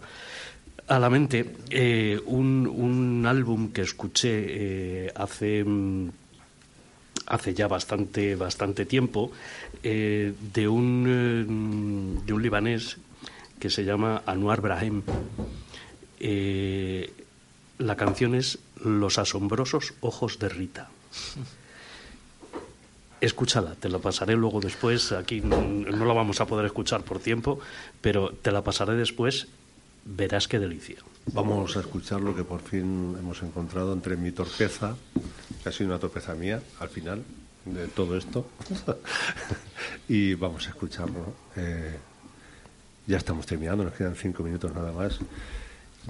a 0.87 0.99
la 0.99 1.09
mente 1.09 1.55
eh, 1.69 2.19
un, 2.25 2.67
un, 2.67 3.25
álbum 3.25 3.71
que 3.71 3.81
escuché 3.81 5.11
hace 5.15 5.63
mm, 5.63 6.09
hace 7.25 7.53
ya 7.53 7.67
bastante, 7.67 8.35
bastante 8.35 8.85
tiempo 8.85 9.31
eh, 9.83 10.33
de, 10.53 10.67
un, 10.67 11.05
eh, 11.07 12.25
de 12.25 12.33
un 12.33 12.41
libanés 12.41 12.97
que 13.59 13.69
se 13.69 13.83
llama 13.83 14.23
Anwar 14.25 14.61
Brahim. 14.61 15.03
Eh, 16.19 17.11
la 17.77 17.95
canción 17.95 18.35
es 18.35 18.59
Los 18.83 19.17
asombrosos 19.17 19.93
ojos 20.01 20.39
de 20.39 20.49
Rita. 20.49 20.89
Escúchala, 23.21 23.75
te 23.75 23.89
la 23.89 23.99
pasaré 23.99 24.35
luego 24.35 24.59
después. 24.59 25.11
Aquí 25.11 25.41
no, 25.41 25.61
no 25.61 26.05
la 26.05 26.13
vamos 26.13 26.41
a 26.41 26.45
poder 26.45 26.65
escuchar 26.65 27.03
por 27.03 27.19
tiempo, 27.19 27.59
pero 28.01 28.29
te 28.29 28.51
la 28.51 28.63
pasaré 28.63 28.95
después. 28.95 29.47
Verás 30.05 30.47
qué 30.47 30.59
delicia. 30.59 30.97
Vamos 31.33 31.75
a 31.75 31.79
escuchar 31.79 32.21
lo 32.21 32.35
que 32.35 32.43
por 32.43 32.61
fin 32.61 33.15
hemos 33.19 33.41
encontrado 33.41 33.91
entre 33.91 34.15
mi 34.15 34.31
torpeza 34.31 34.95
ha 35.65 35.71
sido 35.71 35.89
una 35.89 35.99
torpeza 35.99 36.35
mía 36.35 36.61
al 36.79 36.89
final 36.89 37.23
de 37.65 37.87
todo 37.87 38.15
esto. 38.15 38.47
y 40.07 40.35
vamos 40.35 40.67
a 40.67 40.69
escucharlo. 40.69 41.33
Eh, 41.55 41.97
ya 43.07 43.17
estamos 43.17 43.45
terminando, 43.45 43.83
nos 43.83 43.93
quedan 43.93 44.15
cinco 44.15 44.43
minutos 44.43 44.73
nada 44.73 44.91
más. 44.91 45.19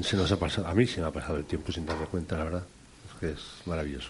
Se 0.01 0.17
nos 0.17 0.31
ha 0.31 0.37
pasado, 0.37 0.67
a 0.67 0.75
mí 0.75 0.85
se 0.85 0.99
me 0.99 1.07
ha 1.07 1.11
pasado 1.11 1.37
el 1.37 1.45
tiempo 1.45 1.71
sin 1.71 1.85
darme 1.85 2.05
cuenta, 2.07 2.37
la 2.37 2.43
verdad. 2.43 2.63
Es 3.09 3.19
que 3.19 3.29
es 3.31 3.67
maravilloso. 3.67 4.09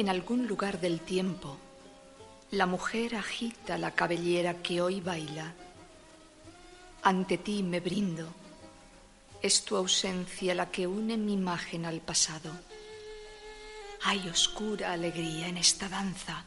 En 0.00 0.08
algún 0.08 0.46
lugar 0.46 0.80
del 0.80 1.00
tiempo, 1.00 1.58
la 2.52 2.64
mujer 2.64 3.16
agita 3.16 3.76
la 3.76 3.90
cabellera 3.90 4.62
que 4.62 4.80
hoy 4.80 5.02
baila. 5.02 5.52
Ante 7.02 7.36
ti 7.36 7.62
me 7.62 7.80
brindo. 7.80 8.26
Es 9.42 9.62
tu 9.62 9.76
ausencia 9.76 10.54
la 10.54 10.70
que 10.70 10.86
une 10.86 11.18
mi 11.18 11.34
imagen 11.34 11.84
al 11.84 12.00
pasado. 12.00 12.50
Hay 14.04 14.26
oscura 14.30 14.92
alegría 14.94 15.48
en 15.48 15.58
esta 15.58 15.86
danza. 15.90 16.44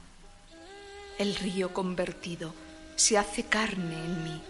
El 1.19 1.35
río 1.35 1.75
convertido 1.75 2.55
se 2.95 3.19
hace 3.19 3.43
carne 3.43 3.93
en 3.93 4.23
mí, 4.23 4.41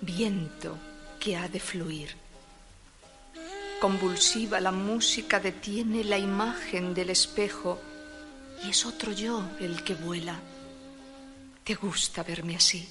viento 0.00 0.76
que 1.20 1.36
ha 1.36 1.48
de 1.48 1.60
fluir. 1.60 2.16
Convulsiva 3.80 4.58
la 4.58 4.72
música 4.72 5.38
detiene 5.38 6.02
la 6.02 6.18
imagen 6.18 6.92
del 6.92 7.10
espejo 7.10 7.78
y 8.64 8.70
es 8.70 8.86
otro 8.86 9.12
yo 9.12 9.42
el 9.60 9.82
que 9.82 9.94
vuela. 9.94 10.40
¿Te 11.64 11.74
gusta 11.74 12.22
verme 12.22 12.56
así? 12.56 12.88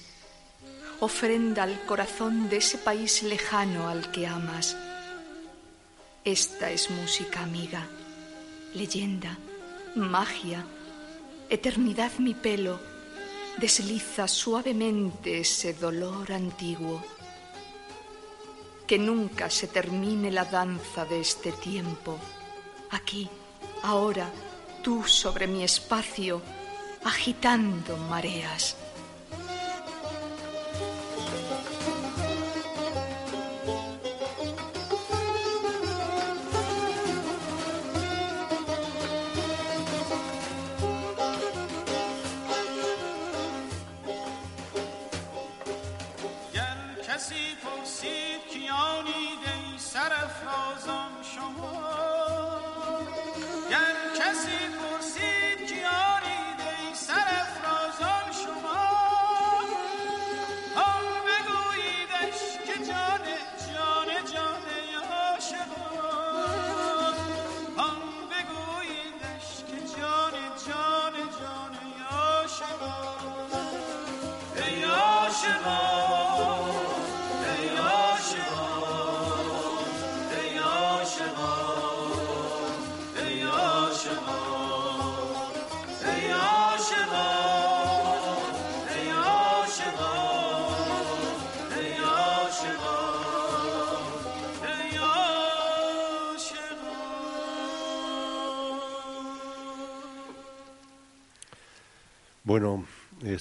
Ofrenda 1.00 1.62
al 1.62 1.84
corazón 1.84 2.48
de 2.48 2.58
ese 2.58 2.78
país 2.78 3.22
lejano 3.22 3.88
al 3.88 4.10
que 4.10 4.26
amas. 4.26 4.76
Esta 6.24 6.70
es 6.70 6.90
música 6.90 7.42
amiga, 7.42 7.86
leyenda, 8.74 9.38
magia, 9.94 10.66
eternidad 11.48 12.12
mi 12.18 12.34
pelo, 12.34 12.80
desliza 13.58 14.26
suavemente 14.28 15.40
ese 15.40 15.74
dolor 15.74 16.32
antiguo. 16.32 17.02
Que 18.86 18.98
nunca 18.98 19.50
se 19.50 19.68
termine 19.68 20.30
la 20.30 20.44
danza 20.44 21.04
de 21.04 21.20
este 21.20 21.52
tiempo. 21.52 22.18
Aquí, 22.90 23.28
ahora, 23.82 24.30
tú 24.86 25.02
sobre 25.02 25.48
mi 25.48 25.64
espacio, 25.64 26.40
agitando 27.02 27.96
mareas. 27.96 28.76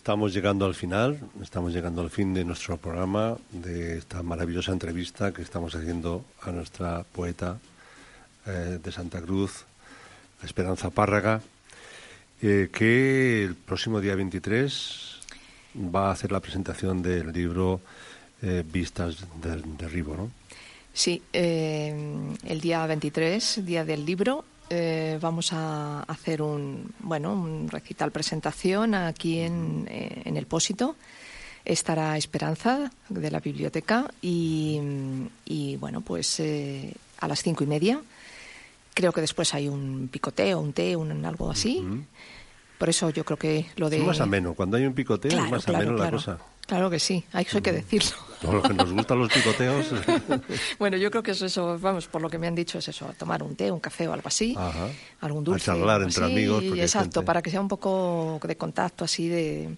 Estamos 0.06 0.36
llegando 0.36 0.68
al 0.68 0.76
final, 0.76 1.20
estamos 1.42 1.74
llegando 1.74 2.04
al 2.04 2.12
fin 2.12 2.32
de 2.32 2.46
nuestro 2.46 2.78
programa, 2.78 3.38
de 3.50 3.98
esta 3.98 4.22
maravillosa 4.22 4.72
entrevista 4.72 5.34
que 5.34 5.42
estamos 5.42 5.74
haciendo 5.74 6.24
a 6.44 6.52
nuestra 6.52 7.04
poeta 7.04 7.58
eh, 8.46 8.78
de 8.84 8.92
Santa 8.92 9.20
Cruz, 9.20 9.66
Esperanza 10.44 10.92
Párraga, 10.92 11.42
eh, 12.40 12.70
que 12.72 13.46
el 13.46 13.56
próximo 13.56 14.00
día 14.00 14.14
23 14.14 15.22
va 15.76 16.10
a 16.10 16.12
hacer 16.12 16.32
la 16.32 16.40
presentación 16.40 17.02
del 17.02 17.34
libro 17.34 17.82
eh, 18.44 18.64
Vistas 18.64 19.26
del 19.42 19.76
Derribo, 19.76 20.16
¿no? 20.16 20.32
Sí, 20.94 21.20
el 21.34 22.62
día 22.62 22.86
23, 22.86 23.66
día 23.66 23.84
del 23.84 24.06
libro, 24.06 24.46
eh, 24.70 25.18
vamos 25.22 25.54
a 25.54 26.02
hacer 26.04 26.42
un, 26.42 26.94
bueno, 27.00 27.34
un 27.34 27.68
recital 27.70 28.12
presentación 28.12 28.96
aquí 28.96 29.40
en, 29.40 29.88
eh, 29.90 30.24
en 30.26 30.38
el 30.38 30.46
Pósito. 30.46 30.96
Estará 31.64 32.16
Esperanza 32.16 32.92
de 33.10 33.32
la 33.32 33.40
biblioteca 33.40 34.12
y, 34.22 34.80
bueno, 35.80 36.02
pues 36.02 36.40
eh, 36.40 36.94
a 37.20 37.28
las 37.28 37.42
cinco 37.42 37.64
y 37.64 37.68
media. 37.68 38.02
Creo 38.94 39.12
que 39.12 39.22
después 39.22 39.54
hay 39.56 39.68
un 39.68 40.08
picoteo, 40.12 40.60
un 40.60 40.74
té, 40.74 40.96
un 40.96 41.26
algo 41.26 41.50
así. 41.50 41.84
Por 42.78 42.90
eso 42.90 43.10
yo 43.10 43.26
creo 43.26 43.38
que 43.38 43.66
lo 43.78 43.90
de... 43.90 43.98
Es 43.98 44.06
más 44.06 44.22
ameno. 44.22 44.54
Cuando 44.54 44.78
hay 44.78 44.86
un 44.86 44.94
picoteo 44.94 45.32
es 45.32 45.50
más 45.50 45.68
ameno 45.68 45.94
la 45.94 46.12
cosa. 46.12 46.38
Claro 46.66 46.90
que 46.90 47.00
sí, 47.00 47.24
eso 47.34 47.58
hay 47.58 47.62
que 47.62 47.72
decirlo. 47.72 48.12
Todos 48.42 48.56
los 48.56 48.64
que 48.68 48.74
nos 48.74 48.92
gustan 48.92 49.20
los 49.20 49.32
picoteos. 49.32 49.86
bueno, 50.80 50.98
yo 50.98 51.10
creo 51.10 51.24
que 51.24 51.32
es 51.32 51.42
eso, 51.42 51.80
vamos, 51.80 52.08
por 52.08 52.22
lo 52.22 52.30
que 52.30 52.38
me 52.38 52.48
han 52.48 52.56
dicho 52.56 52.80
es 52.80 52.88
eso, 52.88 53.14
tomar 53.18 53.42
un 53.44 53.56
té, 53.56 53.72
un 53.72 53.80
café 53.80 54.08
o 54.08 54.14
algo 54.14 54.28
así, 54.28 54.56
algún 55.22 55.44
dulce. 55.44 55.72
A 55.72 55.74
charlar 55.76 56.02
entre 56.02 56.26
amigos. 56.26 56.64
Exacto, 56.64 57.24
para 57.24 57.42
que 57.42 57.50
sea 57.50 57.62
un 57.62 57.68
poco 57.68 58.40
de 58.44 58.58
contacto 58.58 59.06
así 59.06 59.28
de... 59.28 59.78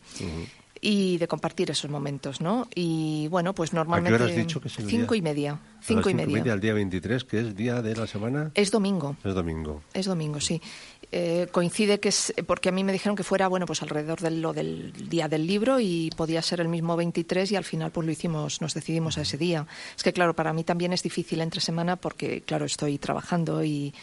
Y 0.82 1.18
de 1.18 1.28
compartir 1.28 1.72
esos 1.72 1.90
momentos, 1.90 2.42
¿no? 2.42 2.68
Y 2.76 3.28
bueno, 3.30 3.54
pues 3.54 3.74
normalmente... 3.74 4.16
¿A 4.16 4.18
qué 4.18 4.24
hora 4.24 4.34
has 4.34 4.38
dicho 4.38 4.62
que 4.62 4.68
es 4.68 4.80
el 4.80 4.88
Cinco 4.88 5.16
y 5.16 5.22
media. 5.22 5.60
Cinco, 5.82 6.10
y 6.10 6.14
media. 6.14 6.26
Cinco 6.26 6.38
y 6.38 6.42
media, 6.42 6.54
el 6.54 6.60
día 6.60 6.74
23, 6.74 7.24
que 7.24 7.40
es 7.40 7.56
día 7.56 7.82
de 7.82 7.96
la 7.96 8.08
semana. 8.08 8.52
Es 8.54 8.72
domingo. 8.72 9.16
Es 9.24 9.34
domingo. 9.34 9.82
Es 9.94 10.06
domingo, 10.06 10.40
sí. 10.40 10.62
Eh, 11.10 11.48
coincide 11.54 12.02
que 12.02 12.10
es 12.10 12.34
porque 12.46 12.68
a 12.68 12.74
mí 12.74 12.84
me 12.84 12.92
dijeron 12.92 13.16
que 13.16 13.24
fuera 13.24 13.48
bueno 13.48 13.66
pues 13.66 13.82
alrededor 13.82 14.20
de 14.20 14.30
lo 14.30 14.52
del 14.52 14.92
día 15.10 15.30
del 15.30 15.48
libro 15.48 15.80
y 15.80 16.10
podía 16.18 16.42
ser 16.42 16.60
el 16.60 16.68
mismo 16.68 16.98
23 16.98 17.50
y 17.54 17.56
al 17.56 17.64
final 17.64 17.92
pues 17.92 18.06
lo 18.06 18.12
hicimos 18.12 18.60
nos 18.60 18.74
decidimos 18.74 19.18
a 19.18 19.22
ese 19.22 19.38
día 19.38 19.66
es 19.96 20.04
que 20.04 20.12
claro 20.12 20.36
para 20.36 20.52
mí 20.52 20.66
también 20.66 20.92
es 20.92 21.04
difícil 21.04 21.40
entre 21.40 21.62
semana 21.62 21.96
porque 21.96 22.42
claro 22.42 22.66
estoy 22.66 22.98
trabajando 22.98 23.64
y 23.64 23.94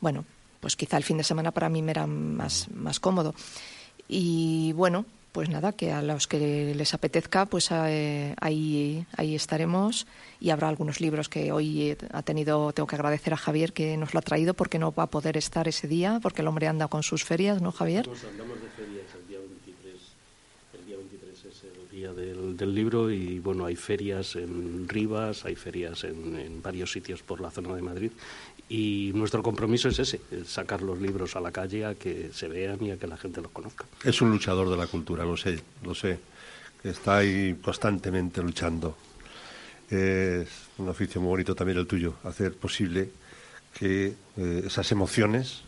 bueno 0.00 0.24
pues 0.60 0.76
quizá 0.76 0.96
el 0.96 1.02
fin 1.02 1.16
de 1.16 1.24
semana 1.24 1.50
para 1.50 1.68
mí 1.68 1.82
me 1.82 1.90
era 1.90 2.06
más 2.06 2.68
más 2.70 3.00
cómodo 3.00 3.34
y 4.06 4.72
bueno 4.74 5.06
pues 5.34 5.48
nada, 5.48 5.72
que 5.72 5.90
a 5.90 6.00
los 6.00 6.28
que 6.28 6.72
les 6.76 6.94
apetezca, 6.94 7.46
pues 7.46 7.68
eh, 7.72 8.36
ahí, 8.40 9.04
ahí 9.16 9.34
estaremos 9.34 10.06
y 10.38 10.50
habrá 10.50 10.68
algunos 10.68 11.00
libros 11.00 11.28
que 11.28 11.50
hoy 11.50 11.96
ha 12.12 12.22
tenido, 12.22 12.72
tengo 12.72 12.86
que 12.86 12.94
agradecer 12.94 13.34
a 13.34 13.36
Javier 13.36 13.72
que 13.72 13.96
nos 13.96 14.14
lo 14.14 14.20
ha 14.20 14.22
traído 14.22 14.54
porque 14.54 14.78
no 14.78 14.94
va 14.94 15.02
a 15.02 15.10
poder 15.10 15.36
estar 15.36 15.66
ese 15.66 15.88
día, 15.88 16.20
porque 16.22 16.42
el 16.42 16.46
hombre 16.46 16.68
anda 16.68 16.86
con 16.86 17.02
sus 17.02 17.24
ferias, 17.24 17.60
¿no, 17.60 17.72
Javier? 17.72 18.08
Andamos 18.08 18.62
de 18.62 18.68
ferias 18.76 19.06
el 19.20 19.26
día 19.26 19.38
23, 19.40 19.94
el 20.74 20.86
día 20.86 20.96
23 20.98 21.44
es 21.46 21.64
el 21.64 21.90
día 21.90 22.12
del, 22.12 22.56
del 22.56 22.72
libro 22.72 23.10
y 23.10 23.40
bueno, 23.40 23.66
hay 23.66 23.74
ferias 23.74 24.36
en 24.36 24.88
Rivas, 24.88 25.44
hay 25.44 25.56
ferias 25.56 26.04
en, 26.04 26.38
en 26.38 26.62
varios 26.62 26.92
sitios 26.92 27.24
por 27.24 27.40
la 27.40 27.50
zona 27.50 27.74
de 27.74 27.82
Madrid 27.82 28.12
y 28.68 29.12
nuestro 29.14 29.42
compromiso 29.42 29.88
es 29.88 29.98
ese, 29.98 30.20
sacar 30.46 30.82
los 30.82 31.00
libros 31.00 31.36
a 31.36 31.40
la 31.40 31.52
calle 31.52 31.84
a 31.84 31.94
que 31.94 32.30
se 32.32 32.48
vean 32.48 32.82
y 32.82 32.90
a 32.90 32.96
que 32.96 33.06
la 33.06 33.16
gente 33.16 33.40
los 33.40 33.50
conozca. 33.50 33.84
Es 34.02 34.20
un 34.22 34.30
luchador 34.30 34.70
de 34.70 34.76
la 34.76 34.86
cultura, 34.86 35.24
lo 35.24 35.36
sé, 35.36 35.60
lo 35.82 35.94
sé, 35.94 36.18
está 36.82 37.18
ahí 37.18 37.56
constantemente 37.62 38.42
luchando. 38.42 38.96
Es 39.90 40.48
un 40.78 40.88
oficio 40.88 41.20
muy 41.20 41.28
bonito 41.28 41.54
también 41.54 41.78
el 41.78 41.86
tuyo, 41.86 42.14
hacer 42.24 42.54
posible 42.54 43.10
que 43.78 44.14
eh, 44.36 44.62
esas 44.66 44.90
emociones 44.92 45.62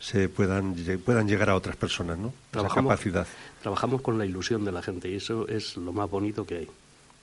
se 0.00 0.28
puedan, 0.28 0.74
puedan 1.04 1.28
llegar 1.28 1.50
a 1.50 1.54
otras 1.54 1.76
personas, 1.76 2.18
¿no? 2.18 2.32
Trabajamos, 2.50 2.92
Esa 2.92 2.96
capacidad. 2.96 3.26
Trabajamos 3.60 4.00
con 4.00 4.18
la 4.18 4.26
ilusión 4.26 4.64
de 4.64 4.72
la 4.72 4.82
gente 4.82 5.08
y 5.08 5.16
eso 5.16 5.46
es 5.48 5.76
lo 5.76 5.92
más 5.92 6.10
bonito 6.10 6.44
que 6.44 6.56
hay. 6.56 6.68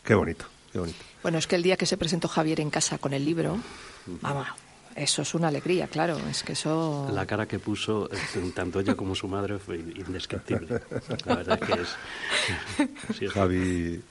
Qué 0.04 0.14
bonito, 0.14 0.46
qué 0.72 0.80
bonito. 0.80 1.00
Bueno, 1.22 1.38
es 1.38 1.48
que 1.48 1.56
el 1.56 1.64
día 1.64 1.76
que 1.76 1.86
se 1.86 1.98
presentó 1.98 2.28
Javier 2.28 2.62
en 2.62 2.70
casa 2.70 2.98
con 2.98 3.14
el 3.14 3.26
libro, 3.26 3.60
vamos, 4.22 4.48
eso 4.96 5.22
es 5.22 5.34
una 5.34 5.48
alegría, 5.48 5.88
claro. 5.88 6.18
Es 6.30 6.44
que 6.44 6.54
eso. 6.54 7.10
La 7.14 7.26
cara 7.26 7.48
que 7.48 7.60
puso 7.60 8.10
tanto 8.54 8.80
ella 8.80 8.96
como 8.96 9.16
su 9.16 9.28
madre 9.28 9.60
fue 9.60 9.78
indescriptible. 9.78 10.82
La 11.26 11.36
verdad 11.36 11.60
es 11.62 11.68
que 11.68 11.82
es. 11.82 13.18
Sí, 13.18 13.28
Javi, 13.28 14.02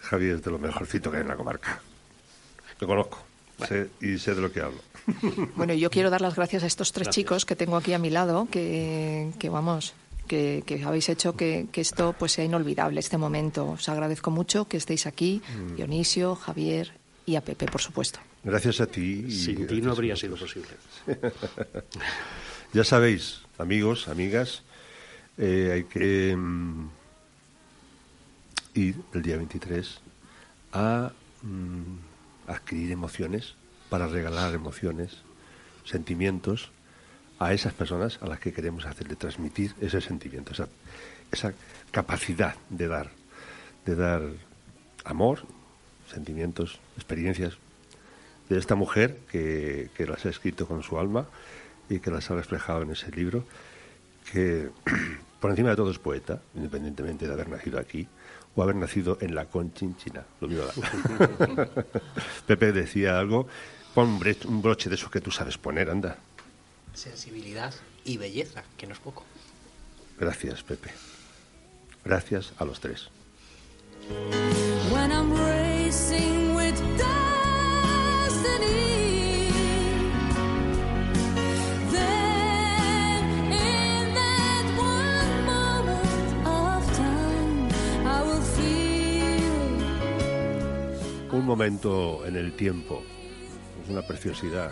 Javi 0.00 0.26
es 0.26 0.42
de 0.42 0.50
lo 0.50 0.58
mejorcito 0.58 1.10
que 1.10 1.18
hay 1.18 1.22
en 1.22 1.28
la 1.28 1.36
comarca. 1.36 1.80
Lo 2.80 2.86
conozco 2.86 3.30
sé, 3.66 3.90
y 4.00 4.18
sé 4.18 4.34
de 4.34 4.40
lo 4.40 4.52
que 4.52 4.60
hablo. 4.60 4.80
Bueno, 5.56 5.74
yo 5.74 5.90
quiero 5.90 6.10
dar 6.10 6.20
las 6.20 6.36
gracias 6.36 6.62
a 6.62 6.66
estos 6.66 6.92
tres 6.92 7.08
chicos 7.08 7.44
que 7.44 7.56
tengo 7.56 7.76
aquí 7.76 7.92
a 7.92 7.98
mi 7.98 8.10
lado, 8.10 8.46
que, 8.50 9.30
que 9.38 9.48
vamos, 9.48 9.94
que, 10.26 10.62
que, 10.66 10.82
habéis 10.84 11.08
hecho 11.08 11.36
que, 11.36 11.66
que, 11.72 11.80
esto 11.80 12.14
pues 12.18 12.32
sea 12.32 12.44
inolvidable 12.44 13.00
este 13.00 13.18
momento. 13.18 13.70
Os 13.70 13.88
agradezco 13.88 14.30
mucho 14.30 14.66
que 14.66 14.76
estéis 14.76 15.06
aquí, 15.06 15.42
mm. 15.56 15.76
Dionisio, 15.76 16.36
Javier 16.36 16.92
y 17.26 17.36
a 17.36 17.40
Pepe, 17.40 17.66
por 17.66 17.80
supuesto. 17.80 18.20
Gracias 18.42 18.80
a 18.80 18.86
ti. 18.86 19.30
Sin 19.30 19.66
ti 19.66 19.80
no 19.80 19.92
habría 19.92 20.16
sido 20.16 20.36
posible. 20.36 20.70
ya 22.72 22.84
sabéis, 22.84 23.42
amigos, 23.58 24.08
amigas, 24.08 24.62
eh, 25.36 25.70
hay 25.74 25.84
que 25.84 26.34
mm, 26.36 26.88
ir 28.74 28.96
el 29.12 29.22
día 29.22 29.36
23 29.36 30.00
a 30.72 31.12
mm, 31.42 32.50
adquirir 32.50 32.92
emociones, 32.92 33.54
para 33.90 34.06
regalar 34.06 34.54
emociones, 34.54 35.18
sentimientos 35.84 36.70
a 37.38 37.52
esas 37.52 37.74
personas 37.74 38.18
a 38.22 38.26
las 38.26 38.38
que 38.38 38.52
queremos 38.52 38.86
hacerle 38.86 39.16
transmitir 39.16 39.74
ese 39.80 40.00
sentimiento, 40.00 40.52
esa, 40.52 40.68
esa 41.32 41.52
capacidad 41.90 42.54
de 42.70 42.86
dar, 42.86 43.10
de 43.84 43.96
dar 43.96 44.22
amor, 45.04 45.40
sentimientos, 46.08 46.78
experiencias, 46.96 47.58
de 48.50 48.58
esta 48.58 48.74
mujer 48.74 49.16
que, 49.30 49.88
que, 49.96 50.06
las 50.06 50.26
ha 50.26 50.28
escrito 50.28 50.66
con 50.66 50.82
su 50.82 50.98
alma 50.98 51.26
y 51.88 52.00
que 52.00 52.10
las 52.10 52.30
ha 52.30 52.34
reflejado 52.34 52.82
en 52.82 52.90
ese 52.90 53.10
libro 53.10 53.44
que 54.30 54.68
por 55.40 55.50
encima 55.50 55.70
de 55.70 55.76
todo 55.76 55.90
es 55.90 55.98
poeta, 55.98 56.42
independientemente 56.54 57.26
de 57.26 57.32
haber 57.32 57.48
nacido 57.48 57.78
aquí 57.78 58.06
o 58.54 58.62
haber 58.62 58.76
nacido 58.76 59.16
en 59.20 59.34
la 59.34 59.46
Conchinchina. 59.46 60.24
Lo 60.40 60.48
mismo 60.48 60.64
da. 60.64 61.68
Pepe 62.46 62.72
decía 62.72 63.18
algo, 63.18 63.46
pon 63.94 64.20
un 64.46 64.62
broche 64.62 64.90
de 64.90 64.96
esos 64.96 65.10
que 65.10 65.20
tú 65.20 65.30
sabes 65.30 65.56
poner, 65.56 65.88
anda. 65.88 66.18
Sensibilidad 66.92 67.72
y 68.04 68.18
belleza, 68.18 68.64
que 68.76 68.86
no 68.86 68.92
es 68.92 69.00
poco. 69.00 69.24
Gracias, 70.18 70.62
Pepe. 70.62 70.90
Gracias 72.04 72.52
a 72.58 72.64
los 72.64 72.80
tres. 72.80 73.08
when 74.90 75.12
I'm 75.12 75.59
momento 91.50 92.24
en 92.26 92.36
el 92.36 92.52
tiempo. 92.52 93.02
Es 93.82 93.90
una 93.90 94.02
preciosidad. 94.02 94.70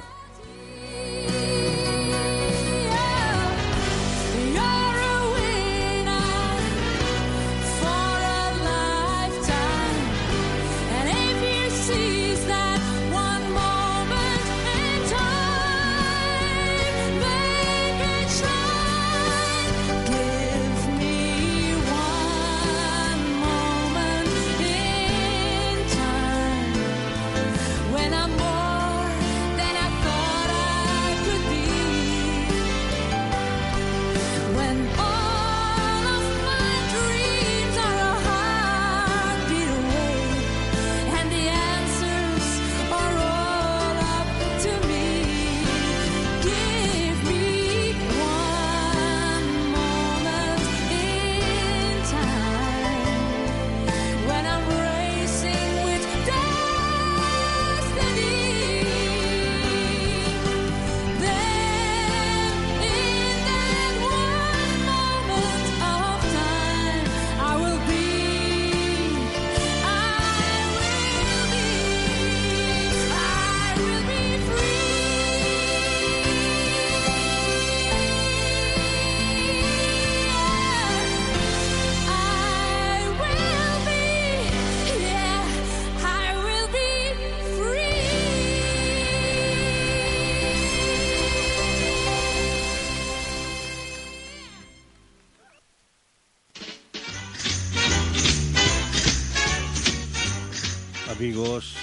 Amigos, 101.38 101.76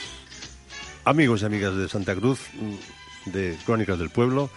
amigos 1.06 1.42
y 1.42 1.46
amigas 1.46 1.78
de 1.78 1.88
Santa 1.88 2.14
Cruz, 2.14 2.42
de 3.24 3.58
Crónicas 3.66 3.98
del 3.98 4.10
Pueblo, 4.10 4.50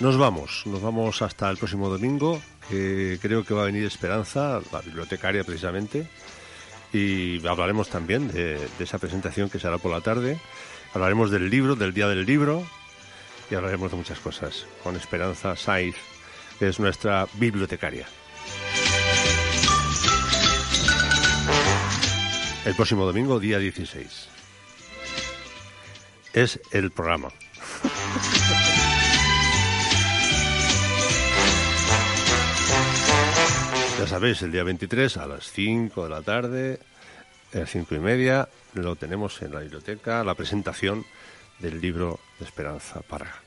nos 0.00 0.18
vamos, 0.18 0.64
nos 0.66 0.82
vamos 0.82 1.22
hasta 1.22 1.48
el 1.48 1.56
próximo 1.56 1.88
domingo, 1.88 2.42
que 2.68 3.20
creo 3.22 3.44
que 3.44 3.54
va 3.54 3.62
a 3.62 3.66
venir 3.66 3.84
Esperanza, 3.84 4.60
la 4.72 4.80
bibliotecaria 4.80 5.44
precisamente, 5.44 6.08
y 6.92 7.46
hablaremos 7.46 7.88
también 7.90 8.26
de, 8.26 8.58
de 8.58 8.84
esa 8.84 8.98
presentación 8.98 9.48
que 9.48 9.60
se 9.60 9.68
hará 9.68 9.78
por 9.78 9.92
la 9.92 10.00
tarde, 10.00 10.40
hablaremos 10.92 11.30
del 11.30 11.48
libro, 11.48 11.76
del 11.76 11.94
Día 11.94 12.08
del 12.08 12.26
Libro, 12.26 12.66
y 13.52 13.54
hablaremos 13.54 13.92
de 13.92 13.98
muchas 13.98 14.18
cosas, 14.18 14.66
con 14.82 14.96
Esperanza 14.96 15.54
Saiz, 15.54 15.94
que 16.58 16.66
es 16.66 16.80
nuestra 16.80 17.28
bibliotecaria. 17.34 18.08
El 22.64 22.74
próximo 22.74 23.04
domingo, 23.04 23.38
día 23.38 23.58
16. 23.58 24.28
Es 26.32 26.58
el 26.70 26.90
programa. 26.90 27.28
Ya 33.98 34.06
sabéis, 34.06 34.40
el 34.40 34.50
día 34.50 34.64
23 34.64 35.18
a 35.18 35.26
las 35.26 35.52
5 35.52 36.04
de 36.04 36.08
la 36.08 36.22
tarde, 36.22 36.80
a 37.52 37.58
las 37.58 37.70
5 37.70 37.96
y 37.96 37.98
media, 37.98 38.48
lo 38.72 38.96
tenemos 38.96 39.42
en 39.42 39.52
la 39.52 39.60
biblioteca, 39.60 40.24
la 40.24 40.34
presentación 40.34 41.04
del 41.58 41.82
libro 41.82 42.18
de 42.38 42.46
Esperanza 42.46 43.02
Parra. 43.02 43.43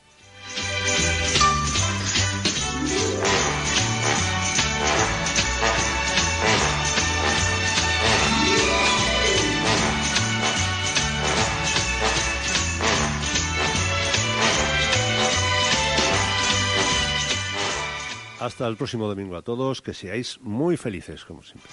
Hasta 18.40 18.68
el 18.68 18.78
próximo 18.78 19.08
domingo 19.08 19.36
a 19.36 19.42
todos, 19.42 19.82
que 19.82 19.94
seáis 19.94 20.40
muy 20.42 20.78
felices, 20.78 21.26
como 21.26 21.42
siempre. 21.42 21.72